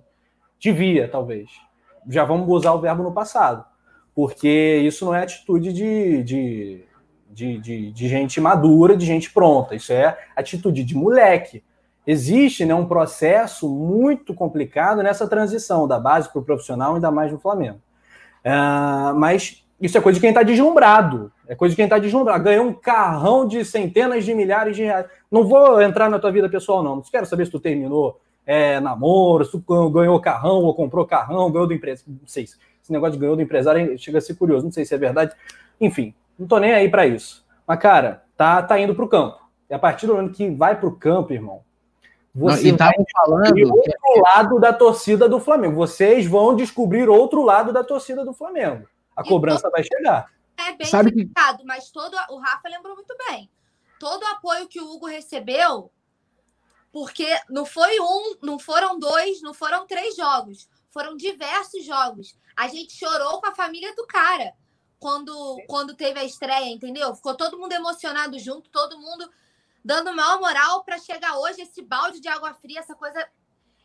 Devia, 0.59 1.07
talvez. 1.07 1.49
Já 2.09 2.25
vamos 2.25 2.47
usar 2.49 2.73
o 2.73 2.81
verbo 2.81 3.03
no 3.03 3.13
passado. 3.13 3.63
Porque 4.13 4.81
isso 4.83 5.05
não 5.05 5.15
é 5.15 5.23
atitude 5.23 5.71
de, 5.71 6.23
de 6.23 6.83
de, 7.29 7.57
de, 7.59 7.91
de 7.91 8.07
gente 8.07 8.41
madura, 8.41 8.97
de 8.97 9.05
gente 9.05 9.31
pronta. 9.31 9.75
Isso 9.75 9.93
é 9.93 10.17
atitude 10.35 10.83
de 10.83 10.95
moleque. 10.95 11.63
Existe 12.05 12.65
né, 12.65 12.73
um 12.73 12.85
processo 12.85 13.69
muito 13.69 14.33
complicado 14.33 15.03
nessa 15.03 15.27
transição 15.27 15.87
da 15.87 15.99
base 15.99 16.29
para 16.29 16.39
o 16.39 16.43
profissional, 16.43 16.95
ainda 16.95 17.11
mais 17.11 17.31
no 17.31 17.39
Flamengo. 17.39 17.79
Uh, 18.43 19.13
mas 19.15 19.63
isso 19.79 19.97
é 19.97 20.01
coisa 20.01 20.15
de 20.15 20.21
quem 20.21 20.29
está 20.29 20.43
deslumbrado. 20.43 21.31
É 21.47 21.55
coisa 21.55 21.71
de 21.71 21.75
quem 21.75 21.85
está 21.85 21.97
deslumbrado. 21.99 22.43
Ganhou 22.43 22.65
um 22.65 22.73
carrão 22.73 23.47
de 23.47 23.63
centenas 23.63 24.25
de 24.25 24.33
milhares 24.33 24.75
de 24.75 24.83
reais. 24.83 25.05
Não 25.31 25.43
vou 25.43 25.81
entrar 25.81 26.09
na 26.09 26.19
tua 26.19 26.31
vida 26.31 26.49
pessoal, 26.49 26.83
não. 26.83 26.95
Não 26.97 27.03
quero 27.03 27.25
saber 27.25 27.45
se 27.45 27.51
tu 27.51 27.59
terminou 27.59 28.19
é, 28.45 28.79
namoro, 28.79 29.45
se 29.45 29.51
tu 29.51 29.89
ganhou 29.89 30.19
carrão 30.19 30.63
ou 30.63 30.73
comprou 30.73 31.05
carrão, 31.05 31.51
ganhou 31.51 31.67
do 31.67 31.73
empresário. 31.73 32.11
Não 32.11 32.27
sei. 32.27 32.43
Esse 32.43 32.91
negócio 32.91 33.13
de 33.13 33.19
ganhou 33.19 33.35
do 33.35 33.41
empresário 33.41 33.97
chega 33.97 34.17
a 34.17 34.21
ser 34.21 34.35
curioso. 34.35 34.65
Não 34.65 34.71
sei 34.71 34.83
se 34.83 34.93
é 34.93 34.97
verdade. 34.97 35.33
Enfim, 35.79 36.13
não 36.39 36.47
tô 36.47 36.57
nem 36.57 36.71
aí 36.71 36.89
para 36.89 37.05
isso. 37.05 37.45
Mas, 37.67 37.79
cara, 37.79 38.23
tá, 38.37 38.63
tá 38.63 38.79
indo 38.79 38.95
pro 38.95 39.09
campo. 39.09 39.37
E 39.69 39.73
a 39.73 39.77
partir 39.77 40.07
do 40.07 40.15
momento 40.15 40.33
que 40.33 40.49
vai 40.49 40.79
pro 40.79 40.95
campo, 40.95 41.33
irmão, 41.33 41.63
você 42.33 42.71
não, 42.71 42.77
vai 42.77 42.93
falando 43.11 43.75
outro 43.75 44.21
lado 44.21 44.59
da 44.59 44.71
torcida 44.71 45.27
do 45.27 45.39
Flamengo. 45.39 45.75
Vocês 45.75 46.25
vão 46.25 46.55
descobrir 46.55 47.09
outro 47.09 47.43
lado 47.43 47.73
da 47.73 47.83
torcida 47.83 48.23
do 48.23 48.33
Flamengo. 48.33 48.87
A 49.15 49.23
cobrança 49.23 49.69
vai 49.69 49.83
chegar. 49.83 50.31
É 50.57 50.73
bem 50.73 50.87
Sabe 50.87 51.11
complicado, 51.11 51.59
que... 51.59 51.65
mas 51.65 51.91
todo 51.91 52.15
o 52.29 52.37
Rafa 52.37 52.69
lembrou 52.69 52.95
muito 52.95 53.13
bem. 53.27 53.49
Todo 53.99 54.23
o 54.23 54.27
apoio 54.27 54.67
que 54.67 54.79
o 54.79 54.89
Hugo 54.89 55.07
recebeu, 55.07 55.91
porque 56.91 57.27
não 57.49 57.65
foi 57.65 57.99
um, 57.99 58.35
não 58.41 58.57
foram 58.57 58.97
dois, 58.97 59.41
não 59.41 59.53
foram 59.53 59.85
três 59.85 60.15
jogos, 60.15 60.69
foram 60.89 61.17
diversos 61.17 61.85
jogos. 61.85 62.37
A 62.55 62.67
gente 62.69 62.93
chorou 62.93 63.41
com 63.41 63.47
a 63.47 63.55
família 63.55 63.93
do 63.95 64.07
cara 64.07 64.53
quando, 64.99 65.57
quando 65.67 65.95
teve 65.95 66.19
a 66.19 66.25
estreia, 66.25 66.69
entendeu? 66.69 67.15
Ficou 67.15 67.35
todo 67.35 67.57
mundo 67.57 67.71
emocionado 67.71 68.37
junto, 68.37 68.69
todo 68.69 68.99
mundo 68.99 69.29
dando 69.83 70.13
maior 70.13 70.39
moral 70.39 70.83
para 70.83 70.99
chegar 70.99 71.37
hoje 71.37 71.61
esse 71.61 71.81
balde 71.81 72.19
de 72.19 72.27
água 72.27 72.53
fria, 72.53 72.79
essa 72.79 72.95
coisa 72.95 73.27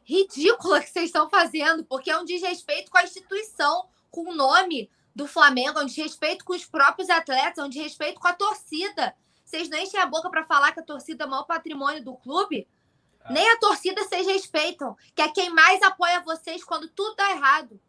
ridícula 0.05 0.81
que 0.81 0.91
vocês 0.91 1.07
estão 1.07 1.31
fazendo, 1.31 1.85
porque 1.85 2.11
é 2.11 2.19
um 2.19 2.25
desrespeito 2.25 2.91
com 2.91 2.99
a 2.99 3.05
instituição, 3.05 3.87
com 4.11 4.29
o 4.29 4.35
nome 4.35 4.91
do 5.15 5.27
Flamengo, 5.27 5.79
é 5.79 5.83
um 5.83 5.87
desrespeito 5.87 6.45
com 6.45 6.53
os 6.53 6.67
próprios 6.67 7.09
atletas, 7.09 7.59
é 7.59 7.65
um 7.65 7.71
desrespeito 7.71 8.21
com 8.21 8.29
a 8.29 8.33
torcida. 8.33 9.15
Vocês 9.45 9.69
não 9.69 9.79
enchem 9.79 10.01
a 10.01 10.07
boca 10.07 10.29
para 10.29 10.45
falar 10.45 10.73
que 10.73 10.81
a 10.81 10.85
torcida 10.85 11.25
é 11.25 11.27
o 11.27 11.31
maior 11.31 11.45
patrimônio 11.45 12.03
do 12.03 12.17
clube? 12.17 12.67
Ah. 13.25 13.33
Nem 13.33 13.49
a 13.51 13.59
torcida 13.59 14.03
vocês 14.03 14.27
respeitam, 14.27 14.97
que 15.15 15.23
é 15.23 15.29
quem 15.29 15.51
mais 15.51 15.81
apoia 15.83 16.21
vocês 16.21 16.65
quando 16.65 16.89
tudo 16.89 17.15
dá 17.15 17.31
errado. 17.31 17.81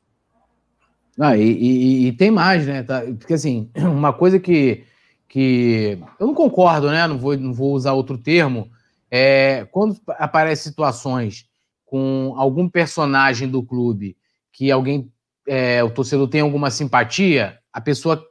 Ah, 1.20 1.38
e, 1.38 1.44
e, 1.44 2.08
e, 2.08 2.12
tem 2.12 2.30
mais, 2.30 2.66
né? 2.66 2.84
Tá? 2.84 3.02
Porque 3.18 3.34
assim, 3.34 3.70
uma 3.78 4.12
coisa 4.12 4.40
que, 4.40 4.84
que 5.28 5.98
eu 6.20 6.28
não 6.28 6.34
concordo, 6.34 6.90
né? 6.90 7.08
Não 7.08 7.18
vou, 7.18 7.38
não 7.38 7.54
vou 7.54 7.74
usar 7.74 7.94
outro 7.94 8.18
termo. 8.18 8.70
É 9.10 9.66
quando 9.72 9.98
aparecem 10.18 10.70
situações 10.70 11.46
com 11.86 12.34
algum 12.36 12.68
personagem 12.68 13.48
do 13.48 13.64
clube 13.64 14.18
que 14.52 14.72
alguém, 14.72 15.12
é, 15.48 15.84
o 15.84 15.90
torcedor 15.90 16.28
tem 16.28 16.42
alguma 16.42 16.70
simpatia, 16.70 17.60
a 17.72 17.80
pessoa 17.80 18.22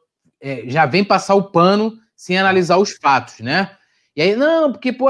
é, 0.40 0.64
já 0.66 0.84
vem 0.84 1.04
passar 1.04 1.34
o 1.34 1.44
pano 1.44 1.98
sem 2.14 2.38
analisar 2.38 2.76
os 2.76 2.92
fatos, 2.92 3.40
né? 3.40 3.70
E 4.14 4.22
aí, 4.22 4.36
não, 4.36 4.72
porque 4.72 4.92
pô, 4.92 5.06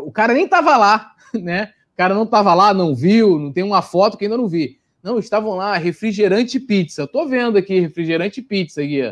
o 0.00 0.10
cara 0.10 0.34
nem 0.34 0.46
tava 0.46 0.76
lá, 0.76 1.12
né? 1.34 1.72
O 1.92 1.96
cara 1.96 2.14
não 2.14 2.24
estava 2.24 2.52
lá, 2.54 2.74
não 2.74 2.94
viu, 2.94 3.38
não 3.38 3.52
tem 3.52 3.62
uma 3.62 3.82
foto 3.82 4.16
que 4.16 4.24
ainda 4.24 4.36
não 4.36 4.48
vi. 4.48 4.80
Não, 5.02 5.18
estavam 5.18 5.54
lá, 5.54 5.76
refrigerante 5.76 6.60
pizza. 6.60 7.02
Eu 7.02 7.08
tô 7.08 7.26
vendo 7.26 7.58
aqui, 7.58 7.80
refrigerante 7.80 8.40
pizza 8.40 8.82
aqui. 8.82 9.02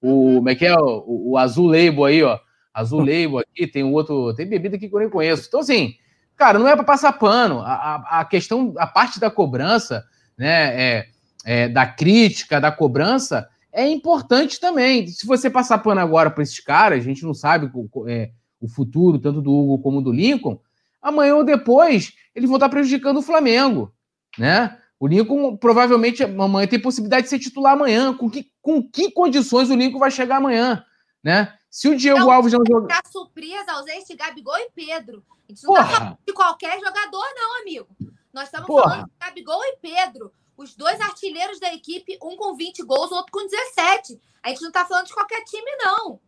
O, 0.00 0.08
uhum. 0.08 0.34
como 0.36 0.48
é 0.48 0.54
que 0.54 0.66
é? 0.66 0.74
O, 0.74 1.32
o 1.32 1.38
azul 1.38 1.66
label 1.66 2.04
aí, 2.04 2.22
ó. 2.22 2.38
Azul 2.72 3.00
label 3.04 3.38
aqui, 3.38 3.66
tem 3.66 3.84
um 3.84 3.92
outro. 3.92 4.34
Tem 4.34 4.46
bebida 4.46 4.76
aqui 4.76 4.88
que 4.88 4.94
eu 4.94 5.00
nem 5.00 5.10
conheço. 5.10 5.46
Então, 5.48 5.60
assim, 5.60 5.94
cara, 6.36 6.58
não 6.58 6.68
é 6.68 6.74
para 6.74 6.84
passar 6.84 7.12
pano. 7.12 7.60
A, 7.60 7.72
a, 7.74 8.20
a, 8.20 8.24
questão, 8.24 8.74
a 8.78 8.86
parte 8.86 9.20
da 9.20 9.30
cobrança, 9.30 10.04
né? 10.36 10.80
É, 10.80 11.06
é, 11.44 11.68
da 11.68 11.86
crítica, 11.86 12.60
da 12.60 12.72
cobrança, 12.72 13.48
é 13.70 13.86
importante 13.86 14.58
também. 14.58 15.06
Se 15.06 15.26
você 15.26 15.50
passar 15.50 15.78
pano 15.78 16.00
agora 16.00 16.30
para 16.30 16.42
esses 16.42 16.58
caras, 16.58 17.00
a 17.00 17.02
gente 17.02 17.22
não 17.22 17.34
sabe 17.34 17.70
é, 18.08 18.30
o 18.60 18.66
futuro, 18.66 19.18
tanto 19.18 19.42
do 19.42 19.52
Hugo 19.52 19.82
como 19.82 20.00
do 20.00 20.10
Lincoln, 20.10 20.58
amanhã 21.02 21.36
ou 21.36 21.44
depois 21.44 22.14
eles 22.34 22.48
vão 22.48 22.56
estar 22.56 22.68
prejudicando 22.70 23.18
o 23.18 23.22
Flamengo, 23.22 23.92
né? 24.38 24.78
O 24.98 25.06
Lincoln 25.06 25.56
provavelmente 25.56 26.22
amanhã 26.22 26.66
tem 26.66 26.80
possibilidade 26.80 27.24
de 27.24 27.30
ser 27.30 27.38
titular 27.38 27.74
amanhã. 27.74 28.14
Com 28.14 28.30
que, 28.30 28.50
com 28.62 28.82
que 28.82 29.10
condições 29.10 29.70
o 29.70 29.74
Lincoln 29.74 29.98
vai 29.98 30.10
chegar 30.10 30.36
amanhã, 30.36 30.84
né? 31.22 31.56
Se 31.70 31.88
o 31.88 31.96
Diego 31.96 32.20
não, 32.20 32.30
Alves 32.30 32.52
não 32.52 32.60
jogar. 32.66 33.00
Para 33.00 33.10
suprir 33.10 33.58
as 33.60 33.68
ausências 33.68 34.06
de 34.06 34.16
Gabigol 34.16 34.56
e 34.58 34.70
Pedro. 34.70 35.24
A 35.48 35.52
gente 35.52 35.64
não 35.64 35.74
está 35.74 35.86
falando 35.86 36.18
de 36.26 36.32
qualquer 36.32 36.78
jogador, 36.78 37.24
não, 37.34 37.60
amigo. 37.60 37.88
Nós 38.32 38.44
estamos 38.44 38.66
Porra. 38.66 38.82
falando 38.82 39.06
de 39.06 39.12
Gabigol 39.20 39.60
e 39.64 39.76
Pedro. 39.76 40.32
Os 40.56 40.76
dois 40.76 41.00
artilheiros 41.00 41.58
da 41.58 41.74
equipe, 41.74 42.16
um 42.22 42.36
com 42.36 42.54
20 42.54 42.82
gols, 42.84 43.10
o 43.10 43.16
outro 43.16 43.32
com 43.32 43.44
17. 43.44 44.20
A 44.42 44.50
gente 44.50 44.62
não 44.62 44.68
está 44.68 44.84
falando 44.84 45.06
de 45.06 45.14
qualquer 45.14 45.42
time, 45.44 45.70
não. 45.78 46.20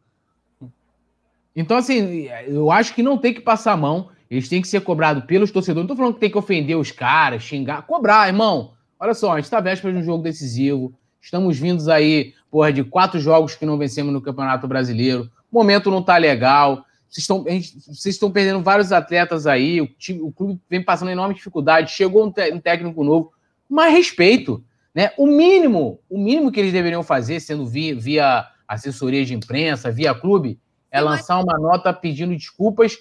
Então, 1.54 1.76
assim, 1.76 2.28
eu 2.46 2.70
acho 2.70 2.94
que 2.94 3.02
não 3.02 3.16
tem 3.16 3.32
que 3.32 3.40
passar 3.40 3.72
a 3.72 3.76
mão. 3.76 4.10
Eles 4.30 4.48
têm 4.48 4.60
que 4.60 4.68
ser 4.68 4.80
cobrados 4.80 5.24
pelos 5.24 5.50
torcedores. 5.50 5.88
Não 5.88 5.94
tô 5.94 5.96
falando 5.96 6.14
que 6.14 6.20
tem 6.20 6.30
que 6.30 6.38
ofender 6.38 6.76
os 6.76 6.90
caras, 6.90 7.42
xingar. 7.42 7.82
Cobrar, 7.82 8.26
irmão. 8.26 8.72
Olha 8.98 9.14
só, 9.14 9.32
a 9.32 9.40
gente 9.40 9.50
tá 9.50 9.60
véspera 9.60 9.92
de 9.92 10.00
um 10.00 10.04
jogo 10.04 10.22
decisivo. 10.22 10.92
Estamos 11.20 11.58
vindos 11.58 11.88
aí, 11.88 12.34
porra, 12.50 12.72
de 12.72 12.82
quatro 12.82 13.20
jogos 13.20 13.54
que 13.54 13.66
não 13.66 13.78
vencemos 13.78 14.12
no 14.12 14.20
Campeonato 14.20 14.66
Brasileiro. 14.66 15.30
O 15.50 15.58
momento 15.58 15.90
não 15.90 16.02
tá 16.02 16.16
legal. 16.16 16.84
Vocês 17.08 17.22
estão, 17.22 17.44
gente, 17.46 17.80
vocês 17.80 18.14
estão 18.14 18.30
perdendo 18.30 18.62
vários 18.62 18.92
atletas 18.92 19.46
aí. 19.46 19.80
O, 19.80 19.86
time, 19.86 20.20
o 20.20 20.32
clube 20.32 20.60
vem 20.68 20.82
passando 20.82 21.10
enorme 21.10 21.34
dificuldade. 21.34 21.92
Chegou 21.92 22.24
um, 22.24 22.32
um 22.54 22.60
técnico 22.60 23.04
novo. 23.04 23.32
Mais 23.68 23.92
respeito. 23.92 24.64
Né? 24.94 25.10
O 25.16 25.26
mínimo, 25.26 26.00
o 26.08 26.18
mínimo 26.18 26.50
que 26.50 26.58
eles 26.58 26.72
deveriam 26.72 27.02
fazer, 27.02 27.38
sendo 27.40 27.66
via, 27.66 27.94
via 27.94 28.46
assessoria 28.66 29.24
de 29.24 29.34
imprensa, 29.34 29.90
via 29.90 30.14
clube, 30.14 30.58
é 30.90 31.00
lançar 31.00 31.38
uma 31.38 31.58
nota 31.58 31.92
pedindo 31.92 32.34
desculpas 32.34 32.96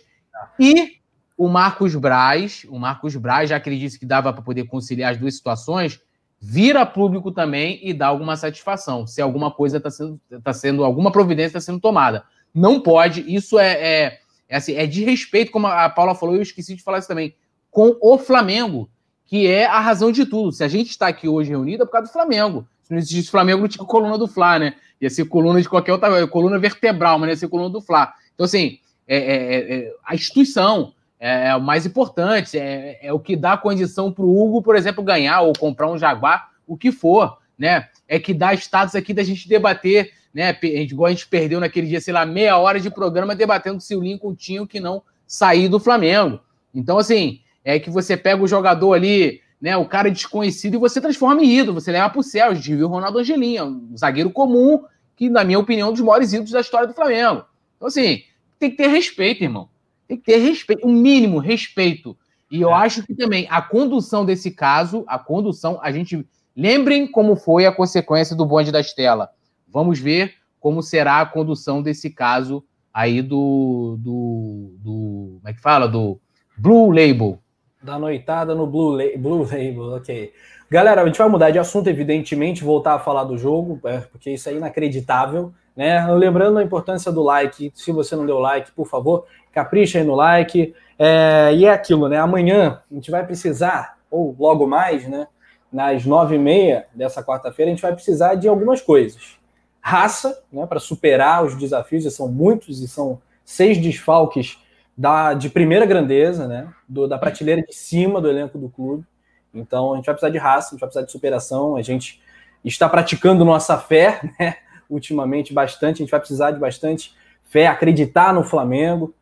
e 0.59 0.97
o 1.37 1.47
Marcos 1.47 1.95
Braz, 1.95 2.65
o 2.69 2.79
Marcos 2.79 3.15
Braz, 3.15 3.49
já 3.49 3.59
que 3.59 3.69
ele 3.69 3.79
disse 3.79 3.99
que 3.99 4.05
dava 4.05 4.31
para 4.31 4.41
poder 4.41 4.65
conciliar 4.65 5.11
as 5.11 5.17
duas 5.17 5.35
situações, 5.35 5.99
vira 6.39 6.85
público 6.85 7.31
também 7.31 7.79
e 7.83 7.93
dá 7.93 8.07
alguma 8.07 8.37
satisfação, 8.37 9.07
se 9.07 9.21
alguma 9.21 9.51
coisa 9.51 9.77
está 9.77 9.89
sendo, 9.89 10.19
tá 10.43 10.53
sendo, 10.53 10.83
alguma 10.83 11.11
providência 11.11 11.57
está 11.57 11.59
sendo 11.59 11.79
tomada. 11.79 12.23
Não 12.53 12.79
pode, 12.79 13.21
isso 13.33 13.59
é, 13.59 13.73
é, 13.73 14.19
é, 14.47 14.55
assim, 14.55 14.75
é 14.75 14.85
de 14.85 15.03
respeito, 15.03 15.51
como 15.51 15.67
a 15.67 15.89
Paula 15.89 16.15
falou, 16.15 16.35
eu 16.35 16.41
esqueci 16.41 16.75
de 16.75 16.83
falar 16.83 16.99
isso 16.99 17.07
também, 17.07 17.35
com 17.69 17.97
o 18.01 18.17
Flamengo, 18.17 18.89
que 19.25 19.47
é 19.47 19.65
a 19.65 19.79
razão 19.79 20.11
de 20.11 20.25
tudo. 20.25 20.51
Se 20.51 20.63
a 20.63 20.67
gente 20.67 20.91
está 20.91 21.07
aqui 21.07 21.27
hoje 21.27 21.49
reunido 21.49 21.83
é 21.83 21.85
por 21.85 21.91
causa 21.91 22.07
do 22.07 22.13
Flamengo. 22.13 22.67
Se 22.83 22.91
não 22.91 22.99
existisse 22.99 23.31
Flamengo, 23.31 23.61
não 23.61 23.67
tinha 23.67 23.83
coluna 23.83 24.17
do 24.17 24.27
Fla, 24.27 24.59
né? 24.59 24.75
Ia 25.01 25.09
ser 25.09 25.25
coluna 25.25 25.59
de 25.59 25.67
qualquer 25.67 25.91
outra, 25.91 26.27
coluna 26.27 26.59
vertebral, 26.59 27.17
mas 27.17 27.29
ia 27.29 27.35
ser 27.35 27.47
coluna 27.49 27.69
do 27.69 27.81
Fla. 27.81 28.13
Então, 28.33 28.45
assim, 28.45 28.79
é, 29.07 29.17
é, 29.17 29.75
é 29.75 29.93
a 30.05 30.13
instituição, 30.13 30.93
é, 31.25 31.47
é, 31.47 31.55
o 31.55 31.59
mais 31.59 31.87
importante, 31.87 32.55
é, 32.55 32.99
é 33.01 33.11
o 33.11 33.19
que 33.19 33.35
dá 33.35 33.57
condição 33.57 34.11
para 34.11 34.23
o 34.23 34.39
Hugo, 34.39 34.61
por 34.61 34.75
exemplo, 34.75 35.03
ganhar 35.03 35.41
ou 35.41 35.53
comprar 35.53 35.89
um 35.89 35.97
Jaguar, 35.97 36.51
o 36.67 36.77
que 36.77 36.91
for, 36.91 37.39
né? 37.57 37.89
É 38.07 38.19
que 38.19 38.31
dá 38.31 38.53
status 38.53 38.93
aqui 38.93 39.11
da 39.11 39.23
gente 39.23 39.49
debater, 39.49 40.11
né? 40.31 40.55
Igual 40.61 41.07
a 41.07 41.09
gente 41.09 41.25
perdeu 41.25 41.59
naquele 41.59 41.87
dia, 41.87 41.99
sei 41.99 42.13
lá, 42.13 42.27
meia 42.27 42.55
hora 42.59 42.79
de 42.79 42.91
programa 42.91 43.35
debatendo 43.35 43.81
se 43.81 43.95
o 43.95 44.01
Lincoln 44.01 44.35
tinha 44.35 44.61
ou 44.61 44.67
que 44.67 44.79
não 44.79 45.01
sair 45.25 45.67
do 45.67 45.79
Flamengo. 45.79 46.39
Então, 46.71 46.99
assim, 46.99 47.39
é 47.63 47.79
que 47.79 47.89
você 47.89 48.15
pega 48.15 48.43
o 48.43 48.47
jogador 48.47 48.93
ali, 48.93 49.41
né? 49.59 49.75
O 49.75 49.85
cara 49.85 50.11
desconhecido 50.11 50.75
e 50.75 50.77
você 50.77 51.01
transforma 51.01 51.41
em 51.41 51.57
ídolo, 51.57 51.81
você 51.81 51.91
leva 51.91 52.07
para 52.07 52.19
o 52.19 52.23
céu. 52.23 52.51
A 52.51 52.53
gente 52.53 52.75
viu 52.75 52.85
o 52.85 52.91
Ronaldo 52.91 53.17
Angelinho, 53.17 53.65
um 53.65 53.97
zagueiro 53.97 54.29
comum, 54.29 54.83
que, 55.15 55.27
na 55.27 55.43
minha 55.43 55.57
opinião, 55.57 55.87
é 55.87 55.89
um 55.89 55.93
dos 55.93 56.01
maiores 56.03 56.33
ídolos 56.33 56.51
da 56.51 56.61
história 56.61 56.85
do 56.85 56.93
Flamengo. 56.93 57.45
Então, 57.77 57.87
assim, 57.87 58.21
tem 58.59 58.69
que 58.69 58.77
ter 58.77 58.89
respeito, 58.89 59.43
irmão. 59.43 59.73
Tem 60.07 60.17
que 60.17 60.23
ter 60.23 60.37
respeito, 60.37 60.87
um 60.87 60.93
mínimo 60.93 61.39
respeito. 61.39 62.17
E 62.49 62.61
eu 62.61 62.69
é. 62.69 62.73
acho 62.73 63.03
que 63.03 63.15
também 63.15 63.47
a 63.49 63.61
condução 63.61 64.25
desse 64.25 64.51
caso, 64.51 65.03
a 65.07 65.17
condução, 65.17 65.79
a 65.81 65.91
gente. 65.91 66.25
Lembrem 66.55 67.05
como 67.05 67.35
foi 67.35 67.65
a 67.65 67.71
consequência 67.71 68.33
do 68.33 68.45
bonde 68.45 68.71
da 68.71 68.79
Estela. 68.79 69.29
Vamos 69.67 69.99
ver 69.99 70.35
como 70.59 70.81
será 70.81 71.19
a 71.19 71.25
condução 71.25 71.81
desse 71.81 72.09
caso 72.09 72.63
aí 72.93 73.21
do. 73.21 73.97
do, 73.99 74.73
do 74.79 75.39
como 75.41 75.49
é 75.49 75.53
que 75.53 75.61
fala? 75.61 75.87
Do 75.87 76.19
Blue 76.57 76.91
Label. 76.91 77.39
Da 77.83 77.99
noitada 77.99 78.55
no 78.55 78.65
Blue, 78.65 78.95
La 78.95 79.03
Blue 79.17 79.43
Label, 79.43 79.95
ok. 79.95 80.31
Galera, 80.71 81.03
a 81.03 81.05
gente 81.05 81.17
vai 81.17 81.29
mudar 81.29 81.51
de 81.51 81.59
assunto, 81.59 81.87
evidentemente, 81.87 82.63
voltar 82.63 82.95
a 82.95 82.99
falar 82.99 83.25
do 83.25 83.37
jogo, 83.37 83.79
é, 83.85 83.99
porque 83.99 84.31
isso 84.31 84.49
é 84.49 84.53
inacreditável. 84.53 85.53
Né? 85.75 86.03
Lembrando 86.13 86.57
a 86.57 86.63
importância 86.63 87.11
do 87.11 87.21
like, 87.21 87.71
se 87.75 87.91
você 87.91 88.15
não 88.15 88.25
deu 88.25 88.39
like, 88.39 88.71
por 88.71 88.87
favor, 88.87 89.25
capricha 89.55 89.97
aí 89.97 90.03
no 90.03 90.13
like. 90.13 90.75
É, 90.99 91.51
e 91.55 91.65
é 91.65 91.71
aquilo, 91.71 92.09
né? 92.09 92.17
Amanhã 92.19 92.81
a 92.91 92.93
gente 92.93 93.09
vai 93.09 93.25
precisar, 93.25 93.97
ou 94.11 94.35
logo 94.37 94.67
mais, 94.67 95.07
né? 95.07 95.27
Nas 95.71 96.05
nove 96.05 96.35
e 96.35 96.39
meia 96.39 96.85
dessa 96.93 97.23
quarta-feira, 97.23 97.71
a 97.71 97.73
gente 97.73 97.81
vai 97.81 97.93
precisar 97.93 98.35
de 98.35 98.47
algumas 98.47 98.81
coisas. 98.81 99.37
Raça, 99.81 100.43
né? 100.51 100.65
Para 100.67 100.79
superar 100.79 101.43
os 101.43 101.55
desafios, 101.57 102.05
e 102.05 102.11
são 102.11 102.27
muitos, 102.27 102.81
e 102.81 102.87
são 102.87 103.21
seis 103.43 103.77
desfalques 103.77 104.59
da, 104.97 105.33
de 105.33 105.49
primeira 105.49 105.85
grandeza, 105.85 106.47
né? 106.47 106.67
Do, 106.87 107.07
da 107.07 107.17
prateleira 107.17 107.61
de 107.61 107.73
cima 107.73 108.19
do 108.19 108.29
elenco 108.29 108.57
do 108.57 108.69
clube. 108.69 109.05
Então 109.53 109.93
a 109.93 109.95
gente 109.95 110.05
vai 110.05 110.15
precisar 110.15 110.31
de 110.31 110.37
raça, 110.37 110.67
a 110.67 110.71
gente 110.71 110.81
vai 110.81 110.89
precisar 110.89 111.05
de 111.05 111.11
superação, 111.11 111.77
a 111.77 111.81
gente 111.81 112.21
está 112.63 112.89
praticando 112.89 113.45
nossa 113.45 113.77
fé, 113.77 114.19
né? 114.39 114.57
ultimamente 114.89 115.53
bastante. 115.53 115.95
A 115.95 116.05
gente 116.05 116.11
vai 116.11 116.19
precisar 116.19 116.51
de 116.51 116.59
bastante 116.59 117.13
fé, 117.43 117.67
acreditar 117.67 118.33
no 118.33 118.43
Flamengo, 118.43 119.13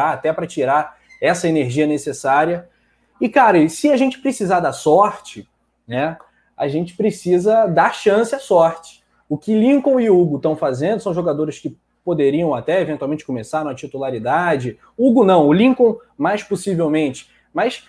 até 0.00 0.32
para 0.32 0.46
tirar 0.46 0.96
essa 1.20 1.48
energia 1.48 1.86
necessária. 1.86 2.68
E, 3.20 3.28
cara, 3.28 3.68
se 3.68 3.90
a 3.90 3.96
gente 3.96 4.18
precisar 4.18 4.60
da 4.60 4.72
sorte, 4.72 5.48
né? 5.86 6.16
A 6.56 6.68
gente 6.68 6.96
precisa 6.96 7.66
dar 7.66 7.94
chance 7.94 8.34
à 8.34 8.38
sorte. 8.38 9.02
O 9.28 9.38
que 9.38 9.54
Lincoln 9.54 9.98
e 9.98 10.10
Hugo 10.10 10.36
estão 10.36 10.56
fazendo 10.56 11.00
são 11.00 11.14
jogadores 11.14 11.58
que 11.58 11.76
poderiam 12.04 12.54
até 12.54 12.80
eventualmente 12.80 13.24
começar 13.24 13.64
na 13.64 13.74
titularidade. 13.74 14.78
Hugo 14.96 15.24
não, 15.24 15.46
o 15.46 15.52
Lincoln 15.52 15.96
mais 16.16 16.42
possivelmente. 16.42 17.30
Mas 17.52 17.84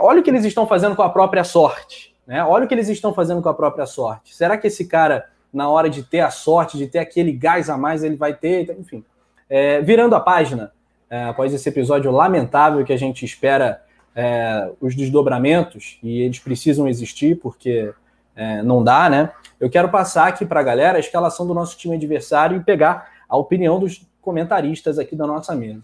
olha 0.00 0.20
o 0.20 0.22
que 0.22 0.30
eles 0.30 0.44
estão 0.44 0.66
fazendo 0.66 0.96
com 0.96 1.02
a 1.02 1.10
própria 1.10 1.44
sorte. 1.44 2.14
Né? 2.26 2.42
Olha 2.44 2.64
o 2.64 2.68
que 2.68 2.74
eles 2.74 2.88
estão 2.88 3.12
fazendo 3.12 3.42
com 3.42 3.48
a 3.48 3.54
própria 3.54 3.86
sorte. 3.86 4.34
Será 4.34 4.56
que 4.56 4.66
esse 4.66 4.86
cara 4.86 5.26
na 5.52 5.68
hora 5.68 5.88
de 5.88 6.02
ter 6.02 6.20
a 6.20 6.30
sorte, 6.30 6.76
de 6.76 6.86
ter 6.86 6.98
aquele 6.98 7.32
gás 7.32 7.70
a 7.70 7.78
mais, 7.78 8.04
ele 8.04 8.16
vai 8.16 8.34
ter, 8.34 8.76
enfim. 8.78 9.02
É, 9.48 9.80
virando 9.80 10.14
a 10.14 10.20
página, 10.20 10.72
é, 11.08 11.24
após 11.24 11.52
esse 11.52 11.68
episódio 11.68 12.10
lamentável 12.10 12.84
que 12.84 12.92
a 12.92 12.96
gente 12.96 13.24
espera 13.24 13.82
é, 14.14 14.70
os 14.80 14.94
desdobramentos, 14.94 15.98
e 16.02 16.22
eles 16.22 16.38
precisam 16.38 16.88
existir, 16.88 17.38
porque 17.38 17.92
é, 18.34 18.62
não 18.62 18.82
dá, 18.82 19.08
né? 19.08 19.30
Eu 19.58 19.70
quero 19.70 19.88
passar 19.88 20.28
aqui 20.28 20.44
para 20.44 20.60
a 20.60 20.62
galera 20.62 20.96
a 20.96 21.00
escalação 21.00 21.46
do 21.46 21.54
nosso 21.54 21.76
time 21.76 21.96
adversário 21.96 22.56
e 22.56 22.64
pegar 22.64 23.10
a 23.28 23.36
opinião 23.36 23.78
dos 23.78 24.06
comentaristas 24.20 24.98
aqui 24.98 25.14
da 25.14 25.26
nossa 25.26 25.54
mesa. 25.54 25.82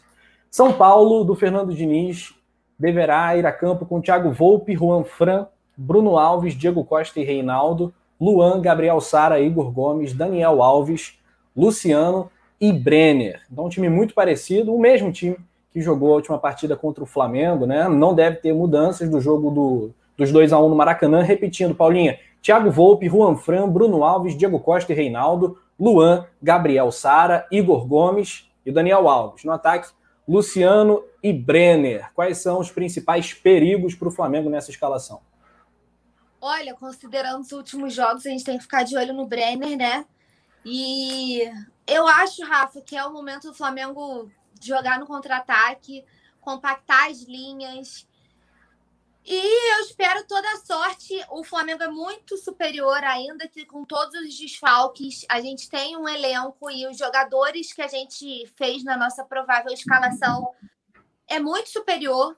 São 0.51 0.73
Paulo, 0.73 1.25
do 1.25 1.35
Fernando 1.35 1.75
Diniz, 1.75 2.35
deverá 2.79 3.37
ir 3.37 3.47
a 3.47 3.53
campo 3.53 3.87
com 3.87 4.01
Thiago 4.01 4.31
Volpe, 4.33 4.75
Juan 4.75 5.05
Fran, 5.05 5.47
Bruno 5.77 6.19
Alves, 6.19 6.55
Diego 6.55 6.85
Costa 6.85 7.21
e 7.21 7.25
Reinaldo. 7.25 7.95
Luan, 8.21 8.61
Gabriel 8.61 9.01
Sara, 9.01 9.41
Igor 9.41 9.73
Gomes, 9.73 10.13
Daniel 10.13 10.63
Alves, 10.63 11.19
Luciano 11.57 12.31
e 12.63 12.73
Brenner. 12.73 13.43
Então, 13.51 13.65
um 13.65 13.69
time 13.69 13.89
muito 13.89 14.15
parecido, 14.15 14.73
o 14.73 14.79
mesmo 14.79 15.11
time 15.11 15.37
que 15.73 15.81
jogou 15.81 16.13
a 16.13 16.17
última 16.17 16.39
partida 16.39 16.77
contra 16.77 17.03
o 17.03 17.07
Flamengo, 17.07 17.67
né? 17.67 17.89
Não 17.89 18.15
deve 18.15 18.37
ter 18.37 18.55
mudanças 18.55 19.11
do 19.11 19.21
jogo 19.21 19.51
do, 19.51 19.91
dos 20.17 20.31
2 20.31 20.53
a 20.53 20.61
1 20.61 20.69
no 20.69 20.77
Maracanã. 20.77 21.23
Repetindo, 21.23 21.75
Paulinha, 21.75 22.21
Thiago 22.41 22.71
Volpe, 22.71 23.09
Juan 23.09 23.35
Fran, 23.35 23.69
Bruno 23.69 24.05
Alves, 24.05 24.37
Diego 24.37 24.61
Costa 24.61 24.93
e 24.93 24.95
Reinaldo, 24.95 25.59
Luan, 25.79 26.25
Gabriel 26.41 26.93
Sara, 26.93 27.49
Igor 27.51 27.85
Gomes 27.85 28.49
e 28.65 28.71
Daniel 28.71 29.09
Alves. 29.09 29.43
No 29.43 29.51
ataque, 29.51 29.89
Luciano 30.29 31.03
e 31.21 31.33
Brenner. 31.33 32.13
Quais 32.15 32.39
são 32.39 32.61
os 32.61 32.71
principais 32.71 33.35
perigos 33.35 33.97
para 33.97 34.07
o 34.07 34.13
Flamengo 34.13 34.49
nessa 34.49 34.71
escalação? 34.71 35.21
Olha, 36.41 36.75
considerando 36.75 37.41
os 37.41 37.51
últimos 37.51 37.93
jogos, 37.93 38.25
a 38.25 38.31
gente 38.31 38.45
tem 38.45 38.57
que 38.57 38.63
ficar 38.63 38.85
de 38.85 38.97
olho 38.97 39.13
no 39.13 39.27
Brenner, 39.27 39.77
né? 39.77 40.05
E 40.65 41.51
eu 41.87 42.07
acho, 42.07 42.45
Rafa, 42.45 42.81
que 42.81 42.97
é 42.97 43.05
o 43.05 43.13
momento 43.13 43.49
do 43.49 43.55
Flamengo 43.55 44.31
jogar 44.61 44.99
no 44.99 45.07
contra-ataque, 45.07 46.05
compactar 46.41 47.11
as 47.11 47.23
linhas, 47.23 48.07
E 49.25 49.73
eu 49.75 49.85
espero 49.85 50.27
toda 50.27 50.51
a 50.51 50.57
sorte. 50.57 51.15
O 51.31 51.45
Flamengo 51.45 51.83
é 51.83 51.89
muito 51.89 52.37
superior 52.37 53.05
ainda 53.05 53.47
que 53.47 53.65
com 53.65 53.85
todos 53.85 54.15
os 54.21 54.37
desfalques. 54.37 55.25
A 55.29 55.41
gente 55.41 55.69
tem 55.71 55.97
um 55.97 56.09
elenco 56.09 56.69
e 56.69 56.87
os 56.89 56.99
jogadores 56.99 57.73
que 57.73 57.83
a 57.83 57.87
gente 57.87 58.47
fez 58.57 58.83
na 58.83 58.97
nossa 58.97 59.25
provável 59.25 59.73
escalação 59.73 60.53
é 61.29 61.39
muito 61.39 61.71
superior. 61.71 62.37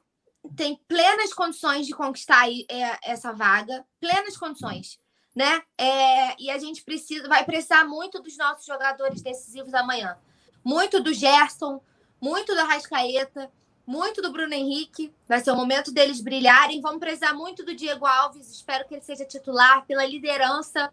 Tem 0.54 0.76
plenas 0.86 1.32
condições 1.32 1.86
de 1.86 1.94
conquistar 1.94 2.50
é, 2.50 2.98
essa 3.02 3.32
vaga, 3.32 3.82
plenas 3.98 4.36
condições, 4.36 5.00
né? 5.34 5.62
É, 5.76 6.40
e 6.40 6.50
a 6.50 6.58
gente 6.58 6.82
precisa, 6.82 7.28
vai 7.28 7.44
precisar 7.44 7.84
muito 7.84 8.22
dos 8.22 8.36
nossos 8.36 8.64
jogadores 8.64 9.22
decisivos 9.22 9.74
amanhã, 9.74 10.16
muito 10.62 11.02
do 11.02 11.12
Gerson, 11.12 11.80
muito 12.20 12.54
da 12.54 12.64
Rascaeta 12.64 13.50
muito 13.86 14.22
do 14.22 14.32
Bruno 14.32 14.54
Henrique. 14.54 15.12
Vai 15.28 15.40
ser 15.40 15.50
o 15.50 15.56
momento 15.56 15.92
deles 15.92 16.20
brilharem. 16.20 16.80
Vamos 16.80 17.00
precisar 17.00 17.34
muito 17.34 17.64
do 17.64 17.74
Diego 17.74 18.06
Alves. 18.06 18.50
Espero 18.50 18.86
que 18.86 18.94
ele 18.94 19.02
seja 19.02 19.24
titular 19.24 19.84
pela 19.86 20.06
liderança 20.06 20.92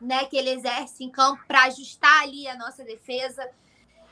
né, 0.00 0.24
que 0.26 0.36
ele 0.36 0.50
exerce 0.50 1.02
em 1.02 1.10
campo 1.10 1.42
para 1.46 1.64
ajustar 1.64 2.22
ali 2.22 2.46
a 2.46 2.56
nossa 2.56 2.84
defesa. 2.84 3.48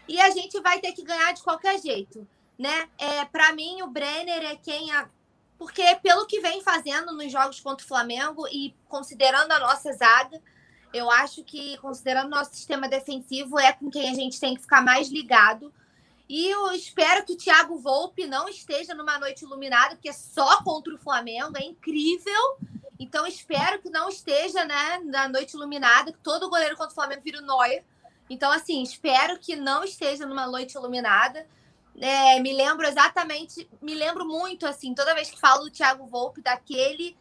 E 0.08 0.20
a 0.20 0.30
gente 0.30 0.60
vai 0.60 0.80
ter 0.80 0.92
que 0.92 1.02
ganhar 1.02 1.32
de 1.32 1.42
qualquer 1.42 1.80
jeito. 1.80 2.26
Né? 2.58 2.88
É, 2.98 3.24
para 3.26 3.52
mim, 3.52 3.82
o 3.82 3.88
Brenner 3.88 4.44
é 4.44 4.56
quem. 4.56 4.88
Porque 5.58 5.82
pelo 6.02 6.26
que 6.26 6.40
vem 6.40 6.62
fazendo 6.62 7.12
nos 7.12 7.32
jogos 7.32 7.60
contra 7.60 7.84
o 7.84 7.88
Flamengo 7.88 8.46
e 8.48 8.74
considerando 8.88 9.52
a 9.52 9.58
nossa 9.58 9.92
zaga, 9.92 10.40
eu 10.92 11.10
acho 11.10 11.42
que, 11.42 11.76
considerando 11.78 12.26
o 12.26 12.30
nosso 12.30 12.54
sistema 12.54 12.88
defensivo, 12.88 13.58
é 13.58 13.72
com 13.72 13.90
quem 13.90 14.10
a 14.10 14.14
gente 14.14 14.38
tem 14.38 14.54
que 14.54 14.62
ficar 14.62 14.82
mais 14.82 15.08
ligado 15.08 15.72
e 16.28 16.48
eu 16.48 16.72
espero 16.72 17.24
que 17.24 17.34
o 17.34 17.36
Thiago 17.36 17.78
Volpe 17.78 18.26
não 18.26 18.48
esteja 18.48 18.94
numa 18.94 19.18
noite 19.18 19.44
iluminada, 19.44 19.94
porque 19.94 20.08
é 20.08 20.12
só 20.12 20.62
contra 20.62 20.92
o 20.92 20.98
Flamengo, 20.98 21.56
é 21.56 21.64
incrível. 21.64 22.58
Então 22.98 23.26
espero 23.26 23.80
que 23.80 23.90
não 23.90 24.08
esteja 24.08 24.64
né, 24.64 25.00
na 25.04 25.28
noite 25.28 25.54
iluminada, 25.54 26.10
que 26.10 26.18
todo 26.18 26.50
goleiro 26.50 26.76
contra 26.76 26.90
o 26.90 26.94
Flamengo 26.94 27.22
vira 27.22 27.38
o 27.38 27.46
Neuer. 27.46 27.84
Então, 28.28 28.50
assim, 28.50 28.82
espero 28.82 29.38
que 29.38 29.54
não 29.54 29.84
esteja 29.84 30.26
numa 30.26 30.48
noite 30.48 30.74
iluminada. 30.74 31.46
É, 31.98 32.38
me 32.40 32.52
lembro 32.52 32.86
exatamente, 32.86 33.68
me 33.80 33.94
lembro 33.94 34.26
muito, 34.26 34.66
assim, 34.66 34.94
toda 34.94 35.14
vez 35.14 35.30
que 35.30 35.40
falo 35.40 35.64
do 35.64 35.70
Thiago 35.70 36.06
Volpe, 36.06 36.42
daquele 36.42 37.16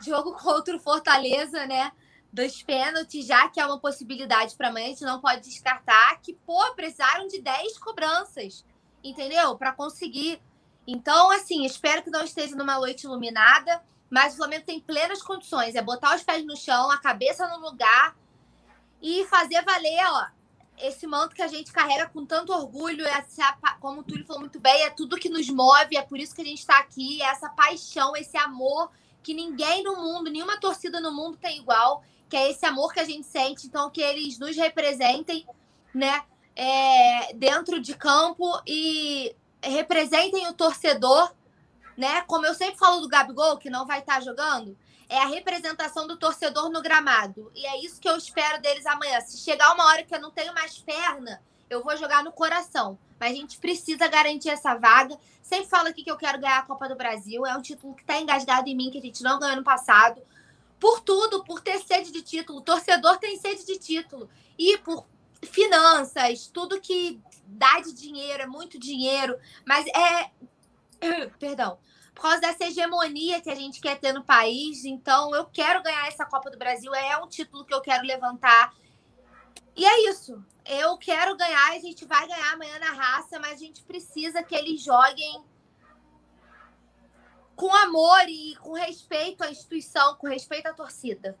jogo 0.00 0.32
contra 0.38 0.76
o 0.76 0.80
Fortaleza, 0.80 1.66
né? 1.66 1.92
dos 2.32 2.62
pênaltis, 2.62 3.26
já 3.26 3.48
que 3.48 3.60
é 3.60 3.66
uma 3.66 3.78
possibilidade 3.78 4.54
para 4.54 4.68
amanhã, 4.68 4.86
a 4.86 4.90
gente 4.90 5.04
não 5.04 5.20
pode 5.20 5.48
descartar 5.48 6.20
que, 6.20 6.34
pô, 6.46 6.74
precisaram 6.74 7.26
de 7.26 7.40
10 7.40 7.78
cobranças, 7.78 8.64
entendeu? 9.02 9.56
Para 9.56 9.72
conseguir. 9.72 10.40
Então, 10.86 11.30
assim, 11.30 11.64
espero 11.64 12.02
que 12.02 12.10
não 12.10 12.24
esteja 12.24 12.54
numa 12.54 12.78
noite 12.78 13.04
iluminada, 13.04 13.82
mas 14.08 14.34
o 14.34 14.36
Flamengo 14.38 14.64
tem 14.64 14.80
plenas 14.80 15.22
condições. 15.22 15.74
É 15.74 15.82
botar 15.82 16.14
os 16.14 16.22
pés 16.22 16.44
no 16.44 16.56
chão, 16.56 16.90
a 16.90 16.98
cabeça 16.98 17.48
no 17.48 17.68
lugar 17.68 18.16
e 19.02 19.24
fazer 19.26 19.64
valer, 19.64 20.04
ó, 20.06 20.26
esse 20.82 21.06
manto 21.06 21.34
que 21.34 21.42
a 21.42 21.48
gente 21.48 21.72
carrega 21.72 22.08
com 22.08 22.24
tanto 22.24 22.52
orgulho, 22.52 23.06
essa, 23.06 23.56
como 23.80 24.00
o 24.00 24.04
Túlio 24.04 24.26
falou 24.26 24.40
muito 24.40 24.60
bem, 24.60 24.82
é 24.82 24.90
tudo 24.90 25.16
que 25.16 25.28
nos 25.28 25.48
move, 25.48 25.96
é 25.96 26.02
por 26.02 26.18
isso 26.18 26.34
que 26.34 26.42
a 26.42 26.44
gente 26.44 26.60
está 26.60 26.78
aqui, 26.78 27.22
é 27.22 27.26
essa 27.26 27.48
paixão, 27.48 28.16
esse 28.16 28.36
amor 28.36 28.90
que 29.22 29.34
ninguém 29.34 29.82
no 29.82 29.96
mundo, 29.96 30.30
nenhuma 30.30 30.58
torcida 30.58 31.00
no 31.00 31.12
mundo 31.12 31.36
tem 31.36 31.58
igual 31.58 32.02
que 32.30 32.36
é 32.36 32.48
esse 32.48 32.64
amor 32.64 32.92
que 32.92 33.00
a 33.00 33.04
gente 33.04 33.26
sente, 33.26 33.66
então 33.66 33.90
que 33.90 34.00
eles 34.00 34.38
nos 34.38 34.56
representem, 34.56 35.44
né, 35.92 36.22
é, 36.54 37.34
dentro 37.34 37.80
de 37.80 37.94
campo 37.96 38.62
e 38.64 39.34
representem 39.60 40.46
o 40.46 40.54
torcedor, 40.54 41.34
né? 41.96 42.22
Como 42.22 42.46
eu 42.46 42.54
sempre 42.54 42.78
falo 42.78 43.00
do 43.00 43.08
Gabigol, 43.08 43.58
que 43.58 43.68
não 43.68 43.84
vai 43.84 43.98
estar 43.98 44.22
jogando, 44.22 44.76
é 45.10 45.18
a 45.18 45.26
representação 45.26 46.06
do 46.06 46.16
torcedor 46.16 46.70
no 46.70 46.80
gramado. 46.80 47.50
E 47.52 47.66
é 47.66 47.84
isso 47.84 48.00
que 48.00 48.08
eu 48.08 48.16
espero 48.16 48.62
deles 48.62 48.86
amanhã. 48.86 49.20
Se 49.20 49.38
chegar 49.38 49.74
uma 49.74 49.84
hora 49.86 50.04
que 50.04 50.14
eu 50.14 50.20
não 50.20 50.30
tenho 50.30 50.54
mais 50.54 50.78
perna, 50.78 51.42
eu 51.68 51.82
vou 51.82 51.96
jogar 51.96 52.22
no 52.22 52.30
coração. 52.30 52.96
Mas 53.18 53.32
a 53.32 53.34
gente 53.34 53.58
precisa 53.58 54.06
garantir 54.06 54.50
essa 54.50 54.76
vaga. 54.76 55.18
Sempre 55.42 55.68
falo 55.68 55.88
aqui 55.88 56.04
que 56.04 56.10
eu 56.10 56.16
quero 56.16 56.40
ganhar 56.40 56.60
a 56.60 56.62
Copa 56.62 56.88
do 56.88 56.94
Brasil. 56.94 57.44
É 57.44 57.56
um 57.56 57.60
título 57.60 57.92
que 57.92 58.02
está 58.02 58.20
engasgado 58.20 58.68
em 58.68 58.76
mim, 58.76 58.88
que 58.88 58.98
a 58.98 59.02
gente 59.02 59.20
não 59.24 59.40
ganhou 59.40 59.56
no 59.56 59.64
passado 59.64 60.22
por 60.78 61.00
tudo, 61.00 61.42
por 61.42 61.60
ter 61.60 61.80
sede 61.80 62.12
de 62.12 62.22
título. 62.22 62.60
O 62.60 62.62
torcedor 62.62 63.18
tem 63.18 63.36
sede 63.36 63.66
de 63.66 63.78
título. 63.78 64.30
E 64.56 64.78
por 64.78 65.04
finanças, 65.42 66.46
tudo 66.46 66.80
que 66.80 67.20
dá 67.44 67.80
de 67.80 67.92
dinheiro, 67.92 68.44
é 68.44 68.46
muito 68.46 68.78
dinheiro, 68.78 69.36
mas 69.66 69.84
é. 69.88 70.30
Perdão. 71.40 71.78
Por 72.20 72.28
causa 72.28 72.40
dessa 72.42 72.64
hegemonia 72.64 73.40
que 73.40 73.48
a 73.48 73.54
gente 73.54 73.80
quer 73.80 73.98
ter 73.98 74.12
no 74.12 74.22
país. 74.22 74.84
Então, 74.84 75.34
eu 75.34 75.46
quero 75.46 75.82
ganhar 75.82 76.06
essa 76.06 76.26
Copa 76.26 76.50
do 76.50 76.58
Brasil. 76.58 76.94
É 76.94 77.16
um 77.16 77.26
título 77.26 77.64
que 77.64 77.72
eu 77.72 77.80
quero 77.80 78.06
levantar. 78.06 78.74
E 79.74 79.86
é 79.86 80.10
isso. 80.10 80.44
Eu 80.68 80.98
quero 80.98 81.34
ganhar, 81.34 81.70
a 81.70 81.78
gente 81.78 82.04
vai 82.04 82.28
ganhar 82.28 82.52
amanhã 82.52 82.78
na 82.78 82.92
raça, 82.92 83.38
mas 83.40 83.54
a 83.54 83.56
gente 83.56 83.82
precisa 83.84 84.42
que 84.42 84.54
eles 84.54 84.84
joguem 84.84 85.40
com 87.56 87.74
amor 87.74 88.28
e 88.28 88.54
com 88.56 88.74
respeito 88.74 89.42
à 89.42 89.50
instituição, 89.50 90.14
com 90.16 90.28
respeito 90.28 90.66
à 90.66 90.74
torcida. 90.74 91.38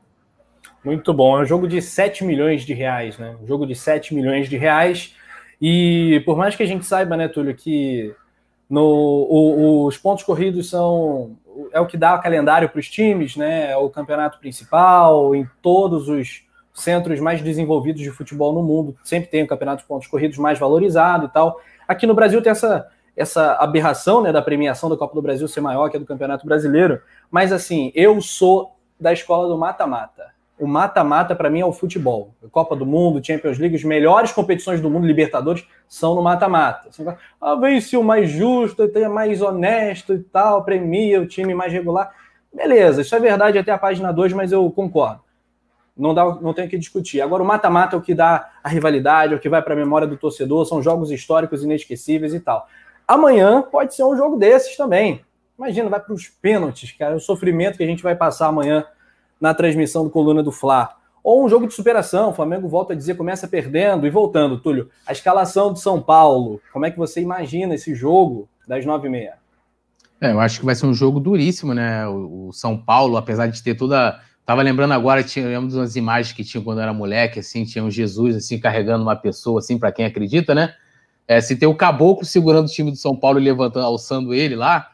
Muito 0.82 1.12
bom. 1.12 1.38
É 1.38 1.42
um 1.42 1.46
jogo 1.46 1.68
de 1.68 1.82
7 1.82 2.24
milhões 2.24 2.64
de 2.64 2.72
reais, 2.72 3.18
né? 3.18 3.36
Um 3.38 3.46
jogo 3.46 3.66
de 3.66 3.74
7 3.74 4.14
milhões 4.14 4.48
de 4.48 4.56
reais. 4.56 5.14
E 5.60 6.22
por 6.24 6.38
mais 6.38 6.56
que 6.56 6.62
a 6.62 6.66
gente 6.66 6.86
saiba, 6.86 7.18
né, 7.18 7.28
Túlio, 7.28 7.54
que 7.54 8.16
no, 8.70 8.82
o, 8.82 9.86
os 9.86 9.98
pontos 9.98 10.22
corridos 10.22 10.70
são 10.70 11.36
é 11.72 11.80
o 11.80 11.86
que 11.86 11.96
dá 11.96 12.14
o 12.14 12.22
calendário 12.22 12.68
para 12.68 12.78
os 12.78 12.88
times, 12.88 13.36
né? 13.36 13.72
É 13.72 13.76
o 13.76 13.90
campeonato 13.90 14.38
principal, 14.38 15.34
em 15.34 15.46
todos 15.60 16.08
os 16.08 16.42
centros 16.72 17.18
mais 17.18 17.42
desenvolvidos 17.42 18.00
de 18.00 18.10
futebol 18.10 18.52
no 18.52 18.62
mundo, 18.62 18.96
sempre 19.02 19.28
tem 19.28 19.42
o 19.42 19.46
campeonato 19.46 19.82
de 19.82 19.88
pontos 19.88 20.06
corridos 20.06 20.38
mais 20.38 20.58
valorizado 20.58 21.26
e 21.26 21.28
tal. 21.28 21.60
Aqui 21.86 22.06
no 22.06 22.14
Brasil 22.14 22.40
tem 22.40 22.52
essa 22.52 22.88
essa 23.16 23.54
aberração 23.56 24.22
né, 24.22 24.32
da 24.32 24.40
premiação 24.40 24.88
da 24.88 24.96
Copa 24.96 25.14
do 25.14 25.20
Brasil 25.20 25.46
ser 25.46 25.60
maior 25.60 25.90
que 25.90 25.96
a 25.96 26.00
do 26.00 26.06
Campeonato 26.06 26.46
Brasileiro, 26.46 27.02
mas 27.30 27.52
assim, 27.52 27.92
eu 27.94 28.18
sou 28.22 28.76
da 28.98 29.12
escola 29.12 29.48
do 29.48 29.58
mata-mata. 29.58 30.28
O 30.60 30.66
mata-mata 30.66 31.34
para 31.34 31.48
mim 31.48 31.60
é 31.60 31.64
o 31.64 31.72
futebol. 31.72 32.34
Copa 32.52 32.76
do 32.76 32.84
Mundo, 32.84 33.24
Champions 33.24 33.58
League, 33.58 33.76
as 33.76 33.82
melhores 33.82 34.30
competições 34.30 34.78
do 34.78 34.90
mundo, 34.90 35.06
Libertadores, 35.06 35.66
são 35.88 36.14
no 36.14 36.20
mata-mata. 36.22 36.90
Ah, 37.40 37.54
vence 37.54 37.96
o 37.96 38.04
mais 38.04 38.28
justo, 38.28 38.86
tem 38.86 39.08
mais 39.08 39.40
honesto 39.40 40.12
e 40.12 40.18
tal, 40.18 40.62
premia 40.62 41.18
o 41.18 41.26
time 41.26 41.54
mais 41.54 41.72
regular. 41.72 42.12
Beleza, 42.52 43.00
isso 43.00 43.14
é 43.14 43.18
verdade 43.18 43.56
até 43.56 43.72
a 43.72 43.78
página 43.78 44.12
2, 44.12 44.34
mas 44.34 44.52
eu 44.52 44.70
concordo. 44.70 45.22
Não, 45.96 46.12
dá, 46.12 46.26
não 46.26 46.52
tem 46.52 46.66
o 46.66 46.68
que 46.68 46.76
discutir. 46.76 47.22
Agora, 47.22 47.42
o 47.42 47.46
mata-mata 47.46 47.96
é 47.96 47.98
o 47.98 48.02
que 48.02 48.14
dá 48.14 48.50
a 48.62 48.68
rivalidade, 48.68 49.32
é 49.32 49.36
o 49.36 49.40
que 49.40 49.48
vai 49.48 49.62
para 49.62 49.72
a 49.72 49.76
memória 49.76 50.06
do 50.06 50.16
torcedor, 50.18 50.66
são 50.66 50.82
jogos 50.82 51.10
históricos 51.10 51.64
inesquecíveis 51.64 52.34
e 52.34 52.40
tal. 52.40 52.66
Amanhã 53.08 53.62
pode 53.62 53.94
ser 53.94 54.04
um 54.04 54.14
jogo 54.14 54.36
desses 54.36 54.76
também. 54.76 55.24
Imagina, 55.56 55.88
vai 55.88 56.00
para 56.00 56.12
os 56.12 56.28
pênaltis, 56.28 56.92
cara, 56.92 57.16
o 57.16 57.20
sofrimento 57.20 57.78
que 57.78 57.82
a 57.82 57.86
gente 57.86 58.02
vai 58.02 58.14
passar 58.14 58.48
amanhã 58.48 58.84
na 59.40 59.54
transmissão 59.54 60.04
do 60.04 60.10
Coluna 60.10 60.42
do 60.42 60.52
Fla. 60.52 60.96
Ou 61.22 61.44
um 61.44 61.48
jogo 61.48 61.66
de 61.66 61.74
superação, 61.74 62.30
o 62.30 62.32
Flamengo 62.32 62.68
volta 62.68 62.92
a 62.92 62.96
dizer, 62.96 63.14
começa 63.14 63.46
perdendo 63.46 64.06
e 64.06 64.10
voltando. 64.10 64.58
Túlio, 64.58 64.88
a 65.06 65.12
escalação 65.12 65.72
do 65.72 65.78
São 65.78 66.00
Paulo, 66.00 66.60
como 66.72 66.86
é 66.86 66.90
que 66.90 66.98
você 66.98 67.20
imagina 67.20 67.74
esse 67.74 67.94
jogo 67.94 68.48
das 68.66 68.84
nove 68.86 69.08
e 69.08 69.10
meia? 69.10 69.34
É, 70.20 70.32
eu 70.32 70.40
acho 70.40 70.60
que 70.60 70.66
vai 70.66 70.74
ser 70.74 70.86
um 70.86 70.94
jogo 70.94 71.18
duríssimo, 71.18 71.72
né? 71.74 72.06
O, 72.06 72.48
o 72.48 72.52
São 72.52 72.76
Paulo, 72.76 73.16
apesar 73.16 73.46
de 73.46 73.62
ter 73.62 73.74
toda. 73.74 74.20
Tava 74.44 74.62
lembrando 74.62 74.92
agora, 74.92 75.22
tinha 75.22 75.58
umas 75.58 75.94
imagens 75.94 76.34
que 76.34 76.42
tinha 76.42 76.62
quando 76.62 76.80
era 76.80 76.92
moleque, 76.92 77.38
assim, 77.38 77.64
tinha 77.64 77.84
um 77.84 77.90
Jesus 77.90 78.34
assim 78.34 78.58
carregando 78.58 79.02
uma 79.02 79.14
pessoa, 79.14 79.60
assim, 79.60 79.78
para 79.78 79.92
quem 79.92 80.04
acredita, 80.04 80.54
né? 80.54 80.74
É, 81.28 81.40
se 81.40 81.54
tem 81.54 81.68
o 81.68 81.74
Caboclo 81.74 82.24
segurando 82.24 82.66
o 82.66 82.70
time 82.70 82.90
do 82.90 82.96
São 82.96 83.14
Paulo 83.14 83.38
e 83.38 83.44
levantando, 83.44 83.86
alçando 83.86 84.34
ele 84.34 84.56
lá, 84.56 84.90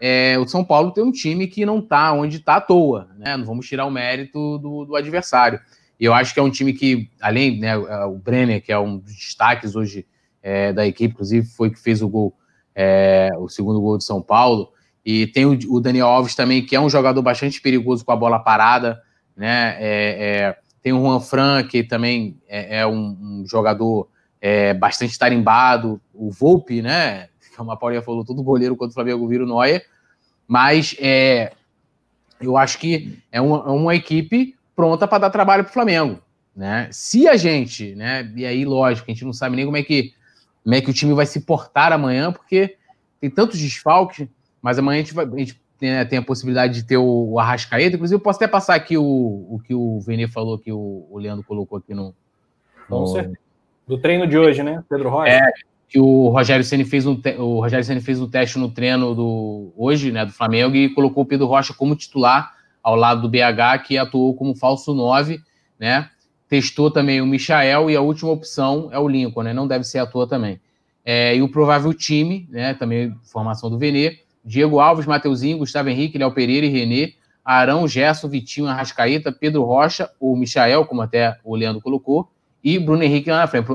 é, 0.00 0.38
o 0.38 0.46
São 0.46 0.64
Paulo 0.64 0.92
tem 0.92 1.02
um 1.02 1.10
time 1.10 1.46
que 1.46 1.66
não 1.66 1.80
está 1.80 2.12
onde 2.12 2.36
está 2.36 2.56
à 2.56 2.60
toa, 2.60 3.08
né? 3.18 3.36
Não 3.36 3.44
vamos 3.44 3.66
tirar 3.66 3.84
o 3.86 3.90
mérito 3.90 4.58
do, 4.58 4.84
do, 4.84 4.96
adversário. 4.96 5.60
E 5.98 6.04
eu 6.04 6.14
acho 6.14 6.32
que 6.32 6.38
é 6.38 6.42
um 6.42 6.50
time 6.50 6.72
que, 6.72 7.10
além, 7.20 7.58
né, 7.58 7.70
é, 7.70 8.04
o 8.04 8.16
Brenner, 8.16 8.62
que 8.62 8.70
é 8.70 8.78
um 8.78 8.98
dos 8.98 9.12
destaques 9.12 9.74
hoje 9.74 10.06
é, 10.42 10.72
da 10.72 10.86
equipe, 10.86 11.14
inclusive 11.14 11.46
foi 11.48 11.70
que 11.70 11.78
fez 11.78 12.00
o 12.00 12.08
gol, 12.08 12.36
é, 12.74 13.28
o 13.38 13.48
segundo 13.48 13.80
gol 13.80 13.98
de 13.98 14.04
São 14.04 14.22
Paulo. 14.22 14.70
E 15.04 15.26
tem 15.26 15.46
o, 15.46 15.58
o, 15.68 15.80
Daniel 15.80 16.06
Alves 16.06 16.34
também, 16.34 16.64
que 16.64 16.76
é 16.76 16.80
um 16.80 16.90
jogador 16.90 17.22
bastante 17.22 17.60
perigoso 17.60 18.04
com 18.04 18.12
a 18.12 18.16
bola 18.16 18.38
parada, 18.38 19.02
né? 19.36 19.76
É, 19.80 20.46
é, 20.46 20.58
tem 20.80 20.92
o 20.92 21.00
Juan 21.00 21.20
Fran, 21.20 21.64
que 21.64 21.82
também 21.82 22.40
é, 22.48 22.86
um, 22.86 23.16
um 23.20 23.44
jogador 23.46 24.08
é, 24.40 24.72
bastante 24.74 25.18
tarimbado, 25.18 26.00
o 26.14 26.30
Volpe, 26.30 26.82
né? 26.82 27.28
Como 27.58 27.72
a 27.72 27.76
Paulinha 27.76 28.02
falou, 28.02 28.24
todo 28.24 28.42
goleiro 28.42 28.76
quando 28.76 28.90
o 28.90 28.94
Flamengo 28.94 29.26
vira 29.26 29.44
o 29.44 29.46
Noia, 29.46 29.82
mas 30.46 30.96
é, 30.98 31.52
eu 32.40 32.56
acho 32.56 32.78
que 32.78 33.18
é 33.30 33.40
uma, 33.40 33.58
é 33.58 33.70
uma 33.70 33.94
equipe 33.94 34.56
pronta 34.74 35.06
para 35.06 35.18
dar 35.18 35.30
trabalho 35.30 35.64
para 35.64 35.70
o 35.70 35.74
Flamengo. 35.74 36.20
Né? 36.56 36.88
Se 36.90 37.28
a 37.28 37.36
gente, 37.36 37.94
né? 37.94 38.32
E 38.34 38.44
aí, 38.46 38.64
lógico, 38.64 39.10
a 39.10 39.14
gente 39.14 39.24
não 39.24 39.32
sabe 39.32 39.56
nem 39.56 39.64
como 39.64 39.76
é 39.76 39.82
que 39.82 40.12
como 40.64 40.74
é 40.74 40.80
que 40.82 40.90
o 40.90 40.92
time 40.92 41.14
vai 41.14 41.24
se 41.24 41.40
portar 41.40 41.92
amanhã, 41.92 42.30
porque 42.30 42.76
tem 43.20 43.30
tantos 43.30 43.58
desfalques, 43.58 44.28
mas 44.60 44.78
amanhã 44.78 45.00
a 45.00 45.02
gente, 45.02 45.14
vai, 45.14 45.24
a 45.24 45.38
gente 45.38 45.58
tem, 45.78 46.06
tem, 46.06 46.18
a 46.18 46.22
possibilidade 46.22 46.74
de 46.74 46.84
ter 46.84 46.98
o, 46.98 47.30
o 47.30 47.38
Arrascaeta. 47.38 47.96
Inclusive, 47.96 48.16
eu 48.16 48.22
posso 48.22 48.36
até 48.36 48.46
passar 48.46 48.74
aqui 48.74 48.98
o, 48.98 49.02
o 49.02 49.60
que 49.64 49.74
o 49.74 49.98
Vene 50.00 50.28
falou, 50.28 50.58
que 50.58 50.70
o, 50.70 51.06
o 51.10 51.18
Leandro 51.18 51.42
colocou 51.42 51.78
aqui 51.78 51.94
no. 51.94 52.14
no... 52.90 53.32
Do 53.86 53.96
treino 53.96 54.26
de 54.26 54.36
hoje, 54.36 54.62
né? 54.62 54.84
Pedro 54.90 55.08
Rocha. 55.08 55.32
É, 55.32 55.40
que 55.88 55.98
o 55.98 56.28
Rogério 56.28 56.64
Ceni 56.64 56.84
fez 56.84 57.06
um 57.06 57.18
o 57.38 57.60
Rogério 57.60 57.84
Ceni 57.84 58.00
fez 58.00 58.20
um 58.20 58.28
teste 58.28 58.58
no 58.58 58.70
treino 58.70 59.14
do 59.14 59.72
hoje, 59.76 60.12
né, 60.12 60.26
do 60.26 60.32
Flamengo 60.32 60.76
e 60.76 60.90
colocou 60.90 61.22
o 61.22 61.26
Pedro 61.26 61.46
Rocha 61.46 61.72
como 61.72 61.96
titular 61.96 62.52
ao 62.82 62.94
lado 62.94 63.22
do 63.22 63.28
BH, 63.28 63.84
que 63.86 63.98
atuou 63.98 64.34
como 64.34 64.54
falso 64.54 64.94
9, 64.94 65.40
né? 65.78 66.10
Testou 66.48 66.90
também 66.90 67.20
o 67.20 67.26
Michael 67.26 67.90
e 67.90 67.96
a 67.96 68.00
última 68.00 68.30
opção 68.30 68.88
é 68.92 68.98
o 68.98 69.08
Lincoln, 69.08 69.42
né? 69.42 69.52
Não 69.52 69.66
deve 69.66 69.84
ser 69.84 69.98
à 69.98 70.06
toa 70.06 70.26
também. 70.26 70.60
É, 71.04 71.36
e 71.36 71.42
o 71.42 71.48
provável 71.50 71.92
time, 71.92 72.46
né? 72.50 72.74
Também 72.74 73.14
formação 73.24 73.68
do 73.68 73.78
Venê, 73.78 74.20
Diego 74.44 74.80
Alves, 74.80 75.06
Mateuzinho, 75.06 75.58
Gustavo 75.58 75.88
Henrique, 75.88 76.18
Léo 76.18 76.32
Pereira 76.32 76.66
e 76.66 76.70
Renê, 76.70 77.14
Arão, 77.44 77.88
Gerson, 77.88 78.28
Vitinho, 78.28 78.66
Arrascaeta, 78.66 79.32
Pedro 79.32 79.62
Rocha, 79.64 80.10
o 80.20 80.36
Michael, 80.36 80.84
como 80.86 81.02
até 81.02 81.36
o 81.44 81.56
Leandro 81.56 81.82
colocou, 81.82 82.30
e 82.62 82.78
Bruno 82.78 83.02
Henrique 83.02 83.30
lá 83.30 83.38
na 83.38 83.46
frente. 83.46 83.68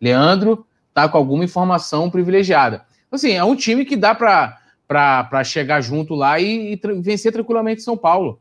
Leandro 0.00 0.66
tá 0.96 1.06
com 1.06 1.18
alguma 1.18 1.44
informação 1.44 2.10
privilegiada. 2.10 2.86
Assim, 3.12 3.32
é 3.32 3.44
um 3.44 3.54
time 3.54 3.84
que 3.84 3.96
dá 3.96 4.14
para 4.14 5.44
chegar 5.44 5.82
junto 5.82 6.14
lá 6.14 6.40
e, 6.40 6.72
e 6.72 6.80
vencer 7.02 7.30
tranquilamente 7.30 7.82
São 7.82 7.98
Paulo. 7.98 8.40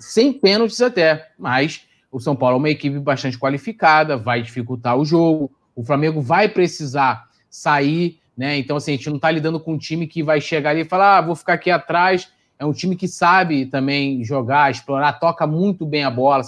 Sem 0.00 0.32
pênaltis 0.32 0.82
até, 0.82 1.28
mas 1.38 1.82
o 2.10 2.18
São 2.18 2.34
Paulo 2.34 2.56
é 2.56 2.58
uma 2.58 2.70
equipe 2.70 2.98
bastante 2.98 3.38
qualificada, 3.38 4.16
vai 4.16 4.42
dificultar 4.42 4.96
o 4.96 5.04
jogo. 5.04 5.52
O 5.76 5.84
Flamengo 5.84 6.20
vai 6.20 6.48
precisar 6.48 7.26
sair, 7.48 8.18
né? 8.36 8.58
Então, 8.58 8.76
assim, 8.76 8.94
a 8.94 8.96
gente 8.96 9.08
não 9.08 9.16
está 9.16 9.30
lidando 9.30 9.60
com 9.60 9.74
um 9.74 9.78
time 9.78 10.08
que 10.08 10.24
vai 10.24 10.40
chegar 10.40 10.70
ali 10.70 10.80
e 10.80 10.84
falar, 10.84 11.18
ah, 11.18 11.20
vou 11.20 11.36
ficar 11.36 11.52
aqui 11.52 11.70
atrás. 11.70 12.32
É 12.58 12.66
um 12.66 12.72
time 12.72 12.96
que 12.96 13.06
sabe 13.06 13.66
também 13.66 14.24
jogar, 14.24 14.72
explorar, 14.72 15.12
toca 15.20 15.46
muito 15.46 15.86
bem 15.86 16.02
a 16.02 16.10
bola, 16.10 16.42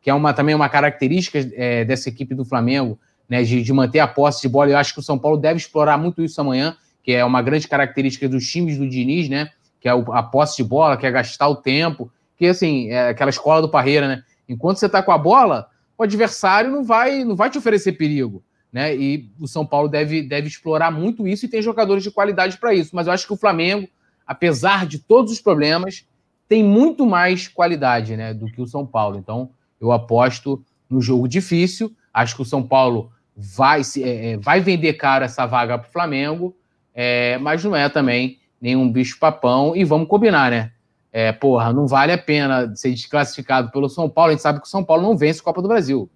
que 0.00 0.10
é 0.10 0.14
uma, 0.14 0.34
também 0.34 0.56
uma 0.56 0.68
característica 0.68 1.38
é, 1.54 1.84
dessa 1.84 2.08
equipe 2.08 2.34
do 2.34 2.44
Flamengo, 2.44 2.98
né? 3.28 3.42
De, 3.42 3.62
de 3.62 3.72
manter 3.72 4.00
a 4.00 4.06
posse 4.06 4.42
de 4.42 4.48
bola. 4.48 4.70
Eu 4.70 4.78
acho 4.78 4.94
que 4.94 5.00
o 5.00 5.02
São 5.02 5.18
Paulo 5.18 5.36
deve 5.36 5.58
explorar 5.58 5.96
muito 5.98 6.22
isso 6.22 6.40
amanhã, 6.40 6.76
que 7.02 7.12
é 7.12 7.24
uma 7.24 7.42
grande 7.42 7.68
característica 7.68 8.28
dos 8.28 8.46
times 8.46 8.78
do 8.78 8.88
Diniz, 8.88 9.28
né? 9.28 9.50
Que 9.80 9.88
é 9.88 9.92
a 9.92 10.22
posse 10.22 10.56
de 10.56 10.64
bola, 10.64 10.96
que 10.96 11.06
é 11.06 11.10
gastar 11.10 11.48
o 11.48 11.56
tempo. 11.56 12.10
Que, 12.36 12.46
assim, 12.46 12.88
é 12.88 13.08
aquela 13.08 13.30
escola 13.30 13.60
do 13.60 13.68
Parreira, 13.68 14.08
né? 14.08 14.22
Enquanto 14.48 14.78
você 14.78 14.86
está 14.86 15.02
com 15.02 15.12
a 15.12 15.18
bola, 15.18 15.68
o 15.96 16.02
adversário 16.02 16.70
não 16.70 16.84
vai, 16.84 17.24
não 17.24 17.36
vai 17.36 17.50
te 17.50 17.58
oferecer 17.58 17.92
perigo. 17.92 18.42
Né? 18.72 18.96
E 18.96 19.30
o 19.38 19.46
São 19.46 19.66
Paulo 19.66 19.88
deve, 19.88 20.22
deve 20.22 20.48
explorar 20.48 20.90
muito 20.90 21.28
isso 21.28 21.44
e 21.44 21.48
tem 21.48 21.60
jogadores 21.60 22.02
de 22.02 22.10
qualidade 22.10 22.58
para 22.58 22.74
isso. 22.74 22.96
Mas 22.96 23.06
eu 23.06 23.12
acho 23.12 23.26
que 23.26 23.32
o 23.32 23.36
Flamengo, 23.36 23.88
apesar 24.26 24.86
de 24.86 24.98
todos 24.98 25.30
os 25.30 25.40
problemas, 25.40 26.06
tem 26.48 26.64
muito 26.64 27.06
mais 27.06 27.48
qualidade 27.48 28.16
né, 28.16 28.32
do 28.32 28.46
que 28.46 28.60
o 28.60 28.66
São 28.66 28.86
Paulo. 28.86 29.18
Então, 29.18 29.50
eu 29.80 29.92
aposto 29.92 30.64
no 30.88 31.00
jogo 31.00 31.28
difícil. 31.28 31.94
Acho 32.12 32.36
que 32.36 32.42
o 32.42 32.46
São 32.46 32.62
Paulo 32.62 33.10
vai, 33.36 33.80
é, 33.98 34.32
é, 34.32 34.36
vai 34.36 34.60
vender 34.60 34.94
caro 34.94 35.24
essa 35.24 35.46
vaga 35.46 35.78
para 35.78 35.88
o 35.88 35.92
Flamengo, 35.92 36.56
é, 36.94 37.38
mas 37.38 37.64
não 37.64 37.74
é 37.74 37.88
também 37.88 38.38
nenhum 38.60 38.90
bicho-papão. 38.90 39.74
E 39.74 39.84
vamos 39.84 40.08
combinar, 40.08 40.50
né? 40.50 40.72
é, 41.12 41.30
porra, 41.30 41.72
não 41.72 41.86
vale 41.86 42.10
a 42.10 42.18
pena 42.18 42.74
ser 42.74 42.90
desclassificado 42.90 43.70
pelo 43.70 43.88
São 43.88 44.08
Paulo. 44.08 44.30
A 44.30 44.32
gente 44.32 44.42
sabe 44.42 44.60
que 44.60 44.66
o 44.66 44.70
São 44.70 44.82
Paulo 44.82 45.02
não 45.02 45.16
vence 45.16 45.40
a 45.40 45.44
Copa 45.44 45.60
do 45.60 45.68
Brasil. 45.68 46.10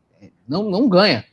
Não, 0.48 0.62
não 0.64 0.88
ganha. 0.88 1.24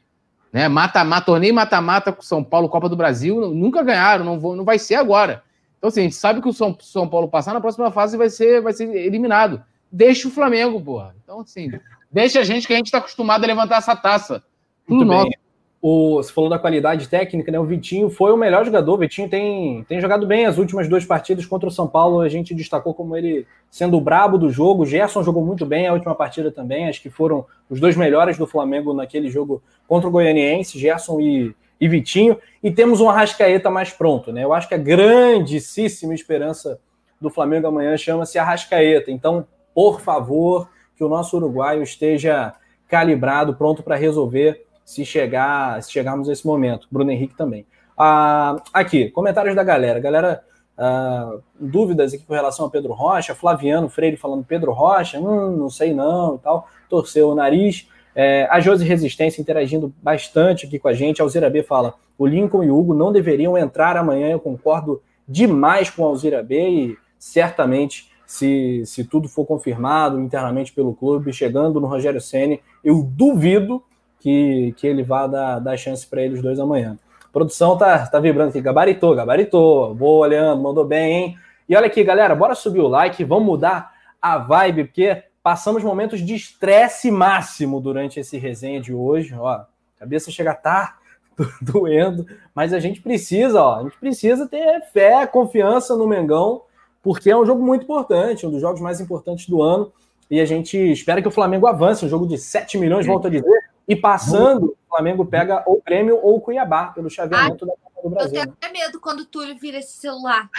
Né? 0.52 0.68
Mata, 0.68 1.04
mata, 1.04 1.26
torneio 1.26 1.54
mata-mata 1.54 2.12
com 2.12 2.22
o 2.22 2.26
São 2.26 2.44
Paulo, 2.44 2.68
Copa 2.68 2.90
do 2.90 2.96
Brasil, 2.96 3.54
nunca 3.54 3.82
ganharam, 3.82 4.26
não, 4.26 4.38
vou, 4.38 4.56
não 4.56 4.66
vai 4.66 4.78
ser 4.78 4.96
agora. 4.96 5.44
Então, 5.78 5.88
assim, 5.88 6.02
a 6.02 6.04
gente 6.04 6.16
sabe 6.16 6.42
que 6.42 6.50
o 6.50 6.54
São, 6.54 6.76
São 6.82 7.08
Paulo 7.08 7.30
passar 7.30 7.54
na 7.54 7.62
próxima 7.62 7.90
fase 7.90 8.18
vai 8.18 8.30
ser, 8.30 8.62
vai 8.62 8.74
ser 8.74 8.84
eliminado. 8.94 9.64
Deixa 9.90 10.28
o 10.28 10.32
Flamengo, 10.32 10.82
porra. 10.82 11.16
Então, 11.24 11.40
assim, 11.40 11.72
deixa 12.12 12.42
a 12.42 12.44
gente 12.44 12.68
que 12.68 12.74
a 12.74 12.76
gente 12.76 12.88
está 12.88 12.98
acostumado 12.98 13.44
a 13.46 13.48
levantar 13.48 13.78
essa 13.78 13.96
taça. 13.96 14.44
Muito 14.88 15.06
nosso. 15.06 15.30
Bem 15.30 15.44
o, 15.86 16.16
você 16.24 16.32
falou 16.32 16.50
da 16.50 16.58
qualidade 16.58 17.10
técnica, 17.10 17.52
né? 17.52 17.60
O 17.60 17.66
Vitinho 17.66 18.10
foi 18.10 18.32
o 18.32 18.38
melhor 18.38 18.64
jogador. 18.64 18.94
O 18.94 18.98
Vitinho 18.98 19.28
tem, 19.28 19.84
tem 19.84 20.00
jogado 20.00 20.26
bem 20.26 20.46
as 20.46 20.58
últimas 20.58 20.88
duas 20.88 21.04
partidas 21.04 21.46
contra 21.46 21.68
o 21.68 21.72
São 21.72 21.90
Paulo. 21.90 22.22
A 22.22 22.30
gente 22.30 22.56
destacou 22.56 22.94
como 22.94 23.18
ele 23.18 23.46
sendo 23.70 23.98
o 23.98 24.02
brabo 24.02 24.38
do 24.38 24.50
jogo. 24.50 24.84
O 24.84 24.86
Gerson 24.86 25.22
jogou 25.24 25.46
muito 25.46 25.66
bem 25.66 25.86
a 25.86 25.92
última 25.92 26.16
partida 26.16 26.50
também. 26.50 26.88
Acho 26.88 27.02
que 27.02 27.10
foram 27.10 27.46
os 27.70 27.82
dois 27.82 27.98
melhores 27.98 28.38
do 28.38 28.48
Flamengo 28.48 28.94
naquele 28.94 29.30
jogo 29.30 29.62
contra 29.86 30.08
o 30.08 30.12
Goianiense, 30.12 30.80
Gerson 30.80 31.20
e, 31.20 31.54
e 31.82 31.88
Vitinho. 31.90 32.38
E 32.64 32.72
temos 32.72 33.02
um 33.02 33.10
Arrascaeta 33.10 33.70
mais 33.70 33.92
pronto, 33.92 34.32
né? 34.32 34.42
Eu 34.42 34.54
acho 34.54 34.70
que 34.70 34.76
a 34.76 34.78
grandíssima 34.78 36.14
esperança 36.14 36.80
do 37.20 37.30
Flamengo 37.30 37.68
amanhã 37.68 37.98
chama-se 37.98 38.40
Arrascaeta. 38.40 39.12
Então, 39.12 39.46
por 39.76 40.00
favor, 40.00 40.70
que 40.96 41.04
o 41.04 41.10
nosso 41.10 41.36
uruguaio 41.36 41.84
esteja 41.84 42.54
calibrado, 42.88 43.54
pronto 43.54 43.84
para 43.84 43.98
resolver 43.98 44.64
se 44.86 45.06
chegar, 45.06 45.82
se 45.82 45.92
chegarmos 45.92 46.30
a 46.30 46.34
esse 46.34 46.46
momento. 46.46 46.88
Bruno 46.92 47.12
Henrique 47.12 47.36
também. 47.36 47.66
Ah, 47.98 48.62
aqui, 48.74 49.10
comentários 49.10 49.56
da 49.56 49.64
galera. 49.64 50.00
Galera, 50.00 50.44
ah, 50.78 51.38
dúvidas 51.60 52.14
aqui 52.14 52.26
com 52.26 52.34
relação 52.34 52.66
a 52.66 52.70
Pedro 52.70 52.94
Rocha, 52.94 53.36
Flaviano 53.36 53.90
Freire 53.90 54.18
falando 54.18 54.44
Pedro 54.44 54.72
Rocha, 54.72 55.20
hum, 55.20 55.56
não 55.56 55.70
sei 55.70 55.94
não 55.94 56.36
e 56.36 56.40
tal, 56.40 56.68
torceu 56.90 57.30
o 57.30 57.36
nariz. 57.36 57.88
É, 58.16 58.48
a 58.52 58.60
Josi 58.60 58.86
Resistência 58.86 59.42
interagindo 59.42 59.94
bastante 60.02 60.66
aqui 60.66 60.78
com 60.78 60.88
a 60.88 60.94
gente. 60.94 61.22
A 61.22 61.26
Alzira 61.26 61.50
B 61.50 61.64
fala: 61.64 61.96
o 62.18 62.26
Lincoln 62.26 62.64
e 62.64 62.70
o 62.70 62.78
Hugo 62.78 62.94
não 62.94 63.12
deveriam 63.12 63.58
entrar 63.58 63.98
amanhã. 63.98 64.30
Eu 64.30 64.40
concordo 64.40 65.02
demais 65.28 65.90
com 65.90 66.04
a 66.04 66.08
Alzira 66.08 66.44
B 66.44 66.70
e 66.70 66.98
certamente, 67.18 68.12
se, 68.26 68.84
se 68.86 69.04
tudo 69.04 69.28
for 69.28 69.46
confirmado 69.46 70.20
internamente 70.20 70.74
pelo 70.74 70.94
clube, 70.94 71.34
chegando 71.34 71.80
no 71.80 71.88
Rogério 71.88 72.22
Ceni, 72.22 72.62
eu 72.84 73.02
duvido 73.04 73.84
que, 74.24 74.74
que 74.78 74.88
ele 74.88 75.04
vá 75.04 75.28
dar, 75.28 75.60
dar 75.60 75.76
chance 75.76 76.08
para 76.08 76.22
eles 76.22 76.42
dois 76.42 76.58
amanhã. 76.58 76.98
Produção 77.34 77.78
tá, 77.78 78.08
tá 78.08 78.22
vibrando 78.22 78.50
aqui, 78.50 78.62
gabaritou, 78.62 79.14
gabaritou. 79.14 79.94
Boa, 79.94 80.26
Leandro, 80.26 80.64
mandou 80.64 80.86
bem, 80.86 81.14
hein? 81.14 81.38
E 81.68 81.76
olha 81.76 81.88
aqui, 81.88 82.02
galera, 82.06 82.34
bora 82.34 82.56
subir 82.56 82.80
o 82.80 82.88
like, 82.88 83.22
vamos 83.26 83.46
mudar 83.46 83.92
a 84.22 84.38
vibe, 84.38 84.86
porque 84.86 85.24
passamos 85.44 85.84
momentos 85.84 86.22
de 86.22 86.36
estresse 86.36 87.12
máximo 87.12 87.82
durante 87.82 88.18
esse 88.18 88.38
resenha 88.38 88.80
de 88.80 88.94
hoje. 88.94 89.36
Ó, 89.36 89.62
cabeça 90.00 90.32
chega 90.32 90.52
a 90.52 90.56
tá 90.56 90.98
doendo, 91.62 92.26
mas 92.56 92.72
a 92.72 92.80
gente 92.80 93.02
precisa, 93.02 93.62
ó, 93.62 93.80
a 93.80 93.84
gente 93.84 93.98
precisa 93.98 94.48
ter 94.48 94.82
fé, 94.94 95.28
confiança 95.28 95.98
no 95.98 96.08
Mengão, 96.08 96.62
porque 97.02 97.30
é 97.30 97.36
um 97.36 97.46
jogo 97.46 97.62
muito 97.62 97.84
importante, 97.84 98.48
um 98.48 98.52
dos 98.52 98.62
jogos 98.62 98.80
mais 98.80 99.02
importantes 99.02 99.50
do 99.50 99.62
ano. 99.62 99.92
E 100.32 100.40
a 100.40 100.46
gente 100.46 100.78
espera 100.78 101.22
que 101.22 101.28
o 101.28 101.32
Flamengo 101.32 101.68
avance, 101.68 102.06
um 102.06 102.10
jogo 102.10 102.26
de 102.26 102.38
7 102.38 102.78
milhões, 102.78 103.06
volto 103.06 103.28
a 103.28 103.30
dizer, 103.30 103.63
e 103.88 103.96
passando, 103.96 104.66
o 104.66 104.78
Flamengo 104.90 105.26
pega 105.26 105.64
ou 105.66 105.78
o 105.78 105.84
Grêmio 105.86 106.18
ou 106.22 106.38
o 106.38 106.42
Cuiabá, 106.42 106.88
pelo 106.88 107.10
chaveamento 107.10 107.66
Ai, 107.66 107.72
da 107.72 107.78
Copa 107.84 108.02
do 108.04 108.10
Brasil. 108.10 108.40
Eu 108.40 108.42
tenho 108.44 108.58
até 108.60 108.72
medo 108.72 109.00
quando 109.00 109.22
o 109.22 109.26
Túlio 109.26 109.58
vira 109.58 109.80
esse 109.80 109.98
celular. 109.98 110.50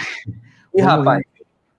E 0.73 0.81
rapaz. 0.81 1.23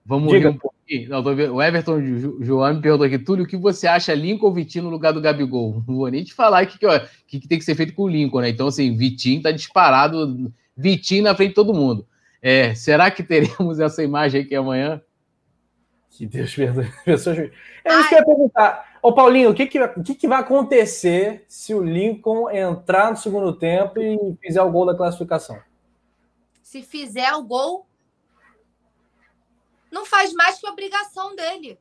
Vamos 0.04 0.32
Diga. 0.32 0.50
um 0.50 0.56
pouquinho. 0.56 1.08
Não, 1.08 1.20
o 1.22 1.62
Everton 1.62 2.00
João 2.40 2.74
me 2.74 2.80
perguntou 2.80 3.06
aqui, 3.06 3.18
Túlio, 3.18 3.44
o 3.44 3.48
que 3.48 3.56
você 3.56 3.88
acha 3.88 4.14
Lincoln 4.14 4.46
ou 4.46 4.54
Vitinho 4.54 4.84
no 4.84 4.90
lugar 4.90 5.12
do 5.12 5.20
Gabigol? 5.20 5.82
Não 5.86 5.96
vou 5.96 6.08
nem 6.08 6.22
te 6.22 6.32
falar 6.32 6.62
o 6.62 6.66
que, 6.68 6.78
que, 6.78 7.40
que, 7.40 7.48
tem 7.48 7.58
que 7.58 7.64
ser 7.64 7.74
feito 7.74 7.92
com 7.92 8.04
o 8.04 8.08
Lincoln, 8.08 8.40
né? 8.40 8.48
Então, 8.48 8.68
assim, 8.68 8.96
Vitinho 8.96 9.42
tá 9.42 9.50
disparado, 9.50 10.52
Vitinho 10.76 11.24
na 11.24 11.34
frente 11.34 11.50
de 11.50 11.54
todo 11.56 11.74
mundo. 11.74 12.06
É, 12.40 12.72
será 12.74 13.10
que 13.10 13.24
teremos 13.24 13.80
essa 13.80 14.02
imagem 14.04 14.42
aqui 14.42 14.54
amanhã? 14.54 15.02
Que 16.10 16.24
Deus 16.24 16.54
perdoe. 16.54 16.88
É 17.04 17.14
isso 17.14 17.30
que 18.08 18.14
eu 18.14 18.18
ia 18.18 18.24
perguntar. 18.24 18.95
Ô, 19.06 19.12
Paulinho, 19.12 19.50
o 19.50 19.54
que, 19.54 19.66
que, 19.68 19.80
o 19.80 20.02
que, 20.02 20.16
que 20.16 20.26
vai 20.26 20.40
acontecer 20.40 21.44
se 21.46 21.72
o 21.72 21.80
Lincoln 21.80 22.50
entrar 22.50 23.12
no 23.12 23.16
segundo 23.16 23.56
tempo 23.56 24.00
e 24.00 24.36
fizer 24.42 24.60
o 24.60 24.72
gol 24.72 24.84
da 24.84 24.96
classificação? 24.96 25.62
Se 26.60 26.82
fizer 26.82 27.32
o 27.34 27.44
gol, 27.44 27.86
não 29.92 30.04
faz 30.04 30.32
mais 30.32 30.58
que 30.58 30.68
obrigação 30.68 31.36
dele. 31.36 31.78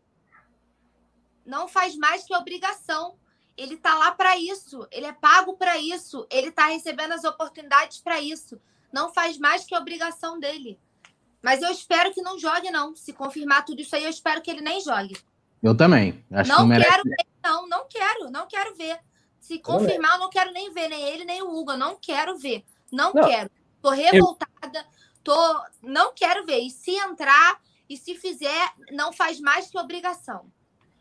Não 1.44 1.68
faz 1.68 1.98
mais 1.98 2.26
que 2.26 2.36
obrigação. 2.36 3.16
Ele 3.58 3.76
tá 3.76 3.96
lá 3.96 4.12
para 4.12 4.38
isso. 4.38 4.88
Ele 4.92 5.08
é 5.08 5.12
pago 5.12 5.58
para 5.58 5.80
isso. 5.80 6.28
Ele 6.30 6.52
tá 6.52 6.68
recebendo 6.68 7.14
as 7.14 7.24
oportunidades 7.24 7.98
para 7.98 8.22
isso. 8.22 8.62
Não 8.94 9.12
faz 9.12 9.40
mais 9.40 9.66
que 9.66 9.76
obrigação 9.76 10.40
dele. 10.40 10.80
Mas 11.42 11.64
eu 11.64 11.72
espero 11.72 12.14
que 12.14 12.22
não 12.22 12.38
jogue, 12.38 12.70
não. 12.70 12.96
Se 12.96 13.12
confirmar 13.14 13.66
tudo 13.66 13.82
isso 13.82 13.96
aí, 13.96 14.04
eu 14.04 14.12
espero 14.12 14.44
que 14.44 14.52
ele 14.52 14.62
nem 14.62 14.80
jogue. 14.80 15.18
Eu 15.66 15.76
também. 15.76 16.24
Acho 16.32 16.52
não 16.52 16.58
que 16.60 16.66
merece... 16.66 16.92
quero 16.92 17.04
ver, 17.04 17.26
não, 17.44 17.68
não 17.68 17.88
quero, 17.88 18.30
não 18.30 18.48
quero 18.48 18.76
ver. 18.76 19.00
Se 19.40 19.58
confirmar, 19.58 20.14
eu 20.14 20.20
não 20.20 20.30
quero 20.30 20.52
nem 20.52 20.72
ver, 20.72 20.88
nem 20.90 21.02
ele, 21.02 21.26
nem 21.26 21.42
o 21.42 21.50
Hugo. 21.50 21.72
Eu 21.72 21.78
não 21.78 21.96
quero 21.96 22.38
ver. 22.38 22.64
Não, 22.92 23.12
não. 23.12 23.28
quero. 23.28 23.50
Tô 23.82 23.90
revoltada, 23.90 24.80
eu... 24.80 24.84
tô. 25.24 25.64
Não 25.82 26.14
quero 26.14 26.46
ver. 26.46 26.60
E 26.60 26.70
se 26.70 26.92
entrar, 26.92 27.60
e 27.90 27.98
se 27.98 28.14
fizer, 28.14 28.74
não 28.92 29.12
faz 29.12 29.40
mais 29.40 29.72
que 29.72 29.80
obrigação. 29.80 30.52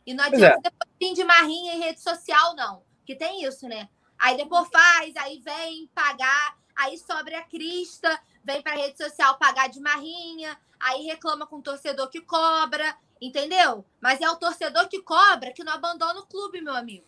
E 0.06 0.14
não 0.14 0.24
adianta 0.24 0.60
é. 0.66 0.70
depois 0.70 0.90
fim 0.98 1.12
de 1.12 1.24
marrinha 1.24 1.74
em 1.74 1.80
rede 1.80 2.00
social, 2.00 2.56
não. 2.56 2.82
Que 3.04 3.14
tem 3.14 3.44
isso, 3.44 3.68
né? 3.68 3.90
Aí 4.18 4.34
depois 4.38 4.66
faz, 4.72 5.14
aí 5.16 5.42
vem 5.44 5.90
pagar, 5.94 6.56
aí 6.74 6.96
sobra 6.96 7.38
a 7.38 7.42
crista, 7.42 8.18
vem 8.42 8.62
para 8.62 8.76
rede 8.76 8.96
social 8.96 9.36
pagar 9.36 9.68
de 9.68 9.78
marrinha, 9.80 10.58
aí 10.80 11.04
reclama 11.04 11.46
com 11.46 11.56
o 11.56 11.62
torcedor 11.62 12.08
que 12.08 12.22
cobra, 12.22 12.96
entendeu? 13.20 13.84
Mas 14.00 14.20
é 14.20 14.28
o 14.28 14.36
torcedor 14.36 14.88
que 14.88 15.02
cobra 15.02 15.52
que 15.52 15.64
não 15.64 15.72
abandona 15.72 16.20
o 16.20 16.26
clube, 16.26 16.60
meu 16.60 16.74
amigo. 16.74 17.04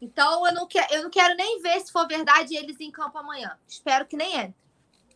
Então 0.00 0.46
eu 0.46 0.54
não, 0.54 0.66
quero, 0.66 0.92
eu 0.92 1.02
não 1.02 1.10
quero 1.10 1.34
nem 1.36 1.60
ver 1.60 1.80
se 1.80 1.90
for 1.90 2.06
verdade 2.06 2.56
eles 2.56 2.78
em 2.80 2.90
campo 2.90 3.18
amanhã. 3.18 3.52
Espero 3.66 4.06
que 4.06 4.16
nem 4.16 4.36
entre. 4.36 4.66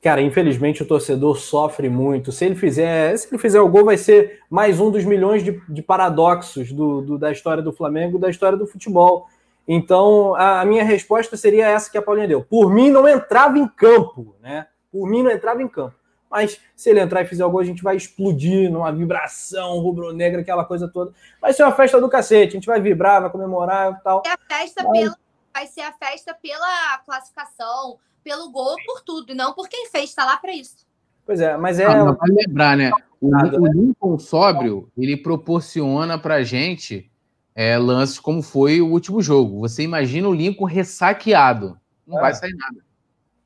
Cara, 0.03 0.23
infelizmente 0.23 0.83
o 0.83 0.87
torcedor 0.87 1.37
sofre 1.39 1.91
muito. 1.91 2.33
Se 2.33 2.47
ele 2.47 2.55
fizer, 2.55 3.15
se 3.19 3.29
ele 3.29 3.39
fizer 3.39 3.61
o 3.61 3.69
gol, 3.69 3.85
vai 3.85 3.99
ser 3.99 4.41
mais 4.49 4.81
um 4.81 4.91
dos 4.91 5.05
milhões 5.05 5.45
de, 5.45 5.61
de 5.69 5.83
paradoxos 5.83 6.73
do, 6.73 7.03
do, 7.03 7.19
da 7.19 7.31
história 7.31 7.62
do 7.62 7.73
Flamengo, 7.73 8.19
da 8.19 8.31
história 8.31 8.57
do 8.57 8.67
futebol. 8.67 9.29
Então, 9.69 10.35
a, 10.37 10.62
a, 10.62 10.65
minha 10.65 10.83
resposta 10.83 11.37
seria 11.37 11.69
essa 11.69 11.91
que 11.91 11.99
a 11.99 12.03
Paulinha 12.03 12.27
deu. 12.27 12.43
Por 12.43 12.73
mim, 12.73 12.91
não 12.91 13.07
entrava 13.07 13.59
em 13.59 13.69
campo, 13.69 14.35
né? 14.41 14.67
Por 14.91 15.07
mim, 15.07 15.23
não 15.23 15.31
entrava 15.31 15.62
em 15.62 15.69
campo. 15.69 15.95
Mas 16.31 16.61
se 16.77 16.90
ele 16.90 17.01
entrar 17.01 17.23
e 17.23 17.27
fizer 17.27 17.44
o 17.44 17.51
gol, 17.51 17.61
a 17.61 17.65
gente 17.65 17.82
vai 17.82 17.97
explodir 17.97 18.70
numa 18.70 18.93
vibração 18.93 19.81
rubro-negra, 19.81 20.43
aquela 20.43 20.65
coisa 20.65 20.86
toda. 20.86 21.12
Vai 21.40 21.52
ser 21.52 21.65
uma 21.65 21.73
festa 21.73 22.01
do 22.01 22.09
cacete. 22.09 22.51
A 22.51 22.61
gente 22.61 22.66
vai 22.66 22.81
vibrar, 22.81 23.20
vai 23.20 23.31
comemorar 23.31 23.98
e 23.98 24.02
tal. 24.05 24.23
É 24.24 24.31
a 24.31 24.39
festa 24.48 24.85
Mas... 24.85 24.93
pela, 24.93 25.16
vai 25.52 25.66
ser 25.66 25.81
a 25.81 25.93
festa 25.93 26.32
pela 26.32 26.98
classificação 27.05 27.98
pelo 28.23 28.51
gol, 28.51 28.77
por 28.85 29.02
tudo, 29.02 29.32
e 29.32 29.35
não 29.35 29.55
por 29.55 29.69
quem 29.69 29.89
fez, 29.89 30.11
está 30.11 30.24
lá 30.24 30.36
para 30.36 30.52
isso. 30.52 30.86
Pois 31.24 31.40
é, 31.40 31.57
mas 31.57 31.78
é. 31.81 31.86
Ah, 31.86 32.12
vale 32.12 32.35
lembrar, 32.35 32.77
né? 32.77 32.90
O, 33.20 33.28
o 33.28 33.66
Lincoln 33.66 34.19
sóbrio, 34.19 34.90
ele 34.97 35.16
proporciona 35.16 36.19
pra 36.19 36.43
gente 36.43 37.11
é, 37.55 37.77
lances 37.78 38.19
como 38.19 38.43
foi 38.43 38.81
o 38.81 38.90
último 38.90 39.20
jogo. 39.20 39.61
Você 39.61 39.82
imagina 39.82 40.28
o 40.28 40.35
Lincoln 40.35 40.65
ressaqueado. 40.65 41.78
Não 42.07 42.19
é. 42.19 42.23
vai 42.23 42.35
sair 42.35 42.55
nada. 42.55 42.78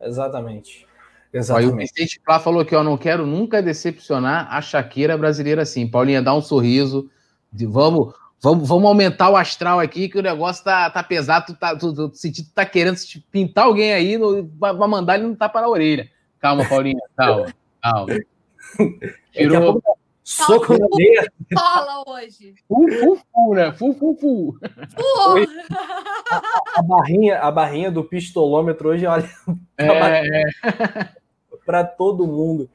Exatamente. 0.01 0.87
Exatamente. 1.35 1.69
Aí 1.69 1.75
o 1.75 1.77
Vicente 1.77 2.21
Plá 2.25 2.39
falou 2.39 2.65
que 2.65 2.75
eu 2.75 2.85
não 2.85 2.97
quero 2.97 3.27
nunca 3.27 3.61
decepcionar 3.61 4.47
a 4.51 4.63
Shakira 4.63 5.19
brasileira 5.19 5.63
assim. 5.63 5.87
Paulinha, 5.87 6.23
dá 6.23 6.33
um 6.33 6.41
sorriso. 6.41 7.11
De, 7.53 7.67
vamos, 7.67 8.15
Vamos, 8.45 8.69
vamos 8.69 8.85
aumentar 8.85 9.31
o 9.31 9.37
astral 9.39 9.81
aqui, 9.81 10.07
que 10.07 10.19
o 10.19 10.23
negócio 10.23 10.63
tá, 10.63 10.91
tá 10.91 11.03
pesado, 11.03 11.47
tu 11.47 11.55
tá, 11.55 11.75
tu, 11.75 11.95
tu, 11.95 12.11
tu, 12.11 12.33
tu 12.33 12.55
tá 12.55 12.67
querendo 12.67 12.99
pintar 13.31 13.65
alguém 13.65 13.95
aí, 13.95 14.19
vai, 14.59 14.75
mandar 14.75 15.15
ele 15.15 15.27
não 15.27 15.35
tapa 15.35 15.63
na 15.63 15.69
orelha. 15.69 16.11
Calma, 16.39 16.69
Paulinha, 16.69 17.01
calma, 17.17 17.55
calma. 17.83 18.19
Tirou. 19.33 19.83
Soco 20.23 20.79
na 20.79 20.87
meia. 20.95 21.33
Fala 21.55 22.05
hoje. 22.07 22.55
Fu, 22.69 22.87
fu, 22.87 23.17
fu, 23.17 23.55
né? 23.55 23.73
Fu, 23.73 23.95
fu, 23.95 24.15
fu. 24.21 24.59
A, 26.31 26.81
a, 26.81 26.83
barrinha, 26.83 27.39
a 27.39 27.51
barrinha 27.51 27.91
do 27.91 28.03
pistolômetro 28.03 28.89
hoje, 28.89 29.07
olha, 29.07 29.29
é... 29.79 30.43
para 31.65 31.85
todo 31.85 32.27
mundo. 32.27 32.69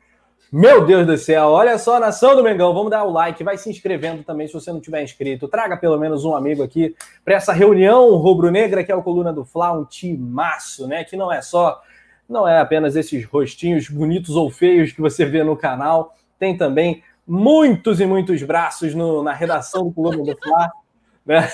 Meu 0.51 0.83
Deus 0.83 1.05
do 1.05 1.15
céu, 1.15 1.49
olha 1.49 1.77
só, 1.77 1.99
nação 1.99 2.35
do 2.35 2.43
Mengão, 2.43 2.73
vamos 2.73 2.89
dar 2.89 3.03
o 3.03 3.11
like, 3.11 3.43
vai 3.43 3.55
se 3.55 3.69
inscrevendo 3.69 4.23
também 4.23 4.47
se 4.47 4.53
você 4.53 4.71
não 4.71 4.79
tiver 4.79 5.03
inscrito. 5.03 5.47
Traga 5.47 5.77
pelo 5.77 5.99
menos 5.99 6.25
um 6.25 6.35
amigo 6.35 6.63
aqui 6.63 6.95
para 7.23 7.35
essa 7.35 7.53
reunião 7.53 8.15
rubro-negra 8.15 8.83
que 8.83 8.91
é 8.91 8.95
o 8.95 9.03
Coluna 9.03 9.31
do 9.31 9.45
Fla, 9.45 9.71
um 9.71 9.85
timaço, 9.85 10.87
né? 10.87 11.03
Que 11.03 11.15
não 11.15 11.31
é 11.31 11.39
só, 11.39 11.79
não 12.27 12.47
é 12.47 12.59
apenas 12.59 12.95
esses 12.95 13.23
rostinhos 13.25 13.89
bonitos 13.89 14.35
ou 14.35 14.49
feios 14.49 14.91
que 14.91 14.99
você 14.99 15.23
vê 15.23 15.43
no 15.43 15.55
canal, 15.55 16.15
tem 16.39 16.57
também 16.57 17.03
muitos 17.27 17.99
e 17.99 18.07
muitos 18.07 18.41
braços 18.41 18.95
no, 18.95 19.21
na 19.21 19.33
redação 19.33 19.85
do 19.85 19.91
Coluna 19.91 20.23
do 20.23 20.35
Fla. 20.41 20.71
Né? 21.27 21.47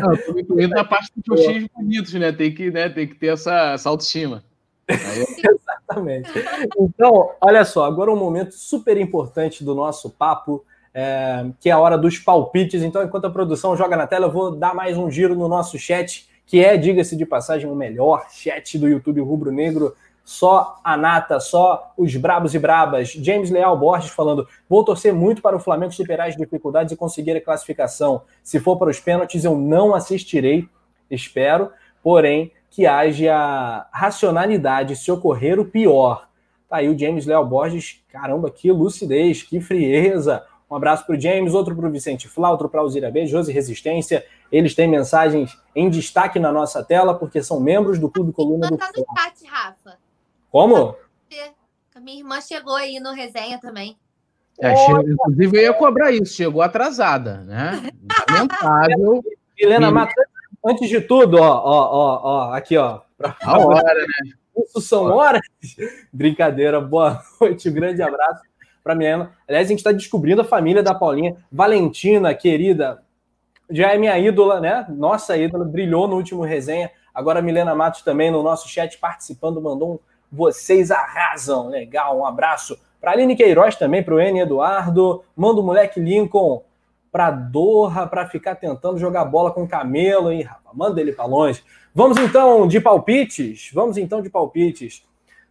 Não, 0.00 0.16
tô 0.16 0.38
incluindo 0.38 0.72
na 0.76 0.84
parte 0.84 1.10
dos 1.16 1.36
rostinhos 1.36 1.68
bonitos, 1.74 2.14
né? 2.14 2.30
Tem 2.30 2.54
que, 2.54 2.70
né? 2.70 2.88
Tem 2.88 3.08
que 3.08 3.16
ter 3.16 3.32
essa, 3.32 3.72
essa 3.72 3.88
autoestima. 3.88 4.44
Aí... 4.88 5.26
Exatamente. 5.90 6.30
Então, 6.78 7.30
olha 7.40 7.64
só, 7.64 7.84
agora 7.84 8.10
um 8.10 8.16
momento 8.16 8.54
super 8.54 8.96
importante 8.96 9.64
do 9.64 9.74
nosso 9.74 10.10
papo, 10.10 10.64
é, 10.94 11.46
que 11.58 11.68
é 11.68 11.72
a 11.72 11.78
hora 11.78 11.98
dos 11.98 12.18
palpites. 12.18 12.82
Então, 12.82 13.02
enquanto 13.02 13.26
a 13.26 13.30
produção 13.30 13.76
joga 13.76 13.96
na 13.96 14.06
tela, 14.06 14.26
eu 14.26 14.32
vou 14.32 14.52
dar 14.52 14.74
mais 14.74 14.96
um 14.96 15.10
giro 15.10 15.34
no 15.34 15.48
nosso 15.48 15.78
chat, 15.78 16.28
que 16.46 16.64
é, 16.64 16.76
diga-se 16.76 17.16
de 17.16 17.26
passagem, 17.26 17.68
o 17.70 17.74
melhor 17.74 18.26
chat 18.30 18.78
do 18.78 18.88
YouTube 18.88 19.20
Rubro 19.20 19.50
Negro. 19.50 19.94
Só 20.24 20.76
a 20.84 20.96
nata, 20.96 21.40
só 21.40 21.92
os 21.96 22.14
brabos 22.14 22.54
e 22.54 22.58
brabas. 22.58 23.08
James 23.08 23.50
Leal 23.50 23.76
Borges 23.76 24.10
falando: 24.10 24.46
vou 24.68 24.84
torcer 24.84 25.12
muito 25.12 25.42
para 25.42 25.56
o 25.56 25.60
Flamengo 25.60 25.92
superar 25.92 26.28
as 26.28 26.36
dificuldades 26.36 26.92
e 26.92 26.96
conseguir 26.96 27.32
a 27.32 27.40
classificação. 27.40 28.22
Se 28.42 28.60
for 28.60 28.76
para 28.76 28.90
os 28.90 29.00
pênaltis, 29.00 29.44
eu 29.44 29.56
não 29.56 29.92
assistirei, 29.92 30.68
espero. 31.10 31.70
Porém, 32.00 32.52
que 32.70 32.86
haja 32.86 33.86
racionalidade 33.92 34.96
se 34.96 35.10
ocorrer 35.10 35.58
o 35.58 35.64
pior. 35.64 36.28
Tá 36.68 36.76
aí 36.76 36.88
o 36.88 36.96
James 36.96 37.26
Léo 37.26 37.44
Borges, 37.44 38.02
caramba, 38.08 38.50
que 38.50 38.70
lucidez, 38.70 39.42
que 39.42 39.60
frieza. 39.60 40.46
Um 40.70 40.76
abraço 40.76 41.04
para 41.04 41.16
o 41.16 41.20
James, 41.20 41.52
outro 41.52 41.74
para 41.74 41.88
o 41.88 41.90
Vicente 41.90 42.28
Flá, 42.28 42.48
outro 42.48 42.68
para 42.68 42.78
o 42.78 42.84
Alzira 42.84 43.10
B, 43.10 43.26
Josi 43.26 43.52
Resistência. 43.52 44.24
Eles 44.52 44.72
têm 44.72 44.86
mensagens 44.86 45.58
em 45.74 45.90
destaque 45.90 46.38
na 46.38 46.52
nossa 46.52 46.84
tela, 46.84 47.12
porque 47.12 47.42
são 47.42 47.58
membros 47.58 47.98
do 47.98 48.08
Clube 48.08 48.32
Coluna 48.32 48.68
do 48.68 48.76
tá 48.76 48.88
no 48.96 49.04
chat, 49.18 49.44
Rafa. 49.46 49.98
Como? 50.48 50.94
A 51.94 52.00
minha 52.00 52.18
irmã 52.18 52.40
chegou 52.40 52.76
aí 52.76 53.00
no 53.00 53.12
resenha 53.12 53.58
também. 53.58 53.96
É, 54.60 54.72
inclusive, 55.00 55.58
eu 55.58 55.62
ia 55.62 55.74
cobrar 55.74 56.12
isso, 56.12 56.34
chegou 56.34 56.62
atrasada, 56.62 57.38
né? 57.38 57.90
Lamentável. 58.30 59.22
Helena 59.58 59.90
Matos, 59.90 60.14
antes 60.64 60.88
de 60.88 61.00
tudo, 61.00 61.38
ó, 61.38 61.62
ó, 61.64 61.90
ó, 61.92 62.20
ó 62.22 62.54
aqui, 62.54 62.76
ó. 62.76 63.00
A 63.42 63.58
hora, 63.58 64.00
né? 64.00 64.32
Isso 64.64 64.80
são 64.80 65.04
horas? 65.04 65.42
Brincadeira, 66.12 66.80
boa 66.80 67.22
noite, 67.40 67.68
um 67.68 67.72
grande 67.72 68.02
abraço 68.02 68.42
para 68.82 68.94
minha 68.94 69.30
Aliás, 69.46 69.66
a 69.66 69.68
gente 69.68 69.78
está 69.78 69.92
descobrindo 69.92 70.40
a 70.42 70.44
família 70.44 70.82
da 70.82 70.94
Paulinha. 70.94 71.36
Valentina, 71.50 72.34
querida, 72.34 73.02
já 73.70 73.92
é 73.92 73.98
minha 73.98 74.18
ídola, 74.18 74.60
né? 74.60 74.86
Nossa 74.88 75.36
ídola, 75.36 75.64
brilhou 75.64 76.08
no 76.08 76.16
último 76.16 76.42
resenha. 76.42 76.90
Agora 77.14 77.40
a 77.40 77.42
Milena 77.42 77.74
Matos 77.74 78.02
também 78.02 78.30
no 78.30 78.42
nosso 78.42 78.68
chat 78.68 78.98
participando, 78.98 79.60
mandou 79.60 79.94
um 79.94 79.98
vocês 80.30 80.90
arrasam. 80.90 81.68
Legal, 81.68 82.18
um 82.18 82.24
abraço. 82.24 82.78
Para 83.00 83.12
Aline 83.12 83.34
Queiroz 83.34 83.76
também, 83.76 84.02
para 84.02 84.14
o 84.14 84.20
N 84.20 84.40
Eduardo. 84.40 85.24
Manda 85.34 85.60
o 85.60 85.64
moleque 85.64 85.98
Lincoln 85.98 86.62
para 87.10 87.30
Doha 87.30 88.06
para 88.06 88.28
ficar 88.28 88.54
tentando 88.54 88.98
jogar 88.98 89.24
bola 89.24 89.50
com 89.50 89.66
camelo, 89.66 90.30
hein, 90.30 90.42
rapaz? 90.42 90.76
Manda 90.76 91.00
ele 91.00 91.12
para 91.12 91.24
longe. 91.24 91.62
Vamos 91.94 92.16
então 92.18 92.68
de 92.68 92.80
palpites? 92.80 93.70
Vamos 93.74 93.96
então 93.96 94.22
de 94.22 94.30
palpites. 94.30 95.04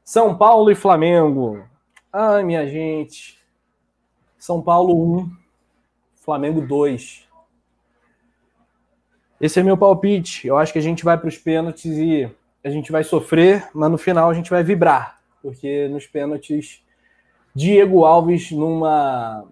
São 0.04 0.38
Paulo 0.38 0.72
e 0.72 0.76
Flamengo. 0.76 1.64
Ai, 2.12 2.44
minha 2.44 2.66
gente. 2.68 3.38
São 4.38 4.62
Paulo 4.62 5.20
1, 5.20 5.32
Flamengo 6.16 6.62
2. 6.62 7.28
Esse 9.42 9.60
é 9.60 9.64
meu 9.64 9.78
palpite. 9.78 10.48
Eu 10.48 10.58
acho 10.58 10.72
que 10.72 10.80
a 10.80 10.82
gente 10.82 11.04
vai 11.04 11.18
para 11.18 11.28
os 11.28 11.38
pênaltis 11.38 11.98
e 11.98 12.30
a 12.64 12.70
gente 12.70 12.92
vai 12.92 13.04
sofrer, 13.04 13.70
mas 13.74 13.92
no 13.92 13.98
final 13.98 14.30
a 14.30 14.34
gente 14.34 14.50
vai 14.50 14.64
vibrar. 14.64 15.20
Porque 15.42 15.88
nos 15.90 16.08
pênaltis, 16.08 16.84
Diego 17.54 18.06
Alves, 18.06 18.52
numa 18.52 19.46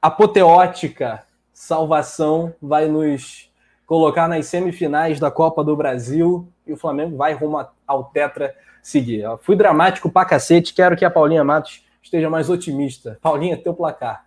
apoteótica 0.00 1.24
salvação 1.60 2.54
vai 2.60 2.88
nos 2.88 3.52
colocar 3.84 4.26
nas 4.26 4.46
semifinais 4.46 5.20
da 5.20 5.30
Copa 5.30 5.62
do 5.62 5.76
Brasil 5.76 6.50
e 6.66 6.72
o 6.72 6.76
Flamengo 6.76 7.18
vai 7.18 7.34
rumo 7.34 7.62
ao 7.86 8.04
Tetra 8.04 8.56
seguir. 8.82 9.20
Eu 9.20 9.36
fui 9.36 9.54
dramático 9.54 10.10
pra 10.10 10.24
cacete, 10.24 10.72
quero 10.72 10.96
que 10.96 11.04
a 11.04 11.10
Paulinha 11.10 11.44
Matos 11.44 11.84
esteja 12.02 12.30
mais 12.30 12.48
otimista. 12.48 13.18
Paulinha, 13.20 13.62
teu 13.62 13.74
placar. 13.74 14.26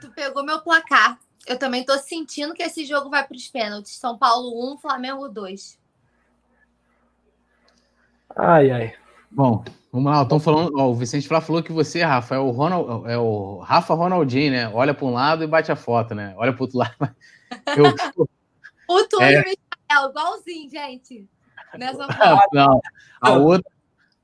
Tu 0.00 0.10
pegou 0.12 0.42
meu 0.42 0.62
placar. 0.62 1.18
Eu 1.46 1.58
também 1.58 1.84
tô 1.84 1.96
sentindo 1.98 2.54
que 2.54 2.62
esse 2.62 2.86
jogo 2.86 3.10
vai 3.10 3.22
para 3.26 3.36
os 3.36 3.48
pênaltis. 3.48 3.98
São 3.98 4.16
Paulo 4.16 4.72
1, 4.72 4.78
Flamengo 4.78 5.28
2. 5.28 5.78
Ai, 8.34 8.70
ai. 8.70 8.94
Bom, 9.36 9.62
vamos 9.92 10.10
lá. 10.10 10.22
Estão 10.22 10.40
falando. 10.40 10.72
Ó, 10.78 10.88
o 10.88 10.94
Vicente 10.94 11.28
Flá 11.28 11.42
falou 11.42 11.62
que 11.62 11.70
você, 11.70 12.02
Rafa, 12.02 12.36
é 12.36 12.38
o, 12.38 12.50
Ronald, 12.50 13.06
é 13.06 13.18
o 13.18 13.58
Rafa 13.58 13.92
Ronaldinho, 13.92 14.50
né? 14.50 14.70
Olha 14.72 14.94
para 14.94 15.04
um 15.04 15.12
lado 15.12 15.44
e 15.44 15.46
bate 15.46 15.70
a 15.70 15.76
foto, 15.76 16.14
né? 16.14 16.32
Olha 16.38 16.54
para 16.54 16.60
o 16.60 16.64
outro 16.64 16.78
lado. 16.80 17.14
Eu... 17.76 17.84
o 18.88 19.04
Túlio 19.04 19.26
é... 19.26 19.38
Michel, 19.40 20.08
igualzinho, 20.08 20.70
gente. 20.70 21.28
Nessa 21.78 22.06
foto. 22.06 22.48
Não, 22.54 22.80
a 23.20 23.32
outra. 23.32 23.70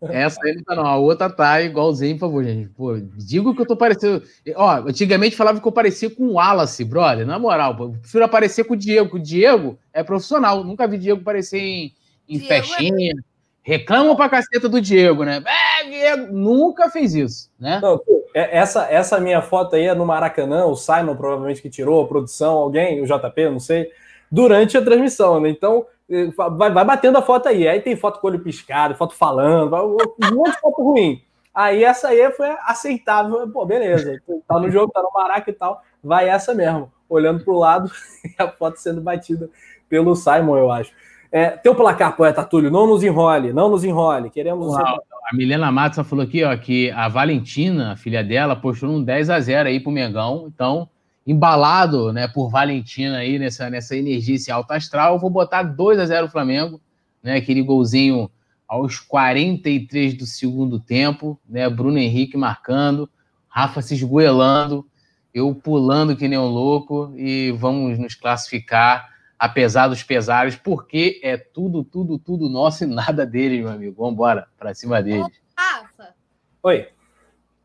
Essa 0.05 0.41
aí 0.45 0.55
não 0.55 0.63
tá, 0.65 0.75
não. 0.75 0.87
A 0.87 0.97
outra 0.97 1.29
tá 1.29 1.61
igualzinho, 1.61 2.15
por 2.15 2.21
favor, 2.21 2.43
gente. 2.43 2.71
Pô, 2.71 2.99
digo 2.99 3.55
que 3.55 3.61
eu 3.61 3.67
tô 3.67 3.77
parecendo. 3.77 4.25
Ó, 4.57 4.71
antigamente 4.89 5.37
falava 5.37 5.61
que 5.61 5.69
eu 5.69 5.73
parecia 5.73 6.09
com 6.09 6.25
o 6.25 6.33
Wallace, 6.33 6.87
brother. 6.87 7.27
Na 7.27 7.39
moral, 7.39 7.77
pô, 7.77 7.85
eu 7.85 7.91
prefiro 7.91 8.25
aparecer 8.25 8.65
com 8.65 8.73
o 8.73 8.79
Diego. 8.79 9.17
O 9.17 9.21
Diego 9.21 9.79
é 9.93 10.03
profissional. 10.03 10.65
Nunca 10.65 10.89
vi 10.89 10.97
Diego 10.97 11.21
aparecer 11.21 11.59
em, 11.59 11.95
em 12.27 12.39
Diego 12.39 12.53
é 12.55 12.63
festinha. 12.63 13.13
É 13.13 13.32
Reclamam 13.63 14.17
pra 14.17 14.29
caceta 14.29 14.69
do 14.69 14.81
Diego, 14.81 15.25
né? 15.25 15.43
É, 15.47 15.89
Diego 15.89 16.33
nunca 16.33 16.91
fez 16.91 17.15
isso, 17.15 17.51
né? 17.59 17.79
Não, 17.81 18.01
é, 18.35 18.59
essa, 18.59 18.91
essa 18.91 19.21
minha 19.21 19.41
foto 19.41 19.77
aí 19.77 19.87
é 19.87 19.95
no 19.95 20.05
Maracanã, 20.05 20.67
o 20.67 20.75
Simon 20.75 21.15
provavelmente 21.15 21.63
que 21.63 21.71
tirou, 21.71 22.03
a 22.03 22.09
produção, 22.09 22.55
alguém, 22.55 23.01
o 23.01 23.07
JP, 23.07 23.51
não 23.51 23.61
sei, 23.61 23.89
durante 24.31 24.77
a 24.77 24.83
transmissão, 24.83 25.41
né? 25.41 25.49
Então, 25.49 25.87
eh, 26.11 26.27
vai, 26.37 26.73
vai 26.73 26.85
batendo 26.85 27.19
a 27.19 27.23
foto 27.23 27.49
aí. 27.49 27.69
Aí 27.69 27.81
tem 27.81 27.95
foto 27.95 28.19
com 28.19 28.27
olho 28.27 28.41
piscado, 28.41 28.97
foto 28.97 29.15
falando, 29.15 29.75
um 29.77 30.35
monte 30.35 30.53
de 30.53 30.61
foto 30.61 30.83
ruim. 30.83 31.23
Aí 31.55 31.85
essa 31.85 32.09
aí 32.09 32.31
foi 32.33 32.49
aceitável. 32.63 33.49
Pô, 33.51 33.65
beleza. 33.65 34.21
Tá 34.49 34.59
no 34.59 34.71
jogo, 34.71 34.93
tá 34.93 35.03
no 35.03 35.11
Maraca 35.13 35.51
e 35.51 35.55
tal. 35.55 35.83
Vai 36.03 36.29
essa 36.29 36.55
mesmo. 36.55 36.91
Olhando 37.09 37.45
pro 37.45 37.59
lado 37.59 37.91
a 38.39 38.49
foto 38.49 38.79
sendo 38.79 39.01
batida 39.01 39.51
pelo 39.89 40.17
Simon, 40.17 40.57
eu 40.57 40.71
acho. 40.71 40.93
É, 41.33 41.49
teu 41.49 41.75
placar, 41.75 42.15
poeta 42.15 42.45
Túlio, 42.45 42.71
não 42.71 42.87
nos 42.87 43.03
enrole, 43.03 43.55
não 43.55 43.71
nos 43.71 43.83
enrole. 43.83 44.29
Queremos. 44.29 44.77
A 44.77 45.35
Milena 45.35 45.73
Matos 45.73 46.07
falou 46.07 46.27
aqui, 46.27 46.45
ó, 46.45 46.55
que 46.55 46.91
a 46.91 47.09
Valentina, 47.09 47.93
a 47.93 47.97
filha 47.97 48.23
dela, 48.23 48.55
postou 48.55 48.91
um 48.91 49.03
10 49.03 49.31
a 49.31 49.41
0 49.41 49.71
aí 49.71 49.81
pro 49.81 49.91
Mengão. 49.91 50.45
Então, 50.47 50.91
embalado, 51.27 52.13
né, 52.13 52.29
por 52.29 52.51
Valentina 52.51 53.17
aí 53.17 53.39
nessa, 53.39 53.71
nessa 53.71 53.97
energia 53.97 54.35
esse 54.35 54.53
alto 54.53 54.73
astral, 54.73 55.15
eu 55.15 55.19
vou 55.19 55.31
botar 55.31 55.63
2 55.63 55.99
a 55.99 56.05
0 56.05 56.29
Flamengo, 56.29 56.79
né? 57.23 57.37
Aquele 57.37 57.63
golzinho 57.63 58.31
aos 58.69 58.99
43 58.99 60.15
do 60.15 60.27
segundo 60.27 60.79
tempo, 60.79 61.41
né? 61.49 61.67
Bruno 61.71 61.97
Henrique 61.97 62.37
marcando, 62.37 63.09
Rafa 63.49 63.81
se 63.81 63.95
esgoelando, 63.95 64.85
eu 65.33 65.55
pulando 65.55 66.15
que 66.15 66.29
nem 66.29 66.39
um 66.39 66.47
louco 66.47 67.11
e 67.17 67.53
vamos 67.53 67.99
nos 67.99 68.15
classificar 68.15 69.12
apesar 69.43 69.89
dos 69.89 70.05
pesares, 70.05 70.55
porque 70.55 71.19
é 71.21 71.37
tudo, 71.37 71.83
tudo, 71.83 72.17
tudo 72.17 72.49
nosso 72.49 72.85
e 72.85 72.87
nada 72.87 73.27
deles, 73.27 73.59
meu 73.59 73.71
amigo. 73.71 73.97
Vamos 73.97 74.13
embora 74.13 74.49
para 74.57 74.73
cima 74.73 75.03
deles. 75.03 75.27
Ô, 75.27 75.31
Rafa. 75.61 76.15
Oi. 76.63 76.89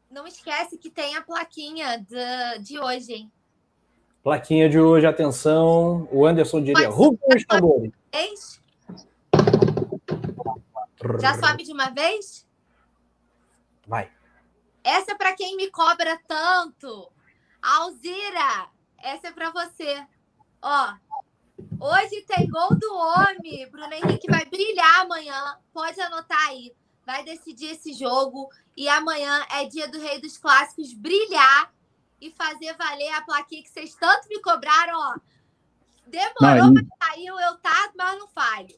Não 0.10 0.26
esquece 0.26 0.76
que 0.80 0.90
tem 0.90 1.16
a 1.16 1.22
plaquinha 1.22 2.00
de, 2.00 2.64
de 2.64 2.80
hoje, 2.80 3.14
hein? 3.14 3.32
Plaquinha 4.24 4.68
de 4.68 4.80
hoje, 4.80 5.06
atenção. 5.06 6.10
O 6.12 6.26
Anderson 6.26 6.64
diria: 6.64 6.90
Rubens 6.90 7.46
Tambores. 7.46 7.92
Já 11.22 11.36
sobe 11.36 11.64
de 11.64 11.72
uma 11.72 11.92
vez? 11.92 12.48
Vai. 13.86 14.10
Essa 14.84 15.12
é 15.12 15.16
para 15.16 15.36
quem 15.36 15.56
me 15.56 15.70
cobra 15.70 16.20
tanto. 16.28 17.12
Alzira, 17.62 18.68
essa 18.98 19.28
é 19.28 19.32
para 19.32 19.52
você. 19.52 20.04
Ó, 20.60 20.94
hoje 21.80 22.26
tem 22.28 22.48
gol 22.50 22.76
do 22.76 22.94
homem. 22.94 23.70
Bruno 23.70 23.94
Henrique 23.94 24.30
vai 24.30 24.46
brilhar 24.46 25.02
amanhã. 25.02 25.58
Pode 25.74 26.00
anotar 26.02 26.48
aí. 26.48 26.74
Vai 27.06 27.24
decidir 27.24 27.72
esse 27.72 27.94
jogo. 27.94 28.50
E 28.76 28.88
amanhã 28.90 29.46
é 29.54 29.66
dia 29.66 29.88
do 29.88 30.00
Rei 30.00 30.20
dos 30.20 30.38
Clássicos 30.38 30.94
brilhar 30.94 31.72
e 32.22 32.32
fazer 32.32 32.76
valer 32.78 33.14
a 33.14 33.22
plaquinha 33.22 33.64
que 33.64 33.70
vocês 33.70 33.96
tanto 33.96 34.28
me 34.28 34.42
cobraram, 34.42 34.94
ó. 34.94 35.16
Demorou, 36.08 36.68
não, 36.68 36.74
mas 36.74 36.86
saiu, 37.04 37.40
eu 37.40 37.58
tá, 37.58 37.92
mas 37.98 38.18
não 38.18 38.28
falho. 38.28 38.76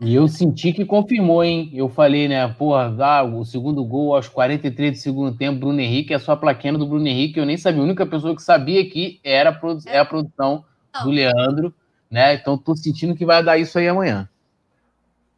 E 0.00 0.14
eu 0.14 0.26
senti 0.28 0.72
que 0.72 0.84
confirmou, 0.84 1.44
hein? 1.44 1.70
Eu 1.74 1.88
falei, 1.88 2.26
né? 2.26 2.48
Porra, 2.48 2.94
ah, 3.00 3.22
o 3.22 3.44
segundo 3.44 3.84
gol 3.84 4.14
aos 4.14 4.28
43 4.28 4.92
do 4.92 4.98
segundo 4.98 5.36
tempo, 5.36 5.60
Bruno 5.60 5.78
Henrique, 5.78 6.14
é 6.14 6.18
só 6.18 6.32
a 6.32 6.36
plaquinha 6.36 6.72
do 6.72 6.86
Bruno 6.86 7.06
Henrique. 7.06 7.38
Eu 7.38 7.44
nem 7.44 7.58
sabia. 7.58 7.82
A 7.82 7.84
única 7.84 8.06
pessoa 8.06 8.34
que 8.34 8.42
sabia 8.42 8.88
que 8.88 9.20
era 9.22 9.60
é 9.86 9.98
a 9.98 10.04
produção 10.04 10.64
não. 10.94 11.04
do 11.04 11.10
Leandro, 11.10 11.74
né? 12.10 12.34
Então 12.34 12.58
tô 12.58 12.74
sentindo 12.76 13.14
que 13.14 13.24
vai 13.24 13.42
dar 13.42 13.58
isso 13.58 13.78
aí 13.78 13.88
amanhã. 13.88 14.28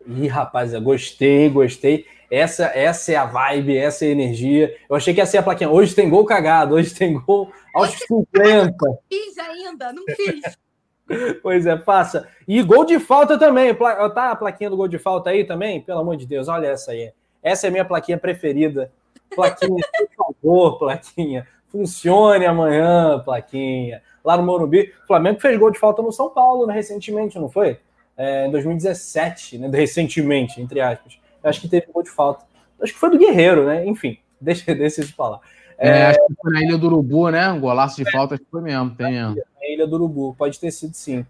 Ih, 0.06 0.26
rapaz, 0.26 0.72
eu 0.72 0.80
gostei, 0.80 1.48
gostei. 1.48 2.06
Essa, 2.30 2.64
essa 2.74 3.12
é 3.12 3.16
a 3.16 3.26
vibe, 3.26 3.76
essa 3.76 4.04
é 4.04 4.08
a 4.08 4.12
energia. 4.12 4.74
Eu 4.88 4.96
achei 4.96 5.12
que 5.12 5.20
ia 5.20 5.26
ser 5.26 5.38
a 5.38 5.42
plaquinha. 5.42 5.68
Hoje 5.68 5.94
tem 5.94 6.08
gol 6.08 6.24
cagado, 6.24 6.74
hoje 6.74 6.94
tem 6.94 7.12
gol 7.20 7.52
aos 7.74 7.90
50. 7.90 8.74
Não 8.80 8.98
fiz 9.08 9.38
ainda, 9.38 9.92
não 9.92 10.04
fiz. 10.16 10.40
Pois 11.42 11.66
é, 11.66 11.76
passa. 11.76 12.26
E 12.48 12.62
gol 12.62 12.86
de 12.86 12.98
falta 12.98 13.38
também. 13.38 13.74
Tá 13.74 14.30
a 14.30 14.36
plaquinha 14.36 14.70
do 14.70 14.78
gol 14.78 14.88
de 14.88 14.98
falta 14.98 15.28
aí 15.28 15.44
também? 15.44 15.82
Pelo 15.82 16.00
amor 16.00 16.16
de 16.16 16.24
Deus, 16.24 16.48
olha 16.48 16.68
essa 16.68 16.92
aí. 16.92 17.12
Essa 17.42 17.66
é 17.66 17.68
a 17.68 17.70
minha 17.70 17.84
plaquinha 17.84 18.16
preferida. 18.16 18.90
Plaquinha, 19.34 19.84
por 20.16 20.34
favor, 20.42 20.78
plaquinha. 20.78 21.46
Funcione 21.72 22.44
amanhã, 22.44 23.18
plaquinha. 23.24 24.02
Lá 24.22 24.36
no 24.36 24.44
Morumbi, 24.44 24.92
o 25.02 25.06
Flamengo 25.06 25.40
fez 25.40 25.58
gol 25.58 25.70
de 25.70 25.78
falta 25.78 26.02
no 26.02 26.12
São 26.12 26.30
Paulo, 26.30 26.66
né, 26.66 26.74
recentemente, 26.74 27.38
não 27.38 27.48
foi? 27.48 27.78
É, 28.16 28.46
em 28.46 28.50
2017, 28.50 29.58
né, 29.58 29.70
recentemente, 29.72 30.60
entre 30.60 30.80
aspas. 30.80 31.18
Eu 31.42 31.50
acho 31.50 31.60
que 31.60 31.68
teve 31.68 31.86
gol 31.92 32.02
de 32.02 32.10
falta. 32.10 32.44
Acho 32.80 32.92
que 32.92 32.98
foi 32.98 33.10
do 33.10 33.18
Guerreiro, 33.18 33.64
né? 33.64 33.86
Enfim, 33.86 34.18
deixa, 34.40 34.74
deixa 34.74 35.00
isso 35.00 35.14
falar. 35.14 35.40
É, 35.78 35.88
é, 35.88 36.06
acho 36.06 36.26
que 36.26 36.34
foi 36.40 36.52
na 36.52 36.62
Ilha 36.62 36.78
do 36.78 36.86
Urubu, 36.86 37.30
né? 37.30 37.48
Um 37.50 37.58
golaço 37.58 37.96
de 37.96 38.10
falta, 38.10 38.34
acho 38.34 38.44
que 38.44 38.50
foi 38.50 38.60
mesmo, 38.60 38.94
tem 38.94 39.12
mesmo. 39.12 39.34
Na 39.34 39.68
Ilha 39.68 39.86
do 39.86 39.96
Urubu, 39.96 40.34
pode 40.36 40.60
ter 40.60 40.70
sido 40.70 40.94
sim. 40.94 41.26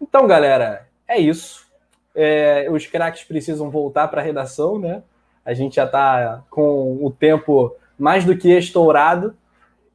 Então, 0.00 0.26
galera, 0.26 0.86
é 1.06 1.18
isso. 1.18 1.66
É, 2.14 2.68
os 2.70 2.86
craques 2.86 3.24
precisam 3.24 3.70
voltar 3.70 4.08
para 4.08 4.20
a 4.20 4.24
redação, 4.24 4.78
né? 4.78 5.02
A 5.44 5.52
gente 5.52 5.76
já 5.76 5.84
está 5.84 6.42
com 6.48 7.04
o 7.04 7.10
tempo 7.10 7.74
mais 7.98 8.24
do 8.24 8.36
que 8.36 8.48
estourado. 8.56 9.34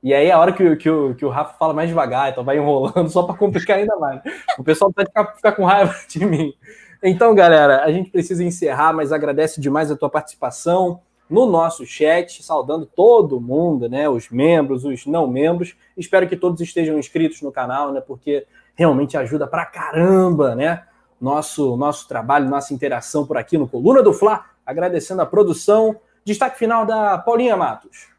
E 0.06 0.14
aí, 0.14 0.30
a 0.30 0.40
hora 0.40 0.54
que, 0.54 0.76
que, 0.76 0.88
o, 0.88 1.16
que 1.16 1.26
o 1.26 1.30
Rafa 1.30 1.56
fala 1.58 1.74
mais 1.74 1.90
devagar, 1.90 2.30
então 2.30 2.44
vai 2.44 2.58
enrolando 2.58 3.10
só 3.10 3.24
para 3.24 3.36
complicar 3.36 3.80
ainda 3.80 3.96
mais. 3.96 4.22
O 4.56 4.64
pessoal 4.64 4.92
vai 4.96 5.04
ficar, 5.04 5.36
ficar 5.36 5.52
com 5.54 5.66
raiva 5.66 5.96
de 6.08 6.24
mim. 6.24 6.54
Então, 7.02 7.34
galera, 7.34 7.84
a 7.84 7.92
gente 7.92 8.12
precisa 8.12 8.44
encerrar, 8.44 8.94
mas 8.94 9.12
agradece 9.12 9.60
demais 9.60 9.90
a 9.90 9.98
tua 9.98 10.08
participação 10.08 11.02
no 11.28 11.48
nosso 11.48 11.88
chat, 11.88 12.44
saudando 12.44 12.86
todo 12.86 13.42
mundo, 13.42 13.90
né? 13.90 14.08
Os 14.08 14.30
membros, 14.30 14.86
os 14.86 15.08
não 15.08 15.26
membros. 15.26 15.76
Espero 15.98 16.28
que 16.30 16.38
todos 16.38 16.62
estejam 16.62 17.00
inscritos 17.00 17.42
no 17.42 17.52
canal, 17.52 17.92
né? 17.92 18.00
Porque 18.00 18.46
realmente 18.76 19.18
ajuda 19.18 19.48
pra 19.48 19.66
caramba, 19.66 20.54
né? 20.54 20.84
Nosso, 21.20 21.76
nosso 21.76 22.08
trabalho, 22.08 22.48
nossa 22.48 22.76
interação 22.76 23.26
por 23.26 23.38
aqui 23.38 23.58
no 23.58 23.68
Coluna 23.68 24.04
do 24.04 24.14
Fla. 24.14 24.46
Agradecendo 24.64 25.24
a 25.24 25.26
produção. 25.26 25.96
Destaque 26.24 26.60
final 26.60 26.86
da 26.86 27.18
Paulinha 27.18 27.58
Matos. 27.58 28.15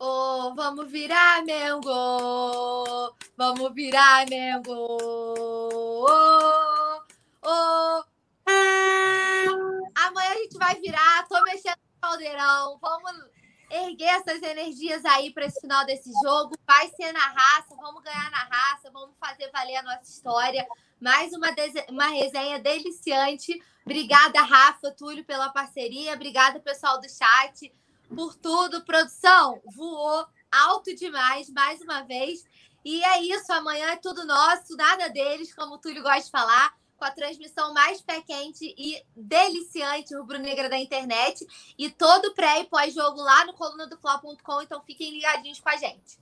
Oh, 0.00 0.54
vamos 0.54 0.88
virar, 0.92 1.44
Mengo! 1.44 3.16
Vamos 3.36 3.74
virar, 3.74 4.28
Mengo! 4.28 4.96
Oh, 6.08 7.02
oh. 7.42 8.04
Amanhã 9.96 10.30
a 10.30 10.34
gente 10.36 10.56
vai 10.56 10.76
virar. 10.76 11.26
Tô 11.28 11.42
mexendo 11.42 11.78
Caldeirão. 12.00 12.78
Vamos 12.80 13.12
erguer 13.70 14.20
essas 14.20 14.40
energias 14.40 15.04
aí 15.04 15.32
para 15.32 15.46
esse 15.46 15.60
final 15.60 15.84
desse 15.84 16.12
jogo. 16.22 16.56
Vai 16.64 16.88
ser 16.90 17.12
na 17.12 17.26
raça, 17.26 17.74
vamos 17.74 18.00
ganhar 18.04 18.30
na 18.30 18.44
raça, 18.44 18.92
vamos 18.92 19.16
fazer 19.18 19.50
valer 19.50 19.76
a 19.78 19.82
nossa 19.82 20.04
história. 20.04 20.64
Mais 21.00 21.32
uma, 21.32 21.48
uma 21.88 22.06
resenha 22.06 22.60
deliciante. 22.60 23.60
Obrigada, 23.84 24.42
Rafa, 24.42 24.92
Túlio, 24.92 25.24
pela 25.24 25.48
parceria. 25.48 26.14
Obrigada, 26.14 26.60
pessoal 26.60 27.00
do 27.00 27.08
chat, 27.08 27.72
por 28.08 28.34
tudo. 28.34 28.84
Produção, 28.84 29.60
voou 29.64 30.26
alto 30.50 30.94
demais, 30.94 31.48
mais 31.50 31.80
uma 31.80 32.02
vez. 32.02 32.44
E 32.84 33.02
é 33.04 33.22
isso, 33.22 33.52
amanhã 33.52 33.90
é 33.90 33.96
tudo 33.96 34.24
nosso, 34.24 34.76
nada 34.76 35.08
deles, 35.08 35.54
como 35.54 35.74
o 35.74 35.78
Túlio 35.78 36.02
gosta 36.02 36.22
de 36.22 36.30
falar 36.30 36.74
com 36.96 37.04
a 37.04 37.10
transmissão 37.10 37.72
mais 37.72 38.00
pé 38.00 38.20
quente 38.22 38.74
e 38.76 39.00
deliciante 39.14 40.14
rubro-negra 40.14 40.68
da 40.68 40.78
internet. 40.78 41.46
E 41.78 41.90
todo 41.90 42.34
pré 42.34 42.60
e 42.60 42.64
pós-jogo 42.64 43.20
lá 43.20 43.44
no 43.44 43.54
coluna 43.54 43.86
do. 43.86 43.98
Então 44.62 44.82
fiquem 44.82 45.12
ligadinhos 45.12 45.60
com 45.60 45.68
a 45.68 45.76
gente. 45.76 46.18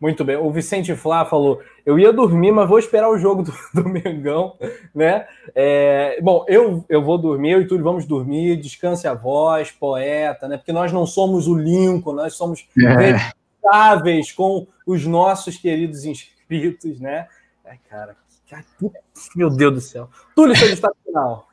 Muito 0.00 0.24
bem. 0.24 0.36
O 0.36 0.50
Vicente 0.50 0.94
Flá 0.94 1.24
falou: 1.24 1.60
eu 1.84 1.98
ia 1.98 2.12
dormir, 2.12 2.52
mas 2.52 2.68
vou 2.68 2.78
esperar 2.78 3.10
o 3.10 3.18
jogo 3.18 3.42
do, 3.42 3.52
do 3.74 3.88
Mengão, 3.88 4.56
né? 4.94 5.26
É, 5.54 6.20
bom, 6.22 6.44
eu, 6.48 6.84
eu 6.88 7.02
vou 7.02 7.18
dormir, 7.18 7.52
eu 7.52 7.62
e 7.62 7.66
Túlio 7.66 7.84
vamos 7.84 8.06
dormir, 8.06 8.56
descanse 8.56 9.08
a 9.08 9.14
voz, 9.14 9.70
poeta, 9.72 10.46
né? 10.46 10.56
Porque 10.56 10.72
nós 10.72 10.92
não 10.92 11.04
somos 11.04 11.48
o 11.48 11.54
Lincoln, 11.56 12.12
nós 12.12 12.34
somos 12.34 12.66
é. 12.78 13.32
responsáveis 13.62 14.30
com 14.32 14.66
os 14.86 15.04
nossos 15.04 15.56
queridos 15.56 16.04
inscritos, 16.04 17.00
né? 17.00 17.26
É, 17.64 17.76
cara, 17.90 18.16
meu 19.34 19.50
Deus 19.50 19.74
do 19.74 19.80
céu. 19.80 20.08
Túlio, 20.34 20.56
seu 20.56 20.68
destaque 20.68 20.96
final. 21.04 21.48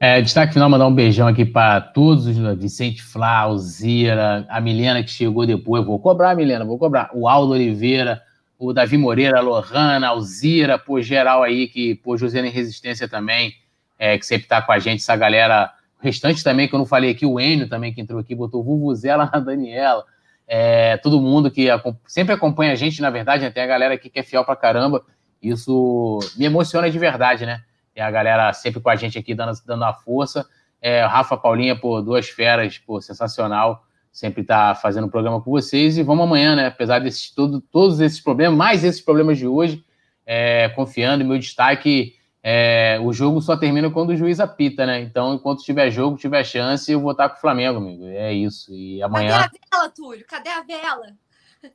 É, 0.00 0.20
destaque 0.20 0.52
final, 0.52 0.70
mandar 0.70 0.86
um 0.86 0.94
beijão 0.94 1.26
aqui 1.26 1.44
para 1.44 1.80
todos 1.80 2.24
os 2.28 2.36
Vicente 2.56 3.02
Flá, 3.02 3.38
Alzira, 3.38 4.46
a 4.48 4.60
Milena 4.60 5.02
que 5.02 5.10
chegou 5.10 5.44
depois. 5.44 5.84
Vou 5.84 5.98
cobrar, 5.98 6.36
Milena, 6.36 6.64
vou 6.64 6.78
cobrar. 6.78 7.10
O 7.12 7.28
Aldo 7.28 7.54
Oliveira, 7.54 8.22
o 8.56 8.72
Davi 8.72 8.96
Moreira, 8.96 9.38
a 9.38 9.40
Lohana, 9.40 10.06
a 10.06 10.10
Alzira, 10.10 10.78
pô, 10.78 11.02
geral 11.02 11.42
aí, 11.42 11.66
que, 11.66 11.96
pô, 11.96 12.16
José 12.16 12.38
em 12.38 12.48
Resistência 12.48 13.08
também, 13.08 13.54
é, 13.98 14.16
que 14.16 14.24
sempre 14.24 14.46
tá 14.46 14.62
com 14.62 14.70
a 14.70 14.78
gente, 14.78 15.00
essa 15.00 15.16
galera. 15.16 15.72
O 16.00 16.04
restante 16.04 16.44
também, 16.44 16.68
que 16.68 16.74
eu 16.76 16.78
não 16.78 16.86
falei 16.86 17.10
aqui, 17.10 17.26
o 17.26 17.40
Enio 17.40 17.68
também, 17.68 17.92
que 17.92 18.00
entrou 18.00 18.20
aqui, 18.20 18.36
botou 18.36 18.62
Vuvuzela 18.62 19.28
na 19.34 19.40
Daniela. 19.40 20.04
É, 20.46 20.96
todo 20.98 21.20
mundo 21.20 21.50
que 21.50 21.66
sempre 22.06 22.32
acompanha 22.32 22.70
a 22.70 22.76
gente, 22.76 23.02
na 23.02 23.10
verdade, 23.10 23.42
né? 23.42 23.50
tem 23.50 23.64
a 23.64 23.66
galera 23.66 23.94
aqui 23.94 24.08
que 24.08 24.20
é 24.20 24.22
fiel 24.22 24.44
pra 24.44 24.54
caramba. 24.54 25.04
Isso 25.42 26.20
me 26.36 26.44
emociona 26.44 26.88
de 26.88 26.98
verdade, 27.00 27.44
né? 27.44 27.62
E 27.98 28.00
a 28.00 28.12
galera 28.12 28.52
sempre 28.52 28.80
com 28.80 28.88
a 28.88 28.94
gente 28.94 29.18
aqui 29.18 29.34
dando, 29.34 29.52
dando 29.66 29.84
a 29.84 29.92
força. 29.92 30.48
É, 30.80 31.04
Rafa 31.04 31.36
Paulinha, 31.36 31.74
por 31.74 32.00
duas 32.00 32.28
feras, 32.28 32.78
pô, 32.78 33.00
sensacional. 33.00 33.84
Sempre 34.12 34.44
tá 34.44 34.72
fazendo 34.76 35.08
o 35.08 35.10
programa 35.10 35.40
com 35.40 35.50
vocês. 35.50 35.98
E 35.98 36.04
vamos 36.04 36.24
amanhã, 36.24 36.54
né? 36.54 36.66
Apesar 36.66 37.00
desses 37.00 37.28
todo, 37.34 37.60
todos 37.60 38.00
esses 38.00 38.20
problemas, 38.20 38.56
mais 38.56 38.84
esses 38.84 39.00
problemas 39.00 39.36
de 39.36 39.48
hoje, 39.48 39.84
é, 40.24 40.68
confiando. 40.68 41.24
Meu 41.24 41.38
destaque 41.38 42.14
é, 42.40 43.00
o 43.02 43.12
jogo 43.12 43.40
só 43.42 43.56
termina 43.56 43.90
quando 43.90 44.10
o 44.10 44.16
juiz 44.16 44.38
apita, 44.38 44.86
né? 44.86 45.00
Então, 45.00 45.34
enquanto 45.34 45.64
tiver 45.64 45.90
jogo, 45.90 46.16
tiver 46.16 46.44
chance, 46.44 46.90
eu 46.90 47.00
vou 47.00 47.10
estar 47.10 47.28
com 47.28 47.36
o 47.36 47.40
Flamengo, 47.40 47.78
amigo. 47.78 48.06
É 48.06 48.32
isso. 48.32 48.72
E 48.72 49.02
amanhã. 49.02 49.40
Cadê 49.40 49.58
a 49.58 49.76
vela, 49.76 49.90
Túlio? 49.90 50.24
Cadê 50.24 50.50
a 50.50 50.62
vela? 50.62 51.16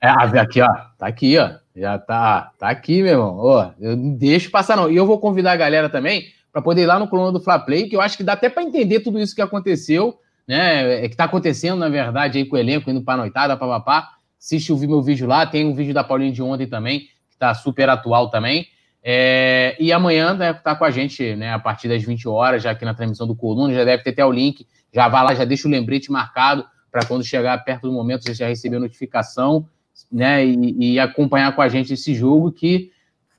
É, 0.02 0.10
aqui, 0.40 0.62
ó. 0.62 0.68
Tá 0.98 1.08
aqui, 1.08 1.38
ó. 1.38 1.52
Já 1.76 1.98
tá, 1.98 2.52
tá 2.60 2.70
aqui, 2.70 3.02
meu 3.02 3.14
irmão. 3.14 3.38
Ó, 3.38 3.72
eu 3.80 3.96
não 3.96 4.16
deixo 4.16 4.52
passar, 4.52 4.76
não. 4.76 4.90
E 4.92 4.96
eu 4.96 5.06
vou 5.06 5.20
convidar 5.20 5.54
a 5.54 5.58
galera 5.58 5.90
também 5.90 6.26
para 6.52 6.62
poder 6.62 6.84
ir 6.84 6.86
lá 6.86 7.00
no 7.00 7.08
coluna 7.08 7.32
do 7.32 7.40
Fla 7.40 7.58
Play, 7.58 7.90
que 7.90 7.96
eu 7.96 8.02
acho 8.02 8.16
que 8.16 8.24
dá 8.24 8.34
até 8.34 8.48
para 8.48 8.62
entender 8.62 9.00
tudo 9.00 9.20
isso 9.20 9.34
que 9.34 9.42
aconteceu, 9.42 10.20
né? 10.48 11.04
É 11.04 11.10
que 11.10 11.16
tá 11.16 11.24
acontecendo, 11.24 11.80
na 11.80 11.90
verdade, 11.90 12.38
aí 12.38 12.46
com 12.46 12.56
o 12.56 12.60
elenco, 12.60 12.90
indo 12.90 13.02
para 13.02 13.18
noitada, 13.18 13.58
papapá. 13.58 14.10
Assiste 14.40 14.72
o 14.72 14.78
meu 14.78 15.02
vídeo 15.02 15.28
lá, 15.28 15.48
tem 15.48 15.66
um 15.66 15.74
vídeo 15.74 15.94
da 15.94 16.04
Paulinha 16.04 16.32
de 16.32 16.44
ontem 16.44 16.68
também, 16.68 17.08
que 17.30 17.38
tá 17.40 17.54
super 17.56 17.90
atual 17.90 18.30
também. 18.30 18.68
É, 19.02 19.76
e 19.80 19.92
amanhã 19.92 20.34
né, 20.34 20.54
tá 20.54 20.76
com 20.76 20.86
a 20.86 20.92
gente 20.92 21.36
né, 21.36 21.54
a 21.54 21.60
partir 21.60 21.88
das 21.88 22.04
20 22.04 22.28
horas, 22.28 22.62
já 22.62 22.72
aqui 22.72 22.86
na 22.86 22.94
transmissão 22.94 23.26
do 23.26 23.36
Coluna, 23.36 23.74
já 23.74 23.84
deve 23.84 24.04
ter 24.04 24.12
até 24.12 24.26
o 24.26 24.32
link. 24.32 24.68
Já 24.94 25.08
vai 25.08 25.24
lá, 25.24 25.34
já 25.34 25.44
deixa 25.44 25.68
o 25.68 25.72
lembrete 25.72 26.12
marcado 26.12 26.66
para 26.94 27.08
quando 27.08 27.24
chegar 27.24 27.58
perto 27.66 27.88
do 27.88 27.92
momento 27.92 28.24
você 28.24 28.36
já 28.36 28.48
receber 28.48 28.78
notificação 28.78 29.68
né, 30.12 30.46
e, 30.46 30.94
e, 30.94 31.00
acompanhar 31.00 31.56
com 31.56 31.62
a 31.64 31.68
gente 31.68 31.92
esse 31.92 32.14
jogo 32.14 32.52
que 32.52 32.92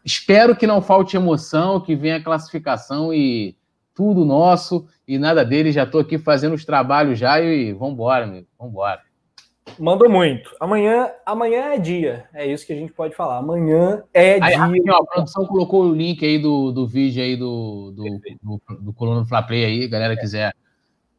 espero 0.04 0.56
que 0.56 0.66
não 0.66 0.82
falte 0.82 1.16
emoção, 1.16 1.80
que 1.80 1.94
venha 1.94 2.16
a 2.16 2.22
classificação 2.22 3.14
e 3.14 3.56
tudo 3.94 4.24
nosso 4.24 4.88
e 5.06 5.18
nada 5.18 5.44
dele. 5.44 5.70
Já 5.70 5.84
estou 5.84 6.00
aqui 6.00 6.18
fazendo 6.18 6.54
os 6.54 6.64
trabalhos 6.64 7.16
já 7.16 7.40
e 7.40 7.72
vambora, 7.72 8.24
amigo, 8.24 8.48
vambora. 8.58 9.00
Mandou 9.78 10.10
muito. 10.10 10.50
Amanhã, 10.58 11.10
amanhã 11.24 11.74
é 11.74 11.78
dia. 11.78 12.24
É 12.34 12.44
isso 12.44 12.66
que 12.66 12.72
a 12.72 12.76
gente 12.76 12.92
pode 12.92 13.14
falar. 13.14 13.38
Amanhã 13.38 14.02
é 14.12 14.42
aí, 14.42 14.72
dia. 14.82 14.92
ó, 14.92 15.02
a 15.02 15.06
produção 15.06 15.46
colocou 15.46 15.84
o 15.84 15.94
link 15.94 16.24
aí 16.24 16.40
do, 16.40 16.72
do 16.72 16.88
vídeo 16.88 17.22
aí 17.22 17.36
do, 17.36 17.92
do, 17.92 18.04
do, 18.42 18.76
do 18.80 18.92
Coluna 18.92 19.20
do 19.20 19.28
Fla 19.28 19.42
Play 19.42 19.64
aí, 19.64 19.88
galera 19.88 20.16
quiser. 20.16 20.52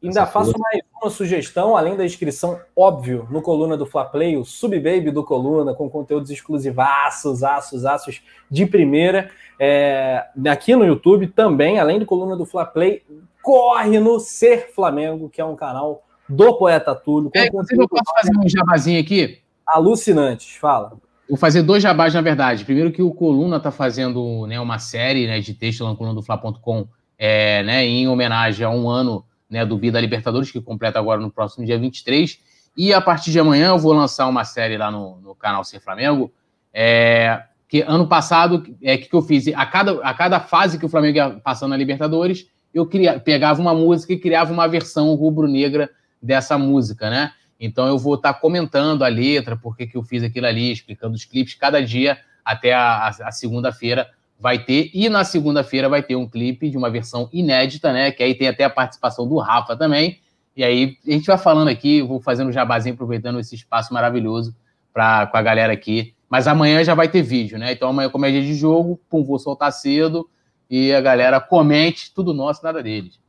Ainda 0.02 0.26
faço 0.26 0.52
coisa. 0.52 0.58
mais 0.58 0.82
uma 1.02 1.10
sugestão, 1.10 1.76
além 1.76 1.96
da 1.96 2.04
inscrição, 2.04 2.60
óbvio, 2.74 3.26
no 3.30 3.40
Coluna 3.40 3.76
do 3.76 3.86
Fla 3.86 4.04
Play, 4.04 4.36
o 4.36 4.44
Subbaby 4.44 5.10
do 5.10 5.24
Coluna, 5.24 5.74
com 5.74 5.88
conteúdos 5.88 6.30
exclusivaços, 6.30 7.42
aços, 7.42 7.84
aços 7.84 8.22
de 8.50 8.66
primeira. 8.66 9.30
É, 9.58 10.26
aqui 10.48 10.76
no 10.76 10.84
YouTube 10.84 11.28
também, 11.28 11.78
além 11.78 11.98
do 11.98 12.06
Coluna 12.06 12.36
do 12.36 12.44
Fla 12.44 12.64
Play, 12.64 13.02
corre 13.42 13.98
no 13.98 14.20
Ser 14.20 14.70
Flamengo, 14.74 15.30
que 15.30 15.40
é 15.40 15.44
um 15.44 15.56
canal 15.56 16.02
do 16.28 16.54
Poeta 16.54 16.94
Túlio. 16.94 17.30
É, 17.34 17.46
eu 17.46 17.88
posso 17.88 18.12
fazer 18.14 18.36
um 18.36 18.48
jabazinho 18.48 19.00
aqui? 19.00 19.40
Alucinantes, 19.66 20.56
fala. 20.56 20.92
Vou 21.28 21.38
fazer 21.38 21.62
dois 21.62 21.82
jabás, 21.82 22.14
na 22.14 22.20
verdade. 22.20 22.64
Primeiro 22.64 22.92
que 22.92 23.02
o 23.02 23.12
Coluna 23.12 23.56
está 23.56 23.70
fazendo 23.70 24.46
né, 24.46 24.60
uma 24.60 24.78
série 24.78 25.26
né, 25.26 25.40
de 25.40 25.54
texto 25.54 25.82
lá 25.82 25.90
no 25.90 25.96
coluna 25.96 26.14
do 26.14 26.22
Fla.com 26.22 26.86
é, 27.18 27.62
né, 27.62 27.84
em 27.84 28.06
homenagem 28.06 28.64
a 28.64 28.70
um 28.70 28.88
ano 28.88 29.24
né, 29.48 29.64
do 29.64 29.78
Vida 29.78 30.00
Libertadores, 30.00 30.50
que 30.50 30.60
completa 30.60 30.98
agora 30.98 31.20
no 31.20 31.30
próximo 31.30 31.64
dia 31.64 31.78
23. 31.78 32.38
E 32.76 32.92
a 32.92 33.00
partir 33.00 33.30
de 33.30 33.40
amanhã 33.40 33.68
eu 33.68 33.78
vou 33.78 33.92
lançar 33.92 34.26
uma 34.26 34.44
série 34.44 34.76
lá 34.76 34.90
no, 34.90 35.20
no 35.20 35.34
canal 35.34 35.64
Ser 35.64 35.80
Flamengo. 35.80 36.32
É, 36.72 37.42
que 37.68 37.82
ano 37.82 38.06
passado, 38.06 38.62
é 38.82 38.96
que, 38.96 39.08
que 39.08 39.14
eu 39.14 39.22
fiz? 39.22 39.48
A 39.48 39.64
cada, 39.64 39.92
a 40.02 40.14
cada 40.14 40.40
fase 40.40 40.78
que 40.78 40.86
o 40.86 40.88
Flamengo 40.88 41.16
ia 41.16 41.30
passando 41.30 41.70
na 41.70 41.76
Libertadores, 41.76 42.46
eu 42.72 42.86
queria, 42.86 43.18
pegava 43.18 43.60
uma 43.60 43.74
música 43.74 44.12
e 44.12 44.18
criava 44.18 44.52
uma 44.52 44.68
versão 44.68 45.14
rubro-negra 45.14 45.90
dessa 46.20 46.58
música, 46.58 47.08
né? 47.08 47.32
Então 47.58 47.86
eu 47.86 47.98
vou 47.98 48.16
estar 48.16 48.34
tá 48.34 48.38
comentando 48.38 49.02
a 49.02 49.08
letra, 49.08 49.56
por 49.56 49.76
que, 49.76 49.86
que 49.86 49.96
eu 49.96 50.02
fiz 50.02 50.22
aquilo 50.22 50.46
ali, 50.46 50.70
explicando 50.70 51.14
os 51.14 51.24
clipes. 51.24 51.54
Cada 51.54 51.82
dia, 51.82 52.18
até 52.44 52.74
a, 52.74 53.08
a, 53.08 53.08
a 53.08 53.32
segunda-feira, 53.32 54.10
vai 54.38 54.58
ter. 54.58 54.90
E 54.92 55.08
na 55.08 55.24
segunda-feira 55.24 55.88
vai 55.88 56.02
ter 56.02 56.16
um 56.16 56.28
clipe 56.28 56.70
de 56.70 56.76
uma 56.76 56.90
versão 56.90 57.28
inédita, 57.32 57.92
né? 57.92 58.10
Que 58.10 58.22
aí 58.22 58.34
tem 58.34 58.48
até 58.48 58.64
a 58.64 58.70
participação 58.70 59.26
do 59.26 59.36
Rafa 59.38 59.76
também. 59.76 60.20
E 60.56 60.64
aí 60.64 60.96
a 61.06 61.10
gente 61.10 61.26
vai 61.26 61.38
falando 61.38 61.68
aqui, 61.68 62.02
vou 62.02 62.20
fazendo 62.20 62.52
jabazinho, 62.52 62.94
aproveitando 62.94 63.38
esse 63.38 63.54
espaço 63.54 63.92
maravilhoso 63.92 64.54
pra, 64.92 65.26
com 65.26 65.36
a 65.36 65.42
galera 65.42 65.72
aqui. 65.72 66.14
Mas 66.28 66.48
amanhã 66.48 66.82
já 66.82 66.94
vai 66.94 67.08
ter 67.08 67.22
vídeo, 67.22 67.58
né? 67.58 67.72
Então 67.72 67.88
amanhã, 67.88 68.08
como 68.08 68.26
é 68.26 68.30
dia 68.30 68.42
de 68.42 68.54
jogo, 68.54 69.00
pum, 69.08 69.24
vou 69.24 69.38
soltar 69.38 69.72
cedo 69.72 70.28
e 70.68 70.92
a 70.92 71.00
galera 71.00 71.40
comente, 71.40 72.12
tudo 72.12 72.34
nosso, 72.34 72.64
nada 72.64 72.82
deles 72.82 73.20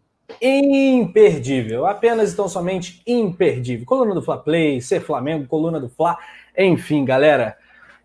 imperdível, 0.41 1.85
apenas 1.85 2.34
então 2.34 2.47
somente 2.47 3.01
imperdível. 3.07 3.85
Coluna 3.85 4.13
do 4.13 4.21
Fla 4.21 4.38
Play, 4.38 4.81
Ser 4.81 4.99
Flamengo, 4.99 5.47
coluna 5.47 5.79
do 5.79 5.89
Fla, 5.89 6.17
enfim, 6.57 7.05
galera, 7.05 7.57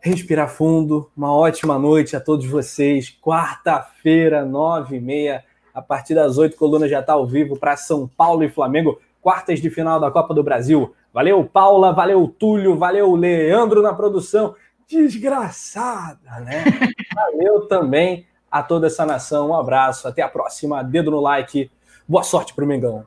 respirar 0.03 0.49
fundo, 0.49 1.09
uma 1.17 1.33
ótima 1.33 1.79
noite 1.79 2.17
a 2.17 2.21
todos 2.21 2.45
vocês. 2.45 3.17
Quarta-feira, 3.23 4.45
nove 4.45 4.97
e 4.97 5.01
meia, 5.01 5.45
a 5.73 5.81
partir 5.81 6.15
das 6.15 6.39
oito, 6.39 6.57
coluna 6.57 6.89
já 6.89 6.99
está 6.99 7.13
ao 7.13 7.27
vivo 7.27 7.57
para 7.57 7.77
São 7.77 8.09
Paulo 8.09 8.43
e 8.43 8.49
Flamengo, 8.49 9.01
quartas 9.21 9.61
de 9.61 9.71
final 9.71 10.01
da 10.01 10.11
Copa 10.11 10.35
do 10.35 10.43
Brasil. 10.43 10.93
Valeu, 11.15 11.45
Paula, 11.45 11.93
valeu, 11.93 12.27
Túlio, 12.37 12.77
valeu, 12.77 13.15
Leandro 13.15 13.81
na 13.81 13.95
produção. 13.95 14.57
Desgraçada, 14.89 16.41
né? 16.41 16.65
Valeu 17.15 17.67
também 17.67 18.27
a 18.51 18.63
toda 18.63 18.89
essa 18.89 19.07
nação. 19.07 19.51
Um 19.51 19.55
abraço, 19.55 20.07
até 20.07 20.21
a 20.21 20.29
próxima. 20.29 20.83
Dedo 20.83 21.11
no 21.11 21.21
like. 21.21 21.71
Boa 22.07 22.23
sorte 22.23 22.53
para 22.53 22.65
o 22.65 22.67
Mengão. 22.67 23.07